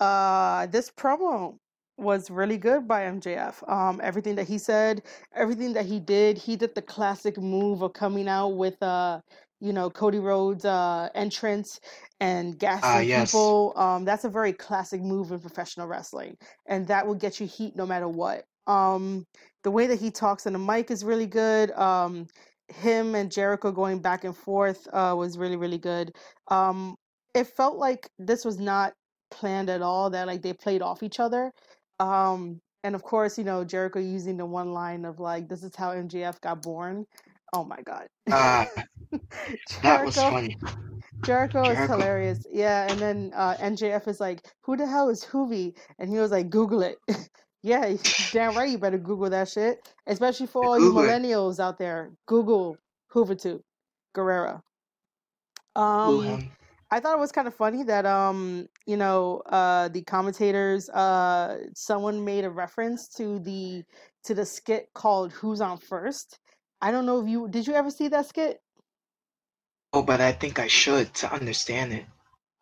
Uh 0.00 0.66
this 0.66 0.90
promo 0.90 1.58
was 1.98 2.30
really 2.30 2.58
good 2.58 2.86
by 2.86 3.02
MJF. 3.02 3.68
Um 3.70 4.00
everything 4.02 4.34
that 4.36 4.48
he 4.48 4.58
said, 4.58 5.02
everything 5.34 5.72
that 5.74 5.86
he 5.86 6.00
did, 6.00 6.38
he 6.38 6.56
did 6.56 6.74
the 6.74 6.82
classic 6.82 7.38
move 7.38 7.82
of 7.82 7.92
coming 7.92 8.28
out 8.28 8.48
with 8.56 8.82
uh 8.82 9.20
you 9.60 9.72
know 9.72 9.88
Cody 9.90 10.18
Rhodes 10.18 10.64
uh 10.64 11.08
entrance 11.14 11.80
and 12.20 12.58
gassing 12.58 13.08
yes. 13.08 13.30
people. 13.30 13.72
Um 13.76 14.04
that's 14.04 14.24
a 14.24 14.28
very 14.28 14.52
classic 14.52 15.00
move 15.00 15.32
in 15.32 15.40
professional 15.40 15.86
wrestling 15.86 16.36
and 16.66 16.86
that 16.88 17.06
will 17.06 17.14
get 17.14 17.40
you 17.40 17.46
heat 17.46 17.76
no 17.76 17.86
matter 17.86 18.08
what. 18.08 18.44
Um 18.66 19.26
the 19.64 19.70
way 19.70 19.86
that 19.86 20.00
he 20.00 20.10
talks 20.10 20.46
on 20.46 20.52
the 20.52 20.58
mic 20.58 20.90
is 20.90 21.04
really 21.04 21.26
good. 21.26 21.70
Um 21.72 22.26
him 22.68 23.14
and 23.14 23.30
Jericho 23.30 23.70
going 23.70 24.00
back 24.00 24.24
and 24.24 24.36
forth 24.36 24.86
uh, 24.92 25.14
was 25.16 25.38
really 25.38 25.56
really 25.56 25.78
good. 25.78 26.12
Um, 26.48 26.96
it 27.34 27.46
felt 27.46 27.76
like 27.76 28.08
this 28.18 28.44
was 28.44 28.58
not 28.58 28.94
planned 29.30 29.70
at 29.70 29.82
all. 29.82 30.10
That 30.10 30.26
like 30.26 30.42
they 30.42 30.52
played 30.52 30.82
off 30.82 31.02
each 31.02 31.20
other. 31.20 31.52
Um, 32.00 32.60
and 32.84 32.94
of 32.94 33.02
course, 33.02 33.38
you 33.38 33.44
know 33.44 33.64
Jericho 33.64 33.98
using 34.00 34.36
the 34.36 34.46
one 34.46 34.72
line 34.72 35.04
of 35.04 35.18
like, 35.20 35.48
"This 35.48 35.62
is 35.62 35.74
how 35.76 35.92
MJF 35.92 36.40
got 36.40 36.62
born." 36.62 37.06
Oh 37.52 37.64
my 37.64 37.80
god, 37.82 38.08
uh, 38.30 38.64
that 39.82 40.04
was 40.04 40.16
Jericho, 40.16 40.30
funny. 40.30 40.56
Jericho 41.24 41.68
is 41.70 41.78
hilarious. 41.86 42.46
Yeah, 42.50 42.86
and 42.90 43.00
then 43.00 43.32
uh, 43.34 43.56
MJF 43.60 44.08
is 44.08 44.20
like, 44.20 44.46
"Who 44.62 44.76
the 44.76 44.86
hell 44.86 45.08
is 45.08 45.24
Hoovy?" 45.24 45.76
And 45.98 46.10
he 46.10 46.18
was 46.18 46.30
like, 46.30 46.50
"Google 46.50 46.82
it." 46.82 46.98
yeah, 47.62 47.94
damn 48.32 48.54
right, 48.56 48.70
you 48.70 48.78
better 48.78 48.98
Google 48.98 49.30
that 49.30 49.48
shit. 49.48 49.78
Especially 50.06 50.46
for 50.46 50.62
all 50.64 50.78
you 50.78 50.90
Google 50.90 51.04
it. 51.04 51.20
millennials 51.22 51.60
out 51.60 51.78
there, 51.78 52.12
Google 52.26 52.78
Hoover 53.08 53.34
Hoovertu 53.34 53.62
Guerrero. 54.14 54.62
Ooh, 56.06 56.20
Um, 56.20 56.22
him. 56.22 56.50
I 56.90 57.00
thought 57.00 57.16
it 57.16 57.20
was 57.20 57.32
kind 57.32 57.48
of 57.48 57.54
funny 57.54 57.82
that 57.84 58.06
um, 58.06 58.68
you 58.86 58.96
know, 58.96 59.42
uh, 59.46 59.88
the 59.88 60.02
commentators, 60.02 60.88
uh, 60.90 61.58
someone 61.74 62.24
made 62.24 62.44
a 62.44 62.50
reference 62.50 63.08
to 63.16 63.40
the 63.40 63.84
to 64.24 64.34
the 64.34 64.46
skit 64.46 64.90
called 64.94 65.32
"Who's 65.32 65.60
on 65.60 65.78
First? 65.78 66.38
I 66.80 66.90
don't 66.90 67.06
know 67.06 67.20
if 67.20 67.28
you 67.28 67.48
did. 67.48 67.66
You 67.66 67.74
ever 67.74 67.90
see 67.90 68.08
that 68.08 68.26
skit? 68.26 68.60
Oh, 69.92 70.02
but 70.02 70.20
I 70.20 70.32
think 70.32 70.58
I 70.58 70.66
should 70.66 71.12
to 71.14 71.32
understand 71.32 71.92
it. 71.92 72.06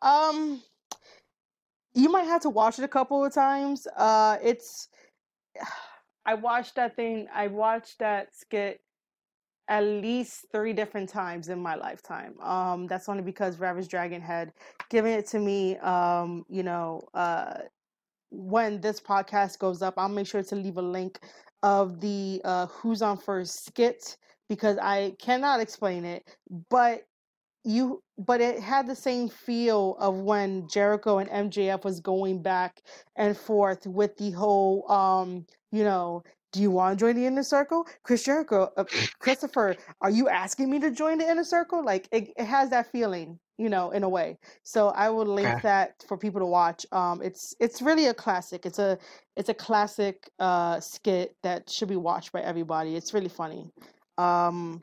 Um, 0.00 0.62
you 1.94 2.10
might 2.10 2.26
have 2.26 2.42
to 2.42 2.50
watch 2.50 2.78
it 2.78 2.84
a 2.84 2.88
couple 2.88 3.24
of 3.24 3.34
times. 3.34 3.86
Uh, 3.96 4.38
it's 4.42 4.88
I 6.26 6.34
watched 6.34 6.76
that 6.76 6.96
thing. 6.96 7.28
I 7.34 7.48
watched 7.48 7.98
that 7.98 8.34
skit 8.34 8.80
at 9.68 9.80
least 9.82 10.46
three 10.52 10.72
different 10.72 11.08
times 11.08 11.48
in 11.48 11.58
my 11.58 11.74
lifetime. 11.74 12.38
Um, 12.40 12.86
that's 12.86 13.08
only 13.08 13.22
because 13.22 13.58
Ravage 13.58 13.88
Dragon 13.88 14.20
had 14.20 14.52
given 14.90 15.12
it 15.12 15.26
to 15.28 15.38
me. 15.38 15.76
Um, 15.78 16.44
you 16.48 16.62
know, 16.62 17.02
uh, 17.14 17.54
when 18.30 18.80
this 18.80 19.00
podcast 19.00 19.58
goes 19.58 19.80
up, 19.82 19.94
I'll 19.96 20.08
make 20.08 20.26
sure 20.26 20.42
to 20.42 20.56
leave 20.56 20.76
a 20.76 20.82
link 20.82 21.20
of 21.62 22.00
the 22.00 22.40
uh, 22.44 22.66
Who's 22.66 23.00
on 23.00 23.16
First 23.16 23.64
skit 23.66 24.16
because 24.48 24.76
I 24.78 25.14
cannot 25.18 25.60
explain 25.60 26.04
it, 26.04 26.36
but 26.68 27.06
you 27.64 28.02
but 28.18 28.40
it 28.40 28.60
had 28.60 28.86
the 28.86 28.94
same 28.94 29.28
feel 29.28 29.96
of 29.98 30.18
when 30.18 30.68
Jericho 30.68 31.18
and 31.18 31.50
MJF 31.50 31.82
was 31.82 31.98
going 31.98 32.42
back 32.42 32.82
and 33.16 33.36
forth 33.36 33.86
with 33.86 34.16
the 34.18 34.30
whole 34.32 34.90
um 34.92 35.46
you 35.72 35.82
know 35.82 36.22
do 36.54 36.62
you 36.62 36.70
want 36.70 36.98
to 36.98 37.04
join 37.04 37.16
the 37.16 37.26
inner 37.26 37.42
circle? 37.42 37.86
Chris 38.04 38.24
Jericho 38.24 38.72
uh, 38.78 38.84
Christopher 39.20 39.76
are 40.00 40.10
you 40.10 40.28
asking 40.28 40.70
me 40.70 40.78
to 40.80 40.90
join 40.92 41.18
the 41.18 41.28
inner 41.28 41.44
circle? 41.44 41.84
Like 41.84 42.08
it, 42.12 42.32
it 42.38 42.46
has 42.46 42.70
that 42.70 42.90
feeling 42.92 43.38
you 43.58 43.68
know 43.68 43.90
in 43.90 44.04
a 44.04 44.08
way. 44.08 44.38
So 44.62 44.88
I 44.90 45.10
will 45.10 45.26
link 45.26 45.50
Okay. 45.50 45.62
that 45.62 46.04
for 46.08 46.16
people 46.16 46.40
to 46.40 46.46
watch. 46.46 46.86
Um 46.92 47.22
it's 47.22 47.54
it's 47.60 47.82
really 47.82 48.06
a 48.06 48.14
classic. 48.14 48.66
It's 48.66 48.78
a 48.78 48.98
it's 49.36 49.50
a 49.50 49.54
classic 49.54 50.30
uh 50.38 50.80
skit 50.80 51.36
that 51.42 51.68
should 51.68 51.88
be 51.88 51.96
watched 51.96 52.32
by 52.32 52.40
everybody. 52.42 52.96
It's 52.96 53.12
really 53.12 53.28
funny. 53.28 53.70
Um 54.16 54.82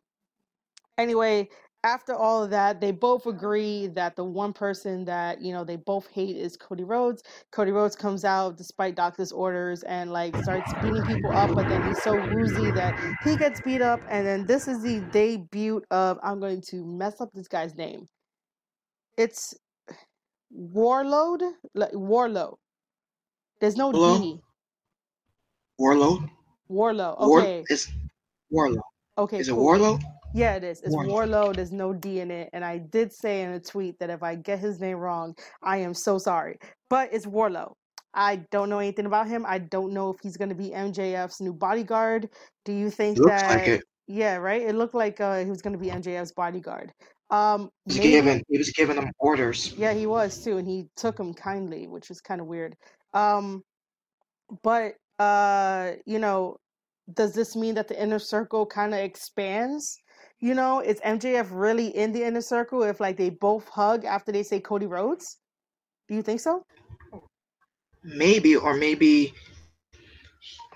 anyway 0.98 1.50
after 1.84 2.14
all 2.14 2.44
of 2.44 2.52
that, 2.52 2.80
they 2.82 2.92
both 2.92 3.26
agree 3.26 3.88
that 3.88 4.16
the 4.16 4.24
one 4.24 4.54
person 4.54 5.06
that 5.06 5.42
you 5.42 5.52
know 5.54 5.64
they 5.64 5.78
both 5.78 6.08
hate 6.12 6.36
is 6.38 6.58
Cody 6.58 6.84
Rhodes. 6.84 7.24
Cody 7.52 7.72
Rhodes 7.72 7.96
comes 7.96 8.24
out 8.26 8.58
despite 8.58 8.96
doctor's 8.96 9.32
orders 9.32 9.84
and 9.84 10.12
like 10.12 10.38
starts 10.38 10.74
beating 10.74 11.04
people 11.04 11.32
up, 11.32 11.54
but 11.56 11.68
then 11.70 11.82
he's 11.84 12.02
so 12.02 12.18
woozy 12.18 12.72
that 12.72 12.98
he 13.20 13.36
gets 13.38 13.60
beat 13.62 13.82
up. 13.82 14.06
And 14.10 14.26
then 14.28 14.46
this 14.46 14.68
is 14.68 14.84
the 14.84 15.02
debut 15.12 15.82
of 15.92 16.20
I'm 16.24 16.40
going 16.40 16.62
to 16.70 16.86
mess 16.86 17.20
up 17.22 17.32
this 17.34 17.48
guy's 17.48 17.76
name. 17.76 18.08
it's 19.18 19.56
Warlord, 20.52 21.42
like 21.74 21.92
Warlow. 21.94 22.60
There's 23.60 23.78
no 23.78 23.92
Hello? 23.92 24.18
D. 24.20 24.40
Warlow. 25.78 26.20
Warlow. 26.68 27.16
War 27.20 27.42
Okay. 27.42 27.64
is 27.70 27.88
Warlow. 28.50 28.82
Okay. 29.18 29.40
Is 29.40 29.48
it 29.48 29.52
cool. 29.52 29.64
Warlow? 29.64 30.00
Yeah, 30.34 30.56
it 30.56 30.64
is. 30.64 30.82
It's 30.82 30.94
Warlow. 30.94 31.10
Warlow. 31.10 31.54
There's 31.54 31.72
no 31.72 31.94
D 31.94 32.20
in 32.22 32.32
it. 32.32 32.50
And 32.54 32.64
I 32.64 32.78
did 32.78 33.12
say 33.12 33.42
in 33.42 33.52
a 33.52 33.60
tweet 33.60 34.00
that 34.00 34.10
if 34.10 34.24
I 34.24 34.36
get 34.36 34.60
his 34.60 34.80
name 34.80 34.98
wrong, 34.98 35.36
I 35.62 35.78
am 35.78 35.94
so 35.94 36.18
sorry. 36.18 36.58
But 36.90 37.10
it's 37.12 37.28
Warlow. 37.28 37.76
I 38.14 38.38
don't 38.52 38.70
know 38.70 38.80
anything 38.80 39.06
about 39.06 39.28
him. 39.28 39.46
I 39.48 39.58
don't 39.58 39.94
know 39.94 40.10
if 40.10 40.18
he's 40.22 40.38
going 40.38 40.50
to 40.50 40.56
be 40.56 40.70
MJF's 40.70 41.40
new 41.42 41.54
bodyguard. 41.54 42.30
Do 42.66 42.74
you 42.74 42.90
think 42.90 43.18
Looks 43.18 43.42
that? 43.42 43.58
like 43.60 43.68
it. 43.68 43.84
Yeah, 44.08 44.36
right. 44.38 44.62
It 44.62 44.76
looked 44.76 44.94
like 44.96 45.22
uh, 45.22 45.40
he 45.44 45.50
was 45.50 45.62
going 45.62 45.74
to 45.74 45.80
be 45.80 45.88
MJF's 45.88 46.34
bodyguard. 46.34 46.92
Um, 47.30 47.70
He 47.86 47.92
was 47.92 47.98
maybe. 48.00 48.10
giving 48.12 48.44
he 48.50 48.58
was 48.58 48.70
giving 48.72 48.96
them 48.98 49.12
orders. 49.20 49.74
Yeah, 49.78 49.94
he 49.94 50.06
was 50.06 50.44
too, 50.44 50.58
and 50.58 50.68
he 50.68 50.88
took 50.98 51.18
him 51.18 51.34
kindly, 51.34 51.88
which 51.88 52.10
was 52.10 52.20
kind 52.20 52.42
of 52.42 52.48
weird. 52.48 52.76
Um, 53.14 53.64
but 54.64 54.96
uh, 55.20 55.94
you 56.06 56.20
know, 56.20 56.58
does 57.14 57.34
this 57.34 57.56
mean 57.56 57.76
that 57.76 57.88
the 57.88 58.02
inner 58.02 58.20
circle 58.20 58.66
kind 58.66 58.94
of 58.94 59.00
expands? 59.00 59.98
You 60.42 60.56
know, 60.56 60.80
is 60.80 61.00
MJF 61.02 61.50
really 61.52 61.96
in 61.96 62.12
the 62.12 62.24
inner 62.24 62.42
circle 62.42 62.82
if 62.82 63.00
like 63.00 63.16
they 63.16 63.30
both 63.30 63.68
hug 63.70 64.06
after 64.06 64.32
they 64.32 64.42
say 64.42 64.60
Cody 64.60 64.88
Rhodes? 64.88 65.38
Do 66.08 66.16
you 66.16 66.24
think 66.24 66.40
so? 66.40 66.66
Maybe 68.04 68.56
or 68.56 68.74
maybe 68.74 69.36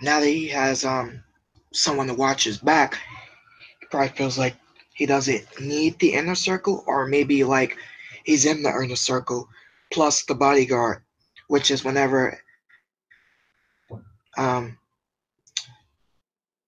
now 0.04 0.20
that 0.20 0.28
he 0.28 0.48
has 0.50 0.86
um 0.86 1.24
someone 1.74 2.06
to 2.08 2.14
watch 2.14 2.44
his 2.44 2.60
back, 2.60 3.00
he 3.80 3.88
probably 3.88 4.10
feels 4.10 4.38
like 4.38 4.56
he 4.94 5.08
doesn't 5.08 5.44
need 5.60 5.98
the 5.98 6.14
inner 6.14 6.36
circle, 6.36 6.84
or 6.86 7.08
maybe 7.08 7.44
like 7.44 7.76
he's 8.24 8.46
in 8.46 8.62
the 8.62 8.70
inner 8.70 8.96
circle 8.96 9.50
plus 9.92 10.26
the 10.26 10.36
bodyguard, 10.36 11.02
which 11.48 11.72
is 11.72 11.84
whenever 11.84 12.40
um 14.38 14.78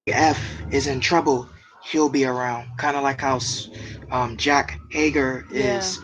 F 0.07 0.41
is 0.72 0.88
in 0.88 0.99
trouble, 0.99 1.48
he'll 1.88 2.09
be 2.09 2.26
around. 2.26 2.68
Kind 2.77 2.95
of 2.97 3.03
like 3.03 3.22
how 3.22 3.39
um 4.11 4.38
Jake 4.38 4.77
Hager 4.91 5.45
Yeah. 5.51 5.77
is 5.80 5.99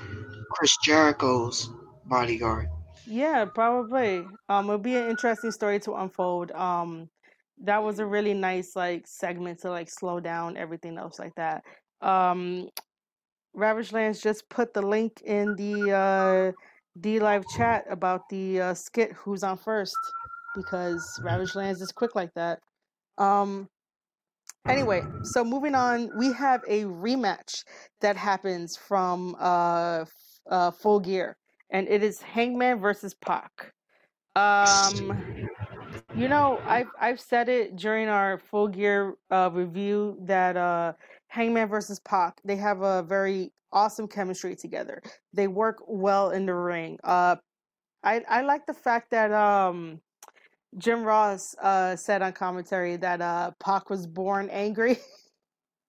Chris 0.52 0.78
Jericho's 0.84 1.70
bodyguard. 2.06 2.68
Yeah, 3.06 3.46
probably. 3.46 4.26
Um, 4.50 4.66
it'll 4.66 4.78
be 4.78 4.96
an 4.96 5.10
interesting 5.10 5.52
story 5.52 5.80
to 5.82 5.94
unfold. 5.94 6.52
Um, 6.52 7.10
that 7.64 7.84
was 7.84 8.00
a 8.00 8.06
really 8.06 8.34
nice 8.34 8.76
like 8.76 9.08
segment 9.08 9.60
to 9.62 9.70
like 9.70 9.90
slow 9.90 10.20
down 10.20 10.58
everything 10.58 10.98
else 10.98 11.20
like 11.20 11.36
that. 11.36 11.64
Um, 12.02 12.70
Ravage 13.54 13.92
Lands 13.92 14.22
just 14.22 14.50
put 14.50 14.74
the 14.74 14.82
link 14.82 15.22
in 15.22 15.56
the 15.56 15.92
uh, 15.92 16.52
D 17.00 17.20
Live 17.20 17.46
chat 17.58 17.86
about 17.90 18.30
the 18.30 18.62
uh, 18.62 18.74
skit 18.74 19.12
"Who's 19.14 19.44
on 19.44 19.58
First 19.58 19.96
because 20.56 21.20
Ravage 21.24 21.56
Lands 21.56 21.82
is 21.82 21.92
quick 21.92 22.16
like 22.16 22.34
that. 22.36 22.60
Um, 23.18 23.68
anyway, 24.68 25.08
so 25.24 25.44
moving 25.44 25.76
on, 25.76 26.12
we 26.14 26.34
have 26.34 26.64
a 26.68 26.84
rematch 26.86 27.64
that 28.02 28.18
happens 28.18 28.78
from 28.78 29.36
uh, 29.40 30.06
uh, 30.50 30.72
Full 30.72 31.00
Gear, 31.00 31.38
and 31.72 31.88
it 31.90 32.04
is 32.04 32.22
Hangman 32.22 32.80
versus 32.80 33.16
Pac. 33.16 33.74
Um, 34.36 35.20
you 36.14 36.28
know, 36.28 36.62
I've 36.66 36.92
I've 37.00 37.20
said 37.20 37.50
it 37.50 37.76
during 37.76 38.10
our 38.10 38.40
Full 38.40 38.68
Gear 38.70 39.16
uh, 39.32 39.50
review 39.54 40.18
that 40.24 40.58
uh, 40.58 40.94
Hangman 41.28 41.70
versus 41.70 42.00
Pac 42.00 42.42
they 42.46 42.56
have 42.58 42.82
a 42.82 43.04
very 43.04 43.52
awesome 43.72 44.08
chemistry 44.08 44.56
together. 44.56 45.02
They 45.34 45.48
work 45.48 45.84
well 45.88 46.32
in 46.32 46.46
the 46.46 46.56
ring. 46.56 47.00
Uh, 47.04 47.38
I 48.04 48.24
I 48.30 48.42
like 48.44 48.66
the 48.68 48.74
fact 48.76 49.12
that 49.12 49.32
um, 49.34 50.02
Jim 50.78 51.04
Ross 51.04 51.56
uh, 51.62 51.96
said 51.96 52.22
on 52.22 52.34
commentary 52.34 52.96
that 52.98 53.22
uh, 53.22 53.52
Pac 53.60 53.90
was 53.90 54.08
born 54.08 54.50
angry. 54.50 54.98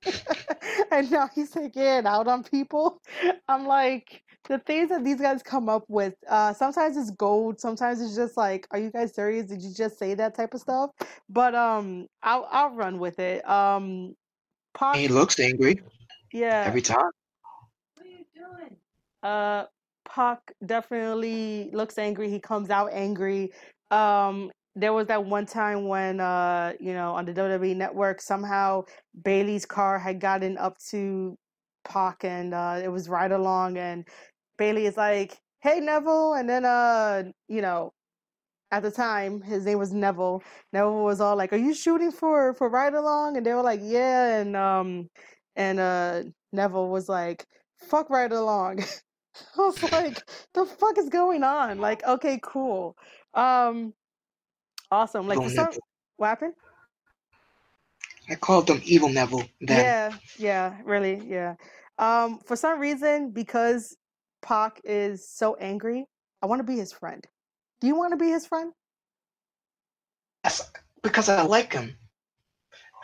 and 0.90 1.10
now 1.10 1.28
he's 1.34 1.50
taking 1.50 1.82
it 1.82 2.06
out 2.06 2.28
on 2.28 2.42
people. 2.42 3.00
I'm 3.48 3.66
like, 3.66 4.22
the 4.48 4.58
things 4.58 4.90
that 4.90 5.04
these 5.04 5.20
guys 5.20 5.42
come 5.42 5.68
up 5.68 5.84
with, 5.88 6.14
uh, 6.28 6.52
sometimes 6.52 6.96
it's 6.96 7.10
gold, 7.12 7.60
sometimes 7.60 8.00
it's 8.00 8.14
just 8.14 8.36
like, 8.36 8.66
are 8.70 8.78
you 8.78 8.90
guys 8.90 9.14
serious? 9.14 9.46
Did 9.46 9.62
you 9.62 9.72
just 9.74 9.98
say 9.98 10.14
that 10.14 10.34
type 10.34 10.54
of 10.54 10.60
stuff? 10.60 10.90
But 11.28 11.54
um, 11.54 12.06
I'll 12.22 12.46
I'll 12.50 12.70
run 12.70 12.98
with 12.98 13.18
it. 13.18 13.48
Um, 13.48 14.14
Pac, 14.74 14.96
He 14.96 15.08
looks 15.08 15.40
angry 15.40 15.80
yeah, 16.32 16.64
every 16.66 16.82
time. 16.82 16.98
What 17.96 18.06
are 18.06 18.10
you 18.10 18.24
doing? 18.34 18.76
uh, 19.22 19.64
Pac 20.04 20.52
definitely 20.66 21.70
looks 21.72 21.96
angry. 21.96 22.28
He 22.28 22.40
comes 22.40 22.70
out 22.70 22.90
angry. 22.92 23.52
Um, 23.90 24.50
there 24.76 24.92
was 24.92 25.06
that 25.08 25.24
one 25.24 25.46
time 25.46 25.86
when, 25.88 26.20
uh, 26.20 26.72
you 26.80 26.92
know, 26.92 27.12
on 27.14 27.24
the 27.24 27.32
WWE 27.32 27.74
Network, 27.76 28.20
somehow 28.20 28.84
Bayley's 29.22 29.66
car 29.66 29.98
had 29.98 30.20
gotten 30.20 30.58
up 30.58 30.78
to 30.90 31.36
Pac, 31.84 32.24
and 32.24 32.54
uh, 32.54 32.80
it 32.82 32.88
was 32.88 33.08
right 33.08 33.30
along, 33.30 33.76
and 33.78 34.06
Bayley 34.58 34.86
is 34.86 34.96
like, 34.96 35.38
"Hey, 35.62 35.80
Neville," 35.80 36.34
and 36.34 36.48
then, 36.48 36.64
uh, 36.64 37.24
you 37.48 37.62
know, 37.62 37.92
at 38.70 38.82
the 38.82 38.90
time 38.90 39.40
his 39.42 39.64
name 39.64 39.78
was 39.78 39.92
Neville. 39.92 40.42
Neville 40.72 41.04
was 41.04 41.20
all 41.20 41.36
like, 41.36 41.52
"Are 41.52 41.56
you 41.56 41.74
shooting 41.74 42.10
for 42.12 42.54
for 42.54 42.68
Ride 42.68 42.94
Along?" 42.94 43.36
And 43.36 43.46
they 43.46 43.54
were 43.54 43.62
like, 43.62 43.80
"Yeah," 43.82 44.40
and 44.40 44.56
um, 44.56 45.10
and 45.56 45.78
uh, 45.80 46.24
Neville 46.52 46.88
was 46.88 47.08
like, 47.08 47.46
"Fuck 47.78 48.10
right 48.10 48.30
Along." 48.32 48.80
I 49.58 49.60
was 49.60 49.82
like, 49.92 50.22
"The 50.54 50.64
fuck 50.66 50.98
is 50.98 51.08
going 51.08 51.42
on?" 51.44 51.78
Like, 51.78 52.04
okay, 52.04 52.40
cool, 52.42 52.96
um, 53.34 53.94
awesome. 54.90 55.28
Like, 55.28 55.48
some, 55.50 55.70
what 56.16 56.28
happened? 56.28 56.54
I 58.28 58.34
called 58.36 58.66
them 58.66 58.80
Evil 58.84 59.08
Neville 59.08 59.44
then. 59.60 59.78
Yeah, 59.78 60.12
yeah, 60.38 60.78
really, 60.84 61.20
yeah. 61.26 61.54
Um, 61.98 62.38
for 62.38 62.56
some 62.56 62.80
reason, 62.80 63.30
because 63.30 63.96
Pac 64.42 64.80
is 64.84 65.28
so 65.28 65.54
angry, 65.56 66.06
I 66.42 66.46
want 66.46 66.60
to 66.60 66.64
be 66.64 66.76
his 66.76 66.92
friend. 66.92 67.24
Do 67.80 67.86
you 67.86 67.96
want 67.96 68.12
to 68.12 68.16
be 68.16 68.30
his 68.30 68.46
friend? 68.46 68.72
Because 71.02 71.28
I 71.28 71.42
like 71.42 71.72
him. 71.72 71.96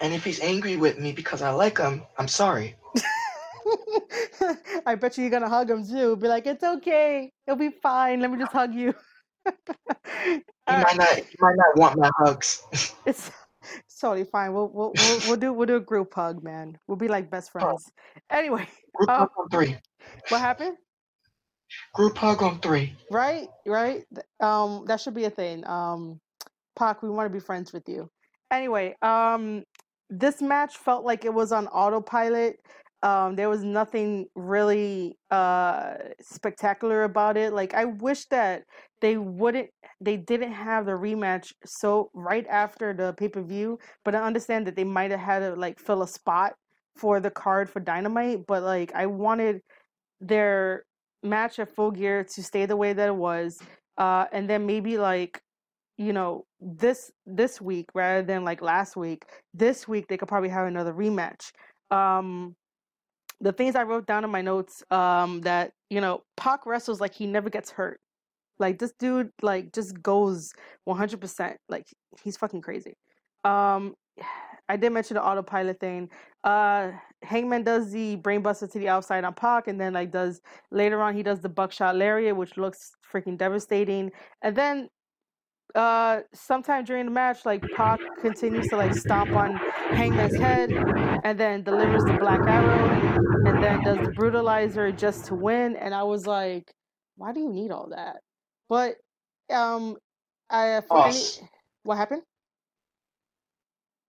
And 0.00 0.14
if 0.14 0.24
he's 0.24 0.40
angry 0.40 0.76
with 0.76 0.98
me 0.98 1.12
because 1.12 1.42
I 1.42 1.50
like 1.50 1.78
him, 1.78 2.02
I'm 2.18 2.28
sorry. 2.28 2.76
I 4.86 4.94
bet 4.94 5.16
you 5.18 5.24
you're 5.24 5.30
gonna 5.30 5.48
hug 5.48 5.70
him 5.70 5.86
too. 5.86 6.16
Be 6.16 6.26
like, 6.28 6.46
it's 6.46 6.64
okay, 6.64 7.30
it'll 7.46 7.58
be 7.58 7.70
fine. 7.70 8.20
Let 8.20 8.30
me 8.30 8.38
just 8.38 8.52
hug 8.52 8.74
you. 8.74 8.94
All 10.66 10.82
might 10.82 10.96
not 10.96 11.16
he 11.16 11.36
might 11.40 11.56
not 11.56 11.76
want 11.76 11.98
my 11.98 12.10
hugs. 12.18 12.62
it's, 13.06 13.30
it's 13.86 13.98
totally 14.00 14.24
fine. 14.24 14.52
We'll 14.52 14.68
we'll 14.68 14.92
we'll, 14.96 15.20
we'll 15.26 15.36
do 15.36 15.52
we'll 15.52 15.66
do 15.66 15.76
a 15.76 15.80
group 15.80 16.14
hug, 16.14 16.42
man. 16.42 16.78
We'll 16.86 16.96
be 16.96 17.08
like 17.08 17.30
best 17.30 17.50
Oh, 17.54 17.60
friends. 17.60 17.90
Anyway, 18.30 18.68
group 18.94 19.10
um, 19.10 19.18
hug 19.20 19.30
on 19.38 19.48
three. 19.48 19.76
what 20.28 20.40
happened? 20.40 20.76
Group 21.94 22.16
hug 22.16 22.42
on 22.42 22.60
three. 22.60 22.94
Right, 23.10 23.48
right. 23.66 24.04
Um, 24.40 24.84
that 24.86 25.00
should 25.00 25.14
be 25.14 25.24
a 25.24 25.30
thing. 25.30 25.66
Um, 25.66 26.20
Pac, 26.76 27.02
we 27.02 27.10
want 27.10 27.26
to 27.26 27.32
be 27.32 27.40
friends 27.40 27.72
with 27.72 27.88
you. 27.88 28.10
Anyway, 28.50 28.96
um, 29.02 29.64
this 30.08 30.42
match 30.42 30.76
felt 30.76 31.04
like 31.04 31.24
it 31.24 31.32
was 31.32 31.52
on 31.52 31.68
autopilot. 31.68 32.58
Um, 33.02 33.34
there 33.36 33.48
was 33.48 33.64
nothing 33.64 34.26
really 34.34 35.16
uh 35.30 35.94
spectacular 36.20 37.04
about 37.04 37.36
it. 37.36 37.52
Like 37.52 37.72
I 37.74 37.86
wish 37.86 38.26
that 38.26 38.64
they 39.00 39.16
wouldn't 39.16 39.70
they 40.00 40.16
didn't 40.18 40.52
have 40.52 40.86
the 40.86 40.92
rematch 40.92 41.52
so 41.64 42.10
right 42.14 42.46
after 42.48 42.92
the 42.92 43.14
pay-per-view, 43.14 43.78
but 44.04 44.14
I 44.14 44.20
understand 44.22 44.66
that 44.66 44.76
they 44.76 44.84
might 44.84 45.10
have 45.10 45.20
had 45.20 45.38
to 45.40 45.54
like 45.54 45.78
fill 45.80 46.02
a 46.02 46.08
spot 46.08 46.54
for 46.96 47.20
the 47.20 47.30
card 47.30 47.70
for 47.70 47.80
Dynamite, 47.80 48.46
but 48.46 48.62
like 48.62 48.92
I 48.94 49.06
wanted 49.06 49.62
their 50.20 50.84
match 51.22 51.58
at 51.58 51.74
full 51.74 51.90
gear 51.90 52.24
to 52.24 52.42
stay 52.42 52.66
the 52.66 52.76
way 52.76 52.92
that 52.92 53.08
it 53.08 53.16
was 53.16 53.58
uh 53.98 54.24
and 54.32 54.48
then 54.48 54.66
maybe 54.66 54.96
like 54.98 55.40
you 55.98 56.12
know 56.12 56.44
this 56.60 57.10
this 57.26 57.60
week 57.60 57.86
rather 57.94 58.22
than 58.22 58.44
like 58.44 58.62
last 58.62 58.96
week 58.96 59.24
this 59.52 59.86
week 59.86 60.08
they 60.08 60.16
could 60.16 60.28
probably 60.28 60.48
have 60.48 60.66
another 60.66 60.94
rematch 60.94 61.50
um 61.90 62.54
the 63.40 63.52
things 63.52 63.74
i 63.74 63.82
wrote 63.82 64.06
down 64.06 64.24
in 64.24 64.30
my 64.30 64.42
notes 64.42 64.82
um 64.90 65.40
that 65.42 65.72
you 65.88 66.00
know 66.00 66.22
Pac 66.36 66.66
wrestles 66.66 67.00
like 67.00 67.14
he 67.14 67.26
never 67.26 67.50
gets 67.50 67.70
hurt. 67.70 68.00
Like 68.58 68.78
this 68.78 68.92
dude 68.98 69.30
like 69.42 69.72
just 69.72 70.00
goes 70.02 70.52
100% 70.88 71.56
like 71.68 71.86
he's 72.22 72.36
fucking 72.36 72.60
crazy. 72.62 72.94
Um 73.44 73.94
i 74.68 74.76
did 74.76 74.90
mention 74.92 75.16
the 75.16 75.24
autopilot 75.24 75.80
thing. 75.80 76.08
Uh 76.44 76.92
hangman 77.22 77.64
does 77.64 77.90
the 77.90 78.16
brainbuster 78.18 78.70
to 78.70 78.78
the 78.78 78.88
outside 78.88 79.24
on 79.24 79.34
Pac 79.34 79.68
and 79.68 79.80
then 79.80 79.92
like 79.92 80.10
does 80.10 80.40
later 80.70 81.02
on 81.02 81.14
he 81.14 81.22
does 81.22 81.40
the 81.40 81.48
buckshot 81.48 81.96
lariat 81.96 82.36
which 82.36 82.56
looks 82.56 82.92
freaking 83.12 83.36
devastating. 83.36 84.10
And 84.42 84.56
then 84.56 84.88
uh 85.74 86.20
sometime 86.34 86.84
during 86.84 87.06
the 87.06 87.12
match 87.12 87.44
like 87.46 87.68
Pac 87.70 88.00
continues 88.18 88.68
to 88.68 88.76
like 88.76 88.94
stomp 88.94 89.36
on 89.36 89.62
Hangman's 89.92 90.36
head 90.36 90.76
and 91.22 91.38
then 91.38 91.62
delivers 91.62 92.06
the 92.06 92.14
black 92.14 92.46
arrow 92.46 93.02
and 93.44 93.60
then 93.62 93.80
does 93.82 94.02
the 94.02 94.10
brutalizer 94.10 94.96
just 94.96 95.26
to 95.26 95.34
win 95.34 95.76
and 95.76 95.94
I 95.94 96.04
was 96.04 96.26
like 96.26 96.72
why 97.16 97.32
do 97.32 97.40
you 97.40 97.50
need 97.50 97.70
all 97.70 97.90
that 97.90 98.18
but 98.68 98.96
um 99.50 99.96
I 100.50 100.80
for 100.88 101.00
any 101.00 101.32
what 101.84 101.96
happened 101.96 102.22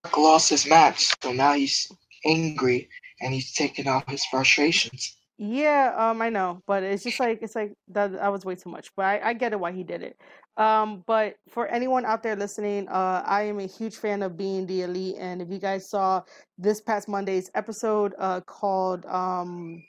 Pac 0.03 0.17
lost 0.17 0.49
his 0.49 0.67
match, 0.67 1.13
so 1.21 1.31
now 1.31 1.53
he's 1.53 1.91
angry 2.25 2.89
and 3.21 3.33
he's 3.33 3.53
taking 3.53 3.87
out 3.87 4.09
his 4.09 4.25
frustrations. 4.25 5.17
Yeah, 5.37 5.93
um, 5.97 6.21
I 6.21 6.29
know, 6.29 6.61
but 6.67 6.83
it's 6.83 7.03
just 7.03 7.19
like 7.19 7.39
it's 7.41 7.55
like 7.55 7.73
that. 7.89 8.13
That 8.13 8.31
was 8.31 8.45
way 8.45 8.55
too 8.55 8.69
much, 8.69 8.91
but 8.95 9.05
I, 9.05 9.29
I 9.29 9.33
get 9.33 9.53
it 9.53 9.59
why 9.59 9.71
he 9.71 9.83
did 9.83 10.03
it. 10.03 10.17
Um, 10.57 11.03
but 11.07 11.35
for 11.49 11.67
anyone 11.67 12.05
out 12.05 12.23
there 12.23 12.35
listening, 12.35 12.87
uh, 12.89 13.23
I 13.25 13.43
am 13.43 13.59
a 13.59 13.67
huge 13.67 13.97
fan 13.97 14.21
of 14.21 14.37
being 14.37 14.65
the 14.65 14.81
elite, 14.81 15.15
and 15.17 15.41
if 15.41 15.49
you 15.49 15.59
guys 15.59 15.89
saw 15.89 16.23
this 16.57 16.81
past 16.81 17.07
Monday's 17.07 17.49
episode, 17.55 18.13
uh, 18.19 18.41
called 18.41 19.05
um, 19.05 19.83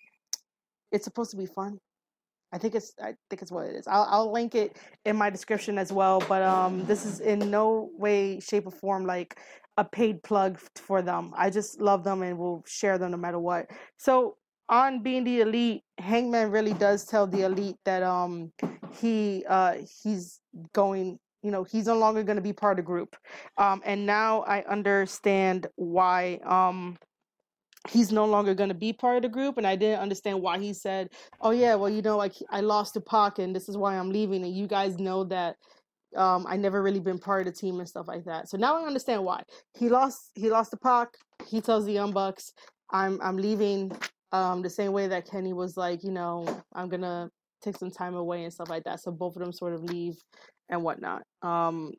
"It's 0.93 1.05
Supposed 1.05 1.33
to 1.33 1.37
Be 1.37 1.47
Fun," 1.47 1.79
I 2.53 2.59
think 2.59 2.75
it's 2.75 2.95
I 3.03 3.15
think 3.29 3.43
it's 3.43 3.51
what 3.51 3.67
it 3.67 3.77
is. 3.77 3.87
I'll 3.87 4.07
I'll 4.09 4.33
link 4.33 4.55
it 4.55 4.77
in 5.05 5.17
my 5.17 5.31
description 5.31 5.79
as 5.79 5.93
well. 5.93 6.23
But 6.29 6.43
um, 6.43 6.85
this 6.87 7.05
is 7.05 7.21
in 7.21 7.51
no 7.51 7.91
way, 7.97 8.41
shape, 8.41 8.67
or 8.67 8.71
form 8.73 9.07
like 9.07 9.39
a 9.79 9.85
paid 9.85 10.23
plug 10.23 10.59
for 10.77 11.01
them. 11.01 11.33
I 11.37 11.49
just 11.49 11.81
love 11.81 12.05
them 12.05 12.23
and 12.23 12.39
will 12.39 12.63
share 12.67 12.99
them 12.99 13.11
no 13.13 13.17
matter 13.17 13.39
what. 13.39 13.71
So 13.97 14.37
on 14.69 15.03
being 15.03 15.25
the 15.25 15.41
elite, 15.41 15.83
Hangman 15.99 16.51
really 16.51 16.75
does 16.75 17.05
tell 17.05 17.27
the 17.27 17.43
elite 17.43 17.77
that 17.85 18.03
um 18.03 18.53
he 19.01 19.45
uh 19.49 19.77
he's 20.03 20.41
going 20.73 21.19
you 21.43 21.51
know 21.51 21.65
he's 21.65 21.87
no 21.87 21.97
longer 21.97 22.23
going 22.23 22.37
to 22.37 22.43
be 22.43 22.53
part 22.53 22.79
of 22.79 22.85
the 22.85 22.87
group. 22.87 23.17
Um 23.59 23.83
and 23.85 24.07
now 24.07 24.43
i 24.43 24.63
understand 24.63 25.67
why 25.77 26.41
um 26.45 26.97
he's 27.91 28.13
no 28.13 28.25
longer 28.25 28.55
going 28.55 28.69
to 28.69 28.75
be 28.75 28.93
part 28.93 29.17
of 29.17 29.23
the 29.23 29.29
group 29.29 29.59
and 29.59 29.67
i 29.67 29.75
didn't 29.75 29.99
understand 29.99 30.41
why 30.41 30.57
he 30.57 30.73
said 30.73 31.09
oh 31.41 31.51
yeah 31.51 31.75
well 31.75 31.91
you 31.91 32.01
know 32.01 32.17
like 32.17 32.35
i 32.51 32.61
lost 32.61 32.95
to 32.95 33.01
Pac 33.01 33.41
and 33.41 33.57
this 33.57 33.69
is 33.69 33.77
why 33.77 33.99
i'm 33.99 34.11
leaving 34.11 34.45
and 34.45 34.55
you 34.55 34.69
guys 34.69 34.99
know 34.99 35.25
that 35.25 35.57
um 36.17 36.47
i 36.49 36.57
never 36.57 36.81
really 36.81 37.01
been 37.01 37.19
part 37.19 37.45
of 37.45 37.53
the 37.53 37.61
team 37.61 37.81
and 37.81 37.89
stuff 37.89 38.07
like 38.07 38.25
that. 38.25 38.49
So 38.49 38.57
now 38.57 38.81
i 38.81 38.87
understand 38.87 39.25
why. 39.25 39.43
He 39.77 39.89
lost 39.89 40.31
he 40.35 40.49
lost 40.49 40.71
to 40.71 40.77
Pac 40.77 41.09
he 41.47 41.61
tells 41.61 41.85
the 41.85 41.93
young 41.93 42.13
bucks 42.13 42.53
i'm 42.91 43.21
i'm 43.23 43.37
leaving 43.37 43.91
um 44.33 44.63
the 44.63 44.71
same 44.71 44.93
way 44.93 45.07
that 45.07 45.29
kenny 45.29 45.53
was 45.53 45.77
like 45.77 46.03
you 46.03 46.11
know 46.11 46.47
i'm 46.75 46.89
gonna 46.89 47.29
take 47.63 47.77
some 47.77 47.91
time 47.91 48.15
away 48.15 48.45
and 48.45 48.53
stuff 48.53 48.69
like 48.69 48.85
that 48.85 49.01
so 49.01 49.11
both 49.11 49.37
of 49.37 49.43
them 49.43 49.53
sort 49.53 49.73
of 49.73 49.83
leave 49.85 50.17
and 50.69 50.83
whatnot 50.83 51.23
um 51.43 51.93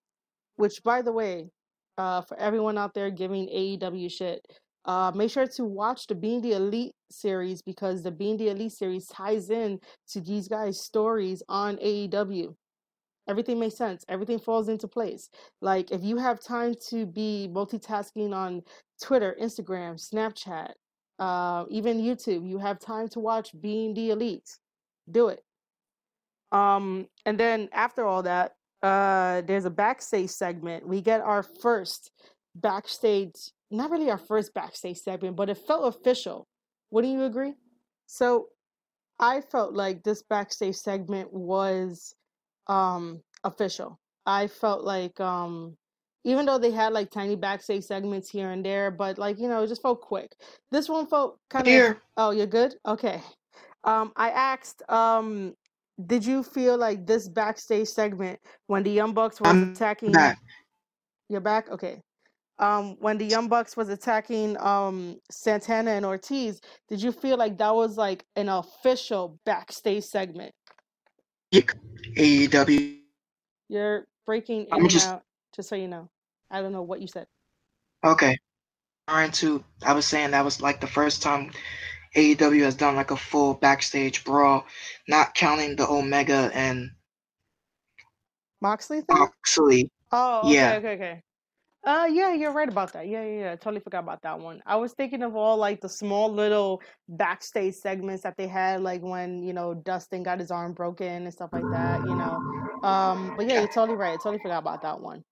which 0.56 0.84
by 0.84 1.02
the 1.02 1.12
way 1.12 1.48
uh 1.98 2.22
for 2.22 2.38
everyone 2.40 2.78
out 2.78 2.94
there 2.94 3.10
giving 3.10 3.48
aew 3.48 4.12
shit 4.12 4.46
uh 4.86 5.12
make 5.16 5.32
sure 5.32 5.48
to 5.48 5.64
watch 5.64 6.08
the 6.08 6.16
being 6.16 6.42
the 6.42 6.54
elite 6.54 6.94
series 7.10 7.62
because 7.62 8.04
the 8.04 8.12
being 8.12 8.38
the 8.38 8.50
elite 8.50 8.72
series 8.72 9.08
ties 9.08 9.50
in 9.50 9.80
to 10.08 10.20
these 10.20 10.48
guys 10.48 10.82
stories 10.82 11.42
on 11.48 11.78
aew 11.78 12.54
everything 13.30 13.60
makes 13.60 13.78
sense. 13.78 14.04
Everything 14.10 14.38
falls 14.38 14.68
into 14.68 14.86
place. 14.86 15.30
Like 15.62 15.92
if 15.92 16.04
you 16.04 16.18
have 16.18 16.42
time 16.42 16.74
to 16.90 17.06
be 17.06 17.50
multitasking 17.52 18.34
on 18.34 18.62
twitter 19.02 19.36
instagram 19.42 20.00
snapchat 20.00 20.72
uh, 21.20 21.66
even 21.70 22.02
youtube 22.02 22.48
you 22.48 22.58
have 22.58 22.80
time 22.80 23.08
to 23.08 23.20
watch 23.20 23.52
being 23.62 23.94
the 23.94 24.10
elite 24.12 24.58
do 25.12 25.28
it. 25.28 25.44
Um 26.52 27.08
and 27.26 27.40
then 27.40 27.70
after 27.74 28.06
all 28.06 28.24
that 28.24 28.54
uh 28.82 29.42
there's 29.42 29.66
a 29.66 29.70
backstage 29.70 30.30
segment. 30.30 30.88
We 30.88 31.02
get 31.02 31.22
our 31.22 31.44
first 31.44 32.12
backstage 32.56 33.36
not 33.72 33.90
really 33.90 34.12
our 34.12 34.18
first 34.20 34.54
backstage 34.54 34.98
segment 34.98 35.36
but 35.36 35.50
it 35.50 35.58
felt 35.58 35.96
official. 35.96 36.48
Wouldn't 36.92 37.14
you 37.14 37.24
agree? 37.24 37.54
So 38.08 38.48
i 39.20 39.42
felt 39.42 39.74
like 39.74 40.04
this 40.04 40.24
backstage 40.24 40.76
segment 40.76 41.32
was 41.34 42.16
um 42.68 43.22
official. 43.44 44.00
I 44.26 44.48
felt 44.48 44.84
like 44.84 45.20
um 45.20 45.76
even 46.24 46.46
though 46.46 46.58
they 46.58 46.72
had 46.72 46.94
like 46.94 47.12
tiny 47.12 47.36
backstage 47.36 47.84
segments 47.84 48.30
here 48.30 48.52
and 48.52 48.66
there, 48.66 48.92
but 48.92 49.18
like 49.18 49.40
you 49.40 49.48
know, 49.48 49.64
it 49.64 49.68
just 49.68 49.82
felt 49.82 50.02
quick. 50.02 50.36
This 50.72 50.90
one 50.90 51.08
felt 51.08 51.40
kind 51.50 51.68
of 51.68 51.74
Here, 51.74 52.02
oh, 52.18 52.32
you're 52.32 52.48
good? 52.48 52.76
Okay. 52.86 53.22
Um 53.84 54.14
I 54.16 54.30
asked 54.30 54.82
um 54.90 55.54
did 56.06 56.26
you 56.26 56.42
feel 56.42 56.78
like 56.78 57.06
this 57.06 57.28
backstage 57.28 57.88
segment 57.88 58.40
when 58.68 58.84
the 58.84 58.92
Young 58.92 59.14
Bucks 59.14 59.40
was 59.40 59.50
I'm 59.50 59.72
attacking 59.74 60.12
back. 60.12 60.40
you're 61.30 61.42
back? 61.42 61.70
Okay. 61.70 62.02
Um 62.60 62.96
when 63.00 63.18
the 63.18 63.26
Young 63.26 63.50
Bucks 63.50 63.76
was 63.76 63.90
attacking 63.90 64.58
um 64.60 65.18
Santana 65.30 65.92
and 65.92 66.06
Ortiz, 66.06 66.62
did 66.90 67.02
you 67.02 67.12
feel 67.12 67.38
like 67.38 67.58
that 67.58 67.76
was 67.76 67.98
like 67.98 68.26
an 68.36 68.50
official 68.50 69.40
backstage 69.46 70.06
segment? 70.06 70.54
AEW. 72.16 73.00
You're 73.70 74.08
breaking 74.26 74.62
in 74.62 74.68
I'm 74.72 74.82
and 74.82 74.90
just 74.90 75.08
out, 75.08 75.24
just 75.56 75.70
so 75.70 75.76
you 75.76 75.88
know. 75.88 76.10
I 76.54 76.62
don't 76.62 76.74
know 76.74 76.84
what 76.84 77.02
you 77.02 77.08
said. 77.08 77.28
okay. 78.04 78.38
Trying 79.10 79.32
to. 79.34 79.64
I 79.86 79.94
was 79.94 80.06
saying 80.06 80.32
that 80.32 80.46
was 80.46 80.62
like 80.62 80.82
the 80.82 80.88
first 80.88 81.22
time 81.22 81.52
AEW 82.16 82.64
has 82.64 82.76
done 82.76 82.96
like 82.96 83.12
a 83.12 83.18
full 83.18 83.56
backstage 83.56 84.24
brawl, 84.26 84.66
not 85.08 85.36
counting 85.36 85.76
the 85.76 85.88
Omega 85.90 86.52
and 86.54 86.92
Moxley 88.62 89.02
thing? 89.02 89.08
Moxley. 89.20 89.92
Oh, 90.12 90.54
okay, 90.54 90.56
Yeah, 90.56 90.74
okay, 90.78 90.94
okay. 90.96 91.24
Uh, 91.86 92.08
yeah, 92.12 92.34
you're 92.34 92.54
right 92.54 92.70
about 92.70 92.94
that. 92.94 93.08
Yeah, 93.08 93.24
yeah, 93.26 93.40
yeah. 93.40 93.56
Totally 93.58 93.82
forgot 93.82 94.04
about 94.04 94.22
that 94.24 94.40
one. 94.40 94.62
I 94.66 94.78
was 94.78 94.94
thinking 94.94 95.24
of 95.24 95.36
all 95.36 95.58
like 95.58 95.82
the 95.82 95.90
small 95.90 96.32
little 96.34 96.82
backstage 97.10 97.76
segments 97.76 98.24
that 98.24 98.36
they 98.38 98.48
had, 98.48 98.82
like 98.82 99.02
when, 99.02 99.44
you 99.44 99.54
know, 99.54 99.74
Dustin 99.74 100.24
got 100.24 100.40
his 100.40 100.52
arm 100.52 100.74
broken 100.74 101.24
and 101.26 101.34
stuff 101.34 101.52
like 101.54 101.70
that, 101.72 102.06
you 102.06 102.16
know. 102.16 102.46
Um, 102.84 103.34
but 103.36 103.48
yeah, 103.48 103.58
you're 103.58 103.68
totally 103.68 103.98
right. 103.98 104.14
I 104.14 104.18
totally 104.18 104.40
forgot 104.40 104.60
about 104.60 104.82
that 104.84 105.02
one. 105.02 105.24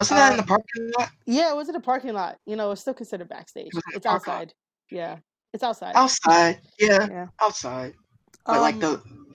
Wasn't 0.00 0.18
that 0.18 0.32
in 0.32 0.38
Uh, 0.38 0.42
the 0.42 0.46
parking 0.46 0.92
lot? 0.98 1.10
yeah, 1.26 1.50
it 1.52 1.56
was 1.56 1.68
in 1.68 1.74
the 1.74 1.80
parking 1.80 2.12
lot. 2.12 2.38
You 2.46 2.56
know, 2.56 2.70
it's 2.70 2.80
still 2.80 2.94
considered 2.94 3.28
backstage. 3.28 3.72
It's 3.94 4.06
outside. 4.06 4.52
Yeah, 4.90 5.18
it's 5.52 5.62
outside. 5.62 5.96
Outside, 5.96 6.60
yeah, 6.78 7.06
Yeah. 7.08 7.26
outside. 7.42 7.94
But 8.46 8.60
like 8.60 8.74
Um, 8.74 8.80
the 8.80 8.92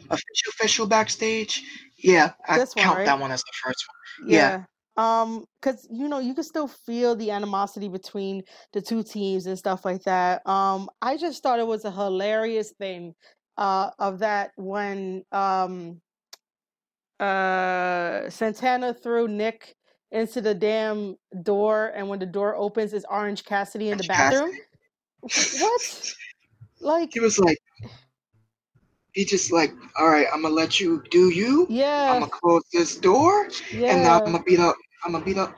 official, 0.09 0.51
official 0.51 0.87
backstage, 0.87 1.63
yeah, 1.97 2.31
I 2.47 2.57
this 2.57 2.75
one, 2.75 2.85
count 2.85 2.97
right? 2.97 3.05
that 3.05 3.19
one 3.19 3.31
as 3.31 3.41
the 3.41 3.51
first 3.63 3.83
one. 4.19 4.29
Yeah, 4.29 4.37
Yeah. 4.37 4.63
Um, 4.97 5.45
cause 5.61 5.87
you 5.89 6.07
know, 6.07 6.19
you 6.19 6.33
can 6.33 6.43
still 6.43 6.67
feel 6.67 7.15
the 7.15 7.31
animosity 7.31 7.87
between 7.87 8.43
the 8.73 8.81
two 8.81 9.03
teams 9.03 9.45
and 9.47 9.57
stuff 9.57 9.83
like 9.85 10.03
that. 10.03 10.45
Um, 10.47 10.89
I 11.01 11.17
just 11.17 11.41
thought 11.41 11.59
it 11.59 11.67
was 11.67 11.85
a 11.85 11.91
hilarious 11.91 12.71
thing, 12.71 13.15
uh, 13.57 13.91
of 13.99 14.19
that 14.19 14.51
when 14.57 15.23
um 15.31 16.01
uh 17.19 18.29
Santana 18.29 18.93
threw 18.93 19.27
Nick 19.27 19.75
into 20.11 20.41
the 20.41 20.53
damn 20.53 21.17
door 21.43 21.91
and 21.95 22.07
when 22.07 22.19
the 22.19 22.25
door 22.25 22.55
opens 22.55 22.93
is 22.93 23.05
Orange 23.09 23.45
Cassidy 23.45 23.89
in 23.89 23.97
the 23.97 24.03
bathroom. 24.03 24.51
Cassidy. 25.29 25.63
What? 25.63 26.13
Like, 26.81 27.13
He 27.13 27.19
was 27.19 27.37
like, 27.37 27.59
he 29.13 29.25
just 29.25 29.51
like, 29.51 29.73
all 29.99 30.09
right, 30.09 30.27
I'm 30.33 30.41
gonna 30.41 30.53
let 30.53 30.79
you 30.79 31.03
do 31.11 31.29
you. 31.29 31.67
Yeah. 31.69 32.13
I'm 32.13 32.21
gonna 32.21 32.31
close 32.31 32.63
this 32.71 32.97
door, 32.97 33.49
yeah. 33.71 33.93
and 33.93 34.03
now 34.03 34.19
I'm 34.19 34.25
gonna 34.25 34.43
beat 34.43 34.59
up. 34.59 34.75
I'm 35.03 35.11
gonna 35.11 35.25
beat 35.25 35.37
up. 35.37 35.55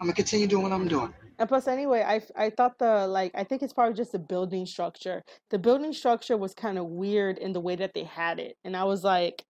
I'm 0.00 0.06
gonna 0.06 0.12
continue 0.12 0.46
doing 0.46 0.62
what 0.62 0.72
I'm 0.72 0.88
doing. 0.88 1.12
And 1.38 1.48
plus, 1.48 1.66
anyway, 1.66 2.04
I 2.06 2.22
I 2.36 2.50
thought 2.50 2.78
the 2.78 3.06
like 3.08 3.32
I 3.34 3.42
think 3.42 3.62
it's 3.62 3.72
probably 3.72 3.94
just 3.94 4.12
the 4.12 4.18
building 4.18 4.66
structure. 4.66 5.24
The 5.50 5.58
building 5.58 5.92
structure 5.92 6.36
was 6.36 6.54
kind 6.54 6.78
of 6.78 6.86
weird 6.86 7.38
in 7.38 7.52
the 7.52 7.60
way 7.60 7.74
that 7.76 7.94
they 7.94 8.04
had 8.04 8.38
it, 8.38 8.56
and 8.64 8.76
I 8.76 8.84
was 8.84 9.02
like, 9.02 9.44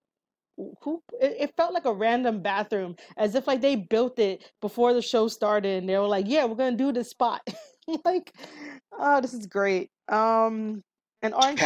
who? 0.83 1.03
It, 1.21 1.37
it 1.41 1.57
felt 1.57 1.75
like 1.75 1.85
a 1.85 1.93
random 1.93 2.43
bathroom, 2.43 2.97
as 3.17 3.35
if 3.35 3.47
like 3.47 3.61
they 3.61 3.77
built 3.77 4.19
it 4.19 4.51
before 4.61 4.93
the 4.93 5.03
show 5.03 5.29
started, 5.29 5.79
and 5.79 5.89
they 5.89 5.99
were 5.99 6.07
like, 6.07 6.27
yeah, 6.29 6.45
we're 6.45 6.57
gonna 6.57 6.77
do 6.77 6.93
this 6.93 7.11
spot. 7.11 7.43
Like, 8.07 8.33
oh, 8.99 9.21
this 9.21 9.35
is 9.35 9.45
great. 9.45 9.91
Um, 10.09 10.83
and 11.21 11.35
Orange, 11.35 11.61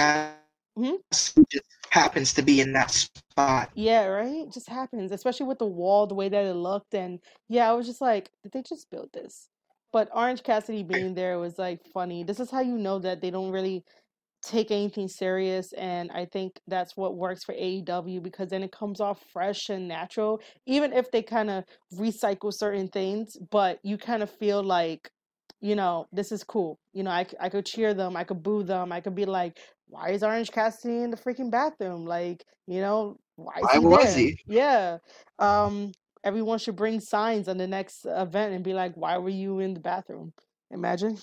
hmm? 0.76 0.96
Cassidy 1.12 1.46
just 1.48 1.64
happens 1.90 2.34
to 2.34 2.42
be 2.42 2.60
in 2.60 2.72
that 2.72 2.90
spot. 2.90 3.70
Yeah, 3.76 4.06
right. 4.06 4.48
It 4.48 4.52
just 4.52 4.68
happens, 4.68 5.12
especially 5.12 5.46
with 5.46 5.60
the 5.60 5.66
wall, 5.66 6.08
the 6.08 6.16
way 6.16 6.28
that 6.28 6.44
it 6.44 6.54
looked, 6.54 6.94
and 6.94 7.20
yeah, 7.48 7.70
I 7.70 7.72
was 7.72 7.86
just 7.86 8.00
like, 8.00 8.32
did 8.42 8.50
they 8.50 8.62
just 8.62 8.90
build 8.90 9.10
this? 9.14 9.48
But 9.92 10.10
Orange 10.12 10.42
Cassidy 10.42 10.82
being 10.82 11.14
there 11.14 11.38
was 11.38 11.56
like 11.56 11.80
funny. 11.94 12.24
This 12.24 12.40
is 12.40 12.50
how 12.50 12.60
you 12.60 12.76
know 12.76 12.98
that 12.98 13.20
they 13.20 13.30
don't 13.30 13.52
really 13.52 13.84
take 14.42 14.70
anything 14.70 15.08
serious 15.08 15.72
and 15.72 16.10
I 16.12 16.24
think 16.26 16.60
that's 16.66 16.96
what 16.96 17.16
works 17.16 17.44
for 17.44 17.54
AEW 17.54 18.22
because 18.22 18.48
then 18.50 18.62
it 18.62 18.72
comes 18.72 19.00
off 19.00 19.22
fresh 19.32 19.68
and 19.68 19.88
natural 19.88 20.40
even 20.66 20.92
if 20.92 21.10
they 21.10 21.22
kind 21.22 21.50
of 21.50 21.64
recycle 21.94 22.52
certain 22.52 22.88
things 22.88 23.36
but 23.50 23.78
you 23.82 23.98
kind 23.98 24.22
of 24.22 24.30
feel 24.30 24.62
like 24.62 25.10
you 25.60 25.74
know 25.74 26.06
this 26.12 26.30
is 26.30 26.44
cool 26.44 26.78
you 26.92 27.02
know 27.02 27.10
I, 27.10 27.26
I 27.40 27.48
could 27.48 27.66
cheer 27.66 27.94
them 27.94 28.16
I 28.16 28.24
could 28.24 28.42
boo 28.42 28.62
them 28.62 28.92
I 28.92 29.00
could 29.00 29.14
be 29.14 29.26
like 29.26 29.58
why 29.88 30.10
is 30.10 30.22
Orange 30.22 30.52
Cassidy 30.52 31.02
in 31.02 31.10
the 31.10 31.16
freaking 31.16 31.50
bathroom 31.50 32.04
like 32.06 32.44
you 32.66 32.80
know 32.80 33.16
why 33.36 33.60
is 33.60 33.72
Why 33.72 33.78
he 33.78 33.86
was 33.86 34.14
there 34.14 34.14
he? 34.14 34.38
yeah 34.46 34.98
um 35.38 35.92
everyone 36.24 36.58
should 36.58 36.76
bring 36.76 37.00
signs 37.00 37.48
on 37.48 37.56
the 37.56 37.66
next 37.66 38.04
event 38.04 38.54
and 38.54 38.64
be 38.64 38.74
like, 38.74 38.94
"Why 38.96 39.18
were 39.18 39.28
you 39.28 39.60
in 39.60 39.74
the 39.74 39.80
bathroom?" 39.80 40.32
Imagine. 40.70 41.18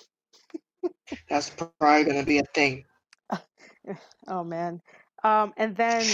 That's 1.30 1.50
probably 1.50 2.04
gonna 2.06 2.24
be 2.26 2.40
a 2.40 2.44
thing. 2.54 2.86
oh 4.28 4.44
man. 4.44 4.82
Um, 5.24 5.54
and 5.58 5.76
then 5.76 6.06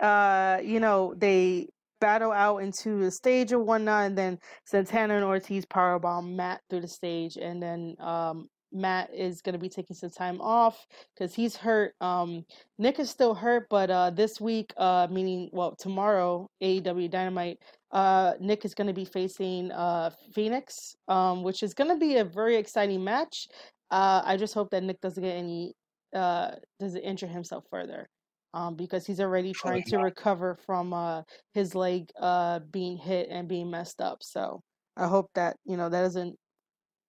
uh, 0.00 0.58
you 0.62 0.80
know, 0.80 1.14
they 1.16 1.68
battle 2.00 2.32
out 2.32 2.58
into 2.58 2.98
the 2.98 3.10
stage 3.10 3.52
or 3.52 3.60
whatnot, 3.60 4.06
and 4.06 4.18
then 4.18 4.38
Santana 4.66 5.14
and 5.14 5.24
Ortiz 5.24 5.64
powerbomb 5.66 6.34
Matt 6.34 6.60
through 6.68 6.80
the 6.80 6.88
stage, 6.88 7.36
and 7.36 7.62
then 7.62 7.96
um, 8.00 8.48
Matt 8.72 9.10
is 9.14 9.40
going 9.42 9.52
to 9.52 9.58
be 9.58 9.68
taking 9.68 9.94
some 9.94 10.10
time 10.10 10.40
off 10.40 10.84
because 11.14 11.34
he's 11.34 11.56
hurt. 11.56 11.94
Um, 12.00 12.44
Nick 12.78 12.98
is 12.98 13.10
still 13.10 13.34
hurt, 13.34 13.68
but 13.70 13.90
uh, 13.90 14.10
this 14.10 14.40
week, 14.40 14.72
uh, 14.76 15.06
meaning 15.10 15.48
well 15.52 15.76
tomorrow, 15.78 16.48
AEW 16.62 17.10
Dynamite, 17.10 17.58
uh, 17.92 18.32
Nick 18.40 18.64
is 18.64 18.74
going 18.74 18.88
to 18.88 18.92
be 18.92 19.04
facing 19.04 19.70
uh, 19.70 20.10
Phoenix, 20.34 20.96
um, 21.08 21.42
which 21.42 21.62
is 21.62 21.74
going 21.74 21.90
to 21.90 21.96
be 21.96 22.16
a 22.16 22.24
very 22.24 22.56
exciting 22.56 23.04
match. 23.04 23.46
Uh, 23.90 24.22
I 24.24 24.36
just 24.36 24.54
hope 24.54 24.70
that 24.70 24.82
Nick 24.82 25.00
doesn't 25.00 25.22
get 25.22 25.36
any 25.36 25.74
uh, 26.14 26.52
doesn't 26.80 27.00
injure 27.02 27.26
himself 27.26 27.64
further 27.70 28.08
um, 28.54 28.76
because 28.76 29.06
he's 29.06 29.20
already 29.20 29.52
trying 29.52 29.82
to 29.84 29.98
recover 29.98 30.56
from 30.66 30.92
uh, 30.92 31.22
his 31.54 31.74
leg 31.74 32.10
uh, 32.20 32.60
being 32.70 32.96
hit 32.98 33.28
and 33.30 33.48
being 33.48 33.70
messed 33.70 34.00
up. 34.00 34.18
So 34.22 34.60
I 34.96 35.06
hope 35.08 35.30
that 35.34 35.56
you 35.64 35.76
know 35.76 35.88
that 35.88 36.02
doesn't 36.02 36.36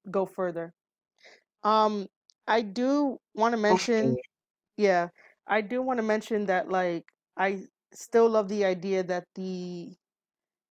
go 0.10 0.26
further. 0.26 0.74
Um, 1.64 2.08
I 2.48 2.62
do 2.62 3.18
want 3.36 3.54
to 3.54 3.58
mention, 3.58 4.18
yeah, 4.78 5.10
I 5.48 5.62
do 5.62 5.82
want 5.82 5.98
to 6.00 6.04
mention 6.04 6.48
that 6.48 6.70
like 6.70 7.04
I 7.38 7.64
still 7.94 8.30
love 8.30 8.50
the 8.50 8.66
idea 8.66 9.04
that 9.04 9.26
the 9.36 9.94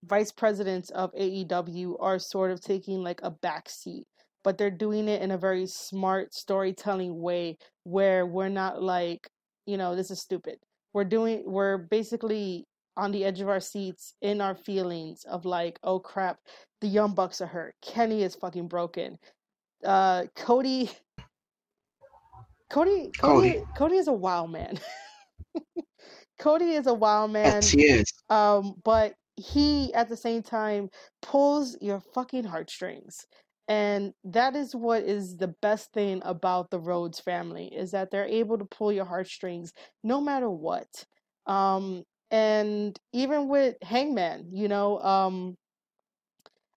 vice 0.03 0.31
presidents 0.31 0.89
of 0.91 1.13
AEW 1.13 1.97
are 1.99 2.19
sort 2.19 2.51
of 2.51 2.61
taking 2.61 3.03
like 3.03 3.21
a 3.23 3.31
back 3.31 3.69
seat 3.69 4.05
but 4.43 4.57
they're 4.57 4.71
doing 4.71 5.07
it 5.07 5.21
in 5.21 5.31
a 5.31 5.37
very 5.37 5.65
smart 5.67 6.33
storytelling 6.33 7.21
way 7.21 7.57
where 7.83 8.25
we're 8.25 8.49
not 8.49 8.81
like 8.81 9.27
you 9.65 9.77
know, 9.77 9.95
this 9.95 10.11
is 10.11 10.19
stupid. 10.19 10.57
We're 10.93 11.05
doing, 11.05 11.43
we're 11.45 11.77
basically 11.77 12.65
on 12.97 13.11
the 13.11 13.23
edge 13.23 13.39
of 13.39 13.49
our 13.49 13.59
seats 13.59 14.15
in 14.21 14.41
our 14.41 14.55
feelings 14.55 15.23
of 15.23 15.45
like, 15.45 15.79
oh 15.83 15.99
crap, 15.99 16.37
the 16.81 16.87
Young 16.87 17.13
Bucks 17.13 17.41
are 17.41 17.47
hurt. 17.47 17.75
Kenny 17.81 18.23
is 18.23 18.35
fucking 18.35 18.67
broken. 18.67 19.17
Uh, 19.83 20.25
Cody, 20.35 20.91
Cody, 22.69 23.11
Cody, 23.17 23.53
Cody, 23.53 23.63
Cody 23.77 23.95
is 23.95 24.07
a 24.07 24.13
wild 24.13 24.51
man. 24.51 24.79
Cody 26.39 26.71
is 26.71 26.87
a 26.87 26.93
wild 26.93 27.31
man. 27.31 27.55
Yes, 27.55 27.69
he 27.69 27.83
is. 27.83 28.13
Um, 28.29 28.73
but 28.83 29.13
he 29.37 29.93
at 29.93 30.09
the 30.09 30.17
same 30.17 30.43
time 30.43 30.89
pulls 31.21 31.77
your 31.81 32.01
fucking 32.13 32.43
heartstrings 32.43 33.25
and 33.67 34.13
that 34.23 34.55
is 34.55 34.75
what 34.75 35.03
is 35.03 35.37
the 35.37 35.47
best 35.61 35.93
thing 35.93 36.21
about 36.25 36.69
the 36.71 36.79
Rhodes 36.79 37.19
family 37.19 37.67
is 37.67 37.91
that 37.91 38.11
they're 38.11 38.25
able 38.25 38.57
to 38.57 38.65
pull 38.65 38.91
your 38.91 39.05
heartstrings 39.05 39.73
no 40.03 40.19
matter 40.19 40.49
what. 40.49 41.05
Um, 41.45 42.03
and 42.31 42.97
even 43.13 43.47
with 43.47 43.75
Hangman, 43.81 44.49
you 44.51 44.67
know, 44.67 44.99
um, 44.99 45.57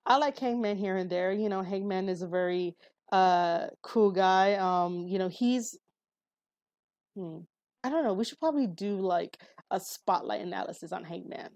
I 0.07 0.17
like 0.19 0.39
Hangman 0.39 0.77
here 0.77 0.97
and 0.97 1.09
there. 1.09 1.33
You 1.33 1.49
know, 1.49 1.63
Hangman 1.63 2.09
is 2.09 2.23
a 2.23 2.29
very 2.29 2.77
uh, 3.13 3.69
cool 3.83 4.11
guy. 4.11 4.55
Um, 4.55 5.07
you 5.09 5.19
know, 5.19 5.29
he's 5.29 5.79
hmm, 7.17 7.39
I 7.83 7.91
don't 7.91 8.05
know. 8.05 8.15
We 8.15 8.25
should 8.25 8.41
probably 8.41 8.67
do 8.67 8.97
like 9.01 9.39
a 9.71 9.81
spotlight 9.81 10.41
analysis 10.43 10.93
on 10.93 11.05
Hangman 11.05 11.51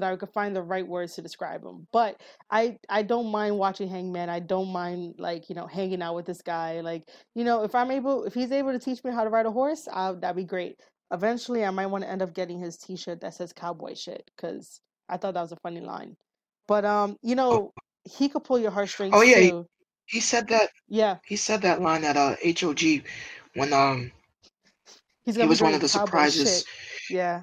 that 0.00 0.12
I 0.12 0.16
could 0.16 0.30
find 0.30 0.54
the 0.54 0.62
right 0.62 0.86
words 0.86 1.14
to 1.14 1.22
describe 1.22 1.64
him. 1.64 1.86
But 1.92 2.20
I 2.50 2.78
I 2.88 3.02
don't 3.02 3.30
mind 3.30 3.58
watching 3.58 3.88
Hangman. 3.88 4.28
I 4.28 4.40
don't 4.40 4.68
mind 4.68 5.16
like 5.18 5.48
you 5.48 5.54
know 5.54 5.66
hanging 5.66 6.02
out 6.02 6.14
with 6.14 6.26
this 6.26 6.42
guy. 6.42 6.80
Like 6.80 7.08
you 7.34 7.44
know 7.44 7.62
if 7.64 7.74
I'm 7.74 7.90
able 7.90 8.24
if 8.24 8.34
he's 8.34 8.52
able 8.52 8.72
to 8.72 8.78
teach 8.78 9.02
me 9.04 9.10
how 9.10 9.24
to 9.24 9.30
ride 9.30 9.46
a 9.46 9.50
horse, 9.50 9.88
i 9.92 10.12
that'd 10.12 10.36
be 10.36 10.44
great. 10.44 10.76
Eventually, 11.10 11.64
I 11.64 11.70
might 11.70 11.86
want 11.86 12.04
to 12.04 12.10
end 12.10 12.22
up 12.22 12.34
getting 12.34 12.60
his 12.60 12.76
T-shirt 12.76 13.20
that 13.22 13.34
says 13.34 13.52
cowboy 13.52 13.94
shit 13.94 14.30
because 14.36 14.80
I 15.08 15.16
thought 15.16 15.34
that 15.34 15.40
was 15.40 15.52
a 15.52 15.56
funny 15.62 15.80
line. 15.80 16.16
But 16.66 16.84
um, 16.84 17.16
you 17.22 17.32
oh. 17.32 17.36
know, 17.36 17.72
he 18.04 18.28
could 18.28 18.44
pull 18.44 18.58
your 18.58 18.70
heartstrings. 18.70 19.14
Oh 19.16 19.22
yeah, 19.22 19.38
he, 19.38 19.62
he, 20.06 20.20
said 20.20 20.48
that. 20.48 20.70
Yeah, 20.86 21.16
he 21.24 21.36
said 21.36 21.62
that 21.62 21.80
line 21.80 22.04
at 22.04 22.16
uh 22.16 22.36
HOG 22.44 22.80
when 23.54 23.72
um 23.72 24.12
He's 25.28 25.36
he 25.36 25.44
was 25.44 25.60
one 25.60 25.74
of 25.74 25.82
the 25.82 25.88
surprises. 25.88 26.64
Shit. 27.02 27.16
Yeah, 27.16 27.42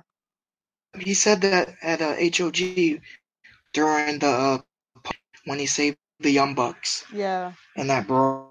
he 0.99 1.13
said 1.13 1.41
that 1.41 1.75
at 1.81 2.01
uh, 2.01 2.15
HOG 2.15 3.01
during 3.73 4.19
the 4.19 4.27
uh, 4.27 4.57
when 5.45 5.59
he 5.59 5.65
saved 5.65 5.97
the 6.19 6.31
Young 6.31 6.55
Bucks. 6.55 7.05
Yeah. 7.13 7.53
And 7.77 7.89
that 7.89 8.07
bro. 8.07 8.49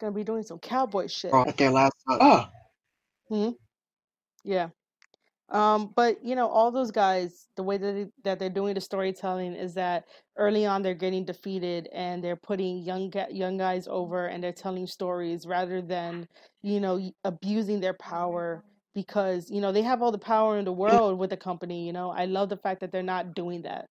Gonna 0.00 0.12
be 0.12 0.24
doing 0.24 0.42
some 0.42 0.58
cowboy 0.58 1.08
shit. 1.08 1.32
At 1.32 1.56
their 1.56 1.70
last. 1.70 1.94
Uh, 2.08 2.18
oh. 2.20 2.48
Hmm. 3.28 3.50
Yeah. 4.44 4.68
Um, 5.50 5.92
but 5.94 6.24
you 6.24 6.34
know, 6.34 6.48
all 6.48 6.70
those 6.70 6.90
guys, 6.90 7.46
the 7.56 7.62
way 7.62 7.76
that 7.76 7.92
they, 7.92 8.06
that 8.24 8.38
they're 8.38 8.50
doing 8.50 8.74
the 8.74 8.80
storytelling 8.80 9.54
is 9.54 9.74
that 9.74 10.04
early 10.36 10.66
on 10.66 10.82
they're 10.82 10.94
getting 10.94 11.24
defeated 11.24 11.88
and 11.92 12.24
they're 12.24 12.36
putting 12.36 12.78
young 12.78 13.12
young 13.30 13.56
guys 13.56 13.86
over 13.88 14.26
and 14.26 14.42
they're 14.42 14.52
telling 14.52 14.86
stories 14.86 15.46
rather 15.46 15.80
than 15.80 16.26
you 16.62 16.80
know 16.80 17.10
abusing 17.24 17.78
their 17.80 17.94
power 17.94 18.64
because 18.94 19.50
you 19.50 19.60
know 19.60 19.72
they 19.72 19.82
have 19.82 20.02
all 20.02 20.12
the 20.12 20.18
power 20.18 20.58
in 20.58 20.64
the 20.64 20.72
world 20.72 21.18
with 21.18 21.30
the 21.30 21.36
company 21.36 21.86
you 21.86 21.92
know? 21.92 22.10
I 22.10 22.26
love 22.26 22.48
the 22.48 22.56
fact 22.56 22.80
that 22.80 22.92
they're 22.92 23.02
not 23.02 23.34
doing 23.34 23.62
that. 23.62 23.86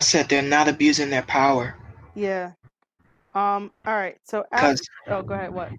I 0.00 0.04
said 0.04 0.28
they're 0.28 0.42
not 0.42 0.68
abusing 0.68 1.10
their 1.10 1.22
power. 1.22 1.76
Yeah. 2.14 2.52
Um 3.34 3.70
all 3.86 3.94
right 3.94 4.18
so 4.24 4.44
as, 4.52 4.80
oh 5.08 5.22
go 5.22 5.34
ahead 5.34 5.52
what? 5.52 5.70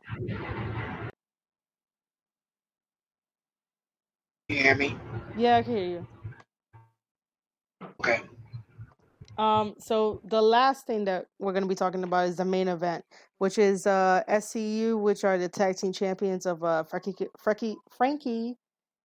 You 4.49 4.57
hear 4.57 4.75
me? 4.75 4.95
Yeah 5.37 5.57
i 5.57 5.63
can 5.63 5.75
hear 5.75 5.85
you. 5.85 6.07
Okay. 7.99 8.21
Um, 9.37 9.75
so 9.77 10.19
the 10.23 10.41
last 10.41 10.87
thing 10.87 11.05
that 11.05 11.27
we're 11.37 11.51
going 11.51 11.63
to 11.63 11.69
be 11.69 11.75
talking 11.75 12.03
about 12.03 12.27
is 12.27 12.37
the 12.37 12.45
main 12.45 12.67
event, 12.67 13.05
which 13.37 13.57
is 13.59 13.85
uh 13.85 14.23
SCU, 14.27 14.99
which 14.99 15.23
are 15.23 15.37
the 15.37 15.47
tag 15.47 15.77
team 15.77 15.93
champions 15.93 16.45
of 16.45 16.63
uh 16.63 16.83
Frankie 16.83 17.13
Frankie 17.37 17.75
Frankie 17.95 18.55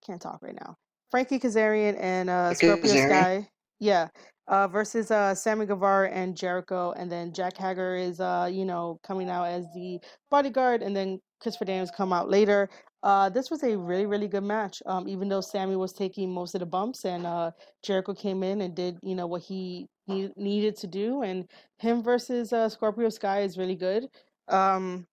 can't 0.04 0.20
talk 0.20 0.40
right 0.42 0.54
now. 0.54 0.76
Frankie 1.10 1.38
Kazarian 1.38 1.96
and 2.00 2.30
uh, 2.30 2.54
Scorpio 2.54 2.84
Kazarian. 2.84 3.08
Sky. 3.08 3.48
Yeah. 3.80 4.08
Uh, 4.48 4.66
versus 4.66 5.10
uh, 5.10 5.34
Sammy 5.34 5.66
Guevara 5.66 6.10
and 6.10 6.36
Jericho, 6.36 6.92
and 6.96 7.10
then 7.10 7.32
Jake 7.32 7.56
Hager 7.56 7.94
is 7.94 8.18
uh, 8.18 8.48
you 8.50 8.64
know 8.64 8.98
coming 9.04 9.30
out 9.30 9.44
as 9.44 9.66
the 9.72 10.00
bodyguard, 10.30 10.82
and 10.82 10.96
then 10.96 11.20
Christopher 11.40 11.64
Daniels 11.64 11.92
come 11.96 12.12
out 12.12 12.28
later. 12.28 12.68
Uh, 13.04 13.28
this 13.28 13.50
was 13.50 13.62
a 13.62 13.78
really 13.78 14.04
really 14.04 14.26
good 14.26 14.42
match. 14.42 14.82
Um, 14.84 15.08
even 15.08 15.28
though 15.28 15.40
Sammy 15.40 15.76
was 15.76 15.92
taking 15.92 16.32
most 16.32 16.54
of 16.54 16.58
the 16.58 16.66
bumps, 16.66 17.04
and 17.04 17.24
uh, 17.24 17.52
Jericho 17.84 18.14
came 18.14 18.42
in 18.42 18.62
and 18.62 18.74
did 18.74 18.98
you 19.02 19.14
know 19.14 19.28
what 19.28 19.42
he 19.42 19.86
need, 20.08 20.32
needed 20.36 20.76
to 20.78 20.88
do, 20.88 21.22
and 21.22 21.48
him 21.78 22.02
versus 22.02 22.52
uh, 22.52 22.68
Scorpio 22.68 23.10
Sky 23.10 23.42
is 23.42 23.56
really 23.56 23.76
good. 23.76 24.08
Um, 24.48 25.06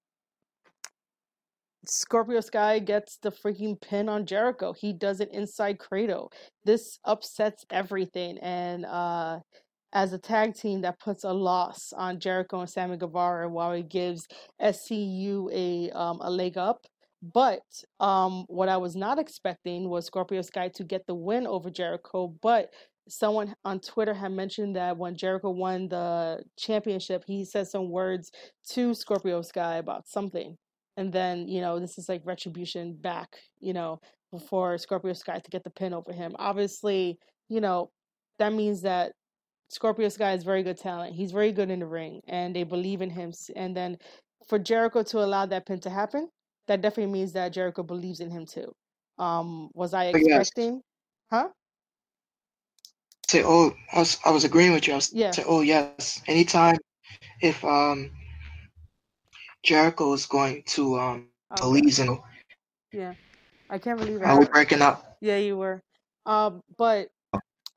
Scorpio 1.85 2.41
Sky 2.41 2.79
gets 2.79 3.17
the 3.17 3.31
freaking 3.31 3.79
pin 3.79 4.09
on 4.09 4.25
Jericho. 4.25 4.73
He 4.73 4.93
does 4.93 5.19
it 5.21 5.29
inside 5.31 5.79
cradle. 5.79 6.31
This 6.65 6.99
upsets 7.05 7.65
everything. 7.71 8.37
And 8.39 8.85
uh, 8.85 9.39
as 9.93 10.13
a 10.13 10.19
tag 10.19 10.55
team, 10.55 10.81
that 10.81 10.99
puts 10.99 11.23
a 11.23 11.31
loss 11.31 11.93
on 11.95 12.19
Jericho 12.19 12.59
and 12.59 12.69
Sammy 12.69 12.97
Guevara 12.97 13.49
while 13.49 13.71
it 13.71 13.89
gives 13.89 14.27
SCU 14.61 15.49
a 15.53 15.89
um, 15.97 16.19
a 16.21 16.29
leg 16.29 16.57
up. 16.57 16.85
But 17.21 17.61
um, 17.99 18.45
what 18.47 18.69
I 18.69 18.77
was 18.77 18.95
not 18.95 19.19
expecting 19.19 19.89
was 19.89 20.05
Scorpio 20.05 20.41
Sky 20.41 20.69
to 20.75 20.83
get 20.83 21.05
the 21.07 21.15
win 21.15 21.47
over 21.47 21.69
Jericho. 21.69 22.33
But 22.41 22.69
someone 23.07 23.55
on 23.65 23.79
Twitter 23.79 24.13
had 24.13 24.31
mentioned 24.31 24.75
that 24.75 24.97
when 24.97 25.15
Jericho 25.15 25.49
won 25.49 25.87
the 25.89 26.43
championship, 26.57 27.23
he 27.25 27.43
said 27.45 27.67
some 27.67 27.89
words 27.89 28.31
to 28.71 28.93
Scorpio 28.93 29.41
Sky 29.41 29.77
about 29.77 30.07
something 30.07 30.57
and 30.99 31.13
then 31.13 31.47
you 31.47 31.61
know 31.61 31.79
this 31.79 31.97
is 31.97 32.09
like 32.09 32.21
retribution 32.25 32.93
back 32.93 33.37
you 33.59 33.73
know 33.73 33.99
for 34.47 34.77
Scorpio 34.77 35.13
Sky 35.13 35.39
to 35.39 35.49
get 35.49 35.63
the 35.63 35.71
pin 35.71 35.93
over 35.93 36.13
him. 36.13 36.35
Obviously, 36.37 37.17
you 37.47 37.61
know 37.61 37.89
that 38.37 38.53
means 38.53 38.81
that 38.83 39.13
Scorpio 39.69 40.09
Sky 40.09 40.33
is 40.33 40.43
very 40.43 40.61
good 40.61 40.77
talent. 40.77 41.15
He's 41.15 41.31
very 41.31 41.51
good 41.51 41.71
in 41.71 41.79
the 41.79 41.87
ring, 41.87 42.21
and 42.27 42.55
they 42.55 42.63
believe 42.63 43.01
in 43.01 43.09
him. 43.09 43.33
And 43.55 43.75
then 43.75 43.97
for 44.47 44.59
Jericho 44.59 45.01
to 45.03 45.19
allow 45.19 45.45
that 45.47 45.65
pin 45.65 45.79
to 45.81 45.89
happen, 45.89 46.29
that 46.67 46.81
definitely 46.81 47.11
means 47.11 47.33
that 47.33 47.53
Jericho 47.53 47.81
believes 47.81 48.19
in 48.19 48.29
him 48.29 48.45
too. 48.45 48.71
Um, 49.17 49.69
was 49.73 49.93
I 49.93 50.05
expecting? 50.05 50.73
Yes. 50.75 50.81
Huh? 51.31 51.47
Say, 53.27 53.43
oh, 53.43 53.73
I 53.93 53.99
was, 53.99 54.17
I 54.25 54.31
was 54.31 54.43
agreeing 54.43 54.73
with 54.73 54.87
you. 54.87 54.93
I 54.93 54.95
was 54.97 55.13
yeah. 55.13 55.31
say, 55.31 55.43
oh 55.47 55.61
yes. 55.61 56.21
Anytime, 56.27 56.77
if 57.41 57.63
um 57.63 58.11
Jericho 59.63 60.13
is 60.13 60.25
going 60.25 60.63
to 60.67 60.99
um 60.99 61.27
okay. 61.51 61.61
Belize 61.61 61.99
and 61.99 62.19
yeah, 62.91 63.13
I 63.69 63.77
can't 63.77 63.99
believe 63.99 64.19
that. 64.19 64.27
I 64.29 64.37
was 64.37 64.47
breaking 64.47 64.81
up. 64.81 65.17
Yeah, 65.21 65.37
you 65.37 65.57
were. 65.57 65.81
Um, 66.25 66.61
but 66.77 67.09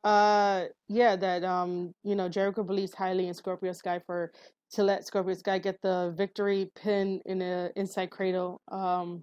Uh, 0.05 0.67
yeah, 0.89 1.15
that 1.15 1.45
um, 1.45 1.95
you 2.03 2.17
know, 2.17 2.29
Jericho 2.29 2.65
believes 2.65 2.93
highly 2.93 3.29
in 3.29 3.35
Scorpio 3.35 3.73
Sky 3.73 4.01
for 4.05 4.33
to 4.73 4.83
let 4.83 5.07
Scorpio 5.07 5.35
Sky 5.35 5.59
get 5.59 5.81
the 5.81 6.13
victory 6.17 6.73
pin 6.75 7.21
in 7.25 7.41
a 7.41 7.71
inside 7.77 8.11
cradle, 8.11 8.61
um, 8.73 9.23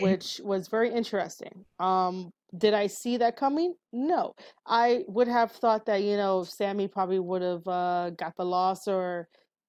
which 0.00 0.40
was 0.44 0.68
very 0.68 0.92
interesting. 0.92 1.64
Um, 1.78 2.32
did 2.58 2.74
I 2.74 2.86
see 2.86 3.16
that 3.16 3.36
coming? 3.36 3.74
No. 3.92 4.34
I 4.66 5.04
would 5.08 5.28
have 5.28 5.52
thought 5.52 5.86
that, 5.86 6.02
you 6.02 6.16
know, 6.18 6.44
Sammy 6.44 6.86
probably 6.86 7.18
would 7.18 7.42
have 7.42 7.66
uh, 7.66 8.10
got 8.10 8.36
the 8.36 8.44
loss 8.44 8.86
or 8.86 9.28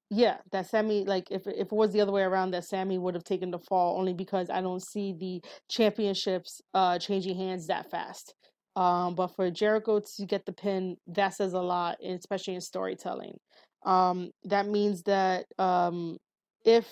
yeah, 0.10 0.38
that 0.52 0.68
Sammy 0.68 1.03
like 1.06 1.32
if 1.32 1.48
if 1.48 1.68
it 1.68 1.72
was 1.72 1.91
the 1.91 2.02
other 2.02 2.11
way 2.11 2.22
around 2.23 2.52
that 2.52 2.65
Sammy 2.65 2.98
would 2.98 3.15
have 3.15 3.23
taken 3.23 3.52
the 3.52 3.60
fall 3.60 3.99
only 3.99 4.14
because 4.14 4.49
I 4.49 4.61
don't 4.61 4.84
see 4.84 5.14
the 5.14 5.41
championships 5.69 6.61
uh 6.73 6.99
changing 6.99 7.38
hands 7.38 7.68
that 7.68 7.90
fast. 7.90 8.36
Um 8.76 9.15
but 9.15 9.36
for 9.36 9.49
Jericho 9.52 10.02
to 10.18 10.26
get 10.26 10.45
the 10.45 10.53
pin, 10.53 10.98
that 11.07 11.30
says 11.34 11.53
a 11.53 11.60
lot, 11.61 11.98
especially 12.06 12.56
in 12.56 12.61
storytelling. 12.61 13.38
Um 13.86 14.32
that 14.45 14.68
means 14.68 15.03
that 15.03 15.45
um 15.60 16.18
if 16.65 16.88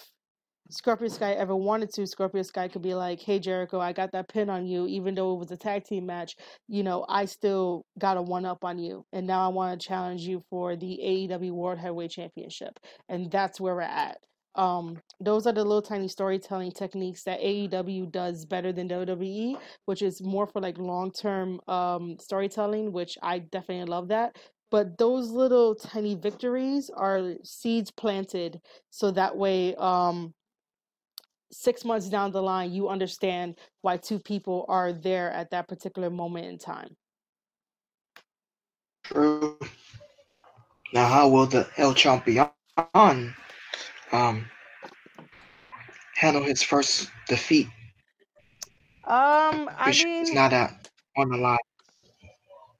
Scorpio 0.74 1.08
Sky 1.08 1.34
ever 1.34 1.56
wanted 1.56 1.94
to, 1.94 2.08
Scorpio 2.08 2.41
Sky 2.41 2.68
could 2.68 2.82
be 2.82 2.95
like, 2.95 3.22
"Hey 3.22 3.38
Jericho, 3.40 3.80
I 3.80 3.94
got 3.94 4.12
that 4.14 4.28
pin 4.28 4.50
on 4.50 4.66
you, 4.66 4.88
even 4.88 5.14
though 5.14 5.36
it 5.36 5.40
was 5.40 5.52
a 5.52 5.58
tag 5.58 5.84
team 5.84 6.08
match. 6.08 6.36
You 6.68 6.82
know, 6.84 7.06
I 7.08 7.26
still 7.26 7.86
got 8.00 8.18
a 8.18 8.22
one 8.24 8.44
up 8.45 8.64
on 8.64 8.80
you, 8.80 9.06
and 9.14 9.28
now 9.28 9.45
I 9.45 9.50
want 9.54 9.80
to 9.80 9.88
challenge 9.88 10.22
you 10.22 10.44
for 10.50 10.76
the 10.76 11.00
AEW 11.04 11.52
World 11.52 11.78
Heavyweight 11.78 12.12
Championship." 12.12 12.80
And 13.08 13.30
that's 13.32 13.62
where 13.62 13.76
we're 13.76 13.82
at. 13.82 14.18
Um, 14.56 15.00
those 15.20 15.45
are 15.48 15.54
the 15.54 15.64
little 15.64 15.82
tiny 15.82 16.08
storytelling 16.08 16.72
techniques 16.72 17.24
that 17.24 17.40
AEW 17.40 18.12
does 18.12 18.45
better 18.45 18.72
than 18.74 18.88
WWE, 18.88 19.58
which 19.86 20.02
is 20.02 20.22
more 20.24 20.48
for 20.48 20.60
like 20.62 20.78
long 20.80 21.12
term 21.12 21.60
um, 21.68 22.18
storytelling, 22.20 22.91
which 22.91 23.18
I 23.22 23.40
definitely 23.40 23.86
love 23.91 24.08
that. 24.08 24.38
But 24.72 24.98
those 24.98 25.30
little 25.30 25.76
tiny 25.76 26.16
victories 26.16 26.90
are 26.95 27.36
seeds 27.44 27.91
planted, 27.91 28.60
so 28.90 29.12
that 29.12 29.38
way. 29.38 29.76
Um, 29.76 30.34
six 31.54 31.86
months 31.86 32.10
down 32.10 32.32
the 32.32 32.42
line, 32.42 32.72
you 32.72 32.90
understand 32.90 33.56
why 33.82 33.98
two 33.98 34.20
people 34.20 34.66
are 34.68 34.92
there 34.92 35.32
at 35.32 35.50
that 35.52 35.68
particular 35.68 36.10
moment 36.10 36.46
in 36.48 36.58
time. 36.58 36.96
True. 39.04 39.58
Now, 40.94 41.08
how 41.08 41.28
will 41.30 41.46
the 41.46 41.68
El 41.78 41.94
Champion 41.94 42.50
um, 42.94 44.46
handle 46.16 46.44
his 46.44 46.62
first 46.62 47.10
defeat? 47.28 47.68
Um, 49.06 49.70
I 49.78 49.92
mean, 49.92 50.22
it's 50.22 50.34
not 50.34 50.54
on 51.18 51.30
the 51.30 51.38
line. 51.38 51.58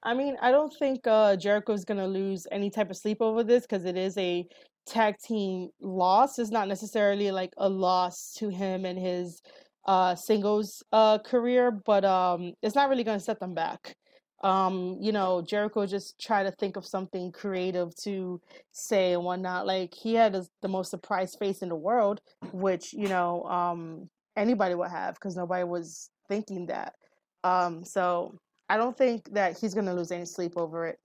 I 0.02 0.14
mean, 0.14 0.36
I 0.40 0.50
don't 0.50 0.72
think 0.78 1.06
uh, 1.06 1.36
Jericho 1.36 1.72
is 1.72 1.84
gonna 1.84 2.06
lose 2.06 2.46
any 2.50 2.70
type 2.70 2.90
of 2.90 2.96
sleep 2.96 3.20
over 3.20 3.42
this 3.42 3.62
because 3.62 3.84
it 3.84 3.96
is 3.96 4.16
a 4.18 4.46
tag 4.86 5.16
team 5.18 5.70
loss 5.80 6.38
is 6.38 6.50
not 6.50 6.68
necessarily 6.68 7.30
like 7.30 7.52
a 7.56 7.68
loss 7.68 8.32
to 8.34 8.48
him 8.48 8.84
and 8.84 8.98
his 8.98 9.40
uh 9.86 10.14
singles 10.14 10.82
uh 10.92 11.18
career 11.18 11.70
but 11.70 12.04
um 12.04 12.52
it's 12.62 12.74
not 12.74 12.88
really 12.88 13.04
going 13.04 13.18
to 13.18 13.24
set 13.24 13.40
them 13.40 13.54
back. 13.54 13.96
Um 14.42 14.98
you 15.00 15.12
know 15.12 15.42
jericho 15.42 15.86
just 15.86 16.20
try 16.20 16.42
to 16.42 16.50
think 16.52 16.76
of 16.76 16.86
something 16.86 17.32
creative 17.32 17.94
to 18.02 18.40
say 18.72 19.12
and 19.14 19.24
whatnot 19.24 19.66
like 19.66 19.94
he 19.94 20.14
had 20.14 20.34
a, 20.34 20.44
the 20.62 20.68
most 20.68 20.90
surprised 20.90 21.38
face 21.38 21.62
in 21.62 21.68
the 21.68 21.76
world 21.76 22.20
which 22.52 22.92
you 22.92 23.08
know 23.08 23.42
um 23.44 24.08
anybody 24.36 24.74
would 24.74 24.90
have 24.90 25.14
because 25.14 25.36
nobody 25.36 25.64
was 25.64 26.10
thinking 26.28 26.66
that. 26.66 26.94
Um 27.42 27.84
so 27.84 28.38
i 28.68 28.76
don't 28.76 28.96
think 28.96 29.32
that 29.32 29.58
he's 29.58 29.74
going 29.74 29.86
to 29.86 29.94
lose 29.94 30.10
any 30.10 30.24
sleep 30.24 30.52
over 30.56 30.86
it 30.86 30.98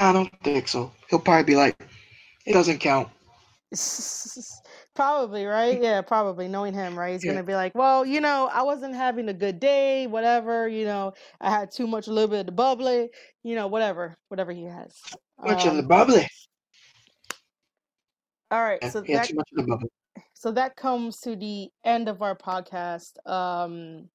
I 0.00 0.14
don't 0.14 0.30
think 0.42 0.66
so. 0.66 0.90
He'll 1.10 1.18
probably 1.18 1.44
be 1.44 1.56
like, 1.56 1.76
it 2.46 2.54
doesn't 2.54 2.78
count. 2.78 3.08
probably, 4.96 5.44
right? 5.44 5.80
Yeah, 5.80 6.00
probably. 6.00 6.48
Knowing 6.48 6.72
him, 6.72 6.98
right? 6.98 7.12
He's 7.12 7.24
yeah. 7.24 7.32
gonna 7.32 7.44
be 7.44 7.54
like, 7.54 7.74
Well, 7.74 8.06
you 8.06 8.20
know, 8.20 8.48
I 8.50 8.62
wasn't 8.62 8.94
having 8.94 9.28
a 9.28 9.34
good 9.34 9.60
day, 9.60 10.06
whatever, 10.06 10.66
you 10.66 10.86
know, 10.86 11.12
I 11.40 11.50
had 11.50 11.70
too 11.70 11.86
much 11.86 12.08
a 12.08 12.12
little 12.12 12.28
bit 12.30 12.40
of 12.40 12.46
the 12.46 12.52
bubbly, 12.52 13.10
you 13.44 13.54
know, 13.54 13.66
whatever, 13.66 14.16
whatever 14.28 14.52
he 14.52 14.64
has. 14.64 14.96
Much 15.38 15.66
um, 15.66 15.70
of 15.70 15.76
the 15.76 15.82
bubbly. 15.82 16.26
All 18.50 18.62
right, 18.62 18.82
so 18.90 19.04
yeah, 19.06 19.22
that, 19.22 19.88
so 20.32 20.50
that 20.50 20.74
comes 20.76 21.20
to 21.20 21.36
the 21.36 21.68
end 21.84 22.08
of 22.08 22.22
our 22.22 22.34
podcast. 22.34 23.12
Um 23.30 24.08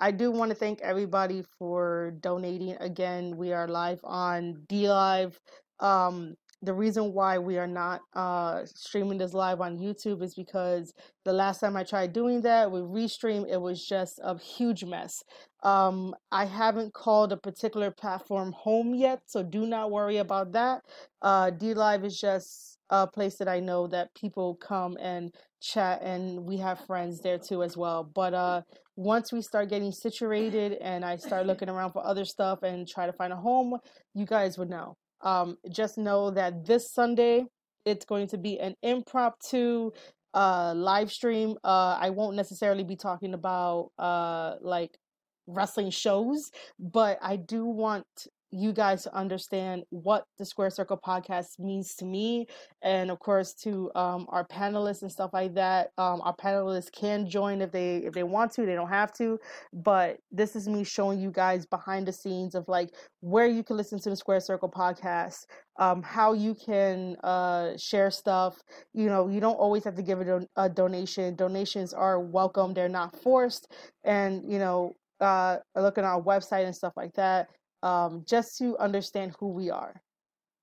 I 0.00 0.10
do 0.10 0.30
want 0.30 0.50
to 0.50 0.54
thank 0.54 0.80
everybody 0.80 1.44
for 1.58 2.14
donating. 2.20 2.76
Again, 2.80 3.36
we 3.36 3.52
are 3.52 3.68
live 3.68 4.00
on 4.02 4.62
DLive. 4.68 5.34
Um, 5.78 6.36
the 6.62 6.74
reason 6.74 7.12
why 7.14 7.38
we 7.38 7.56
are 7.58 7.66
not 7.66 8.00
uh, 8.14 8.62
streaming 8.66 9.18
this 9.18 9.32
live 9.32 9.60
on 9.60 9.78
YouTube 9.78 10.22
is 10.22 10.34
because 10.34 10.92
the 11.24 11.32
last 11.32 11.60
time 11.60 11.76
I 11.76 11.84
tried 11.84 12.12
doing 12.12 12.42
that 12.42 12.70
with 12.70 12.82
Restream, 12.82 13.46
it 13.50 13.58
was 13.60 13.84
just 13.86 14.20
a 14.22 14.38
huge 14.38 14.84
mess. 14.84 15.22
Um, 15.62 16.14
I 16.30 16.44
haven't 16.44 16.92
called 16.92 17.32
a 17.32 17.36
particular 17.36 17.90
platform 17.90 18.52
home 18.52 18.94
yet, 18.94 19.22
so 19.26 19.42
do 19.42 19.66
not 19.66 19.90
worry 19.90 20.18
about 20.18 20.52
that. 20.52 20.82
Uh, 21.22 21.50
DLive 21.50 22.04
is 22.04 22.18
just 22.18 22.69
a 22.90 23.06
place 23.06 23.36
that 23.36 23.48
I 23.48 23.60
know 23.60 23.86
that 23.86 24.14
people 24.14 24.56
come 24.56 24.96
and 25.00 25.32
chat, 25.62 26.02
and 26.02 26.44
we 26.44 26.58
have 26.58 26.84
friends 26.86 27.20
there 27.20 27.38
too 27.38 27.62
as 27.62 27.76
well. 27.76 28.04
But 28.04 28.34
uh, 28.34 28.62
once 28.96 29.32
we 29.32 29.42
start 29.42 29.70
getting 29.70 29.92
situated 29.92 30.74
and 30.80 31.04
I 31.04 31.16
start 31.16 31.46
looking 31.46 31.68
around 31.70 31.92
for 31.92 32.04
other 32.06 32.24
stuff 32.24 32.62
and 32.62 32.86
try 32.86 33.06
to 33.06 33.12
find 33.12 33.32
a 33.32 33.36
home, 33.36 33.78
you 34.14 34.26
guys 34.26 34.58
would 34.58 34.70
know. 34.70 34.96
Um, 35.22 35.56
just 35.70 35.98
know 35.98 36.30
that 36.30 36.66
this 36.66 36.92
Sunday 36.92 37.44
it's 37.84 38.04
going 38.04 38.28
to 38.28 38.38
be 38.38 38.58
an 38.58 38.74
impromptu 38.82 39.90
uh, 40.34 40.74
live 40.76 41.10
stream. 41.10 41.56
Uh, 41.64 41.98
I 42.00 42.10
won't 42.10 42.36
necessarily 42.36 42.84
be 42.84 42.96
talking 42.96 43.34
about 43.34 43.90
uh, 43.98 44.56
like 44.60 44.98
wrestling 45.46 45.90
shows, 45.90 46.50
but 46.78 47.18
I 47.22 47.36
do 47.36 47.64
want 47.64 48.06
you 48.52 48.72
guys 48.72 49.04
to 49.04 49.14
understand 49.14 49.84
what 49.90 50.24
the 50.38 50.44
Square 50.44 50.70
Circle 50.70 50.98
podcast 51.04 51.58
means 51.58 51.94
to 51.96 52.04
me, 52.04 52.46
and 52.82 53.10
of 53.10 53.18
course 53.18 53.54
to 53.62 53.90
um, 53.94 54.26
our 54.28 54.46
panelists 54.46 55.02
and 55.02 55.10
stuff 55.10 55.30
like 55.32 55.54
that. 55.54 55.90
Um, 55.98 56.20
our 56.22 56.34
panelists 56.34 56.90
can 56.92 57.28
join 57.28 57.60
if 57.60 57.70
they 57.70 57.98
if 57.98 58.12
they 58.12 58.22
want 58.22 58.52
to. 58.52 58.66
They 58.66 58.74
don't 58.74 58.88
have 58.88 59.12
to, 59.14 59.38
but 59.72 60.18
this 60.30 60.56
is 60.56 60.68
me 60.68 60.84
showing 60.84 61.20
you 61.20 61.30
guys 61.30 61.66
behind 61.66 62.06
the 62.06 62.12
scenes 62.12 62.54
of 62.54 62.66
like 62.68 62.90
where 63.20 63.46
you 63.46 63.62
can 63.62 63.76
listen 63.76 64.00
to 64.00 64.10
the 64.10 64.16
Square 64.16 64.40
Circle 64.40 64.70
podcast, 64.70 65.46
um, 65.78 66.02
how 66.02 66.32
you 66.32 66.54
can 66.54 67.16
uh, 67.22 67.76
share 67.76 68.10
stuff. 68.10 68.56
You 68.92 69.06
know, 69.06 69.28
you 69.28 69.40
don't 69.40 69.54
always 69.54 69.84
have 69.84 69.94
to 69.96 70.02
give 70.02 70.20
a, 70.20 70.24
don- 70.24 70.48
a 70.56 70.68
donation. 70.68 71.36
Donations 71.36 71.92
are 71.92 72.20
welcome; 72.20 72.74
they're 72.74 72.88
not 72.88 73.20
forced, 73.22 73.68
and 74.04 74.50
you 74.50 74.58
know 74.58 74.96
uh, 75.20 75.58
looking 75.76 76.04
at 76.04 76.08
our 76.08 76.22
website 76.22 76.64
and 76.64 76.74
stuff 76.74 76.94
like 76.96 77.12
that 77.14 77.48
um, 77.82 78.24
just 78.26 78.58
to 78.58 78.76
understand 78.78 79.34
who 79.38 79.48
we 79.48 79.70
are. 79.70 80.00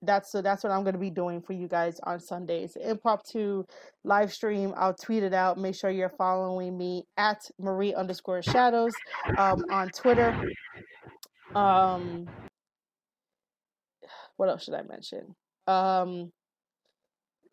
That's 0.03 0.31
so 0.31 0.43
that's 0.43 0.63
what 0.63 0.71
I'm 0.71 0.83
gonna 0.83 0.99
be 0.99 1.09
doing 1.09 1.41
for 1.41 1.53
you 1.53 1.67
guys 1.67 1.99
on 2.03 2.19
Sundays. 2.19 2.75
Impromptu 2.75 3.63
live 4.03 4.31
stream. 4.31 4.73
I'll 4.77 4.93
tweet 4.93 5.23
it 5.23 5.33
out. 5.33 5.57
Make 5.57 5.73
sure 5.73 5.89
you're 5.89 6.13
following 6.17 6.77
me 6.77 7.07
at 7.17 7.49
Marie 7.59 7.95
underscore 7.95 8.43
shadows 8.43 8.93
um, 9.37 9.65
on 9.71 9.89
Twitter. 9.89 10.39
Um, 11.55 12.27
what 14.35 14.49
else 14.49 14.65
should 14.65 14.75
I 14.75 14.83
mention? 14.83 15.35
Um, 15.65 16.31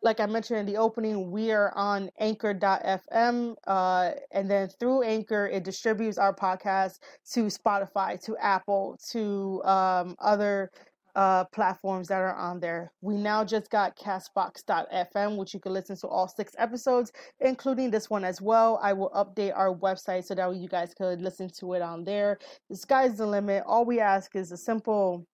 like 0.05 0.21
I 0.21 0.27
mentioned 0.27 0.61
in 0.61 0.67
the 0.67 0.77
opening, 0.77 1.31
we 1.31 1.51
are 1.51 1.73
on 1.75 2.11
anchor.fm. 2.19 3.55
Uh, 3.67 4.11
and 4.31 4.51
then 4.51 4.69
through 4.69 5.03
Anchor, 5.03 5.47
it 5.47 5.65
distributes 5.65 6.19
our 6.19 6.35
podcast 6.35 6.99
to 7.33 7.45
Spotify, 7.47 8.23
to 8.27 8.37
Apple, 8.37 8.99
to 9.13 9.65
um, 9.65 10.15
other 10.19 10.71
uh, 11.17 11.45
platforms 11.45 12.09
that 12.09 12.21
are 12.21 12.35
on 12.35 12.61
there. 12.61 12.93
We 13.01 13.17
now 13.17 13.45
just 13.45 13.71
got 13.71 13.97
castbox.fm, 13.97 15.39
which 15.39 15.55
you 15.55 15.61
can 15.61 15.73
listen 15.73 15.97
to 15.97 16.09
all 16.09 16.29
six 16.29 16.53
episodes, 16.59 17.11
including 17.41 17.91
this 17.91 18.11
one 18.11 18.25
as 18.25 18.43
well. 18.43 18.79
I 18.83 18.93
will 18.93 19.11
update 19.11 19.57
our 19.57 19.75
website 19.75 20.25
so 20.25 20.35
that 20.35 20.55
you 20.55 20.69
guys 20.69 20.93
could 20.93 21.23
listen 21.23 21.49
to 21.61 21.73
it 21.73 21.83
on 21.83 22.05
there. 22.05 22.39
The 22.69 22.77
sky's 22.77 23.17
the 23.17 23.27
limit. 23.27 23.63
All 23.67 23.87
we 23.87 24.01
ask 24.01 24.37
is 24.37 24.53
a 24.53 24.57
simple 24.59 25.25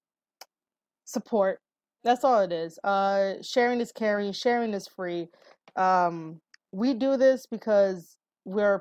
support 1.07 1.59
that's 2.05 2.25
all 2.25 2.41
it 2.41 2.53
is. 2.53 2.79
Uh, 2.85 3.35
sharing 3.43 3.81
is 3.81 3.93
caring. 3.93 4.33
Sharing 4.33 4.73
is 4.73 4.89
free. 4.89 5.29
Um, 5.77 6.41
we 6.73 6.95
do 6.95 7.17
this 7.17 7.47
because 7.47 8.17
we're 8.45 8.81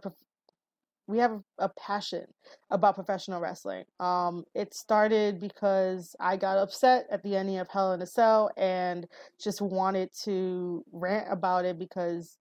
we 1.08 1.18
have 1.18 1.42
a 1.58 1.70
passion 1.70 2.26
about 2.70 2.94
professional 2.94 3.42
wrestling. 3.42 3.84
Um, 4.00 4.44
it 4.54 4.76
started 4.76 5.40
because 5.40 6.16
I 6.20 6.38
got 6.38 6.60
upset 6.60 7.08
at 7.10 7.24
the 7.24 7.36
ending 7.36 7.58
of 7.58 7.68
Hell 7.68 7.94
in 7.94 8.02
a 8.04 8.06
Cell 8.06 8.52
and 8.58 9.08
just 9.42 9.60
wanted 9.60 10.12
to 10.24 10.84
rant 10.92 11.26
about 11.32 11.66
it 11.66 11.80
because 11.80 12.38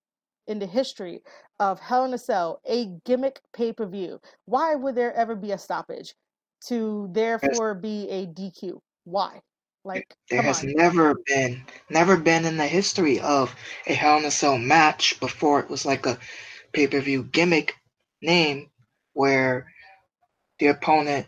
in 0.47 0.59
the 0.59 0.67
history 0.67 1.23
of 1.59 1.81
Hell 1.81 2.05
in 2.05 2.13
a 2.13 2.19
Cell, 2.19 2.61
a 2.67 2.91
gimmick 3.07 3.41
pay 3.55 3.73
per 3.73 3.87
view, 3.87 4.21
why 4.45 4.75
would 4.75 4.95
there 4.95 5.15
ever 5.15 5.35
be 5.35 5.53
a 5.53 5.59
stoppage? 5.59 6.15
to 6.67 7.09
therefore 7.13 7.75
be 7.75 8.09
a 8.09 8.27
DQ. 8.27 8.79
Why? 9.05 9.41
Like 9.85 10.15
there 10.29 10.43
has 10.43 10.65
on. 10.65 10.73
never 10.77 11.15
been 11.27 11.65
never 11.89 12.17
been 12.17 12.45
in 12.45 12.57
the 12.57 12.67
history 12.67 13.21
of 13.21 13.55
a 13.87 13.95
Hell 13.95 14.19
in 14.19 14.25
a 14.25 14.31
Cell 14.31 14.59
match 14.59 15.19
before 15.21 15.61
it 15.61 15.71
was 15.71 15.87
like 15.87 16.05
a 16.05 16.19
pay-per-view 16.73 17.25
gimmick 17.25 17.75
name 18.21 18.71
where 19.15 19.67
the 20.59 20.67
opponent 20.67 21.27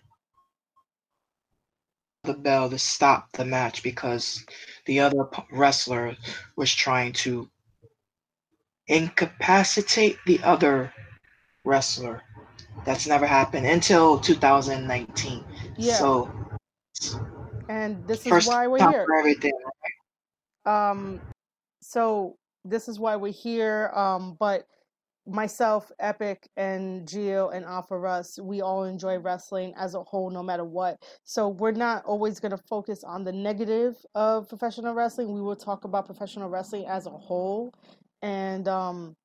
the 2.24 2.34
bell 2.34 2.68
to 2.68 2.78
stop 2.78 3.32
the 3.32 3.44
match 3.44 3.82
because 3.82 4.44
the 4.84 5.00
other 5.00 5.28
wrestler 5.50 6.16
was 6.56 6.74
trying 6.74 7.12
to 7.12 7.48
incapacitate 8.88 10.18
the 10.26 10.42
other 10.42 10.92
wrestler. 11.64 12.22
That's 12.84 13.06
never 13.06 13.26
happened 13.26 13.66
until 13.66 14.18
2019. 14.18 15.44
Yeah. 15.76 15.94
So, 15.94 16.30
and 17.70 18.06
this 18.08 18.26
is 18.26 18.46
why 18.46 18.66
we're 18.66 18.90
here. 18.90 19.06
Everything. 19.18 19.52
Um, 20.66 21.20
so 21.80 22.36
this 22.64 22.88
is 22.88 22.98
why 22.98 23.14
we're 23.14 23.32
here. 23.32 23.92
Um, 23.94 24.36
but 24.40 24.66
myself, 25.26 25.92
Epic, 26.00 26.48
and 26.56 27.06
Gio 27.06 27.54
and 27.54 27.64
Alpha 27.64 27.96
Russ, 27.96 28.38
we 28.42 28.60
all 28.60 28.84
enjoy 28.84 29.18
wrestling 29.18 29.72
as 29.76 29.94
a 29.94 30.02
whole, 30.02 30.30
no 30.30 30.42
matter 30.42 30.64
what. 30.64 31.00
So 31.22 31.48
we're 31.48 31.70
not 31.70 32.04
always 32.04 32.40
going 32.40 32.50
to 32.50 32.62
focus 32.68 33.04
on 33.04 33.22
the 33.22 33.32
negative 33.32 33.94
of 34.16 34.48
professional 34.48 34.94
wrestling. 34.94 35.32
We 35.32 35.40
will 35.40 35.56
talk 35.56 35.84
about 35.84 36.06
professional 36.06 36.48
wrestling 36.48 36.86
as 36.88 37.06
a 37.06 37.10
whole 37.10 37.72
and 38.20 38.66
um, 38.66 39.16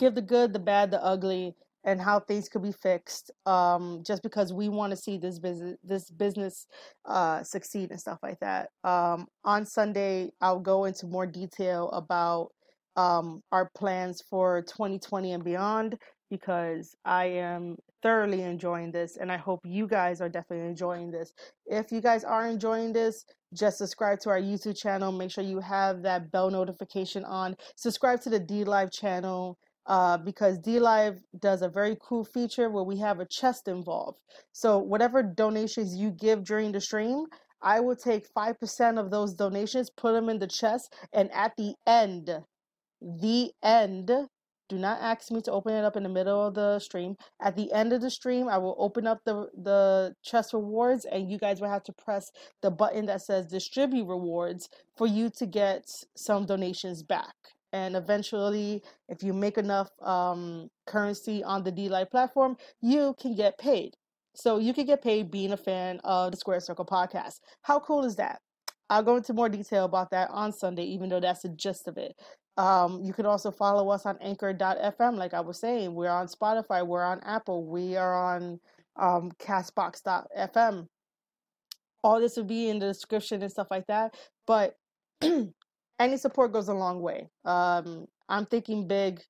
give 0.00 0.16
the 0.16 0.22
good, 0.22 0.52
the 0.52 0.58
bad, 0.58 0.90
the 0.90 1.02
ugly, 1.02 1.54
and 1.84 2.00
how 2.00 2.20
things 2.20 2.48
could 2.48 2.62
be 2.62 2.72
fixed. 2.72 3.30
Um, 3.46 4.02
just 4.06 4.22
because 4.22 4.52
we 4.52 4.68
want 4.68 4.90
to 4.90 4.96
see 4.96 5.18
this 5.18 5.38
business, 5.38 5.76
this 5.82 6.10
business, 6.10 6.66
uh, 7.04 7.42
succeed 7.42 7.90
and 7.90 8.00
stuff 8.00 8.18
like 8.22 8.38
that. 8.40 8.70
Um, 8.84 9.26
on 9.44 9.66
Sunday, 9.66 10.32
I'll 10.40 10.60
go 10.60 10.84
into 10.84 11.06
more 11.06 11.26
detail 11.26 11.90
about 11.90 12.50
um, 12.96 13.42
our 13.52 13.70
plans 13.74 14.22
for 14.28 14.62
2020 14.62 15.32
and 15.32 15.44
beyond 15.44 15.96
because 16.30 16.94
I 17.04 17.26
am 17.26 17.76
thoroughly 18.02 18.42
enjoying 18.42 18.90
this 18.90 19.16
and 19.16 19.30
I 19.30 19.36
hope 19.36 19.60
you 19.64 19.86
guys 19.86 20.20
are 20.20 20.28
definitely 20.28 20.66
enjoying 20.66 21.10
this. 21.10 21.32
If 21.66 21.92
you 21.92 22.00
guys 22.00 22.24
are 22.24 22.46
enjoying 22.46 22.92
this, 22.92 23.24
just 23.54 23.78
subscribe 23.78 24.18
to 24.20 24.30
our 24.30 24.40
YouTube 24.40 24.76
channel. 24.76 25.12
Make 25.12 25.30
sure 25.30 25.44
you 25.44 25.60
have 25.60 26.02
that 26.02 26.30
bell 26.30 26.50
notification 26.50 27.24
on. 27.24 27.54
Subscribe 27.76 28.20
to 28.22 28.30
the 28.30 28.40
D 28.40 28.64
Live 28.64 28.90
channel 28.90 29.58
uh, 29.86 30.18
because 30.18 30.58
D 30.58 30.78
Live 30.78 31.20
does 31.38 31.62
a 31.62 31.68
very 31.68 31.96
cool 32.00 32.24
feature 32.24 32.70
where 32.70 32.84
we 32.84 32.98
have 32.98 33.20
a 33.20 33.26
chest 33.26 33.68
involved. 33.68 34.18
So, 34.52 34.78
whatever 34.78 35.22
donations 35.22 35.96
you 35.96 36.10
give 36.10 36.44
during 36.44 36.72
the 36.72 36.80
stream, 36.80 37.26
I 37.60 37.80
will 37.80 37.96
take 37.96 38.32
5% 38.32 38.98
of 38.98 39.10
those 39.10 39.34
donations, 39.34 39.90
put 39.90 40.12
them 40.12 40.28
in 40.28 40.38
the 40.38 40.48
chest, 40.48 40.92
and 41.12 41.30
at 41.32 41.56
the 41.56 41.74
end, 41.86 42.30
the 43.00 43.52
end, 43.62 44.10
do 44.68 44.78
not 44.78 45.00
ask 45.00 45.30
me 45.30 45.42
to 45.42 45.52
open 45.52 45.74
it 45.74 45.84
up 45.84 45.96
in 45.96 46.02
the 46.02 46.08
middle 46.08 46.46
of 46.46 46.54
the 46.54 46.78
stream. 46.78 47.16
At 47.40 47.56
the 47.56 47.70
end 47.72 47.92
of 47.92 48.00
the 48.00 48.10
stream, 48.10 48.48
I 48.48 48.58
will 48.58 48.76
open 48.78 49.06
up 49.06 49.20
the 49.24 49.50
the 49.54 50.14
chest 50.22 50.54
rewards, 50.54 51.04
and 51.04 51.30
you 51.30 51.38
guys 51.38 51.60
will 51.60 51.68
have 51.68 51.82
to 51.84 51.92
press 51.92 52.30
the 52.62 52.70
button 52.70 53.06
that 53.06 53.22
says 53.22 53.46
distribute 53.46 54.06
rewards 54.06 54.68
for 54.96 55.06
you 55.06 55.30
to 55.30 55.46
get 55.46 55.90
some 56.16 56.46
donations 56.46 57.02
back. 57.02 57.34
And 57.72 57.96
eventually, 57.96 58.82
if 59.08 59.22
you 59.22 59.32
make 59.32 59.56
enough 59.56 59.90
um, 60.02 60.68
currency 60.86 61.42
on 61.42 61.64
the 61.64 61.72
D 61.72 61.88
Live 61.88 62.10
platform, 62.10 62.56
you 62.80 63.14
can 63.18 63.34
get 63.34 63.58
paid. 63.58 63.94
So 64.34 64.58
you 64.58 64.72
can 64.72 64.86
get 64.86 65.02
paid 65.02 65.30
being 65.30 65.52
a 65.52 65.56
fan 65.56 66.00
of 66.04 66.32
the 66.32 66.36
Square 66.38 66.60
Circle 66.60 66.86
podcast. 66.86 67.40
How 67.62 67.80
cool 67.80 68.04
is 68.04 68.16
that? 68.16 68.40
I'll 68.90 69.02
go 69.02 69.16
into 69.16 69.32
more 69.32 69.48
detail 69.48 69.84
about 69.84 70.10
that 70.10 70.28
on 70.30 70.52
Sunday, 70.52 70.84
even 70.84 71.08
though 71.08 71.20
that's 71.20 71.42
the 71.42 71.48
gist 71.48 71.88
of 71.88 71.96
it. 71.96 72.14
Um, 72.58 73.02
you 73.02 73.14
can 73.14 73.24
also 73.24 73.50
follow 73.50 73.88
us 73.88 74.04
on 74.04 74.18
anchor.fm. 74.20 75.16
Like 75.16 75.32
I 75.32 75.40
was 75.40 75.58
saying, 75.58 75.94
we're 75.94 76.10
on 76.10 76.26
Spotify, 76.28 76.86
we're 76.86 77.02
on 77.02 77.20
Apple, 77.20 77.66
we 77.66 77.96
are 77.96 78.14
on 78.36 78.60
um, 78.96 79.32
castbox.fm. 79.38 80.86
All 82.04 82.20
this 82.20 82.36
will 82.36 82.44
be 82.44 82.68
in 82.68 82.78
the 82.78 82.88
description 82.88 83.42
and 83.42 83.50
stuff 83.50 83.68
like 83.70 83.86
that. 83.86 84.14
But 84.46 84.76
any 86.04 86.16
support 86.16 86.52
goes 86.52 86.68
a 86.68 86.74
long 86.74 87.00
way. 87.00 87.28
Um, 87.44 88.06
I'm 88.28 88.46
thinking 88.46 88.86
big. 88.86 89.20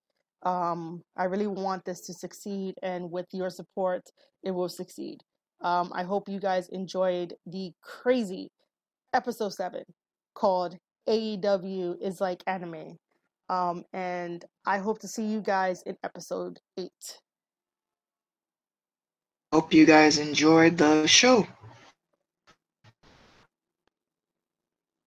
Um, 0.43 1.03
I 1.17 1.25
really 1.25 1.47
want 1.47 1.85
this 1.85 2.01
to 2.07 2.15
succeed, 2.15 2.75
and 2.83 3.11
with 3.11 3.27
your 3.33 3.51
support, 3.51 4.03
it 4.43 4.51
will 4.51 4.69
succeed. 4.69 5.19
Um, 5.61 5.93
I 5.95 6.03
hope 6.03 6.29
you 6.29 6.41
guys 6.41 6.69
enjoyed 6.69 7.35
the 7.47 7.73
crazy 7.83 8.51
episode 9.13 9.51
seven 9.51 9.85
called 10.35 10.77
AEW 11.09 12.01
is 12.01 12.21
like 12.21 12.43
anime. 12.47 12.97
Um, 13.49 13.85
and 13.93 14.45
I 14.65 14.79
hope 14.79 15.01
to 15.01 15.09
see 15.09 15.25
you 15.25 15.41
guys 15.41 15.83
in 15.83 15.97
episode 16.03 16.59
eight. 16.79 17.19
Hope 19.53 19.75
you 19.75 19.85
guys 19.85 20.19
enjoyed 20.19 20.79
the 20.79 21.07
show. 21.07 21.47